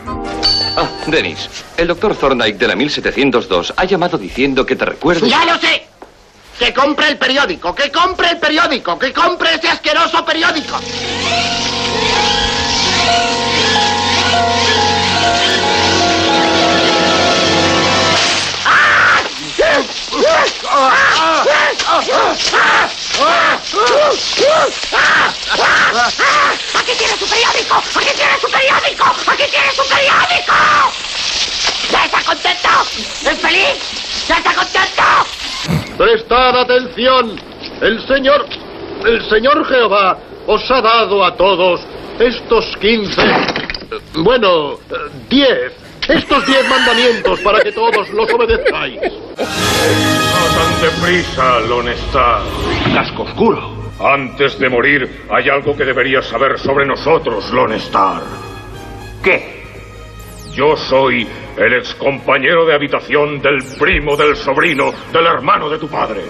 Ah, 0.74 0.88
Denis, 1.06 1.48
el 1.76 1.86
doctor 1.86 2.16
Thorndike 2.16 2.58
de 2.58 2.68
la 2.68 2.74
1702 2.74 3.74
ha 3.76 3.84
llamado 3.84 4.16
diciendo 4.16 4.64
que 4.64 4.74
te 4.74 4.86
recuerdes... 4.86 5.28
¡Ya 5.28 5.44
lo 5.44 5.58
sé! 5.58 5.86
¡Que 6.58 6.72
compre 6.72 7.08
el 7.08 7.18
periódico! 7.18 7.74
¡Que 7.74 7.90
compre 7.90 8.30
el 8.30 8.38
periódico! 8.38 8.98
¡Que 8.98 9.12
compre 9.12 9.54
ese 9.54 9.68
asqueroso 9.68 10.24
periódico! 10.24 10.78
¡Aquí 26.74 26.92
tiene 26.98 27.16
su 27.18 27.26
periódico! 27.28 27.76
¡Aquí 27.76 28.10
tiene 28.16 28.40
su 28.40 28.50
periódico! 28.50 29.04
¡Aquí 29.26 29.44
tiene 29.50 29.70
su 29.74 29.82
periódico! 29.88 30.54
¿Ya 31.90 32.04
está 32.04 32.22
contento? 32.22 32.68
¿Es 33.30 33.38
feliz? 33.38 34.28
¿Ya 34.28 34.36
está 34.36 34.54
contento? 34.54 35.02
Prestad 35.98 36.56
atención. 36.60 37.40
El 37.80 38.06
Señor, 38.06 38.46
el 39.04 39.28
Señor 39.28 39.66
Jehová 39.68 40.18
os 40.46 40.70
ha 40.70 40.80
dado 40.80 41.24
a 41.24 41.36
todos 41.36 41.80
estos 42.18 42.76
15, 42.78 43.22
bueno, 44.14 44.78
10 45.28 45.81
estos 46.08 46.46
diez 46.46 46.68
mandamientos 46.68 47.40
para 47.40 47.60
que 47.60 47.72
todos 47.72 48.08
los 48.10 48.32
obedezcáis. 48.32 49.00
No 49.00 50.46
tan 50.56 50.82
deprisa, 50.82 51.60
Lonestar. 51.60 52.42
Casco 52.94 53.22
oscuro. 53.22 53.82
Antes 54.00 54.58
de 54.58 54.68
morir, 54.68 55.26
hay 55.30 55.48
algo 55.48 55.76
que 55.76 55.84
deberías 55.84 56.26
saber 56.26 56.58
sobre 56.58 56.86
nosotros, 56.86 57.50
Lonestar. 57.52 58.22
¿Qué? 59.22 59.62
Yo 60.52 60.76
soy 60.76 61.26
el 61.56 61.72
ex 61.74 61.94
compañero 61.94 62.66
de 62.66 62.74
habitación 62.74 63.40
del 63.40 63.62
primo 63.78 64.16
del 64.16 64.36
sobrino 64.36 64.92
del 65.12 65.26
hermano 65.26 65.70
de 65.70 65.78
tu 65.78 65.88
padre. 65.88 66.22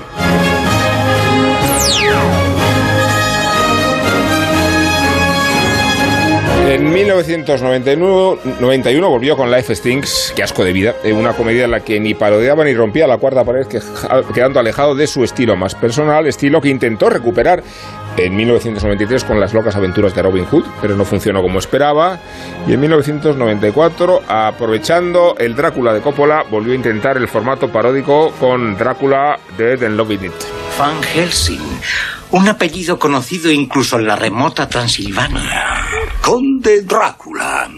En 6.68 6.90
1991 6.92 9.08
volvió 9.10 9.36
con 9.36 9.50
Life 9.50 9.74
Stinks, 9.74 10.32
que 10.34 10.42
asco 10.42 10.64
de 10.64 10.72
vida, 10.72 10.94
en 11.04 11.16
una 11.16 11.34
comedia 11.34 11.64
en 11.64 11.70
la 11.72 11.80
que 11.80 12.00
ni 12.00 12.14
parodiaba 12.14 12.64
ni 12.64 12.72
rompía 12.72 13.06
la 13.06 13.18
cuarta 13.18 13.44
pared, 13.44 13.66
que- 13.66 13.80
quedando 14.32 14.58
alejado 14.58 14.94
de 14.94 15.06
su 15.06 15.22
estilo 15.22 15.54
más 15.56 15.74
personal, 15.74 16.26
estilo 16.26 16.60
que 16.62 16.70
intentó 16.70 17.10
recuperar 17.10 17.62
en 18.16 18.34
1993 18.36 19.24
con 19.24 19.38
las 19.40 19.52
locas 19.52 19.76
aventuras 19.76 20.14
de 20.14 20.22
Robin 20.22 20.46
Hood, 20.46 20.64
pero 20.80 20.96
no 20.96 21.04
funcionó 21.04 21.42
como 21.42 21.58
esperaba. 21.58 22.18
Y 22.66 22.72
en 22.72 22.80
1994, 22.80 24.22
aprovechando 24.28 25.34
el 25.38 25.54
Drácula 25.54 25.92
de 25.92 26.00
Coppola, 26.00 26.44
volvió 26.50 26.72
a 26.72 26.76
intentar 26.76 27.18
el 27.18 27.28
formato 27.28 27.68
paródico 27.70 28.30
con 28.40 28.78
Drácula 28.78 29.38
Dead 29.58 29.82
and 29.82 29.96
Loving 29.96 30.24
It. 30.26 30.32
Van 30.78 31.02
Helsing. 31.02 31.60
Un 32.30 32.48
apellido 32.48 32.98
conocido 32.98 33.50
incluso 33.50 33.98
en 33.98 34.06
la 34.06 34.16
remota 34.16 34.66
Transilvania. 34.66 35.84
Conde 36.22 36.82
Drácula. 36.82 37.68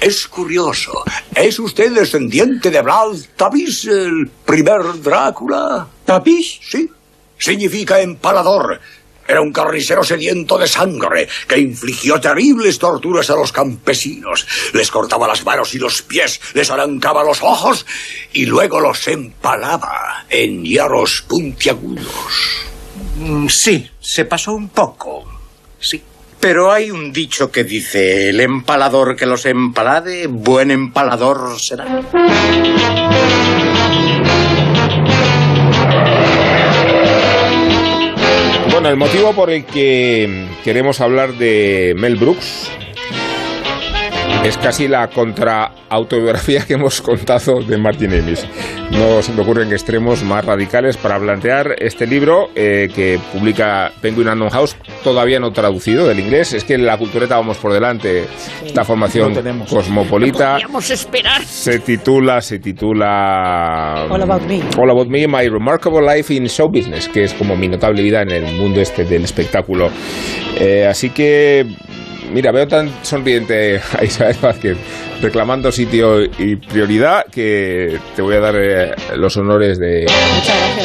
Es 0.00 0.26
curioso. 0.28 1.04
¿Es 1.34 1.58
usted 1.58 1.92
descendiente 1.92 2.70
de 2.70 2.80
Vlad 2.80 3.16
Tavis, 3.36 3.84
el 3.86 4.28
primer 4.44 5.02
Drácula? 5.02 5.86
¿Tavis? 6.04 6.60
Sí. 6.62 6.88
Significa 7.38 8.00
empalador. 8.00 8.80
Era 9.26 9.40
un 9.40 9.52
carnicero 9.52 10.02
sediento 10.04 10.58
de 10.58 10.66
sangre 10.66 11.28
que 11.48 11.58
infligió 11.58 12.20
terribles 12.20 12.78
torturas 12.78 13.30
a 13.30 13.36
los 13.36 13.52
campesinos. 13.52 14.46
Les 14.74 14.90
cortaba 14.90 15.28
las 15.28 15.44
manos 15.44 15.74
y 15.74 15.78
los 15.78 16.02
pies, 16.02 16.40
les 16.54 16.70
arrancaba 16.70 17.24
los 17.24 17.40
ojos 17.42 17.86
y 18.32 18.46
luego 18.46 18.80
los 18.80 19.06
empalaba 19.08 20.24
en 20.28 20.64
hierros 20.64 21.22
puntiagudos. 21.28 22.66
Mm, 23.18 23.48
Sí, 23.48 23.88
se 24.00 24.24
pasó 24.24 24.52
un 24.54 24.68
poco. 24.68 25.24
Sí. 25.80 26.02
Pero 26.42 26.72
hay 26.72 26.90
un 26.90 27.12
dicho 27.12 27.52
que 27.52 27.62
dice, 27.62 28.30
el 28.30 28.40
empalador 28.40 29.14
que 29.14 29.26
los 29.26 29.46
empalade, 29.46 30.26
buen 30.26 30.72
empalador 30.72 31.60
será. 31.60 32.02
Bueno, 38.72 38.88
el 38.88 38.96
motivo 38.96 39.32
por 39.34 39.50
el 39.50 39.64
que 39.64 40.48
queremos 40.64 41.00
hablar 41.00 41.34
de 41.34 41.94
Mel 41.96 42.16
Brooks 42.16 42.72
es 44.44 44.58
casi 44.58 44.88
la 44.88 45.08
contraautobiografía 45.08 46.64
que 46.66 46.74
hemos 46.74 47.00
contado 47.00 47.62
de 47.62 47.78
Martin 47.78 48.12
Amis. 48.12 48.44
No 48.90 49.22
se 49.22 49.32
me 49.32 49.42
ocurren 49.42 49.72
extremos 49.72 50.22
más 50.24 50.44
radicales 50.44 50.96
para 50.96 51.18
plantear 51.18 51.76
este 51.78 52.06
libro 52.06 52.48
eh, 52.54 52.88
que 52.94 53.20
publica 53.32 53.92
Penguin 54.00 54.26
Random 54.26 54.50
House, 54.50 54.76
todavía 55.04 55.38
no 55.38 55.52
traducido 55.52 56.08
del 56.08 56.20
inglés. 56.20 56.52
Es 56.52 56.64
que 56.64 56.74
en 56.74 56.84
la 56.84 56.98
cultureta 56.98 57.36
vamos 57.36 57.58
por 57.58 57.72
delante, 57.72 58.24
esta 58.64 58.84
formación 58.84 59.32
tenemos. 59.32 59.70
cosmopolita. 59.70 60.52
Podríamos 60.52 60.90
esperar. 60.90 61.42
Se 61.44 61.78
titula, 61.78 62.40
se 62.40 62.58
titula... 62.58 64.06
All 64.10 64.22
About 64.22 64.42
Me. 64.42 64.60
All 64.76 64.90
About 64.90 65.08
Me, 65.08 65.26
My 65.28 65.48
Remarkable 65.48 66.02
Life 66.02 66.34
in 66.34 66.46
Show 66.48 66.68
Business, 66.68 67.08
que 67.08 67.24
es 67.24 67.34
como 67.34 67.56
mi 67.56 67.68
notable 67.68 68.02
vida 68.02 68.22
en 68.22 68.30
el 68.30 68.56
mundo 68.56 68.80
este 68.80 69.04
del 69.04 69.24
espectáculo. 69.24 69.90
Eh, 70.58 70.86
así 70.86 71.10
que, 71.10 71.66
mira, 72.32 72.52
veo 72.52 72.66
tan 72.66 72.90
sonriente 73.02 73.80
a 73.98 74.04
Isabel 74.04 74.36
Vázquez 74.40 74.76
reclamando 75.20 75.70
sitio 75.70 76.24
y 76.24 76.56
prioridad 76.56 77.26
que 77.26 77.98
te 78.16 78.22
voy 78.22 78.36
a 78.36 78.40
dar 78.40 78.56
eh, 78.56 78.94
los 79.16 79.36
honores 79.36 79.78
de 79.78 80.06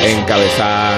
encabezar 0.05 0.97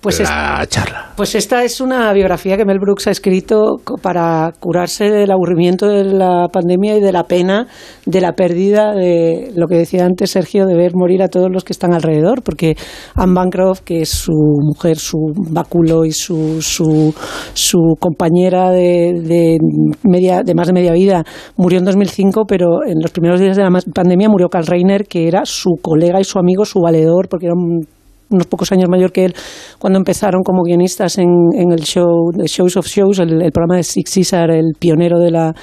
Pues 0.00 0.18
la 0.20 0.60
es- 0.62 0.68
charla. 0.70 1.12
Pues 1.16 1.34
esta 1.34 1.62
es 1.62 1.80
una 1.80 2.10
biografía 2.14 2.56
que 2.56 2.64
Mel 2.64 2.78
Brooks 2.78 3.06
ha 3.08 3.10
escrito 3.10 3.76
para 4.00 4.50
curarse 4.58 5.10
del 5.10 5.30
aburrimiento 5.30 5.86
de 5.88 6.04
la 6.04 6.48
pandemia 6.50 6.96
y 6.96 7.00
de 7.00 7.12
la 7.12 7.24
pena 7.24 7.66
de 8.06 8.20
la 8.22 8.32
pérdida 8.32 8.94
de 8.94 9.52
lo 9.54 9.66
que 9.66 9.76
decía 9.76 10.06
antes 10.06 10.30
Sergio, 10.30 10.64
de 10.64 10.74
ver 10.74 10.92
morir 10.94 11.22
a 11.22 11.28
todos 11.28 11.48
los 11.50 11.64
que 11.64 11.74
están 11.74 11.92
alrededor, 11.92 12.42
porque 12.42 12.76
Anne 13.14 13.34
Bancroft, 13.34 13.80
que 13.80 14.00
es 14.00 14.08
su 14.08 14.32
mujer, 14.32 14.96
su 14.98 15.18
báculo 15.50 16.06
y 16.06 16.12
su, 16.12 16.62
su, 16.62 17.14
su 17.52 17.78
compañera 18.00 18.70
de, 18.70 19.12
de, 19.22 19.58
media, 20.04 20.42
de 20.42 20.54
más 20.54 20.66
de 20.68 20.72
media 20.72 20.92
vida, 20.92 21.24
murió 21.56 21.78
en 21.78 21.84
2005, 21.84 22.44
pero 22.48 22.84
en 22.86 23.00
los 23.02 23.10
primeros 23.10 23.38
días 23.38 23.56
de 23.56 23.64
la 23.64 23.70
pandemia 23.94 24.30
murió 24.30 24.48
Carl 24.48 24.66
Reiner, 24.66 25.04
que 25.04 25.28
era 25.28 25.42
su 25.44 25.72
colega 25.82 26.18
y 26.20 26.24
su 26.24 26.38
amigo, 26.38 26.64
su 26.64 26.80
valedor, 26.80 27.28
porque 27.28 27.46
era 27.46 27.54
un 27.54 27.86
unos 28.30 28.46
pocos 28.46 28.72
años 28.72 28.88
mayor 28.88 29.12
que 29.12 29.26
él, 29.26 29.34
cuando 29.78 29.98
empezaron 29.98 30.42
como 30.42 30.62
guionistas 30.62 31.18
en, 31.18 31.28
en 31.54 31.72
el 31.72 31.80
show, 31.80 32.30
The 32.36 32.46
Shows 32.46 32.76
of 32.76 32.86
Shows, 32.86 33.18
el, 33.18 33.42
el 33.42 33.52
programa 33.52 33.76
de 33.76 33.82
Six 33.82 34.14
Caesar, 34.14 34.50
el 34.50 34.74
pionero 34.78 35.18
de 35.18 35.30
la 35.30 35.54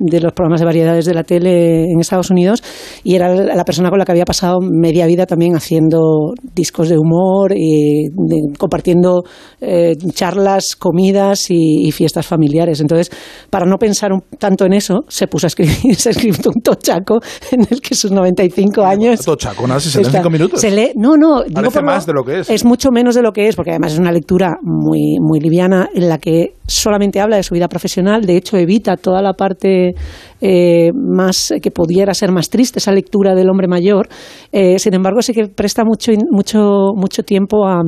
de 0.00 0.18
los 0.20 0.32
programas 0.32 0.60
de 0.60 0.66
variedades 0.66 1.04
de 1.04 1.14
la 1.14 1.22
tele 1.22 1.84
en 1.84 2.00
Estados 2.00 2.30
Unidos 2.30 2.62
y 3.04 3.14
era 3.14 3.32
la 3.34 3.64
persona 3.64 3.90
con 3.90 3.98
la 3.98 4.04
que 4.04 4.12
había 4.12 4.24
pasado 4.24 4.58
media 4.60 5.06
vida 5.06 5.26
también 5.26 5.54
haciendo 5.54 6.32
discos 6.54 6.88
de 6.88 6.96
humor 6.98 7.52
y 7.54 8.08
de- 8.08 8.58
compartiendo 8.58 9.22
eh, 9.60 9.94
charlas, 10.14 10.74
comidas 10.76 11.50
y, 11.50 11.86
y 11.86 11.92
fiestas 11.92 12.26
familiares. 12.26 12.80
Entonces, 12.80 13.10
para 13.50 13.66
no 13.66 13.76
pensar 13.76 14.12
un- 14.12 14.22
tanto 14.38 14.64
en 14.64 14.72
eso, 14.72 15.04
se 15.08 15.26
puso 15.26 15.46
a 15.46 15.48
escribir, 15.48 15.94
se 15.96 16.10
escrito 16.10 16.50
un 16.54 16.62
tochaco 16.62 17.20
en 17.52 17.60
el 17.70 17.80
que 17.80 17.94
sus 17.94 18.10
95 18.10 18.82
años... 18.82 19.20
Tochaco, 19.20 19.66
nada, 19.66 19.78
Está- 19.80 20.10
cinco 20.10 20.30
minutos. 20.30 20.60
Se 20.60 20.70
lee, 20.70 20.92
no, 20.96 21.16
no, 21.16 21.42
digo 21.44 21.62
por 21.70 21.74
lo- 21.76 21.82
más 21.82 22.06
de 22.06 22.12
lo 22.14 22.24
que 22.24 22.40
es. 22.40 22.48
Es 22.50 22.64
mucho 22.64 22.90
menos 22.90 23.14
de 23.14 23.22
lo 23.22 23.32
que 23.32 23.48
es, 23.48 23.54
porque 23.56 23.70
además 23.70 23.92
es 23.92 23.98
una 23.98 24.12
lectura 24.12 24.56
muy, 24.62 25.18
muy 25.20 25.40
liviana 25.40 25.88
en 25.94 26.08
la 26.08 26.18
que 26.18 26.54
solamente 26.70 27.20
habla 27.20 27.36
de 27.36 27.42
su 27.42 27.54
vida 27.54 27.68
profesional, 27.68 28.22
de 28.22 28.36
hecho 28.36 28.56
evita 28.56 28.96
toda 28.96 29.20
la 29.22 29.32
parte 29.34 29.94
eh, 30.40 30.90
más 30.94 31.52
que 31.60 31.70
pudiera 31.70 32.14
ser 32.14 32.30
más 32.32 32.48
triste, 32.48 32.78
esa 32.78 32.92
lectura 32.92 33.34
del 33.34 33.50
hombre 33.50 33.68
mayor. 33.68 34.08
Eh, 34.52 34.78
sin 34.78 34.94
embargo, 34.94 35.20
sí 35.22 35.32
que 35.32 35.48
presta 35.48 35.84
mucho, 35.84 36.12
mucho, 36.30 36.92
mucho 36.94 37.22
tiempo 37.22 37.66
a 37.66 37.82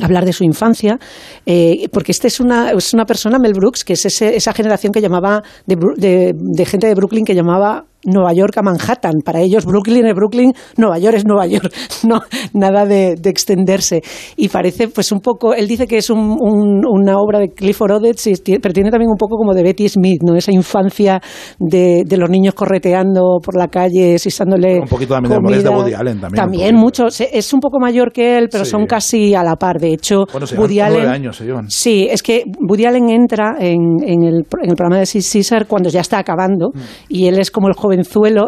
hablar 0.00 0.24
de 0.24 0.32
su 0.32 0.44
infancia, 0.44 0.98
eh, 1.46 1.88
porque 1.92 2.12
este 2.12 2.28
es 2.28 2.38
una, 2.38 2.70
es 2.70 2.94
una 2.94 3.04
persona, 3.04 3.38
Mel 3.38 3.54
Brooks, 3.54 3.84
que 3.84 3.94
es 3.94 4.06
ese- 4.06 4.36
esa 4.36 4.52
generación 4.52 4.92
que 4.92 5.00
llamaba, 5.00 5.42
de- 5.66 6.32
de 6.34 6.64
gente 6.64 6.86
de 6.86 6.94
Brooklyn 6.94 7.24
que 7.24 7.34
llamaba 7.34 7.84
Nueva 8.04 8.32
York 8.32 8.56
a 8.56 8.62
Manhattan. 8.62 9.14
Para 9.24 9.40
ellos 9.40 9.64
Brooklyn 9.66 10.06
es 10.06 10.14
Brooklyn, 10.14 10.52
Nueva 10.76 10.98
York 10.98 11.16
es 11.16 11.24
Nueva 11.26 11.46
York. 11.46 11.72
No, 12.02 12.20
nada 12.54 12.86
de, 12.86 13.14
de 13.16 13.28
extenderse. 13.30 14.00
Y 14.36 14.48
parece 14.48 14.88
pues 14.88 15.12
un 15.12 15.20
poco, 15.20 15.52
él 15.54 15.68
dice 15.68 15.86
que 15.86 15.98
es 15.98 16.08
un- 16.10 16.36
un- 16.40 16.82
una 16.88 17.18
obra 17.18 17.38
de 17.38 17.50
Clifford 17.50 17.92
Odets, 17.92 18.28
pero 18.62 18.72
tiene 18.72 18.90
también 18.90 19.10
un 19.10 19.16
poco 19.18 19.36
como 19.36 19.52
de 19.52 19.62
Betty 19.62 19.88
Smith, 19.88 20.22
¿no? 20.22 20.34
Esa 20.34 20.50
infancia 20.52 21.20
de, 21.58 22.04
de 22.06 22.16
los 22.16 22.30
niños 22.30 22.54
correteando 22.54 23.38
por 23.44 23.56
la 23.56 23.68
calle, 23.68 24.18
sisándole 24.18 24.80
Un 24.80 24.88
poquito 24.88 25.14
también 25.14 25.30
de 25.32 25.36
Memorias 25.38 25.62
de 25.64 25.68
comida. 25.68 25.82
Woody 25.84 25.94
Allen 25.94 26.20
también, 26.20 26.42
También 26.42 26.74
mucho. 26.76 27.06
Es 27.08 27.52
un 27.52 27.60
poco 27.60 27.78
mayor 27.80 28.12
que 28.12 28.38
él, 28.38 28.48
pero 28.50 28.64
Sí. 28.64 28.70
son 28.70 28.86
casi 28.86 29.34
a 29.34 29.42
la 29.42 29.56
par. 29.56 29.78
De 29.78 29.92
hecho, 29.92 30.24
Bueno, 30.32 30.46
se 30.46 30.56
Woody 30.56 30.80
Allen... 30.80 31.06
años, 31.06 31.36
se 31.36 31.44
llevan. 31.44 31.68
Sí, 31.68 32.08
es 32.10 32.22
que 32.22 32.44
Woody 32.66 32.86
Allen 32.86 33.10
entra 33.10 33.56
en, 33.58 33.80
en 34.04 34.22
el, 34.22 34.46
en 34.62 34.70
el 34.70 34.76
programa 34.76 34.98
de 35.00 35.06
Caesar 35.06 35.66
cuando 35.66 35.90
ya 35.90 36.00
está 36.00 36.18
acabando 36.18 36.70
Mm. 36.74 36.78
y 37.08 37.26
él 37.26 37.38
es 37.38 37.50
como 37.50 37.68
el 37.68 37.74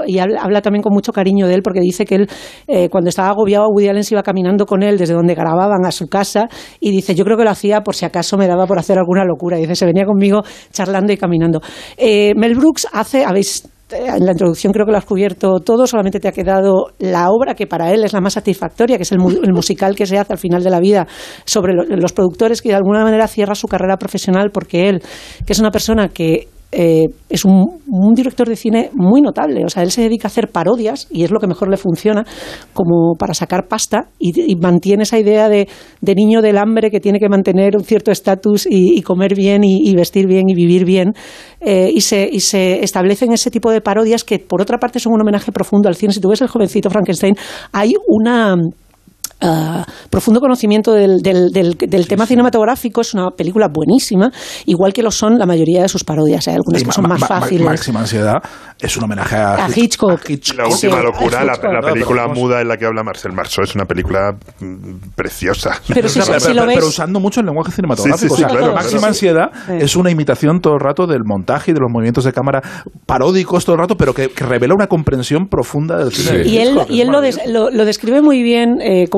y 0.07 0.18
habla, 0.18 0.61
también 0.62 0.82
con 0.82 0.93
mucho 0.93 1.12
cariño 1.12 1.47
de 1.47 1.55
él 1.55 1.62
porque 1.62 1.80
dice 1.80 2.05
que 2.05 2.14
él 2.16 2.28
eh, 2.66 2.88
cuando 2.88 3.09
estaba 3.11 3.28
agobiado 3.28 3.66
Woody 3.68 3.88
Allen 3.88 4.05
se 4.05 4.14
iba 4.14 4.22
caminando 4.22 4.66
con 4.66 4.82
él 4.82 4.99
desde 4.99 5.14
donde 5.14 5.34
grababan 5.34 5.84
a 5.86 5.90
su 5.93 6.07
casa 6.07 6.49
y 6.80 6.90
dice 6.90 7.14
yo 7.14 7.24
creo 7.24 7.36
que 7.36 7.45
lo 7.45 7.51
hacía 7.51 7.80
por 7.82 7.95
si 7.95 8.05
acaso 8.05 8.36
me 8.36 8.47
daba 8.47 8.66
por 8.66 8.78
hacer 8.78 8.99
alguna 8.99 9.24
locura. 9.24 9.59
Y 9.59 9.62
dice 9.62 9.76
se 9.76 9.86
venía 9.86 10.05
conmigo 10.05 10.43
charlando 10.72 11.12
y 11.12 11.16
caminando. 11.16 11.61
Eh, 11.97 12.32
Mel 12.36 12.55
Brooks 12.55 12.86
hace, 12.93 13.24
habéis 13.24 13.64
eh, 13.93 14.07
en 14.16 14.24
la 14.24 14.32
introducción 14.32 14.72
creo 14.72 14.86
que 14.86 14.93
lo 14.93 14.99
has 14.99 15.05
cubierto 15.05 15.61
todo, 15.61 15.86
solamente 15.86 16.18
te 16.20 16.28
ha 16.28 16.32
quedado 16.32 16.86
la 16.99 17.30
obra 17.30 17.55
que 17.55 17.66
para 17.66 17.93
él 17.93 18.05
es 18.05 18.12
la 18.12 18.20
más 18.20 18.32
satisfactoria, 18.34 18.97
que 18.97 19.03
es 19.03 19.12
el, 19.12 19.18
mu- 19.18 19.30
el 19.43 19.53
musical 19.53 19.95
que 19.95 20.07
se 20.07 20.16
hace 20.18 20.32
al 20.32 20.38
final 20.38 20.62
de 20.64 20.70
la 20.70 20.80
vida 20.80 21.07
sobre 21.45 21.74
lo- 21.74 21.84
los 21.84 22.12
productores, 22.12 22.62
que 22.62 22.70
de 22.70 22.76
alguna 22.76 23.05
manera 23.05 23.26
cierra 23.28 23.55
su 23.55 23.66
carrera 23.68 23.97
profesional 23.99 24.51
porque 24.51 24.88
él, 24.88 25.03
que 25.47 25.53
es 25.53 25.59
una 25.59 25.70
persona 25.70 26.09
que 26.09 26.49
eh, 26.75 27.05
es 27.29 27.45
un, 27.45 27.81
director 28.14 28.49
de 28.49 28.57
cine 28.57 28.91
muy 28.95 29.20
notable. 29.20 29.64
O 29.64 29.68
sea, 29.68 29.83
él 29.83 29.91
se 29.91 30.01
dedica 30.03 30.27
a 30.27 30.31
hacer 30.31 30.49
parodias 30.49 31.07
y 31.11 31.23
es 31.23 31.31
lo 31.31 31.39
que 31.39 31.47
mejor 31.47 31.68
le 31.70 31.77
funciona 31.77 32.25
como 32.73 33.14
para 33.18 33.35
sacar 33.35 33.68
pasta 33.68 34.09
y, 34.18 34.57
mantiene 34.57 35.03
esa 35.03 35.18
idea 35.18 35.49
de, 35.49 35.68
niño 36.01 36.41
del 36.41 36.57
hambre 36.57 36.91
que 36.91 37.01
tiene 37.01 37.18
que 37.18 37.29
mantener 37.29 37.77
un 37.77 37.85
cierto 37.85 38.11
estatus 38.11 38.66
y, 38.69 39.01
comer 39.03 39.35
bien 39.35 39.62
y, 39.65 39.94
vestir 39.94 40.27
bien 40.27 40.49
y 40.49 40.55
vivir 40.55 40.85
bien. 40.85 41.12
Eh, 41.61 41.90
y, 41.93 41.99
y 41.99 42.40
se 42.40 42.82
establecen 42.82 43.32
ese 43.32 43.51
tipo 43.51 43.70
de 43.70 43.81
parodias 43.81 44.24
que, 44.24 44.39
por 44.39 44.62
otra 44.62 44.78
parte, 44.78 44.99
son 44.99 45.12
un 45.12 45.20
homenaje 45.20 45.53
profundo 45.53 45.89
al 45.89 45.94
cine. 45.94 46.12
Si 46.12 46.20
tú 46.20 46.28
ves 46.28 46.40
el 46.40 46.49
jovencito 46.49 46.90
Frankenstein, 46.90 47.35
hay 47.73 47.94
una 48.09 48.57
ah, 49.43 49.85
profundo 50.10 50.40
conocimiento 50.40 50.93
del, 50.93 51.20
del, 51.23 51.51
del, 51.51 51.77
del 51.78 52.09
tema 52.09 52.27
cinematográfico. 52.27 53.01
Es 53.01 53.14
una 53.14 53.31
película 53.31 53.69
buenísima, 53.73 54.31
igual 54.66 54.93
que 54.93 55.02
lo 55.02 55.10
son 55.10 55.39
la 55.39 55.47
mayoría 55.47 55.82
de 55.82 55.89
sus 55.89 56.05
parodias. 56.05 56.47
Hay 56.48 56.55
algunas 56.55 56.82
Y 56.82 56.85
que 56.85 56.93
son 56.93 57.09
más 57.09 57.20
fáciles. 57.20 57.64
Máxima 57.66 58.01
ansiedad 58.01 58.36
es 58.81 58.97
un 58.97 59.05
homenaje 59.05 59.36
a, 59.36 59.64
A 59.66 59.69
Hitchcock. 59.74 60.28
La 60.56 60.66
última 60.66 60.77
Sí, 60.77 60.86
locura, 60.89 61.44
la, 61.44 61.81
película 61.81 62.28
muda 62.28 62.60
en 62.60 62.69
la 62.69 62.77
que 62.77 62.86
habla 62.86 63.02
Marcel 63.02 63.32
Marceau, 63.32 63.64
es 63.64 63.74
una 63.74 63.85
película 63.85 64.32
mm, 64.60 65.10
preciosa. 65.14 65.81
Pero 65.93 66.09
si- 66.09 66.20
O 66.20 66.23
sea, 66.23 66.40
si 66.40 66.48
pero, 66.48 66.60
lo 66.62 66.66
ves- 66.66 66.74
pero 66.77 66.86
usando 66.89 67.20
mucho 67.20 67.40
el 67.40 67.47
lenguaje 67.47 67.73
cinematográfico. 67.73 68.19
Sí, 68.19 68.28
sí, 68.28 68.36
sí, 68.36 68.44
o 68.44 68.48
sea, 68.48 68.56
claro, 68.59 68.74
máxima 68.74 68.98
claro. 69.01 69.06
ansiedad 69.09 69.47
Sí. 69.66 69.73
es 69.81 69.97
una 69.97 70.10
imitación 70.10 70.60
todo 70.60 70.74
el 70.74 70.81
rato 70.81 71.06
del 71.06 71.23
montaje 71.24 71.70
y 71.70 71.74
de 71.74 71.81
los 71.81 71.90
movimientos 71.90 72.24
de 72.24 72.32
cámara 72.32 72.60
paródicos 73.06 73.64
todo 73.64 73.74
el 73.77 73.81
rato, 73.81 73.97
pero 73.97 74.14
que, 74.14 74.28
que 74.28 74.44
revela 74.44 74.74
una 74.74 74.86
comprensión 74.86 75.47
profunda 75.48 75.97
del 75.98 76.12
cine. 76.12 76.39
de 76.39 76.48
Y 76.48 76.59
él, 76.59 76.69
Hitchcock, 76.70 76.90
y 76.90 77.01
él 77.01 77.09
lo, 77.09 77.20
des- 77.20 77.40
lo, 77.47 77.70
lo 77.70 77.85
describe 77.85 78.23
muy 78.23 78.43
bien, 78.43 78.81
eh, 78.81 79.09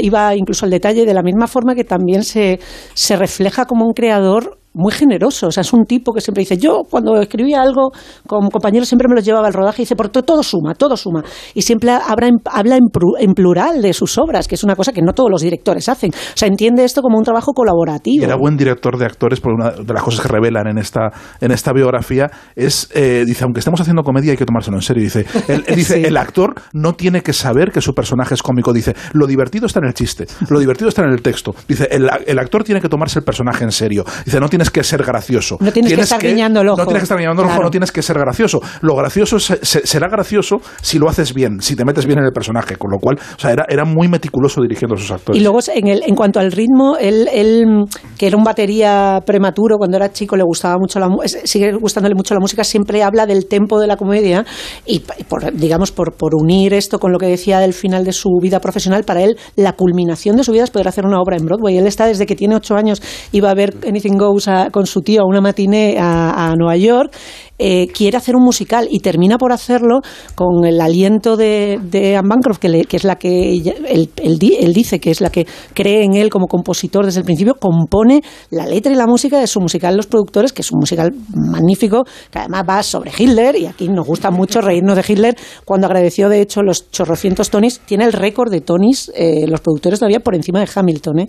iba 0.00 0.34
incluso 0.36 0.64
al 0.64 0.70
detalle, 0.70 1.04
de 1.04 1.14
la 1.14 1.22
misma 1.22 1.46
forma 1.46 1.74
que 1.74 1.84
también 1.84 2.22
se, 2.22 2.58
se 2.94 3.16
refleja 3.16 3.64
como 3.64 3.86
un 3.86 3.92
creador 3.92 4.58
muy 4.74 4.92
generoso. 4.92 5.46
O 5.46 5.50
sea, 5.50 5.62
es 5.62 5.72
un 5.72 5.84
tipo 5.84 6.12
que 6.12 6.20
siempre 6.20 6.42
dice, 6.42 6.56
yo 6.58 6.82
cuando 6.90 7.20
escribía 7.20 7.62
algo 7.62 7.90
con 8.26 8.48
compañeros 8.48 8.88
siempre 8.88 9.08
me 9.08 9.14
los 9.14 9.24
llevaba 9.24 9.46
al 9.46 9.52
rodaje 9.54 9.82
y 9.82 9.84
dice, 9.84 9.96
por 9.96 10.08
todo, 10.08 10.42
suma, 10.42 10.74
todo 10.74 10.96
suma. 10.96 11.22
Y 11.54 11.62
siempre 11.62 11.90
habla, 11.90 12.26
en, 12.28 12.34
habla 12.44 12.76
en, 12.76 12.84
pru- 12.84 13.16
en 13.18 13.32
plural 13.34 13.80
de 13.82 13.92
sus 13.92 14.18
obras, 14.18 14.48
que 14.48 14.54
es 14.56 14.64
una 14.64 14.76
cosa 14.76 14.92
que 14.92 15.00
no 15.02 15.12
todos 15.12 15.30
los 15.30 15.40
directores 15.42 15.88
hacen. 15.88 16.10
O 16.12 16.36
sea, 16.36 16.48
entiende 16.48 16.84
esto 16.84 17.00
como 17.02 17.16
un 17.18 17.24
trabajo 17.24 17.52
Y 17.52 17.54
colaborativo. 17.54 18.24
era 18.24 18.36
buen 18.36 18.56
director 18.56 18.98
de 18.98 19.06
actores, 19.06 19.40
porque 19.40 19.54
una 19.62 19.70
de 19.70 19.92
las 19.94 20.02
cosas 20.02 20.20
que 20.20 20.28
revelan 20.28 20.66
en 20.66 20.78
esta, 20.78 21.10
en 21.40 21.50
esta 21.52 21.72
biografía 21.72 22.30
es, 22.56 22.88
eh, 22.94 23.24
dice, 23.26 23.44
aunque 23.44 23.60
estemos 23.60 23.80
haciendo 23.80 24.02
comedia 24.02 24.32
hay 24.32 24.36
que 24.36 24.46
tomárselo 24.46 24.76
en 24.76 24.82
serio. 24.82 25.02
Dice, 25.04 25.24
él 25.48 25.64
dice, 25.74 25.94
Sí. 25.94 26.04
el 26.04 26.16
actor 26.16 26.54
no 26.72 26.94
tiene 26.94 27.20
que 27.22 27.32
saber 27.32 27.70
que 27.70 27.80
su 27.80 27.92
personaje 27.94 28.34
es 28.34 28.42
cómico. 28.42 28.72
Dice, 28.72 28.94
lo 29.12 29.26
divertido 29.26 29.66
está 29.66 29.78
en 29.80 29.86
el 29.86 29.94
chiste, 29.94 30.26
lo 30.48 30.58
divertido 30.58 30.88
está 30.88 31.02
en 31.02 31.10
el 31.10 31.22
texto. 31.22 31.54
Dice, 31.68 31.86
el, 31.90 32.08
el 32.26 32.38
actor 32.38 32.64
tiene 32.64 32.80
que 32.80 32.88
tomarse 32.88 33.18
el 33.20 33.24
personaje 33.24 33.62
en 33.64 33.70
serio. 33.70 34.04
Dice, 34.24 34.40
no 34.40 34.48
tienes 34.64 34.70
que 34.70 34.84
ser 34.84 35.02
gracioso. 35.04 35.56
No 35.60 35.72
tienes 35.72 35.92
que 35.94 36.00
estar 36.00 36.20
guiñando 36.22 36.60
el 36.60 36.68
ojo. 36.68 36.78
No 36.78 36.84
tienes 36.86 37.00
que 37.02 37.04
estar 37.04 37.18
guiñando 37.18 37.42
el 37.42 37.46
ojo, 37.46 37.54
Claro. 37.54 37.64
no 37.66 37.70
tienes 37.70 37.92
que 37.92 38.02
ser 38.02 38.18
gracioso. 38.18 38.60
Lo 38.80 38.94
gracioso 38.96 39.38
se- 39.38 39.64
se- 39.64 39.86
será 39.86 40.08
gracioso 40.08 40.56
si 40.80 40.98
lo 40.98 41.08
haces 41.08 41.34
bien, 41.34 41.60
si 41.60 41.76
te 41.76 41.84
metes 41.84 42.06
bien 42.06 42.18
en 42.18 42.24
el 42.24 42.32
personaje. 42.32 42.76
Con 42.76 42.90
lo 42.90 42.98
cual, 42.98 43.18
o 43.36 43.38
sea, 43.40 43.52
era, 43.52 43.64
era 43.68 43.84
muy 43.84 44.08
meticuloso 44.08 44.62
dirigiendo 44.62 44.94
a 44.94 44.98
sus 44.98 45.10
actores. 45.10 45.38
Y 45.40 45.44
luego, 45.44 45.58
en, 45.74 45.88
el, 45.88 46.02
en 46.06 46.14
cuanto 46.14 46.40
al 46.40 46.50
ritmo, 46.52 46.96
él, 46.98 47.28
él, 47.32 47.84
que 48.18 48.26
era 48.26 48.36
un 48.36 48.44
batería 48.44 49.20
prematuro, 49.26 49.76
cuando 49.76 49.96
era 49.96 50.12
chico 50.12 50.36
le 50.36 50.44
gustaba 50.44 50.76
mucho 50.78 50.98
la 50.98 51.08
es- 51.24 51.40
sigue 51.44 51.72
gustándole 51.72 52.14
mucho 52.14 52.32
la 52.34 52.40
música, 52.40 52.64
siempre 52.64 53.02
habla 53.02 53.26
del 53.26 53.46
tempo 53.46 53.78
de 53.80 53.86
la 53.86 53.96
comedia 53.96 54.44
y, 54.86 55.00
por, 55.28 55.52
digamos, 55.54 55.92
por, 55.92 56.14
por 56.16 56.34
unir 56.34 56.72
esto 56.74 56.98
con 56.98 57.12
lo 57.12 57.18
que 57.18 57.26
decía 57.26 57.58
del 57.60 57.74
final 57.74 58.04
de 58.04 58.12
su 58.12 58.28
vida 58.40 58.60
profesional, 58.60 59.04
para 59.04 59.22
él 59.22 59.36
la 59.56 59.72
culminación 59.72 60.36
de 60.36 60.44
su 60.44 60.52
vida 60.52 60.64
es 60.64 60.70
poder 60.70 60.88
hacer 60.88 61.04
una 61.04 61.20
obra 61.20 61.36
en 61.36 61.44
Broadway. 61.44 61.76
Él 61.76 61.86
está 61.86 62.06
desde 62.06 62.24
que 62.26 62.36
tiene 62.36 62.56
ocho 62.56 62.76
años, 62.76 63.02
iba 63.32 63.50
a 63.50 63.54
ver 63.54 63.74
Anything 63.86 64.16
Goes 64.16 64.48
a- 64.48 64.53
con 64.70 64.86
su 64.86 65.00
tío 65.00 65.22
a 65.22 65.26
una 65.26 65.40
matiné 65.40 65.96
a, 65.98 66.54
Nueva 66.56 66.76
York, 66.76 67.14
eh, 67.58 67.86
quiere 67.88 68.16
hacer 68.16 68.34
un 68.34 68.42
musical 68.42 68.88
y 68.90 68.98
termina 68.98 69.38
por 69.38 69.52
hacerlo 69.52 70.00
con 70.34 70.64
el 70.64 70.80
aliento 70.80 71.36
de, 71.36 71.78
de 71.82 72.16
Anne 72.16 72.28
Bancroft, 72.28 72.58
que, 72.58 72.68
le- 72.68 72.84
que 72.84 72.96
es 72.96 73.04
la 73.04 73.16
que 73.16 73.28
ella- 73.50 73.74
él 73.88 74.72
dice 74.74 74.98
que 74.98 75.10
es 75.12 75.20
la 75.20 75.30
que 75.30 75.46
cree 75.72 76.02
en 76.04 76.14
él 76.14 76.30
como 76.30 76.46
compositor 76.46 77.04
desde 77.04 77.20
el 77.20 77.24
principio, 77.24 77.54
compone 77.54 78.22
la 78.50 78.66
letra 78.66 78.92
y 78.92 78.96
la 78.96 79.06
música 79.06 79.38
de 79.38 79.46
su 79.46 79.60
musical 79.60 79.96
Los 79.96 80.06
Productores, 80.06 80.52
que 80.52 80.62
es 80.62 80.72
un 80.72 80.80
musical 80.80 81.12
magnífico, 81.34 82.04
que 82.30 82.38
además 82.40 82.64
va 82.68 82.82
sobre 82.82 83.12
Hitler, 83.16 83.54
y 83.56 83.66
aquí 83.66 83.88
nos 83.88 84.06
gusta 84.06 84.30
mucho 84.30 84.60
reírnos 84.60 84.96
de 84.96 85.04
Hitler, 85.06 85.36
cuando 85.64 85.86
agradeció 85.86 86.28
de 86.28 86.40
hecho 86.40 86.62
los 86.62 86.90
chorrocientos 86.90 87.50
Tonys, 87.50 87.80
tiene 87.86 88.04
el 88.04 88.12
récord 88.12 88.50
de 88.50 88.60
Tonys, 88.62 89.12
eh, 89.14 89.46
los 89.46 89.60
productores 89.60 90.00
todavía 90.00 90.20
por 90.20 90.34
encima 90.34 90.60
de 90.60 90.68
Hamilton, 90.74 91.18
¿eh? 91.20 91.28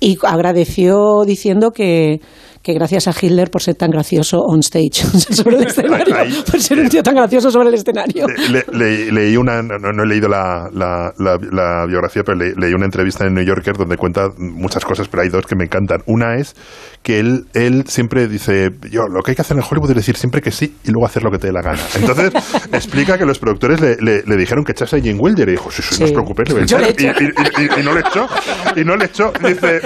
y 0.00 0.18
agradeció 0.24 1.22
diciendo 1.24 1.70
que 1.70 2.20
que 2.62 2.72
gracias 2.74 3.08
a 3.08 3.10
Hitler 3.20 3.50
por 3.50 3.60
ser 3.62 3.74
tan 3.74 3.90
gracioso 3.90 4.38
on 4.38 4.60
stage, 4.60 4.92
sobre 5.34 5.56
el 5.56 5.62
escenario, 5.66 6.14
Ahí- 6.16 6.42
por 6.48 6.60
ser 6.60 6.78
un 6.78 6.88
tío 6.88 7.02
tan 7.02 7.14
gracioso 7.16 7.50
sobre 7.50 7.68
el 7.68 7.74
escenario. 7.74 8.26
Le- 8.28 8.64
le- 8.72 9.10
leí 9.12 9.36
una, 9.36 9.62
no, 9.62 9.78
no 9.78 10.02
he 10.04 10.06
leído 10.06 10.28
la, 10.28 10.68
la- 10.72 11.12
la- 11.18 11.38
la 11.50 11.86
biografía, 11.86 12.22
pero 12.24 12.38
le- 12.38 12.54
leí 12.56 12.72
una 12.72 12.84
entrevista 12.84 13.26
en 13.26 13.34
New 13.34 13.44
Yorker 13.44 13.76
donde 13.76 13.96
cuenta 13.96 14.28
muchas 14.38 14.84
cosas, 14.84 15.08
pero 15.08 15.22
hay 15.22 15.28
dos 15.28 15.44
que 15.46 15.56
me 15.56 15.64
encantan. 15.64 16.02
Una 16.06 16.36
es 16.36 16.54
que 17.02 17.18
él, 17.18 17.46
él 17.54 17.84
siempre 17.88 18.28
dice, 18.28 18.70
yo 18.90 19.02
lo 19.08 19.22
que 19.22 19.32
hay 19.32 19.34
que 19.34 19.42
hacer 19.42 19.56
en 19.56 19.64
Hollywood 19.68 19.90
es 19.90 19.96
decir 19.96 20.16
siempre 20.16 20.40
que 20.40 20.52
sí 20.52 20.76
y 20.84 20.90
luego 20.92 21.06
hacer 21.06 21.22
lo 21.24 21.30
que 21.30 21.38
te 21.38 21.48
dé 21.48 21.52
la 21.52 21.62
gana. 21.62 21.80
Entonces 21.96 22.32
explica 22.72 23.18
que 23.18 23.24
los 23.24 23.38
productores 23.40 23.80
le, 23.80 23.96
le- 23.96 24.22
le 24.24 24.36
dijeron 24.36 24.64
que 24.64 24.72
echase 24.72 24.96
a 24.96 25.00
Jane 25.00 25.18
Wilder 25.18 25.48
y 25.48 25.52
dijo, 25.52 25.70
sí, 25.70 25.82
sí, 25.82 25.98
no 26.00 26.06
os 26.06 26.12
preocupéis, 26.12 26.48
le 26.50 26.54
voy 26.54 26.62
a 26.62 26.64
echar". 26.64 26.82
Y, 27.22 27.24
y- 27.24 27.66
y- 27.76 27.80
y 27.80 27.82
no 27.82 27.92
le 27.94 28.00
echó, 28.00 28.26
y 28.76 28.84
no 28.84 28.96
le 28.96 29.06
echó. 29.06 29.32
Dice, 29.42 29.80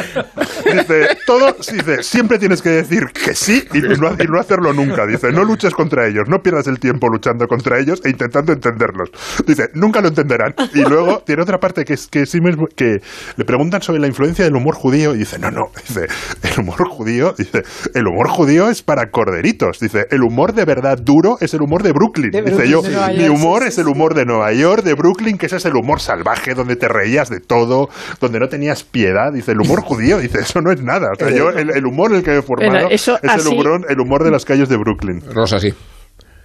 dice 0.64 1.16
todo, 1.26 1.56
dice, 1.72 2.02
siempre 2.02 2.38
tienes 2.38 2.60
que 2.62 2.65
decir 2.70 3.06
que 3.12 3.34
sí 3.34 3.64
y 3.72 3.80
no, 3.80 4.12
y 4.18 4.26
no 4.26 4.40
hacerlo 4.40 4.72
nunca. 4.72 5.06
Dice, 5.06 5.32
no 5.32 5.44
luches 5.44 5.74
contra 5.74 6.06
ellos, 6.06 6.24
no 6.28 6.38
pierdas 6.38 6.66
el 6.66 6.78
tiempo 6.78 7.08
luchando 7.08 7.46
contra 7.46 7.78
ellos 7.78 8.00
e 8.04 8.10
intentando 8.10 8.52
entenderlos. 8.52 9.10
Dice, 9.46 9.68
nunca 9.74 10.00
lo 10.00 10.08
entenderán. 10.08 10.54
Y 10.74 10.80
luego 10.82 11.22
tiene 11.24 11.42
otra 11.42 11.58
parte 11.58 11.84
que 11.84 11.94
es 11.94 12.06
que 12.06 12.26
sí 12.26 12.40
mismo, 12.40 12.66
que 12.74 12.98
le 13.36 13.44
preguntan 13.44 13.82
sobre 13.82 14.00
la 14.00 14.06
influencia 14.06 14.44
del 14.44 14.56
humor 14.56 14.74
judío 14.74 15.14
y 15.14 15.18
dice, 15.18 15.38
no, 15.38 15.50
no, 15.50 15.70
dice, 15.76 16.06
el 16.42 16.60
humor 16.60 16.88
judío, 16.88 17.34
dice, 17.36 17.62
el 17.94 18.06
humor 18.06 18.28
judío 18.28 18.68
es 18.68 18.82
para 18.82 19.10
corderitos. 19.10 19.78
Dice, 19.80 20.06
el 20.10 20.22
humor 20.22 20.54
de 20.54 20.64
verdad 20.64 20.98
duro 20.98 21.36
es 21.40 21.54
el 21.54 21.62
humor 21.62 21.82
de 21.82 21.92
Brooklyn. 21.92 22.30
De 22.30 22.42
dice 22.42 22.66
Brooklyn, 22.66 22.92
yo, 22.92 23.08
mi 23.16 23.28
humor 23.28 23.62
sí, 23.62 23.68
es 23.68 23.78
el 23.78 23.88
humor 23.88 24.14
de 24.14 24.24
Nueva 24.24 24.52
York, 24.52 24.82
de 24.82 24.94
Brooklyn, 24.94 25.38
que 25.38 25.46
ese 25.46 25.56
es 25.56 25.64
el 25.64 25.76
humor 25.76 26.00
salvaje, 26.00 26.54
donde 26.54 26.76
te 26.76 26.88
reías 26.88 27.28
de 27.28 27.40
todo, 27.40 27.88
donde 28.20 28.40
no 28.40 28.48
tenías 28.48 28.84
piedad. 28.84 29.32
Dice, 29.32 29.52
el 29.52 29.60
humor 29.60 29.82
judío, 29.82 30.18
dice, 30.18 30.40
eso 30.40 30.60
no 30.60 30.72
es 30.72 30.82
nada. 30.82 31.08
O 31.12 31.16
sea, 31.16 31.30
yo, 31.30 31.50
el, 31.50 31.70
el 31.70 31.86
humor 31.86 32.10
en 32.10 32.18
el 32.18 32.22
que 32.22 32.30
me 32.30 32.38
he 32.38 32.42
formado 32.56 32.86
Era- 32.86 32.94
eso 32.94 33.16
es 33.16 33.24
el 33.24 33.30
así- 33.30 33.48
humor, 33.48 33.86
el 33.88 34.00
humor 34.00 34.24
de 34.24 34.30
las 34.30 34.44
calles 34.44 34.68
de 34.68 34.76
Brooklyn. 34.76 35.22
Rosa, 35.32 35.58
sí. 35.60 35.72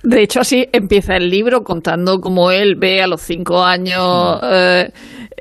De 0.04 0.22
hecho, 0.24 0.40
así 0.42 0.66
empieza 0.72 1.16
el 1.16 1.30
libro 1.30 1.62
contando 1.64 2.20
cómo 2.20 2.50
él 2.52 2.76
ve 2.76 3.02
a 3.04 3.08
los 3.08 3.22
cinco 3.22 3.64
años 3.64 4.40
eh, 4.44 4.90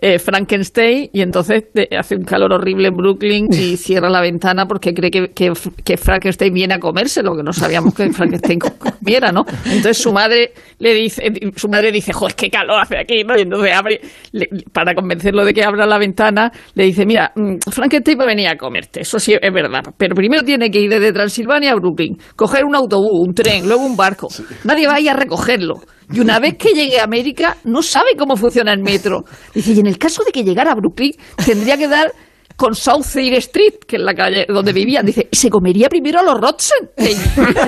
eh, 0.03 0.19
Frankenstein 0.19 1.09
y 1.13 1.21
entonces 1.23 1.65
te- 1.73 1.89
hace 1.97 2.17
un 2.17 2.25
calor 2.25 2.53
horrible 2.53 2.89
en 2.89 2.95
Brooklyn 2.95 3.47
y 3.51 3.77
cierra 3.79 4.11
la 4.11 4.21
ventana 4.21 4.67
porque 4.67 4.93
cree 4.93 5.11
que, 5.11 5.29
que- 5.35 5.53
que 5.85 5.97
Frankenstein 5.97 6.53
viene 6.53 6.75
a 6.75 6.79
comérselo, 6.79 7.35
que 7.37 7.43
no 7.43 7.53
sabíamos 7.55 7.95
que 7.95 8.11
Frankenstein 8.11 8.59
comiera, 8.59 9.33
¿no? 9.33 9.45
Entonces 9.65 9.97
su 9.99 10.13
madre 10.13 10.53
le 10.79 10.95
dice, 10.95 11.23
su 11.57 11.69
madre 11.69 11.91
dice, 11.91 12.13
joder, 12.13 12.35
qué 12.35 12.51
calor 12.51 12.81
hace 12.83 12.99
aquí, 12.99 13.25
¿no? 13.25 13.39
Y 13.39 13.43
entonces 13.43 13.73
abre, 13.75 14.01
le- 14.33 14.49
para 14.73 14.95
convencerlo 14.95 15.45
de 15.45 15.55
que 15.55 15.65
abra 15.65 15.87
la 15.87 15.99
ventana, 15.99 16.53
le 16.75 16.85
dice, 16.85 17.07
mira, 17.07 17.33
mm, 17.35 17.57
Frankenstein 17.71 18.19
va 18.19 18.25
a 18.25 18.27
venir 18.29 18.49
a 18.49 18.57
comerte, 18.57 19.01
eso 19.01 19.19
sí 19.19 19.35
es 19.41 19.53
verdad, 19.53 19.83
pero 19.97 20.15
primero 20.15 20.43
tiene 20.43 20.71
que 20.71 20.81
ir 20.81 20.91
desde 20.91 21.13
Transilvania 21.13 21.73
a 21.73 21.75
Brooklyn, 21.77 22.17
coger 22.37 22.65
un 22.67 22.75
autobús, 22.75 23.27
un 23.27 23.35
tren, 23.35 23.67
luego 23.67 23.85
un 23.85 23.97
barco, 23.97 24.29
nadie 24.65 24.87
va 24.87 24.95
a 24.95 25.01
ir 25.01 25.11
a 25.11 25.15
recogerlo. 25.15 25.83
Y 26.13 26.21
una 26.21 26.39
vez 26.41 26.57
que 26.57 26.73
llegue 26.73 26.99
a 26.99 27.05
América, 27.05 27.57
no 27.65 27.83
sabe 27.83 28.17
cómo 28.19 28.37
funciona 28.37 28.73
el 28.73 28.81
metro. 28.81 29.25
Dice, 29.55 29.73
y 29.73 29.81
en 29.81 29.87
el 29.87 29.99
caso 29.99 30.25
de 30.25 30.33
que 30.33 30.43
llegara 30.43 30.73
a 30.73 30.75
Brooklyn, 30.75 31.15
tendría 31.45 31.77
que 31.77 31.87
dar 31.87 32.13
con 32.61 32.75
South 32.75 33.07
Street, 33.17 33.75
que 33.89 33.97
es 33.97 34.03
la 34.03 34.13
calle 34.13 34.45
donde 34.47 34.75
vivían. 34.75 35.07
Dice, 35.07 35.27
y 35.31 35.35
se 35.35 35.49
comería 35.49 35.89
primero 35.89 36.21
a 36.21 36.23
los 36.23 36.39
Rotzen. 36.39 36.91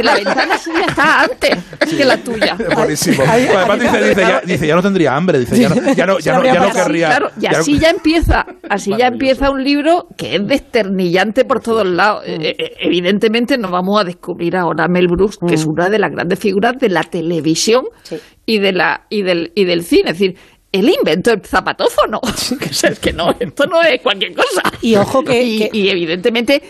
La 0.02 0.14
ventana 0.16 0.59
suya 0.59 0.85
está 0.86 1.23
antes 1.23 1.56
que 1.97 2.05
la 2.05 2.19
tuya. 2.19 2.59
Buenísimo. 2.77 3.23
Además 3.27 3.81
dice, 3.81 4.09
dice, 4.09 4.20
ya, 4.20 4.40
dice, 4.44 4.66
ya 4.66 4.74
no 4.77 4.82
tendría 4.82 5.16
hambre, 5.16 5.39
dice, 5.39 5.59
ya 5.59 5.70
no, 5.70 5.77
ya 5.94 6.05
no, 6.06 6.19
ya 6.19 6.35
no, 6.36 6.44
ya 6.44 6.60
no 6.60 6.70
querría. 6.73 7.06
Claro, 7.09 7.31
y 7.40 7.47
no- 7.47 7.59
así 7.59 7.78
ya 7.78 7.89
empieza, 7.89 8.44
así 8.69 8.90
ya 8.98 9.06
empieza 9.06 9.51
un 9.51 9.64
libro 9.64 10.09
que 10.19 10.36
es 10.36 10.47
desternillante 10.47 11.47
por 11.47 11.60
todos 11.62 11.86
lados. 11.86 12.24
Eh, 12.27 12.55
eh, 12.59 12.73
evidentemente 12.81 13.56
nos 13.56 13.70
vamos 13.70 13.98
a 13.98 14.05
descubrir 14.05 14.56
ahora 14.59 14.85
a 14.85 14.89
Mel 14.89 15.09
Brooks, 15.09 15.39
que 15.48 15.55
es 15.55 15.64
una 15.64 15.89
de 15.89 15.98
las 15.98 16.10
grandes 16.10 16.39
figuras 16.39 16.74
de 16.78 16.90
la 16.90 17.02
televisión 17.05 17.85
Sí. 18.02 18.16
y 18.44 18.59
de 18.59 18.73
la 18.73 19.06
y 19.09 19.23
del 19.23 19.52
y 19.55 19.64
del 19.64 19.82
cine, 19.85 20.10
es 20.10 20.19
decir, 20.19 20.36
él 20.73 20.89
inventó 20.89 21.32
el 21.32 21.43
zapatófono. 21.44 22.20
O 22.73 22.74
sea, 22.74 22.90
es 22.90 22.99
que 22.99 23.12
no, 23.12 23.35
esto 23.39 23.66
no 23.66 23.82
es 23.82 24.01
cualquier 24.01 24.35
cosa. 24.35 24.62
Y 24.81 24.97
ojo 24.97 25.23
que- 25.23 25.43
y, 25.43 25.59
que- 25.59 25.70
y 25.77 25.89
evidentemente 25.90 26.62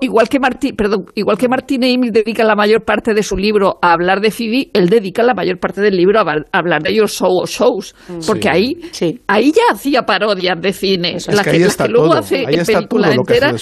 igual 0.00 0.28
que 0.28 0.38
Martín, 0.38 0.76
perdón, 0.76 1.06
igual 1.16 1.36
que 1.36 1.48
Martín 1.48 1.82
Emil 1.82 2.12
dedica 2.12 2.44
la 2.44 2.54
mayor 2.54 2.84
parte 2.84 3.14
de 3.14 3.22
su 3.22 3.36
libro 3.36 3.78
a 3.82 3.92
hablar 3.92 4.20
de 4.20 4.30
Phoebe, 4.30 4.70
él 4.74 4.88
dedica 4.88 5.24
la 5.24 5.34
mayor 5.34 5.58
parte 5.58 5.80
del 5.80 5.96
libro 5.96 6.20
a, 6.20 6.24
hablar 6.52 6.82
de 6.82 6.94
Your 6.94 7.08
Show 7.08 7.44
Shows, 7.46 7.94
porque 8.26 8.42
Sí. 8.42 8.48
ahí, 8.48 9.16
ahí 9.26 9.52
ya 9.52 9.62
hacía 9.72 10.02
parodias 10.02 10.60
de 10.60 10.72
cine, 10.72 11.16
Es 11.16 11.26
las 11.26 11.38
que 11.44 11.50
que, 11.50 11.56
ahí 11.56 11.62
las 11.64 11.76
que 11.76 11.88
luego 11.88 12.08
todo, 12.10 12.18
hace 12.18 12.36
ahí 12.46 12.54
en 12.54 12.60
está 12.60 12.74
película 12.74 13.08
hace 13.08 13.16
entera, 13.16 13.54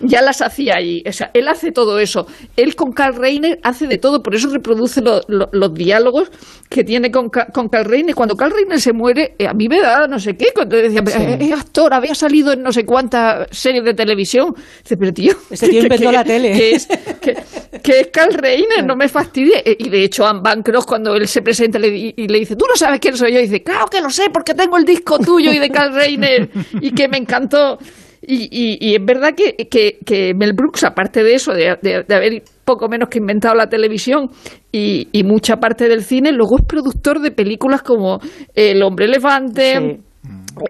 ya 0.00 0.20
las 0.22 0.42
hacía 0.42 0.74
ahí. 0.78 1.02
O 1.08 1.12
sea, 1.12 1.30
él 1.32 1.46
hace 1.46 1.70
todo 1.70 1.98
eso. 2.00 2.26
Él 2.56 2.74
con 2.74 2.90
Carl 2.92 3.14
Reiner 3.16 3.60
hace 3.62 3.86
de 3.86 3.98
todo, 3.98 4.20
por 4.22 4.34
eso 4.34 4.48
reproduce 4.52 5.00
lo- 5.00 5.20
lo- 5.28 5.48
los 5.52 5.74
diálogos 5.74 6.30
que 6.68 6.82
tiene 6.82 7.10
con, 7.12 7.28
con 7.28 7.68
Carl 7.68 7.84
Reiner. 7.84 8.14
Cuando 8.16 8.34
Carl 8.34 8.52
Reiner 8.52 8.80
se 8.80 8.92
muere, 8.92 9.34
eh, 9.38 9.46
a 9.46 9.54
mí 9.54 9.68
me 9.68 9.80
da 9.80 10.06
no 10.08 10.18
sé 10.18 10.36
qué, 10.36 10.46
cuando 10.54 10.76
decía, 10.76 11.02
Sí. 11.06 11.22
"Eh, 11.22 11.38
es 11.40 11.52
actor, 11.52 11.94
había 11.94 12.14
salido 12.14 12.52
en 12.52 12.62
no 12.62 12.72
sé 12.72 12.84
cuántas 12.84 13.46
series 13.56 13.84
de 13.84 13.94
televisión. 13.94 14.54
Dice, 14.82 14.96
pero 14.96 15.12
tío, 15.12 15.34
Este 15.50 15.67
tío 15.70 15.82
inventó 15.82 16.10
la 16.12 16.24
tele. 16.24 16.52
Que 16.52 16.70
es, 16.72 16.86
que, 17.20 17.36
que 17.82 18.00
es 18.00 18.06
Carl 18.08 18.34
Reiner, 18.34 18.84
no 18.84 18.96
me 18.96 19.08
fastidie. 19.08 19.62
Eh, 19.64 19.76
Y 19.78 19.88
de 19.88 20.04
hecho, 20.04 20.26
Anne 20.26 20.40
Bancroft, 20.42 20.86
cuando 20.86 21.14
él 21.14 21.26
se 21.28 21.42
presenta 21.42 21.78
le 21.78 21.90
di- 21.90 22.14
y 22.16 22.28
le 22.28 22.38
dice, 22.38 22.56
tú 22.56 22.64
no 22.68 22.76
sabes 22.76 23.00
quién 23.00 23.16
soy 23.16 23.32
yo, 23.32 23.38
dice, 23.40 23.62
claro 23.62 23.86
que 23.86 24.00
lo 24.00 24.10
sé, 24.10 24.30
porque 24.32 24.54
tengo 24.54 24.76
el 24.76 24.84
disco 24.84 25.18
tuyo 25.18 25.52
y 25.52 25.58
de 25.58 25.70
Carl 25.70 25.94
Reiner 25.94 26.48
y 26.80 26.92
que 26.92 27.08
me 27.08 27.16
encantó. 27.18 27.78
Y, 28.20 28.48
y- 28.50 28.78
y 28.80 28.94
es 28.96 29.04
verdad 29.04 29.34
que, 29.34 29.54
que- 29.68 29.98
que 30.04 30.34
Mel 30.34 30.52
Brooks, 30.52 30.82
aparte 30.84 31.22
de 31.22 31.34
eso, 31.34 31.52
de, 31.54 31.78
de- 31.80 32.02
de 32.02 32.14
haber 32.14 32.42
poco 32.64 32.88
menos 32.88 33.08
que 33.08 33.18
inventado 33.18 33.54
la 33.54 33.68
televisión 33.68 34.30
y, 34.72 35.08
y 35.12 35.22
mucha 35.22 35.58
parte 35.58 35.88
del 35.88 36.02
cine, 36.04 36.32
luego 36.32 36.58
es 36.58 36.64
productor 36.66 37.20
de 37.20 37.30
películas 37.30 37.80
como 37.82 38.20
El 38.54 38.82
hombre 38.82 39.06
elefante. 39.06 40.00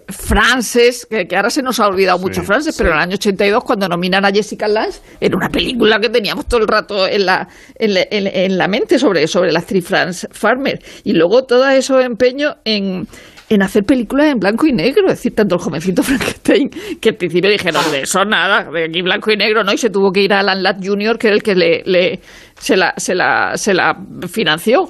Frances, 0.09 1.07
que, 1.09 1.27
que 1.27 1.37
ahora 1.37 1.51
se 1.51 1.63
nos 1.63 1.81
ha 1.81 1.87
olvidado 1.87 2.19
mucho 2.19 2.43
Frances, 2.43 2.75
pero 2.77 2.91
en 2.91 2.97
el 2.97 3.03
año 3.03 3.15
82 3.15 3.65
cuando 3.65 3.89
nominan 3.89 4.25
a 4.25 4.31
Jessica 4.31 4.69
Lange 4.69 4.99
era 5.21 5.37
una 5.37 5.49
película 5.49 5.99
que 6.01 6.09
teníamos 6.09 6.47
todo 6.47 6.61
el 6.61 6.69
rato 6.69 7.07
en 7.07 7.27
la, 7.27 7.49
en 7.77 7.95
la, 7.95 8.01
en- 8.11 8.27
en 8.27 8.59
la 8.59 8.69
mente 8.69 8.99
sobre, 8.99 9.27
sobre 9.27 9.53
la 9.53 9.61
actriz 9.61 9.87
Frances 9.87 10.29
Farmer. 10.33 10.79
Y 11.05 11.13
luego 11.13 11.45
todo 11.45 11.69
eso 11.69 12.01
empeño 12.01 12.57
en, 12.65 13.07
en 13.49 13.63
hacer 13.63 13.85
películas 13.85 14.29
en 14.33 14.39
blanco 14.39 14.67
y 14.67 14.73
negro, 14.73 15.07
es 15.09 15.15
decir, 15.15 15.35
tanto 15.35 15.55
el 15.55 15.61
jovencito 15.61 16.03
Frankenstein, 16.05 16.71
que 17.01 17.09
al 17.11 17.17
principio 17.17 17.51
dijeron, 17.51 17.83
de 17.91 18.03
eso 18.03 18.25
nada, 18.25 18.71
de 18.71 18.85
aquí 18.85 19.03
blanco 19.03 19.31
y 19.31 19.37
negro, 19.37 19.65
¿no? 19.65 19.73
Y 19.73 19.79
se 19.79 19.91
tuvo 19.91 20.11
que 20.13 20.21
ir 20.23 20.33
a 20.33 20.41
Alan 20.41 20.63
Ladd 20.63 20.85
Jr., 20.85 21.19
que 21.19 21.29
era 21.29 21.37
el 21.37 21.43
que 21.43 21.55
le, 21.55 21.83
le- 21.85 22.21
se, 22.59 22.77
la, 22.77 22.93
se, 22.97 23.15
la, 23.15 23.53
se 23.57 23.73
la 23.75 23.97
financió. 24.29 24.89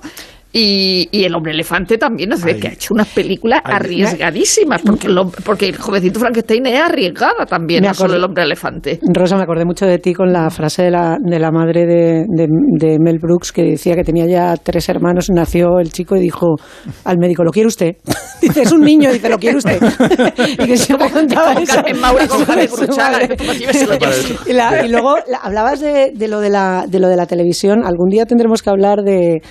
Y, 0.51 1.09
y 1.13 1.25
el 1.25 1.35
hombre 1.35 1.53
elefante 1.53 1.99
también, 1.99 2.33
es 2.33 2.43
decir, 2.43 2.61
que 2.61 2.69
ha 2.69 2.73
hecho 2.73 2.95
unas 2.95 3.09
películas 3.09 3.61
arriesgadísimas, 3.65 4.81
porque 4.83 5.07
el, 5.09 5.17
porque 5.45 5.67
el 5.67 5.77
jovencito 5.77 6.19
Frankenstein 6.21 6.67
es 6.67 6.81
arriesgada 6.81 7.45
también, 7.47 7.83
no 7.85 7.93
solo 7.93 8.15
el 8.15 8.25
hombre 8.25 8.45
elefante. 8.45 8.99
Rosa, 9.13 9.37
me 9.37 9.43
acordé 9.43 9.67
mucho 9.67 9.85
de 9.87 9.99
ti 9.99 10.15
con 10.15 10.33
la 10.33 10.49
frase 10.49 10.85
de 10.85 10.91
la, 10.91 11.19
de 11.23 11.39
la 11.39 11.51
madre 11.51 11.85
de, 11.87 12.25
de- 12.29 12.49
de 12.79 12.99
Mel 12.99 13.19
Brooks 13.19 13.53
que 13.53 13.63
decía 13.63 13.95
que 13.95 14.05
tenía 14.05 14.27
ya 14.27 14.57
tres 14.57 14.89
hermanos, 14.89 15.29
nació 15.31 15.81
el 15.81 15.93
chico 15.93 16.17
y 16.17 16.21
dijo 16.21 16.57
al 17.05 17.19
médico, 17.19 17.45
¿lo 17.45 17.51
quiere 17.51 17.67
usted? 17.67 17.93
Dice, 18.41 18.63
es 18.63 18.71
un 18.73 18.83
niño, 18.83 19.13
dice, 19.13 19.29
¿lo 19.29 19.37
quiere 19.37 19.57
usted? 19.59 19.81
y 20.53 20.57
que 20.67 20.77
siempre 20.77 21.11
contaba 21.11 21.55
eso. 21.55 21.75
Carmen 21.75 22.01
Maura 22.01 22.29
con 22.29 22.45
Javier 22.45 22.71
llevado. 22.71 23.99
y, 24.47 24.53
la- 24.53 24.87
y 24.87 24.89
luego 24.89 25.17
la- 25.29 25.39
hablabas 25.39 25.81
de, 25.81 26.13
de 26.15 26.29
lo 26.29 26.39
de, 26.41 26.49
la, 26.51 26.85
de 26.89 27.01
lo 27.01 27.09
de 27.09 27.17
la 27.17 27.27
televisión. 27.27 27.83
Algún 27.85 28.09
día 28.11 28.27
tendremos 28.27 28.63
que 28.63 28.71
hablar 28.71 28.99
de, 29.03 29.43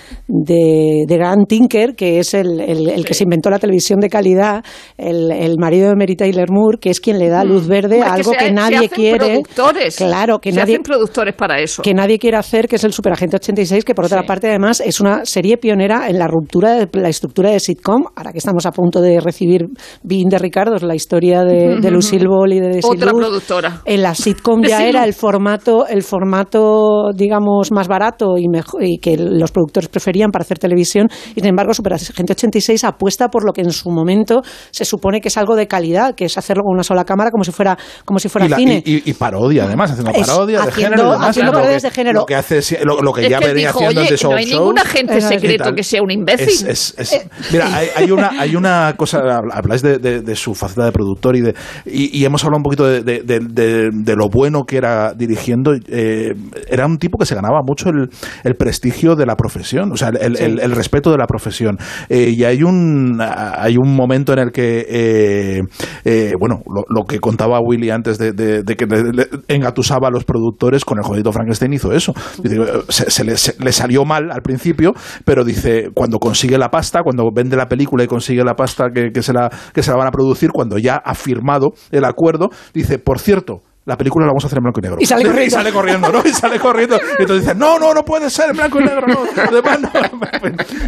de, 0.87 1.05
de 1.07 1.17
Grant 1.17 1.47
Tinker, 1.47 1.95
que 1.95 2.19
es 2.19 2.33
el, 2.33 2.59
el- 2.59 2.89
el 2.89 3.05
que 3.05 3.13
se 3.13 3.23
inventó 3.23 3.49
la 3.49 3.59
televisión 3.59 3.99
de 3.99 4.09
calidad, 4.09 4.63
el, 4.97 5.31
el 5.31 5.55
marido 5.59 5.89
de 5.89 5.95
Mary 5.95 6.15
Taylor 6.15 6.49
Moore, 6.51 6.77
que 6.79 6.89
es 6.89 6.99
quien 6.99 7.19
le 7.19 7.29
da 7.29 7.43
luz 7.43 7.67
verde 7.67 7.95
Hombre, 7.95 8.09
a 8.09 8.13
que 8.13 8.19
algo 8.21 8.31
se- 8.31 8.37
que 8.37 8.45
se 8.45 8.51
nadie 8.53 8.75
hacen 8.77 8.89
quiere. 8.89 9.17
productores. 9.17 9.95
Claro, 9.97 10.39
que 10.39 10.51
se 10.51 10.57
nadie 10.59 10.73
hacen 10.75 10.83
productores 10.83 11.35
para 11.35 11.59
eso. 11.59 11.81
que 11.81 11.93
nadie 11.93 12.17
quiere 12.19 12.37
hacer, 12.37 12.67
que 12.67 12.75
es 12.77 12.83
el 12.83 12.93
Superagente 12.93 13.35
86, 13.37 13.83
que 13.85 13.93
por 13.95 14.05
otra 14.05 14.23
parte 14.23 14.47
además 14.47 14.81
es 14.85 14.99
una 15.01 15.25
serie 15.25 15.57
pionera 15.57 16.07
en 16.09 16.19
la 16.19 16.27
ruptura 16.27 16.73
de 16.73 16.87
la 16.99 17.09
estructura 17.09 17.51
de 17.51 17.59
sitcom. 17.59 18.03
Ahora 18.15 18.31
que 18.31 18.37
estamos 18.39 18.65
a 18.65 18.71
punto 18.71 19.01
de 19.01 19.19
recibir 19.19 19.65
Bean 20.03 20.29
de 20.29 20.37
Ricardo, 20.39 20.75
la 20.85 20.95
historia 20.95 21.43
de, 21.43 21.77
de 21.81 21.91
Lucille 21.91 22.27
Ball 22.27 22.53
y 22.53 22.59
de 22.59 22.67
Desi 22.69 22.87
Otra 22.89 23.11
Luz, 23.11 23.19
productora. 23.21 23.81
En 23.85 24.01
la 24.03 24.15
sitcom 24.15 24.61
ya 24.63 24.85
era 24.87 25.03
el 25.05 25.13
formato, 25.13 25.87
el 25.87 26.03
formato, 26.03 27.09
digamos, 27.15 27.71
más 27.71 27.87
barato 27.87 28.37
y, 28.37 28.47
mejor, 28.47 28.83
y 28.83 28.97
que 28.99 29.17
los 29.17 29.51
productores 29.51 29.89
preferían 29.89 30.31
para 30.31 30.43
hacer 30.43 30.57
televisión. 30.59 30.76
Y 30.81 31.41
sin 31.41 31.45
embargo, 31.45 31.73
Superagente 31.73 32.33
86 32.33 32.83
apuesta 32.83 33.29
por 33.29 33.45
lo 33.45 33.53
que 33.53 33.61
en 33.61 33.71
su 33.71 33.89
momento 33.89 34.41
se 34.71 34.85
supone 34.85 35.21
que 35.21 35.27
es 35.29 35.37
algo 35.37 35.55
de 35.55 35.67
calidad, 35.67 36.15
que 36.15 36.25
es 36.25 36.37
hacerlo 36.37 36.63
con 36.63 36.73
una 36.73 36.83
sola 36.83 37.03
cámara 37.05 37.31
como 37.31 37.43
si 37.43 37.51
fuera, 37.51 37.77
como 38.05 38.19
si 38.19 38.29
fuera 38.29 38.45
y, 38.47 38.49
la- 38.49 38.57
cine. 38.57 38.83
y- 38.85 38.95
y- 38.97 39.03
y 39.05 39.13
parodia, 39.13 39.65
además, 39.65 39.91
haciendo 39.91 40.11
Es- 40.11 40.27
parodia 40.27 40.61
de 40.61 40.67
haciendo- 40.69 40.89
género 40.97 41.07
y 41.09 41.11
demás. 41.13 41.29
haciendo 41.29 41.51
lo 41.51 41.57
que- 41.57 41.61
parodias 41.63 41.81
de 41.83 41.91
género. 41.91 42.19
Lo 42.19 42.25
que, 42.25 42.35
hace, 42.35 42.79
lo, 42.85 43.01
lo 43.01 43.13
que 43.13 43.21
Es 43.25 43.29
ya 43.29 43.39
que 43.39 43.47
venía 43.47 43.67
dijo, 43.67 43.79
haciendo 43.79 44.01
oye, 44.01 44.09
el 44.11 44.17
Show 44.17 44.31
no 44.31 44.37
hay 44.37 44.45
Show. 44.45 44.59
ningún 44.59 44.79
agente 44.79 45.21
secreto 45.21 45.73
que 45.73 45.83
sea 45.83 46.01
un 46.01 46.11
imbécil. 46.11 46.67
Es- 46.67 46.93
es- 46.97 47.13
es- 47.13 47.27
mira, 47.51 47.75
hay, 47.75 47.87
hay 47.95 48.11
una, 48.11 48.29
hay 48.39 48.55
una 48.55 48.93
cosa, 48.97 49.19
habláis 49.51 49.81
de, 49.81 49.97
de- 49.99 50.21
de 50.21 50.35
su 50.35 50.53
faceta 50.53 50.85
de 50.85 50.91
productor 50.91 51.35
y, 51.35 51.41
de, 51.41 51.55
y, 51.85 52.17
y 52.17 52.25
hemos 52.25 52.43
hablado 52.43 52.57
un 52.57 52.63
poquito 52.63 52.85
de, 52.85 53.01
de- 53.01 53.21
de- 53.23 53.39
de- 53.39 53.89
de 53.93 54.15
lo 54.15 54.27
bueno 54.29 54.63
que 54.65 54.77
era 54.77 55.13
dirigiendo. 55.13 55.73
eh, 55.87 56.33
era 56.69 56.85
un 56.85 56.97
tipo 56.97 57.17
que 57.17 57.25
se 57.25 57.35
ganaba 57.35 57.61
mucho 57.65 57.89
el, 57.89 58.09
el 58.43 58.55
prestigio 58.55 59.15
de 59.15 59.25
la 59.25 59.35
profesión, 59.35 59.91
o 59.91 59.97
sea, 59.97 60.09
el, 60.09 60.17
el- 60.21 60.37
Sí. 60.37 60.43
el- 60.43 60.59
el 60.67 60.75
respeto 60.75 61.11
de 61.11 61.17
la 61.17 61.25
profesión. 61.27 61.77
Eh, 62.09 62.29
y 62.35 62.43
hay 62.43 62.63
un, 62.63 63.19
hay 63.19 63.77
un 63.77 63.95
momento 63.95 64.33
en 64.33 64.39
el 64.39 64.51
que, 64.51 64.85
eh, 64.89 65.61
eh, 66.05 66.33
bueno, 66.39 66.61
lo, 66.67 66.83
lo 66.89 67.05
que 67.05 67.19
contaba 67.19 67.59
Willy 67.59 67.89
antes 67.89 68.17
de, 68.17 68.31
de- 68.33 68.63
de 68.63 68.75
que 68.75 68.85
le- 68.85 69.11
le 69.13 69.27
engatusaba 69.47 70.07
a 70.07 70.11
los 70.11 70.23
productores 70.25 70.85
con 70.85 70.97
el 70.97 71.03
jodito 71.03 71.31
Frankenstein 71.31 71.73
hizo 71.73 71.91
eso. 71.91 72.13
Dice, 72.43 72.57
eh, 72.57 72.65
se, 72.89 73.09
se 73.09 73.23
le, 73.23 73.37
se- 73.37 73.55
le 73.63 73.71
salió 73.71 74.05
mal 74.05 74.31
al 74.31 74.41
principio, 74.41 74.93
pero 75.25 75.43
dice, 75.43 75.89
cuando 75.93 76.19
consigue 76.19 76.57
la 76.57 76.69
pasta, 76.69 77.01
cuando 77.03 77.23
vende 77.33 77.55
la 77.55 77.67
película 77.67 78.03
y 78.03 78.07
consigue 78.07 78.43
la 78.43 78.55
pasta 78.55 78.89
que, 78.93 79.11
que 79.13 79.21
se, 79.21 79.33
la, 79.33 79.49
que 79.73 79.81
se 79.83 79.91
la 79.91 79.97
van 79.97 80.07
a 80.07 80.11
producir, 80.11 80.51
cuando 80.51 80.77
ya 80.77 80.95
ha 81.03 81.13
firmado 81.15 81.71
el 81.91 82.05
acuerdo, 82.05 82.49
dice, 82.73 82.99
por 82.99 83.19
cierto, 83.19 83.61
la 83.87 83.95
película 83.97 84.25
la 84.25 84.31
vamos 84.31 84.43
a 84.43 84.47
hacer 84.47 84.59
en 84.59 84.63
blanco 84.63 84.79
y 84.79 84.83
negro. 84.83 84.97
Y 84.99 85.05
sale 85.05 85.23
corriendo. 85.23 85.45
Y 85.47 85.49
sale 85.49 85.71
corriendo, 85.71 86.11
¿no? 86.11 86.21
Y 86.25 86.29
sale 86.33 86.59
corriendo. 86.59 86.97
Y 87.17 87.21
entonces 87.21 87.45
dice, 87.45 87.55
no, 87.57 87.79
no, 87.79 87.93
no 87.93 88.03
puede 88.03 88.29
ser 88.29 88.49
en 88.51 88.57
blanco 88.57 88.79
y 88.81 88.83
negro, 88.83 89.07
no. 89.07 89.19
Además, 89.41 89.79
no. 89.81 89.89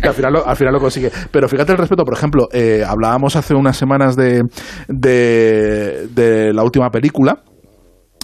Y 0.03 0.07
al 0.07 0.13
final 0.13 0.33
lo, 0.33 0.45
al 0.45 0.55
final 0.57 0.73
lo 0.73 0.79
consigue. 0.79 1.09
Pero 1.31 1.47
fíjate 1.47 1.71
el 1.71 1.77
respeto, 1.77 2.03
por 2.03 2.13
ejemplo, 2.15 2.47
eh, 2.51 2.83
hablábamos 2.85 3.35
hace 3.37 3.53
unas 3.55 3.77
semanas 3.77 4.15
de, 4.17 4.43
de, 4.87 6.07
de 6.13 6.53
la 6.53 6.63
última 6.63 6.89
película. 6.89 7.39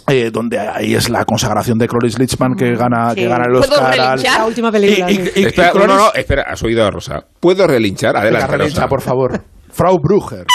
eh, 0.08 0.30
donde 0.32 0.60
ahí 0.60 0.94
es 0.94 1.10
la 1.10 1.26
consagración 1.26 1.78
de 1.80 1.88
Cloris 1.88 2.20
Lichman 2.20 2.54
que 2.56 2.76
gana, 2.76 3.16
que 3.16 3.28
gana 3.28 3.46
el 3.46 3.54
¿Puedo 3.54 3.72
Oscar 3.82 4.00
al- 4.00 4.10
relinchar? 4.10 4.40
La 4.42 4.46
última 4.46 4.72
película. 4.72 5.10
Y- 5.10 5.16
sí. 5.16 5.22
y- 5.36 5.40
y- 5.40 5.46
espera, 5.46 5.72
y 5.74 5.78
no, 5.78 5.88
no, 5.88 5.94
Cloris- 5.94 5.98
no, 5.98 6.14
espera, 6.14 6.44
has 6.48 6.62
oído 6.64 6.86
a 6.86 6.92
Rosa. 6.92 7.24
¿Puedo 7.40 7.66
relinchar? 7.66 8.14
Venga, 8.14 8.22
Adelante, 8.28 8.52
relincha, 8.58 8.82
Rosa. 8.82 8.88
por 8.90 9.02
favor. 9.02 9.42
Frau 9.72 9.98
Bruger. 10.00 10.46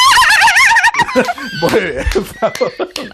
Muy 1.60 1.80
bien. 1.80 2.04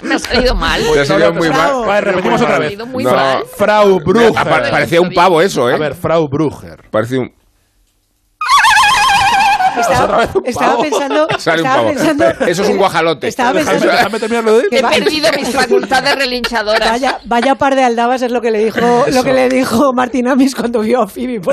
Me 0.02 0.14
ha 0.14 0.18
salido 0.18 0.54
mal. 0.54 0.82
Te 0.92 1.00
ha 1.00 1.04
salido 1.04 1.32
muy 1.32 1.48
mal. 1.50 1.86
Vale, 1.86 2.00
repetimos 2.00 2.40
otra 2.42 2.58
vez. 2.58 2.78
Muy 2.86 3.04
No. 3.04 3.10
mal. 3.12 3.44
Frau 3.56 3.98
Bruger. 4.00 4.32
Pa- 4.32 4.44
parecía 4.70 5.00
un 5.00 5.10
pavo 5.12 5.40
eso, 5.40 5.68
¿eh? 5.70 5.74
A 5.74 5.78
ver, 5.78 5.94
Frau 5.94 6.28
Bruger. 6.28 6.88
Parecía 6.90 7.20
un... 7.20 7.34
Estaba, 9.78 10.18
pensando, 10.82 11.28
estaba 11.36 11.86
pensando, 11.86 12.24
Eso 12.46 12.62
es 12.62 12.68
un 12.70 12.78
guajalote. 12.78 13.28
Estaba 13.28 13.52
Déjame, 13.52 13.72
pensando 13.72 13.92
déjame 13.96 14.18
terminarlo 14.20 14.56
de 14.58 14.68
He 14.70 14.82
perdido 14.82 15.28
mis 15.36 15.50
facultades 15.50 16.16
relinchadoras. 16.16 16.90
Vaya, 16.92 17.18
vaya 17.26 17.54
par 17.56 17.74
de 17.74 17.84
aldabas 17.84 18.22
es 18.22 18.32
lo 18.32 18.40
que 18.40 18.50
le 18.50 18.64
dijo, 18.64 18.80
lo 18.80 19.04
Eso. 19.06 19.22
que 19.22 19.34
le 19.34 19.50
dijo 19.50 19.92
Martín 19.92 20.28
Amis 20.28 20.54
cuando 20.54 20.80
vio 20.80 21.02
a 21.02 21.06
Phoebe. 21.06 21.40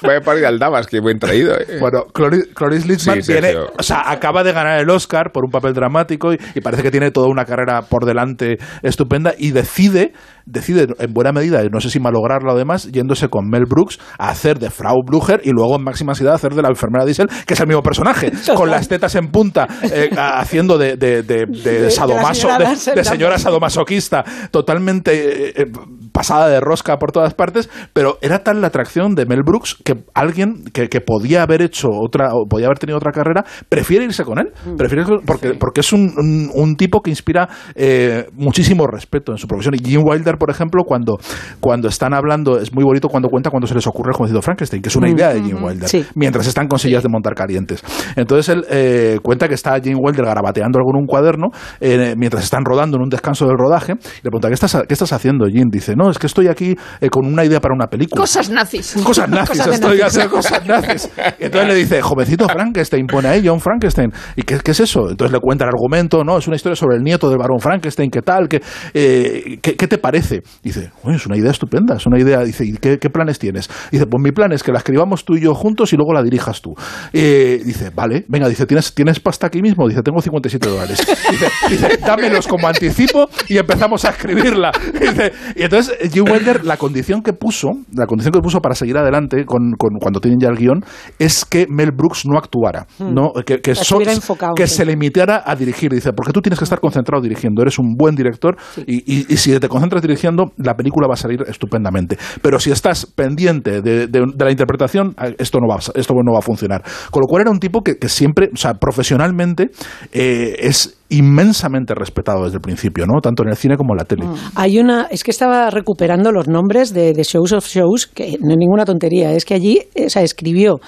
por- 0.00 0.10
Vaya 0.10 0.20
par 0.20 0.36
de 0.36 0.46
aldabas, 0.46 0.86
que 0.86 1.00
buen 1.00 1.18
traído. 1.18 1.54
¿eh? 1.54 1.78
Bueno, 1.80 2.04
Cloris, 2.12 2.46
Cloris 2.54 2.86
Lichman 2.86 3.22
Sí, 3.22 3.32
viene, 3.32 3.48
Sergio. 3.52 3.72
o 3.78 3.82
sea, 3.82 4.10
acaba 4.10 4.42
de 4.44 4.52
ganar 4.52 4.80
el 4.80 4.90
Oscar 4.90 5.30
por 5.32 5.44
un 5.44 5.50
papel 5.50 5.72
dramático 5.74 6.32
y, 6.32 6.38
y 6.54 6.60
parece 6.60 6.82
que 6.82 6.90
tiene 6.90 7.10
toda 7.10 7.28
una 7.28 7.44
carrera 7.44 7.82
por 7.82 8.04
delante 8.04 8.58
estupenda 8.82 9.34
y 9.38 9.50
decide, 9.52 10.12
decide 10.46 10.86
en 10.98 11.12
buena 11.12 11.32
medida, 11.32 11.62
no 11.72 11.80
sé 11.80 11.90
si 11.90 12.00
malograrlo 12.00 12.52
además, 12.52 12.90
yéndose 12.92 13.28
con 13.28 13.48
Mel 13.48 13.64
Brooks 13.68 13.98
a 14.18 14.28
hacer 14.30 14.58
de 14.58 14.70
Frau 14.70 15.02
Bruger 15.04 15.40
y 15.44 15.50
luego 15.50 15.76
en 15.76 15.82
máxima 15.84 16.12
ansiedad 16.12 16.34
hacer 16.34 16.54
de 16.54 16.62
la 16.62 16.68
enfermera 16.68 17.04
Diesel, 17.04 17.28
que 17.46 17.54
es 17.54 17.60
el 17.60 17.66
mismo 17.66 17.82
personaje, 17.82 18.32
con 18.56 18.70
las 18.70 18.88
tetas 18.88 19.14
en 19.14 19.28
punta, 19.28 19.66
eh, 19.82 20.10
haciendo 20.16 20.78
de, 20.78 20.96
de, 20.96 21.22
de, 21.22 21.46
de 21.46 21.90
sadomaso, 21.90 22.48
de, 22.94 23.04
señora 23.04 23.38
sadomasoquista, 23.38 24.24
totalmente 24.50 25.48
eh, 25.48 25.52
eh, 25.56 25.64
pasada 26.12 26.48
de 26.48 26.60
rosca 26.60 26.96
por 26.98 27.12
todas 27.12 27.34
partes, 27.34 27.68
pero 27.92 28.18
era 28.22 28.40
tal 28.44 28.60
la 28.60 28.68
atracción 28.68 29.14
de 29.14 29.26
Mel 29.26 29.42
Brooks 29.44 29.76
que 29.84 29.94
alguien 30.14 30.64
que, 30.72 30.88
que 30.88 31.00
podía 31.00 31.42
haber 31.42 31.62
hecho 31.62 31.88
otra, 31.90 32.28
o 32.32 32.46
podía 32.48 32.66
haber 32.66 32.78
tenido 32.78 32.96
otra 32.98 33.12
carrera, 33.12 33.44
prefiere 33.68 34.04
irse 34.04 34.24
con 34.24 34.38
él. 34.38 34.52
Prefiere 34.76 35.02
irse 35.02 35.14
con- 35.16 35.24
porque, 35.24 35.54
porque 35.54 35.80
es 35.80 35.92
un, 35.92 36.12
un- 36.16 36.50
un 36.54 36.76
tipo 36.76 37.00
que 37.02 37.10
inspira 37.10 37.48
eh, 37.74 38.26
muchísimo 38.32 38.86
respeto 38.86 39.32
en 39.32 39.38
su 39.38 39.46
profesión. 39.46 39.74
Y 39.74 39.78
Jim 39.84 40.02
Wilder, 40.04 40.33
por 40.38 40.50
ejemplo, 40.50 40.84
cuando, 40.84 41.18
cuando 41.60 41.88
están 41.88 42.14
hablando, 42.14 42.58
es 42.58 42.72
muy 42.72 42.84
bonito 42.84 43.08
cuando 43.08 43.28
cuenta 43.28 43.50
cuando 43.50 43.66
se 43.66 43.74
les 43.74 43.86
ocurre 43.86 44.10
el 44.10 44.16
jovencito 44.16 44.42
Frankenstein, 44.42 44.82
que 44.82 44.88
es 44.88 44.96
una 44.96 45.08
idea 45.08 45.32
de 45.32 45.42
Jim 45.42 45.56
ujú, 45.56 45.66
Wilder, 45.66 45.88
sí. 45.88 46.04
mientras 46.14 46.46
están 46.46 46.68
con 46.68 46.78
sillas 46.78 47.02
de 47.02 47.08
montar 47.08 47.34
calientes. 47.34 47.82
Entonces 48.16 48.48
él 48.54 48.64
eh, 48.70 49.18
cuenta 49.22 49.48
que 49.48 49.54
está 49.54 49.78
Jim 49.80 49.98
Wilder 50.00 50.24
garabateando 50.24 50.78
algo 50.78 50.90
en 50.94 51.00
un 51.00 51.06
cuaderno 51.06 51.48
eh, 51.80 52.14
mientras 52.16 52.44
están 52.44 52.64
rodando 52.64 52.96
en 52.96 53.02
un 53.02 53.08
descanso 53.08 53.46
del 53.46 53.56
rodaje. 53.58 53.92
Y 53.92 54.24
le 54.24 54.30
pregunta, 54.30 54.48
¿qué 54.48 54.54
estás, 54.54 54.76
qué 54.88 54.94
estás 54.94 55.12
haciendo, 55.12 55.46
Jim? 55.46 55.68
Dice, 55.70 55.94
no, 55.96 56.10
es 56.10 56.18
que 56.18 56.26
estoy 56.26 56.48
aquí 56.48 56.76
eh, 57.00 57.08
con 57.10 57.26
una 57.26 57.44
idea 57.44 57.60
para 57.60 57.74
una 57.74 57.86
película. 57.86 58.20
Cosas 58.20 58.50
nazis. 58.50 58.96
Cosas 59.04 59.28
nazis, 59.28 59.58
Cosas 59.58 59.74
estoy 59.74 59.98
nazis. 59.98 60.04
haciendo 60.04 60.36
cosas 60.36 60.66
nazis. 60.66 61.10
Y 61.38 61.44
entonces 61.44 61.68
le 61.68 61.74
dice, 61.74 62.02
jovencito 62.02 62.48
Frankenstein, 62.48 63.06
pone 63.06 63.28
ahí 63.28 63.42
John 63.46 63.60
Frankenstein. 63.60 64.10
¿Y 64.36 64.42
qué, 64.42 64.58
qué 64.62 64.70
es 64.70 64.80
eso? 64.80 65.10
Entonces 65.10 65.32
le 65.32 65.40
cuenta 65.40 65.64
el 65.64 65.70
argumento, 65.70 66.24
no, 66.24 66.38
es 66.38 66.46
una 66.46 66.56
historia 66.56 66.76
sobre 66.76 66.96
el 66.96 67.02
nieto 67.02 67.28
del 67.28 67.38
barón 67.38 67.58
Frankenstein, 67.58 68.10
¿qué 68.10 68.22
tal? 68.22 68.48
¿Qué, 68.48 68.60
eh, 68.92 69.58
¿qué, 69.60 69.76
qué 69.76 69.86
te 69.86 69.98
parece? 69.98 70.23
Dice, 70.62 70.90
"Uy, 71.02 71.14
es 71.14 71.26
una 71.26 71.36
idea 71.36 71.50
estupenda, 71.50 71.96
es 71.96 72.06
una 72.06 72.18
idea. 72.18 72.40
Dice, 72.40 72.64
¿y 72.64 72.72
qué, 72.72 72.98
qué 72.98 73.10
planes 73.10 73.38
tienes? 73.38 73.68
Dice, 73.90 74.06
pues 74.06 74.22
mi 74.22 74.32
plan 74.32 74.52
es 74.52 74.62
que 74.62 74.72
la 74.72 74.78
escribamos 74.78 75.24
tú 75.24 75.36
y 75.36 75.40
yo 75.42 75.54
juntos 75.54 75.92
y 75.92 75.96
luego 75.96 76.12
la 76.12 76.22
dirijas 76.22 76.60
tú. 76.62 76.74
Eh, 77.12 77.62
dice, 77.64 77.90
vale, 77.94 78.24
venga, 78.28 78.48
dice, 78.48 78.66
¿tienes, 78.66 78.94
¿tienes 78.94 79.20
pasta 79.20 79.46
aquí 79.46 79.60
mismo? 79.62 79.88
Dice, 79.88 80.02
tengo 80.02 80.20
57 80.20 80.68
dólares. 80.68 80.98
Dice, 81.30 81.46
dice, 81.70 81.98
dámelos 82.06 82.46
como 82.46 82.68
anticipo 82.68 83.28
y 83.48 83.56
empezamos 83.58 84.04
a 84.04 84.10
escribirla. 84.10 84.70
Dice, 85.00 85.32
y 85.56 85.62
entonces 85.62 85.96
Jim 86.12 86.24
Wilder, 86.30 86.64
la 86.64 86.76
condición 86.76 87.22
que 87.22 87.32
puso, 87.32 87.68
la 87.92 88.06
condición 88.06 88.32
que 88.32 88.40
puso 88.40 88.60
para 88.60 88.74
seguir 88.74 88.96
adelante 88.96 89.44
con, 89.44 89.72
con- 89.78 89.98
cuando 90.00 90.20
tienen 90.20 90.38
ya 90.40 90.48
el 90.48 90.56
guion, 90.56 90.84
es 91.18 91.44
que 91.44 91.66
Mel 91.68 91.90
Brooks 91.92 92.24
no 92.26 92.38
actuara, 92.38 92.86
Hmm. 92.98 93.14
no, 93.14 93.32
que, 93.44 93.60
que, 93.60 93.74
so- 93.74 94.00
enfocado, 94.00 94.54
que 94.54 94.66
sí. 94.66 94.76
se 94.76 94.86
limitara 94.86 95.42
a 95.44 95.56
dirigir. 95.56 95.92
Dice, 95.92 96.12
porque 96.12 96.32
tú 96.32 96.40
tienes 96.40 96.58
que 96.58 96.64
estar 96.64 96.80
concentrado 96.80 97.22
dirigiendo, 97.22 97.62
eres 97.62 97.78
un 97.78 97.94
buen 97.96 98.14
director 98.14 98.56
y, 98.86 98.96
y- 99.12 99.26
y 99.28 99.36
si 99.36 99.58
te 99.58 99.68
concentras 99.68 100.02
dirigiendo, 100.02 100.13
la 100.56 100.74
película 100.74 101.06
va 101.08 101.14
a 101.14 101.16
salir 101.16 101.42
estupendamente. 101.46 102.16
Pero 102.42 102.58
si 102.58 102.70
estás 102.70 103.06
pendiente 103.06 103.80
de, 103.82 104.06
de- 104.06 104.24
la 104.38 104.50
interpretación, 104.50 105.14
eh, 105.22 105.34
esto 105.38 105.58
no 105.60 105.66
va, 105.68 105.78
esto 105.94 106.14
no 106.14 106.32
va 106.32 106.38
a 106.38 106.42
funcionar. 106.42 106.82
Con 107.10 107.20
lo 107.22 107.26
cual 107.26 107.42
era 107.42 107.50
un 107.50 107.60
tipo 107.60 107.82
que, 107.82 107.96
siempre, 108.08 108.50
o 108.52 108.56
sea, 108.56 108.74
profesionalmente, 108.74 109.70
eh, 110.12 110.56
es 110.58 110.98
inmensamente 111.08 111.94
respetado 111.94 112.44
desde 112.44 112.56
el 112.56 112.60
principio, 112.62 113.06
¿no? 113.06 113.20
Tanto 113.20 113.42
en 113.44 113.50
el 113.50 113.56
cine 113.56 113.76
como 113.76 113.94
en 113.94 113.98
la 113.98 114.04
tele. 114.04 114.24
Hay 114.56 114.78
una, 114.78 115.04
es 115.10 115.22
que 115.22 115.30
estaba 115.30 115.70
recuperando 115.70 116.32
los 116.32 116.48
nombres 116.48 116.92
de, 116.92 117.12
de 117.12 117.22
Shows 117.22 117.52
of 117.52 117.66
Shows, 117.66 118.06
que 118.06 118.36
no 118.40 118.50
es 118.52 118.56
ninguna 118.58 118.84
tontería, 118.84 119.32
es 119.32 119.44
que 119.44 119.54
allí, 119.54 119.80
o 120.04 120.08
sea, 120.08 120.22
escribió 120.22 120.80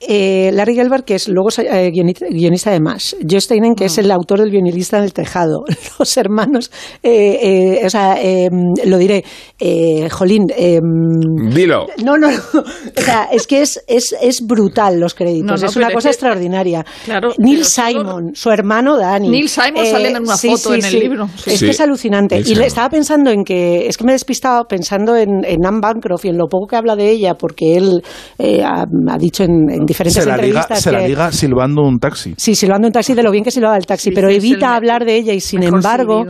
eh, 0.00 0.50
Larry 0.52 0.74
Gelbart, 0.74 1.04
que 1.04 1.14
es 1.14 1.28
luego 1.28 1.48
eh, 1.58 1.90
guionista, 1.90 2.26
guionista 2.28 2.70
de 2.70 2.80
MASH, 2.80 3.14
Joe 3.28 3.40
Steinen, 3.40 3.74
que 3.74 3.86
es 3.86 3.96
el 3.98 4.10
autor 4.10 4.40
del 4.40 4.50
violinista 4.50 5.00
del 5.00 5.12
tejado, 5.12 5.64
los 5.98 6.16
hermanos, 6.16 6.70
eh, 7.02 7.38
eh, 7.80 7.86
o 7.86 7.90
sea, 7.90 8.16
eh, 8.22 8.50
lo 8.84 8.98
diré, 8.98 9.24
eh, 9.58 10.08
Jolín, 10.10 10.44
eh, 10.56 10.80
Dilo. 11.52 11.86
no, 12.04 12.16
no, 12.18 12.30
no. 12.30 12.38
O 12.96 13.00
sea, 13.00 13.28
es 13.32 13.46
que 13.46 13.62
es, 13.62 13.82
es, 13.88 14.14
es 14.20 14.46
brutal 14.46 15.00
los 15.00 15.14
créditos. 15.14 15.60
No, 15.62 15.66
es 15.68 15.76
una 15.76 15.90
cosa 15.90 16.10
es 16.10 16.16
que- 16.16 16.26
extraordinaria. 16.26 16.84
Claro, 17.04 17.32
Neil 17.38 17.64
Simon, 17.64 18.30
su 18.34 18.50
hermano 18.50 18.98
Danny. 18.98 19.28
Neil 19.28 19.48
Simon 19.48 19.86
sale 19.86 20.10
en 20.10 20.22
una 20.22 20.36
sí, 20.36 20.48
foto 20.48 20.74
sí, 20.74 20.80
en 20.80 20.84
el 20.84 21.00
libro. 21.00 21.28
Es 21.46 21.60
que 21.60 21.70
es 21.70 21.80
alucinante. 21.80 22.36
Neil 22.36 22.48
y 22.50 22.54
le 22.54 22.66
estaba 22.66 22.88
pensando 22.90 23.30
en 23.30 23.42
que, 23.44 23.86
es 23.86 23.96
que 23.96 24.04
me 24.04 24.12
he 24.12 24.14
despistado 24.14 24.64
pensando 24.64 25.16
en, 25.16 25.44
en 25.44 25.64
Anne 25.64 25.78
Bancroft 25.80 26.24
y 26.26 26.28
en 26.28 26.36
lo 26.38 26.46
poco 26.48 26.66
que 26.66 26.76
habla 26.76 26.94
de 26.96 27.10
ella, 27.10 27.34
porque 27.34 27.76
él 27.76 28.02
eh, 28.38 28.62
ha, 28.62 28.82
ha 29.08 29.18
dicho 29.18 29.44
en, 29.44 29.70
en 29.70 29.83
diferentes 29.86 30.22
Se 30.22 30.28
la 30.28 30.36
liga, 30.36 30.60
entrevistas 30.60 30.80
se 30.82 30.92
la 30.92 30.98
que- 31.00 31.08
liga 31.08 31.32
silbando 31.32 31.82
un 31.82 31.98
taxi. 31.98 32.34
Sí, 32.36 32.54
silbando 32.54 32.86
un 32.88 32.92
taxi 32.92 33.14
de 33.14 33.22
lo 33.22 33.30
bien 33.30 33.44
que 33.44 33.50
silbaba 33.50 33.76
el 33.76 33.86
taxi, 33.86 34.10
Sí, 34.10 34.14
pero 34.14 34.28
sí, 34.30 34.36
evita 34.36 34.74
hablar 34.74 35.04
de 35.04 35.16
ella 35.16 35.32
y 35.32 35.40
sin 35.40 35.62
embargo. 35.62 36.24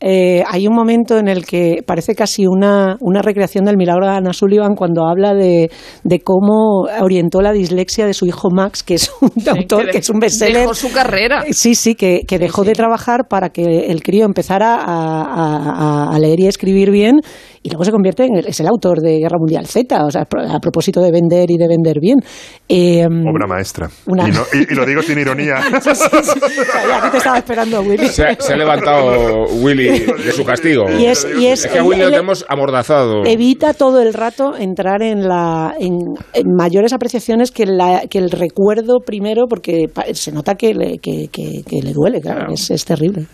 Eh, 0.00 0.42
hay 0.50 0.66
un 0.66 0.74
momento 0.74 1.18
en 1.18 1.28
el 1.28 1.44
que 1.44 1.82
parece 1.86 2.14
casi 2.14 2.46
una, 2.46 2.96
una 3.00 3.20
recreación 3.22 3.64
del 3.66 3.76
milagro 3.76 4.06
de 4.06 4.12
Ana 4.12 4.32
Sullivan 4.32 4.74
cuando 4.74 5.06
habla 5.06 5.34
de, 5.34 5.70
de 6.04 6.20
cómo 6.20 6.86
orientó 7.02 7.42
la 7.42 7.52
dislexia 7.52 8.06
de 8.06 8.14
su 8.14 8.24
hijo 8.26 8.48
Max, 8.50 8.82
que 8.82 8.94
es 8.94 9.10
un 9.20 9.30
autor, 9.48 9.86
de- 9.86 9.92
que 9.92 9.98
es 9.98 10.08
un 10.10 10.18
bestseller. 10.18 10.60
Dejó 10.62 10.74
su 10.74 10.90
carrera. 10.92 11.44
Sí, 11.50 11.74
sí, 11.74 11.94
que, 11.94 12.22
que 12.26 12.38
dejó 12.38 12.64
de 12.64 12.72
trabajar 12.72 13.26
para 13.28 13.50
que 13.50 13.86
el 13.88 14.02
crío 14.02 14.24
empezara 14.24 14.76
a, 14.76 15.22
a- 15.22 16.06
a- 16.10 16.16
a 16.16 16.18
leer 16.18 16.40
y 16.40 16.46
a 16.46 16.48
escribir 16.48 16.90
bien 16.90 17.20
y 17.62 17.68
luego 17.68 17.84
se 17.84 17.92
convierte 17.92 18.24
en 18.24 18.36
el, 18.36 18.46
es 18.46 18.58
el 18.60 18.68
autor 18.68 19.00
de 19.00 19.18
Guerra 19.18 19.36
Mundial 19.38 19.66
Z, 19.66 20.02
o 20.04 20.10
sea, 20.10 20.22
a 20.22 20.60
propósito 20.60 21.02
de 21.02 21.10
vender 21.12 21.50
y 21.50 21.58
de 21.58 21.68
vender 21.68 21.98
bien. 22.00 22.20
Eh, 22.68 23.04
Obra 23.04 23.46
maestra. 23.46 23.90
Una- 24.06 24.26
Y, 24.26 24.32
no- 24.32 24.44
y- 24.54 24.72
y 24.72 24.74
lo 24.74 24.86
digo 24.86 25.02
sin 25.02 25.18
ironía. 25.18 25.56
Sí, 25.82 25.90
sí, 25.94 26.04
sí. 26.22 26.40
O 26.60 26.64
sea, 26.64 26.88
ya 26.88 27.02
que 27.02 27.10
te 27.10 27.16
estaba 27.18 27.38
esperando, 27.38 27.80
Willy. 27.82 28.06
Se, 28.08 28.24
ha- 28.24 28.36
se 28.40 28.54
ha 28.54 28.56
levantado 28.56 29.44
Willy 29.62 29.89
de 30.24 30.32
su 30.32 30.44
castigo. 30.44 30.84
Y 30.90 31.06
es- 31.06 31.26
y 31.38 31.46
es- 31.46 31.66
que 31.66 31.78
a 31.78 31.84
Willy 31.84 32.02
lo 32.02 32.10
tenemos 32.10 32.44
amordazado. 32.48 33.24
Evita 33.24 33.74
todo 33.74 34.00
el 34.00 34.12
rato 34.14 34.56
entrar 34.56 35.02
en, 35.02 35.26
la, 35.28 35.74
en, 35.78 35.92
en 36.34 36.44
mayores 36.56 36.92
apreciaciones 36.92 37.50
que, 37.50 37.66
la, 37.66 38.02
que 38.08 38.18
el 38.18 38.30
recuerdo 38.30 38.98
primero, 39.04 39.46
porque 39.48 39.86
se 40.12 40.32
nota 40.32 40.54
que 40.54 40.74
le, 40.74 40.98
que, 40.98 41.28
que- 41.32 41.62
que 41.66 41.82
le 41.82 41.92
duele, 41.92 42.20
claro, 42.20 42.52
Es, 42.52 42.70
es 42.70 42.84
terrible. 42.84 43.26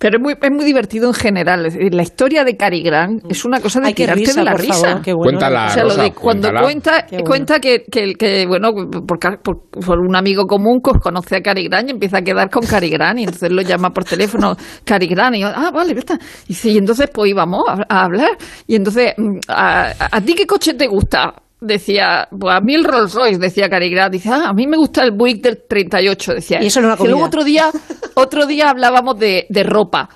Pero 0.00 0.16
es 0.16 0.22
muy, 0.22 0.32
es 0.40 0.50
muy 0.50 0.64
divertido 0.64 1.08
en 1.08 1.14
general. 1.14 1.68
La 1.92 2.02
historia 2.02 2.42
de 2.42 2.56
Cary 2.56 2.82
Grant 2.82 3.22
es 3.30 3.44
una 3.44 3.60
cosa 3.60 3.80
de 3.80 3.88
Ay, 3.88 3.94
tirarte 3.94 4.20
risa, 4.20 4.40
de 4.40 4.44
la 4.46 4.54
risa. 4.54 4.88
favor, 4.88 5.02
qué 5.02 5.12
bueno. 5.12 5.38
Cuéntala, 5.38 5.66
O 5.66 5.68
sea, 5.68 5.82
lo 5.82 5.88
Rosa, 5.90 6.02
de 6.04 6.12
cuando 6.12 6.48
cuéntala. 6.48 6.62
cuenta, 6.62 7.06
bueno. 7.10 7.24
cuenta 7.26 7.60
que, 7.60 7.84
que, 7.84 8.14
que, 8.14 8.46
bueno, 8.46 8.72
por, 8.72 9.18
por, 9.42 9.68
por 9.68 9.98
un 10.00 10.16
amigo 10.16 10.46
común 10.46 10.80
que 10.82 10.98
conoce 10.98 11.36
a 11.36 11.40
Cary 11.42 11.68
Grant 11.68 11.88
y 11.88 11.92
empieza 11.92 12.16
a 12.18 12.22
quedar 12.22 12.48
con 12.48 12.64
Cary 12.66 12.88
Grant 12.88 13.18
y 13.20 13.24
entonces 13.24 13.52
lo 13.52 13.60
llama 13.60 13.90
por 13.90 14.04
teléfono 14.04 14.56
Cary 14.84 15.06
Grant 15.06 15.36
y 15.36 15.40
yo, 15.40 15.48
ah, 15.54 15.70
vale, 15.70 15.92
ya 15.92 15.98
está. 16.00 16.14
Y 16.46 16.48
dice, 16.48 16.70
y 16.70 16.78
entonces 16.78 17.10
pues 17.12 17.30
íbamos 17.30 17.64
a, 17.68 17.84
a 17.86 18.04
hablar. 18.04 18.30
Y 18.66 18.76
entonces, 18.76 19.12
mm, 19.18 19.38
a, 19.48 19.82
a- 19.90 19.94
¿a 20.12 20.20
ti 20.22 20.34
qué 20.34 20.46
coche 20.46 20.72
te 20.72 20.86
gusta? 20.86 21.34
Decía, 21.60 22.26
pues 22.30 22.54
a 22.56 22.60
mí 22.60 22.74
el 22.74 22.84
Rolls 22.84 23.12
Royce, 23.14 23.38
decía 23.38 23.68
Cary 23.68 23.90
Grant. 23.90 24.12
Dice, 24.12 24.30
ah, 24.30 24.48
a 24.48 24.52
mí 24.54 24.66
me 24.66 24.76
gusta 24.78 25.02
el 25.04 25.10
Buick 25.10 25.42
del 25.42 25.62
38, 25.68 26.34
decía. 26.34 26.62
Y 26.62 26.66
eso 26.66 26.80
en 26.80 26.86
una 26.86 26.96
Que 26.96 27.04
luego 27.04 27.18
comida. 27.20 27.26
otro 27.28 27.44
día, 27.44 27.70
otro 28.14 28.46
día 28.46 28.70
hablábamos 28.70 29.18
de, 29.18 29.46
de 29.48 29.62
ropa. 29.62 30.08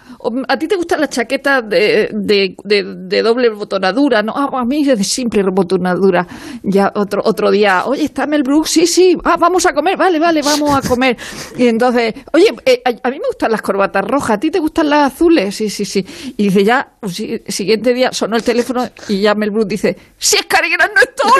¿A 0.48 0.56
ti 0.58 0.66
te 0.66 0.76
gustan 0.76 1.02
las 1.02 1.10
chaquetas 1.10 1.68
de, 1.68 2.08
de, 2.14 2.56
de- 2.64 2.94
de 2.96 3.22
doble 3.22 3.50
botonadura? 3.50 4.22
No, 4.22 4.32
ah, 4.34 4.48
a 4.58 4.64
mí 4.64 4.80
es 4.88 4.96
de 4.96 5.04
simple 5.04 5.42
botonadura. 5.52 6.26
Ya 6.62 6.90
otro, 6.94 7.20
otro 7.26 7.50
día, 7.50 7.84
oye, 7.84 8.04
¿está 8.04 8.26
Mel 8.26 8.42
Brooks? 8.42 8.70
Sí, 8.70 8.86
sí, 8.86 9.18
ah, 9.22 9.36
vamos 9.38 9.66
a 9.66 9.74
comer, 9.74 9.98
vale, 9.98 10.18
vale, 10.18 10.40
vamos 10.40 10.74
a 10.82 10.88
comer. 10.88 11.18
Y 11.58 11.66
entonces, 11.66 12.14
oye, 12.32 12.46
eh, 12.64 12.80
a, 12.86 13.06
a 13.06 13.10
mí 13.10 13.18
me 13.20 13.26
gustan 13.26 13.52
las 13.52 13.60
corbatas 13.60 14.02
rojas, 14.02 14.30
¿a 14.38 14.40
ti 14.40 14.50
te 14.50 14.60
gustan 14.60 14.88
las 14.88 15.12
azules? 15.12 15.54
Sí, 15.54 15.68
sí, 15.68 15.84
sí. 15.84 16.06
Y 16.38 16.44
dice, 16.44 16.64
ya, 16.64 16.88
pues, 17.00 17.12
sí, 17.16 17.42
siguiente 17.46 17.92
día 17.92 18.10
sonó 18.10 18.36
el 18.36 18.42
teléfono 18.42 18.88
y 19.10 19.20
ya 19.20 19.34
Mel 19.34 19.50
Brooks 19.50 19.68
dice, 19.68 19.94
si 20.16 20.36
es 20.38 20.46
Cary 20.46 20.70
Grant, 20.72 20.92
no 20.94 21.02
estoy. 21.02 21.33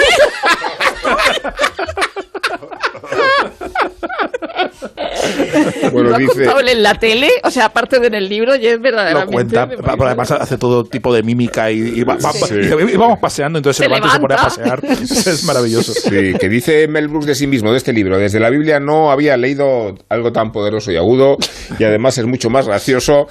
Bueno, 5.91 6.09
lo 6.09 6.15
ha 6.15 6.19
dice- 6.19 6.33
contado 6.33 6.59
él 6.59 6.69
en 6.69 6.83
la 6.83 6.95
tele, 6.95 7.29
o 7.43 7.49
sea, 7.51 7.65
aparte 7.65 7.99
de 7.99 8.07
en 8.07 8.15
el 8.15 8.29
libro, 8.29 8.55
y 8.55 8.67
es 8.67 8.75
Lo 8.77 8.81
verdaderamente... 8.81 9.33
cuenta, 9.33 9.65
me 9.65 9.77
pa- 9.77 9.81
parece- 9.83 9.97
pero 9.97 10.07
además 10.07 10.31
hace 10.31 10.57
todo 10.57 10.83
tipo 10.83 11.13
de 11.13 11.23
mímica 11.23 11.71
y, 11.71 11.99
y 11.99 12.03
va- 12.03 12.15
va- 12.15 12.31
Sí. 12.31 12.55
y- 12.55 12.93
y 12.93 12.97
vamos 12.97 13.19
paseando, 13.19 13.59
entonces 13.59 13.77
se, 13.77 13.83
Se 13.83 13.89
levanta 13.89 14.07
y 14.07 14.11
se 14.11 14.19
pone 14.19 14.33
a 14.33 14.37
pasear. 14.37 14.79
Es 14.85 15.43
maravilloso. 15.43 15.93
Sí, 15.93 16.33
que 16.39 16.49
dice 16.49 16.87
Mel 16.87 17.07
Brooks 17.07 17.25
de 17.25 17.35
sí 17.35 17.47
mismo, 17.47 17.71
de 17.71 17.77
este 17.77 17.93
libro. 17.93 18.17
Desde 18.17 18.39
la 18.39 18.49
Biblia 18.49 18.79
no 18.79 19.11
había 19.11 19.37
leído 19.37 19.95
algo 20.09 20.31
tan 20.31 20.51
poderoso 20.51 20.91
y 20.91 20.97
agudo 20.97 21.37
y 21.79 21.83
además 21.83 22.17
es 22.17 22.25
mucho 22.25 22.49
más 22.49 22.67
gracioso. 22.67 23.27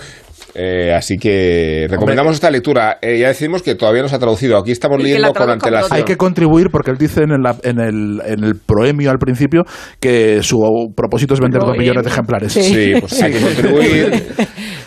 Eh, 0.54 0.92
así 0.94 1.16
que 1.16 1.86
recomendamos 1.90 2.34
esta 2.34 2.50
lectura. 2.50 2.98
Eh, 3.02 3.18
ya 3.18 3.28
decimos 3.28 3.62
que 3.62 3.74
todavía 3.74 4.02
no 4.02 4.08
se 4.08 4.16
ha 4.16 4.18
traducido. 4.18 4.56
Aquí 4.56 4.70
estamos 4.70 4.98
la 4.98 5.04
leyendo 5.04 5.32
con 5.32 5.50
antelación. 5.50 5.92
Hay 5.92 6.04
que 6.04 6.16
contribuir 6.16 6.68
porque 6.70 6.90
él 6.90 6.96
dice 6.98 7.22
en 7.22 7.32
el, 7.32 7.46
en 7.62 7.80
el, 7.80 8.22
en 8.24 8.44
el 8.44 8.54
proemio 8.56 9.10
al 9.10 9.18
principio 9.18 9.64
que 10.00 10.42
su 10.42 10.58
propósito 10.96 11.34
es 11.34 11.40
vender 11.40 11.60
dos 11.60 11.76
millones 11.76 12.04
de 12.04 12.10
ejemplares. 12.10 12.52
Sí, 12.52 12.94
pues 13.00 13.20
hay 13.22 13.32
que 13.32 13.40
contribuir. 13.40 14.24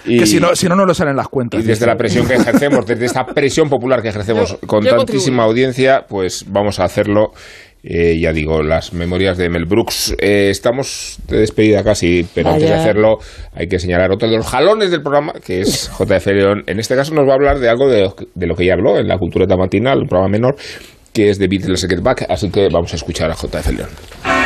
Y, 0.07 0.19
Que 0.19 0.26
si 0.26 0.39
no, 0.39 0.56
si 0.56 0.68
no, 0.68 0.76
no 0.77 0.85
le 0.85 0.94
salen 0.94 1.18
las 1.18 1.27
cuentas. 1.27 1.61
y 1.61 1.68
desde 1.68 1.85
la 1.85 1.98
presión 1.98 2.26
que 2.26 2.35
ejercemos, 2.35 2.85
desde 2.85 3.06
esta 3.06 3.26
presión 3.26 3.69
popular 3.69 4.02
que 4.02 4.07
ejercemos 4.07 4.57
con 4.65 4.85
yo 4.85 4.95
tantísima 4.95 5.44
audiencia, 5.44 6.06
pues 6.07 6.45
vamos 6.48 6.80
a 6.80 6.85
hacerlo. 6.85 7.31
Eh, 7.89 8.19
ya 8.19 8.34
digo, 8.34 8.61
las 8.64 8.91
memorias 8.91 9.38
de 9.38 9.49
Mel 9.49 9.64
Brooks. 9.65 10.14
Eh, 10.19 10.49
estamos 10.49 11.19
de 11.30 11.38
despedida 11.39 11.84
casi, 11.85 12.26
pero 12.35 12.49
antes 12.49 12.68
de 12.69 12.76
hacerlo 12.76 13.19
hay 13.53 13.68
que 13.68 13.80
señalar 13.80 14.11
otro 14.11 14.30
de 14.30 14.35
los 14.35 14.45
jalones 14.45 14.91
del 14.91 15.01
programa, 15.01 15.31
que 15.45 15.61
es 15.61 15.89
JF 15.97 16.27
León. 16.27 16.64
En 16.68 16.80
este 16.80 16.95
caso 16.97 17.14
nos 17.14 17.26
va 17.26 17.31
a 17.31 17.35
hablar 17.35 17.59
de 17.59 17.69
algo 17.69 17.88
de, 17.89 18.01
lo 18.01 18.15
que- 18.15 18.27
de 18.35 18.45
lo 18.47 18.55
que 18.55 18.65
ya 18.65 18.73
habló 18.73 18.97
en 18.99 19.07
la 19.07 19.18
cultura 19.18 19.45
matinal, 19.55 19.99
un 20.01 20.07
programa 20.09 20.30
menor, 20.31 20.57
que 21.14 21.30
es 21.30 21.39
de 21.39 21.47
Beatles 21.47 21.88
Get 21.88 22.01
Back. 22.01 22.26
Así 22.30 22.49
que 22.49 22.68
vamos 22.69 22.91
a 22.91 22.97
escuchar 22.97 23.31
a 23.31 23.35
JF 23.35 23.72
León. 23.72 24.36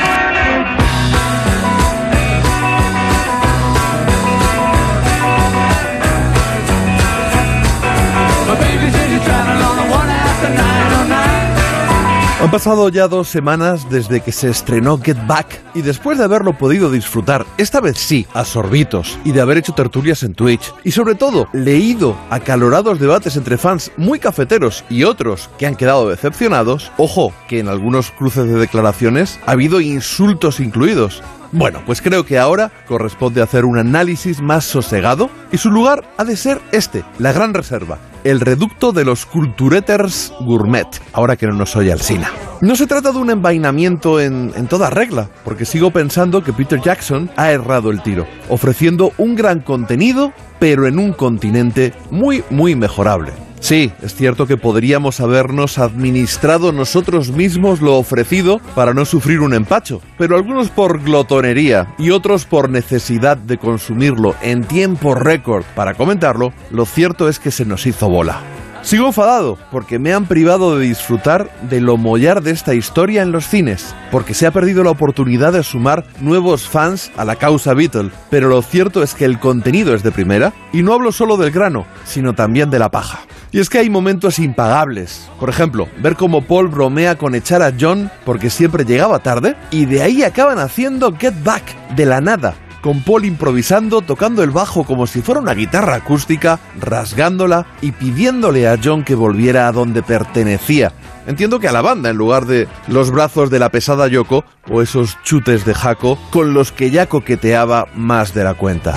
Han 12.41 12.49
pasado 12.49 12.89
ya 12.89 13.07
dos 13.07 13.29
semanas 13.29 13.87
desde 13.91 14.21
que 14.21 14.31
se 14.31 14.49
estrenó 14.49 14.97
Get 14.97 15.27
Back 15.27 15.61
y 15.75 15.83
después 15.83 16.17
de 16.17 16.23
haberlo 16.23 16.57
podido 16.57 16.89
disfrutar, 16.89 17.45
esta 17.59 17.79
vez 17.79 17.99
sí, 17.99 18.25
a 18.33 18.45
sorbitos, 18.45 19.19
y 19.23 19.31
de 19.31 19.41
haber 19.41 19.59
hecho 19.59 19.73
tertulias 19.73 20.23
en 20.23 20.33
Twitch, 20.33 20.73
y 20.83 20.89
sobre 20.89 21.13
todo 21.13 21.47
leído 21.53 22.17
acalorados 22.31 22.99
debates 22.99 23.35
entre 23.37 23.59
fans 23.59 23.91
muy 23.95 24.17
cafeteros 24.17 24.83
y 24.89 25.03
otros 25.03 25.51
que 25.59 25.67
han 25.67 25.75
quedado 25.75 26.09
decepcionados, 26.09 26.91
ojo, 26.97 27.31
que 27.47 27.59
en 27.59 27.67
algunos 27.67 28.09
cruces 28.09 28.47
de 28.47 28.55
declaraciones 28.55 29.39
ha 29.45 29.51
habido 29.51 29.79
insultos 29.79 30.59
incluidos. 30.59 31.21
Bueno, 31.51 31.81
pues 31.85 32.01
creo 32.01 32.25
que 32.25 32.39
ahora 32.39 32.71
corresponde 32.87 33.41
hacer 33.41 33.65
un 33.65 33.77
análisis 33.77 34.41
más 34.41 34.63
sosegado 34.63 35.29
y 35.51 35.57
su 35.57 35.69
lugar 35.69 36.03
ha 36.17 36.23
de 36.23 36.37
ser 36.37 36.61
este, 36.71 37.03
la 37.19 37.33
gran 37.33 37.53
reserva, 37.53 37.97
el 38.23 38.39
reducto 38.39 38.93
de 38.93 39.03
los 39.03 39.25
cultureters 39.25 40.33
gourmet, 40.39 40.87
ahora 41.11 41.35
que 41.35 41.47
no 41.47 41.53
nos 41.53 41.75
oye 41.75 41.91
Alsina. 41.91 42.31
No 42.61 42.75
se 42.75 42.87
trata 42.87 43.11
de 43.11 43.17
un 43.17 43.31
envainamiento 43.31 44.21
en, 44.21 44.53
en 44.55 44.67
toda 44.67 44.89
regla, 44.89 45.29
porque 45.43 45.65
sigo 45.65 45.91
pensando 45.91 46.43
que 46.43 46.53
Peter 46.53 46.79
Jackson 46.79 47.29
ha 47.35 47.51
errado 47.51 47.91
el 47.91 48.01
tiro, 48.01 48.25
ofreciendo 48.49 49.11
un 49.17 49.35
gran 49.35 49.59
contenido, 49.59 50.31
pero 50.59 50.87
en 50.87 50.99
un 50.99 51.11
continente 51.11 51.93
muy, 52.11 52.43
muy 52.49 52.75
mejorable. 52.75 53.33
Sí, 53.61 53.91
es 54.01 54.15
cierto 54.15 54.47
que 54.47 54.57
podríamos 54.57 55.19
habernos 55.19 55.77
administrado 55.77 56.71
nosotros 56.71 57.29
mismos 57.29 57.79
lo 57.79 57.95
ofrecido 57.95 58.59
para 58.73 58.95
no 58.95 59.05
sufrir 59.05 59.39
un 59.39 59.53
empacho, 59.53 60.01
pero 60.17 60.35
algunos 60.35 60.69
por 60.69 60.99
glotonería 61.03 61.93
y 61.99 62.09
otros 62.09 62.45
por 62.45 62.71
necesidad 62.71 63.37
de 63.37 63.59
consumirlo 63.59 64.35
en 64.41 64.63
tiempo 64.63 65.13
récord 65.13 65.63
para 65.75 65.93
comentarlo, 65.93 66.53
lo 66.71 66.87
cierto 66.87 67.29
es 67.29 67.37
que 67.37 67.51
se 67.51 67.63
nos 67.63 67.85
hizo 67.85 68.09
bola. 68.09 68.41
Sigo 68.81 69.05
enfadado 69.05 69.59
porque 69.69 69.99
me 69.99 70.11
han 70.11 70.25
privado 70.25 70.75
de 70.75 70.87
disfrutar 70.87 71.51
de 71.69 71.81
lo 71.81 71.97
mollar 71.97 72.41
de 72.41 72.49
esta 72.49 72.73
historia 72.73 73.21
en 73.21 73.31
los 73.31 73.47
cines, 73.47 73.93
porque 74.09 74.33
se 74.33 74.47
ha 74.47 74.51
perdido 74.51 74.83
la 74.83 74.89
oportunidad 74.89 75.53
de 75.53 75.61
sumar 75.61 76.03
nuevos 76.19 76.67
fans 76.67 77.11
a 77.15 77.25
la 77.25 77.35
causa 77.35 77.75
Beatle, 77.75 78.09
pero 78.31 78.49
lo 78.49 78.63
cierto 78.63 79.03
es 79.03 79.13
que 79.13 79.25
el 79.25 79.39
contenido 79.39 79.93
es 79.93 80.01
de 80.01 80.11
primera, 80.11 80.51
y 80.73 80.81
no 80.81 80.93
hablo 80.93 81.11
solo 81.11 81.37
del 81.37 81.51
grano, 81.51 81.85
sino 82.05 82.33
también 82.33 82.71
de 82.71 82.79
la 82.79 82.89
paja. 82.89 83.21
Y 83.51 83.59
es 83.59 83.69
que 83.69 83.79
hay 83.79 83.89
momentos 83.89 84.39
impagables. 84.39 85.29
Por 85.39 85.49
ejemplo, 85.49 85.89
ver 86.01 86.15
cómo 86.15 86.41
Paul 86.41 86.69
bromea 86.69 87.17
con 87.17 87.35
echar 87.35 87.61
a 87.61 87.73
John 87.77 88.09
porque 88.25 88.49
siempre 88.49 88.85
llegaba 88.85 89.19
tarde, 89.19 89.55
y 89.71 89.85
de 89.85 90.01
ahí 90.01 90.23
acaban 90.23 90.57
haciendo 90.57 91.13
Get 91.17 91.43
Back, 91.43 91.63
de 91.95 92.05
la 92.05 92.21
nada, 92.21 92.55
con 92.81 93.03
Paul 93.03 93.25
improvisando, 93.25 94.01
tocando 94.01 94.41
el 94.41 94.51
bajo 94.51 94.85
como 94.85 95.05
si 95.05 95.21
fuera 95.21 95.41
una 95.41 95.53
guitarra 95.53 95.95
acústica, 95.95 96.59
rasgándola 96.79 97.65
y 97.81 97.91
pidiéndole 97.91 98.69
a 98.69 98.79
John 98.81 99.03
que 99.03 99.15
volviera 99.15 99.67
a 99.67 99.73
donde 99.73 100.01
pertenecía. 100.01 100.93
Entiendo 101.27 101.59
que 101.59 101.67
a 101.67 101.73
la 101.73 101.81
banda 101.81 102.09
en 102.09 102.17
lugar 102.17 102.45
de 102.45 102.67
los 102.87 103.11
brazos 103.11 103.49
de 103.49 103.59
la 103.59 103.69
pesada 103.69 104.07
Yoko 104.07 104.43
o 104.69 104.81
esos 104.81 105.21
chutes 105.23 105.65
de 105.65 105.73
Jaco 105.73 106.17
con 106.31 106.53
los 106.53 106.71
que 106.71 106.89
ya 106.89 107.07
coqueteaba 107.07 107.87
más 107.95 108.33
de 108.33 108.43
la 108.43 108.53
cuenta. 108.55 108.95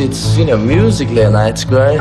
It's 0.00 0.38
you 0.38 0.46
know 0.46 0.56
musically 0.56 1.22
and 1.22 1.34
it's 1.48 1.64
great. 1.64 2.00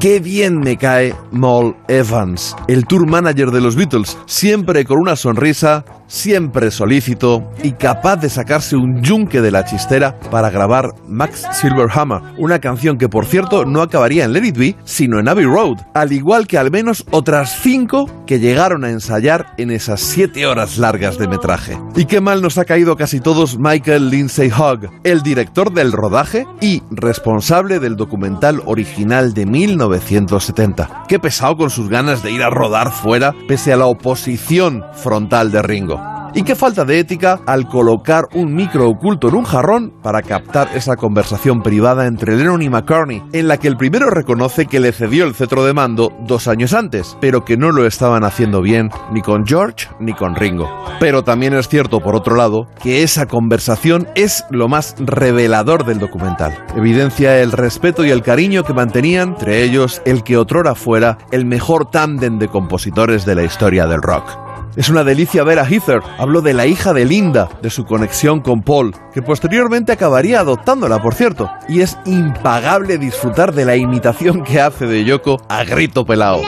Qué 0.00 0.18
bien 0.18 0.58
me 0.58 0.76
cae 0.76 1.14
Mal 1.30 1.76
Evans, 1.86 2.56
el 2.66 2.84
tour 2.84 3.06
manager 3.06 3.52
de 3.52 3.60
los 3.60 3.76
Beatles, 3.76 4.18
siempre 4.26 4.84
con 4.84 4.98
una 4.98 5.14
sonrisa, 5.14 5.84
siempre 6.06 6.70
solícito 6.70 7.50
y 7.62 7.72
capaz 7.72 8.16
de 8.16 8.30
sacarse 8.30 8.76
un 8.76 9.02
yunque 9.02 9.40
de 9.40 9.50
la 9.50 9.64
chistera 9.64 10.18
para 10.30 10.50
grabar 10.50 10.90
Max 11.08 11.44
Silverhammer, 11.52 12.20
una 12.38 12.60
canción 12.60 12.98
que 12.98 13.08
por 13.08 13.26
cierto 13.26 13.64
no 13.64 13.82
acabaría 13.82 14.24
en 14.24 14.32
Let 14.32 14.46
It 14.46 14.56
Be, 14.56 14.76
sino 14.84 15.18
en 15.18 15.28
Abbey 15.28 15.44
Road, 15.44 15.78
al 15.94 16.12
igual 16.12 16.46
que 16.46 16.58
al 16.58 16.70
menos 16.70 17.04
otras 17.10 17.58
cinco 17.62 18.10
que 18.26 18.38
llegaron 18.38 18.84
a 18.84 18.90
ensayar 18.90 19.54
en 19.58 19.70
esas 19.70 20.00
siete 20.00 20.46
horas 20.46 20.78
largas 20.78 21.18
de 21.18 21.28
metraje. 21.28 21.78
Y 21.94 22.06
qué 22.06 22.20
mal 22.20 22.42
nos 22.42 22.58
ha 22.58 22.64
caído 22.64 22.96
casi 22.96 23.20
todos 23.20 23.58
Michael 23.58 24.10
Lindsay 24.10 24.50
Hogg, 24.50 24.90
el 25.04 25.22
director 25.22 25.72
del 25.72 25.92
rodaje 25.92 26.46
y 26.60 26.82
responsable 26.90 27.78
del 27.78 27.96
documental 27.96 28.62
original 28.64 29.34
de 29.34 29.46
1970. 29.46 31.04
Qué 31.08 31.18
pesado 31.18 31.56
con 31.56 31.70
sus 31.70 31.88
ganas 31.88 32.22
de 32.22 32.32
ir 32.32 32.42
a 32.42 32.50
rodar 32.50 32.92
fuera 32.92 33.34
pese 33.48 33.72
a 33.72 33.76
la 33.76 33.86
oposición 33.86 34.84
frontal 34.94 35.50
de 35.50 35.62
Ringo. 35.62 35.95
Y 36.36 36.42
qué 36.42 36.54
falta 36.54 36.84
de 36.84 36.98
ética 36.98 37.40
al 37.46 37.66
colocar 37.66 38.24
un 38.34 38.54
micro 38.54 38.90
oculto 38.90 39.28
en 39.28 39.36
un 39.36 39.44
jarrón 39.44 39.94
para 40.02 40.20
captar 40.20 40.68
esa 40.74 40.94
conversación 40.94 41.62
privada 41.62 42.06
entre 42.06 42.36
Lennon 42.36 42.60
y 42.60 42.68
McCartney, 42.68 43.22
en 43.32 43.48
la 43.48 43.56
que 43.56 43.68
el 43.68 43.78
primero 43.78 44.10
reconoce 44.10 44.66
que 44.66 44.78
le 44.78 44.92
cedió 44.92 45.24
el 45.24 45.34
cetro 45.34 45.64
de 45.64 45.72
mando 45.72 46.12
dos 46.26 46.46
años 46.46 46.74
antes, 46.74 47.16
pero 47.22 47.46
que 47.46 47.56
no 47.56 47.72
lo 47.72 47.86
estaban 47.86 48.22
haciendo 48.22 48.60
bien 48.60 48.90
ni 49.12 49.22
con 49.22 49.46
George 49.46 49.88
ni 49.98 50.12
con 50.12 50.34
Ringo. 50.34 50.68
Pero 51.00 51.24
también 51.24 51.54
es 51.54 51.68
cierto, 51.68 52.00
por 52.00 52.14
otro 52.14 52.36
lado, 52.36 52.66
que 52.82 53.02
esa 53.02 53.24
conversación 53.24 54.06
es 54.14 54.44
lo 54.50 54.68
más 54.68 54.94
revelador 54.98 55.86
del 55.86 55.98
documental. 55.98 56.52
Evidencia 56.76 57.40
el 57.40 57.50
respeto 57.50 58.04
y 58.04 58.10
el 58.10 58.20
cariño 58.20 58.62
que 58.62 58.74
mantenían 58.74 59.30
entre 59.30 59.62
ellos 59.62 60.02
el 60.04 60.22
que 60.22 60.36
otrora 60.36 60.74
fuera 60.74 61.16
el 61.30 61.46
mejor 61.46 61.90
tándem 61.90 62.38
de 62.38 62.48
compositores 62.48 63.24
de 63.24 63.36
la 63.36 63.44
historia 63.44 63.86
del 63.86 64.02
rock. 64.02 64.45
Es 64.76 64.90
una 64.90 65.04
delicia 65.04 65.42
ver 65.42 65.58
a 65.58 65.64
Heather. 65.64 66.02
Hablo 66.18 66.42
de 66.42 66.52
la 66.52 66.66
hija 66.66 66.92
de 66.92 67.06
Linda, 67.06 67.48
de 67.62 67.70
su 67.70 67.86
conexión 67.86 68.40
con 68.42 68.60
Paul, 68.60 68.94
que 69.14 69.22
posteriormente 69.22 69.92
acabaría 69.92 70.40
adoptándola, 70.40 71.00
por 71.00 71.14
cierto. 71.14 71.50
Y 71.66 71.80
es 71.80 71.96
impagable 72.04 72.98
disfrutar 72.98 73.54
de 73.54 73.64
la 73.64 73.76
imitación 73.76 74.44
que 74.44 74.60
hace 74.60 74.86
de 74.86 75.04
Yoko 75.04 75.40
a 75.48 75.64
grito 75.64 76.04
pelao. 76.04 76.42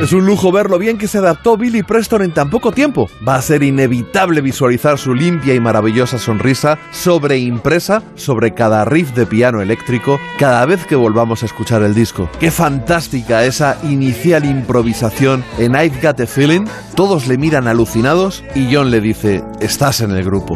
Es 0.00 0.14
un 0.14 0.24
lujo 0.24 0.50
ver 0.50 0.70
lo 0.70 0.78
bien 0.78 0.96
que 0.96 1.06
se 1.06 1.18
adaptó 1.18 1.58
Billy 1.58 1.82
Preston 1.82 2.22
en 2.22 2.32
tan 2.32 2.48
poco 2.48 2.72
tiempo. 2.72 3.10
Va 3.26 3.34
a 3.34 3.42
ser 3.42 3.62
inevitable 3.62 4.40
visualizar 4.40 4.96
su 4.96 5.14
limpia 5.14 5.54
y 5.54 5.60
maravillosa 5.60 6.18
sonrisa 6.18 6.78
sobreimpresa 6.90 8.02
sobre 8.14 8.54
cada 8.54 8.86
riff 8.86 9.12
de 9.12 9.26
piano 9.26 9.60
eléctrico 9.60 10.18
cada 10.38 10.64
vez 10.64 10.86
que 10.86 10.96
volvamos 10.96 11.42
a 11.42 11.46
escuchar 11.46 11.82
el 11.82 11.94
disco. 11.94 12.30
Qué 12.40 12.50
fantástica 12.50 13.44
esa 13.44 13.78
inicial 13.82 14.46
improvisación 14.46 15.44
en 15.58 15.74
I've 15.74 16.00
Got 16.02 16.20
a 16.20 16.26
Feeling. 16.26 16.64
Todos 16.96 17.28
le 17.28 17.36
miran 17.36 17.68
alucinados 17.68 18.42
y 18.54 18.74
John 18.74 18.90
le 18.90 19.02
dice, 19.02 19.44
estás 19.60 20.00
en 20.00 20.12
el 20.12 20.24
grupo. 20.24 20.54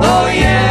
Oh 0.00 0.26
yeah. 0.32 0.65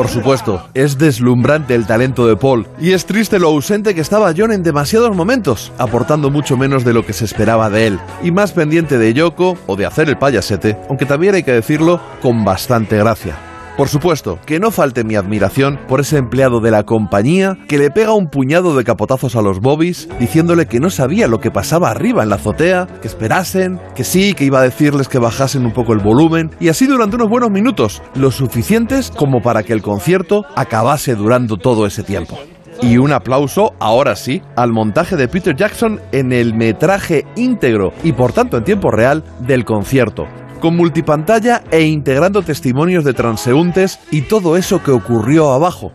Por 0.00 0.08
supuesto, 0.08 0.66
es 0.72 0.96
deslumbrante 0.96 1.74
el 1.74 1.86
talento 1.86 2.26
de 2.26 2.34
Paul 2.34 2.66
y 2.80 2.92
es 2.92 3.04
triste 3.04 3.38
lo 3.38 3.48
ausente 3.48 3.94
que 3.94 4.00
estaba 4.00 4.32
John 4.34 4.50
en 4.50 4.62
demasiados 4.62 5.14
momentos, 5.14 5.72
aportando 5.76 6.30
mucho 6.30 6.56
menos 6.56 6.86
de 6.86 6.94
lo 6.94 7.04
que 7.04 7.12
se 7.12 7.26
esperaba 7.26 7.68
de 7.68 7.88
él 7.88 8.00
y 8.22 8.30
más 8.30 8.52
pendiente 8.52 8.96
de 8.96 9.12
Yoko 9.12 9.58
o 9.66 9.76
de 9.76 9.84
hacer 9.84 10.08
el 10.08 10.16
payasete, 10.16 10.78
aunque 10.88 11.04
también 11.04 11.34
hay 11.34 11.42
que 11.42 11.52
decirlo 11.52 12.00
con 12.22 12.46
bastante 12.46 12.96
gracia. 12.96 13.49
Por 13.76 13.88
supuesto, 13.88 14.38
que 14.44 14.60
no 14.60 14.70
falte 14.70 15.04
mi 15.04 15.14
admiración 15.14 15.78
por 15.88 16.00
ese 16.00 16.18
empleado 16.18 16.60
de 16.60 16.70
la 16.70 16.84
compañía 16.84 17.56
que 17.68 17.78
le 17.78 17.90
pega 17.90 18.12
un 18.12 18.28
puñado 18.28 18.76
de 18.76 18.84
capotazos 18.84 19.36
a 19.36 19.42
los 19.42 19.60
bobbies 19.60 20.08
diciéndole 20.18 20.66
que 20.66 20.80
no 20.80 20.90
sabía 20.90 21.28
lo 21.28 21.40
que 21.40 21.50
pasaba 21.50 21.90
arriba 21.90 22.22
en 22.22 22.28
la 22.28 22.36
azotea, 22.36 22.86
que 23.00 23.08
esperasen, 23.08 23.80
que 23.94 24.04
sí, 24.04 24.34
que 24.34 24.44
iba 24.44 24.60
a 24.60 24.64
decirles 24.64 25.08
que 25.08 25.18
bajasen 25.18 25.64
un 25.64 25.72
poco 25.72 25.92
el 25.92 26.00
volumen 26.00 26.50
y 26.60 26.68
así 26.68 26.86
durante 26.86 27.16
unos 27.16 27.30
buenos 27.30 27.50
minutos, 27.50 28.02
lo 28.14 28.30
suficientes 28.30 29.10
como 29.10 29.40
para 29.40 29.62
que 29.62 29.72
el 29.72 29.82
concierto 29.82 30.44
acabase 30.56 31.14
durando 31.14 31.56
todo 31.56 31.86
ese 31.86 32.02
tiempo. 32.02 32.38
Y 32.82 32.96
un 32.98 33.12
aplauso, 33.12 33.74
ahora 33.78 34.16
sí, 34.16 34.42
al 34.56 34.72
montaje 34.72 35.16
de 35.16 35.28
Peter 35.28 35.54
Jackson 35.54 36.00
en 36.12 36.32
el 36.32 36.54
metraje 36.54 37.26
íntegro 37.36 37.92
y 38.04 38.12
por 38.12 38.32
tanto 38.32 38.56
en 38.56 38.64
tiempo 38.64 38.90
real 38.90 39.22
del 39.40 39.64
concierto, 39.64 40.26
con 40.60 40.76
multipantalla 40.76 41.62
e 41.70 41.82
integrando 41.82 42.42
testimonios 42.42 43.04
de 43.04 43.14
transeúntes 43.14 43.98
y 44.10 44.22
todo 44.22 44.56
eso 44.56 44.82
que 44.82 44.92
ocurrió 44.92 45.52
abajo. 45.52 45.92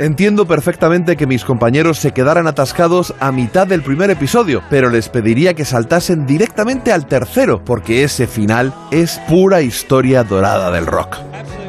Entiendo 0.00 0.46
perfectamente 0.46 1.16
que 1.16 1.26
mis 1.26 1.44
compañeros 1.44 1.98
se 1.98 2.12
quedaran 2.12 2.46
atascados 2.46 3.14
a 3.18 3.32
mitad 3.32 3.66
del 3.66 3.82
primer 3.82 4.10
episodio, 4.10 4.62
pero 4.70 4.90
les 4.90 5.08
pediría 5.08 5.54
que 5.54 5.64
saltasen 5.64 6.24
directamente 6.24 6.92
al 6.92 7.06
tercero, 7.06 7.64
porque 7.64 8.04
ese 8.04 8.28
final 8.28 8.72
es 8.92 9.18
pura 9.28 9.60
historia 9.60 10.22
dorada 10.22 10.70
del 10.70 10.86
rock. 10.86 11.16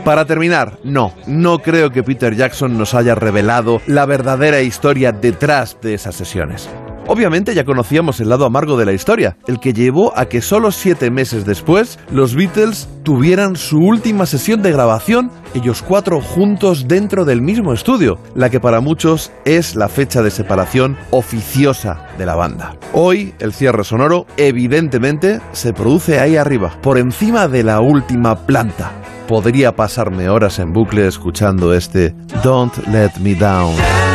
Para 0.06 0.26
terminar, 0.26 0.78
no, 0.84 1.14
no 1.26 1.60
creo 1.60 1.90
que 1.90 2.04
Peter 2.04 2.36
Jackson 2.36 2.78
nos 2.78 2.94
haya 2.94 3.16
revelado 3.16 3.82
la 3.88 4.06
verdadera 4.06 4.62
historia 4.62 5.12
detrás 5.12 5.78
de 5.82 5.96
esas 5.96 6.16
sesiones. 6.16 6.70
Obviamente 7.12 7.56
ya 7.56 7.66
conocíamos 7.66 8.20
el 8.20 8.30
lado 8.30 8.46
amargo 8.46 8.78
de 8.78 8.86
la 8.86 8.94
historia, 8.94 9.36
el 9.48 9.60
que 9.60 9.74
llevó 9.74 10.16
a 10.16 10.26
que 10.26 10.42
solo 10.42 10.72
siete 10.72 11.10
meses 11.10 11.44
después 11.44 11.98
los 12.12 12.36
Beatles 12.36 12.88
tuvieran 13.02 13.56
su 13.56 13.78
última 13.80 14.28
sesión 14.28 14.62
de 14.62 14.72
grabación, 14.72 15.32
ellos 15.56 15.82
cuatro 15.82 16.22
juntos 16.22 16.88
dentro 16.88 17.26
del 17.26 17.42
mismo 17.42 17.74
estudio, 17.74 18.20
la 18.36 18.52
que 18.52 18.60
para 18.60 18.80
muchos 18.80 19.32
es 19.44 19.76
la 19.76 19.90
fecha 19.90 20.22
de 20.22 20.30
separación 20.30 20.98
oficiosa 21.10 22.06
de 22.20 22.28
la 22.28 22.36
banda. 22.36 22.76
Hoy 22.94 23.34
el 23.40 23.54
cierre 23.54 23.84
sonoro 23.84 24.28
evidentemente 24.38 25.42
se 25.52 25.74
produce 25.74 26.20
ahí 26.20 26.38
arriba, 26.38 26.78
por 26.80 27.00
encima 27.00 27.48
de 27.48 27.64
la 27.64 27.80
última 27.82 28.46
planta. 28.46 28.92
Podría 29.28 29.76
pasarme 29.76 30.30
horas 30.30 30.60
en 30.60 30.74
bucle 30.74 31.08
escuchando 31.08 31.74
este 31.74 32.14
Don't 32.44 32.78
Let 32.86 33.14
Me 33.20 33.34
Down. 33.34 34.09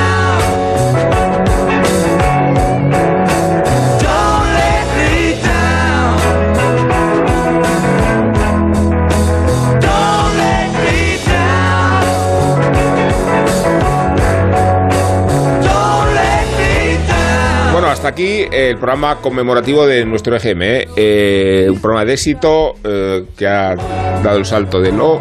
Hasta 18.04 18.12
aquí 18.12 18.44
el 18.52 18.76
programa 18.76 19.16
conmemorativo 19.16 19.86
de 19.86 20.04
nuestro 20.04 20.36
EGM. 20.36 20.60
¿eh? 20.62 20.88
Eh, 20.94 21.66
un 21.70 21.80
programa 21.80 22.04
de 22.04 22.12
éxito 22.12 22.74
eh, 22.84 23.24
que 23.34 23.46
ha 23.46 23.74
dado 24.22 24.36
el 24.36 24.44
salto 24.44 24.78
de 24.82 24.92
lo 24.92 25.18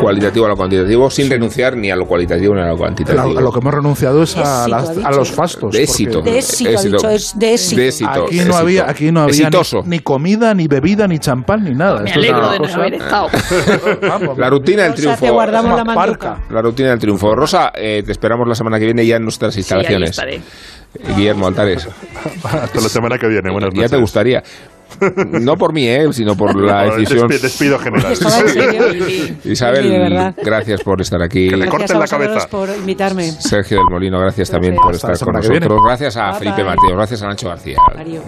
cualitativo 0.00 0.44
a 0.44 0.48
lo 0.50 0.56
cuantitativo 0.56 1.08
sin 1.08 1.30
renunciar 1.30 1.74
ni 1.76 1.90
a 1.90 1.96
lo 1.96 2.04
cualitativo 2.04 2.52
ni 2.54 2.60
a 2.62 2.66
lo 2.66 2.76
cuantitativo. 2.76 3.38
A 3.38 3.40
lo 3.40 3.52
que 3.52 3.60
hemos 3.60 3.72
renunciado 3.72 4.24
es 4.24 4.36
a, 4.36 4.66
las- 4.66 4.90
a 4.98 5.10
los 5.12 5.30
fastos. 5.30 5.72
De 5.72 5.84
éxito. 5.84 6.20
De 6.20 6.38
éxito, 6.38 6.78
ha 6.78 6.82
dicho, 6.82 7.08
es 7.10 7.38
de 7.38 7.54
éxito. 7.54 7.80
De 7.80 7.88
éxito, 7.88 8.10
Aquí 8.26 8.40
no 8.40 8.56
había, 8.56 8.90
aquí 8.90 9.12
no 9.12 9.20
había 9.22 9.48
ni, 9.84 10.00
comida, 10.00 10.52
ni 10.52 10.66
bebida, 10.66 11.06
ni 11.06 11.18
champán, 11.20 11.62
ni 11.64 11.74
nada. 11.74 12.00
Me 12.00 12.08
Esto 12.10 12.18
alegro 12.18 12.50
de 12.50 12.58
no 12.58 12.74
haber 12.74 12.94
estado. 12.94 13.28
Vamos, 14.02 14.36
La 14.36 14.50
rutina 14.50 14.82
del 14.82 14.90
Rosa, 14.92 15.02
triunfo. 15.02 15.24
te 15.24 15.30
guardamos 15.30 15.80
Una 15.80 16.06
la 16.50 16.60
rutina 16.62 16.90
del 16.90 16.98
triunfo. 16.98 17.34
Rosa, 17.36 17.70
eh, 17.74 18.02
te 18.04 18.10
esperamos 18.12 18.46
la 18.48 18.54
semana 18.56 18.78
que 18.80 18.84
viene 18.84 19.06
ya 19.06 19.16
en 19.16 19.22
nuestras 19.22 19.54
Sí, 19.54 19.60
ahí 19.60 19.62
instalaciones. 19.62 20.10
estaré. 20.10 20.40
Guillermo 21.16 21.46
Altares. 21.46 21.88
Hasta 22.44 22.80
la 22.80 22.88
semana 22.88 23.18
que 23.18 23.26
viene. 23.28 23.50
Buenas 23.50 23.70
Ya 23.72 23.76
noches. 23.76 23.90
te 23.90 23.96
gustaría. 23.98 24.42
No 25.26 25.56
por 25.58 25.72
mí, 25.72 25.86
eh, 25.88 26.06
sino 26.12 26.36
por 26.36 26.54
la 26.58 26.84
decisión. 26.84 27.28
despi- 27.28 27.40
despido 27.40 27.78
general. 27.78 28.14
Isabel, 29.44 30.32
gracias 30.42 30.80
por 30.82 31.00
estar 31.00 31.20
aquí. 31.22 31.48
Que 31.48 31.56
le 31.56 31.66
corten 31.68 31.98
la 31.98 32.06
cabeza. 32.06 32.46
por 32.48 32.68
invitarme. 32.70 33.30
Sergio 33.32 33.78
del 33.78 33.86
Molino, 33.90 34.18
gracias 34.20 34.50
también 34.50 34.74
por 34.76 34.94
estar 34.94 35.18
con 35.18 35.34
nosotros. 35.34 35.80
Gracias 35.84 36.16
a 36.16 36.30
Bye, 36.30 36.38
Felipe 36.38 36.62
bye. 36.62 36.76
Mateo, 36.76 36.96
gracias 36.96 37.22
a 37.22 37.26
Nacho 37.26 37.48
García. 37.48 37.76
Mario. 37.94 38.22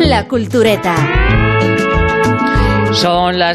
La 0.00 0.26
cultureta. 0.28 0.94
Son 2.92 3.38
las 3.38 3.52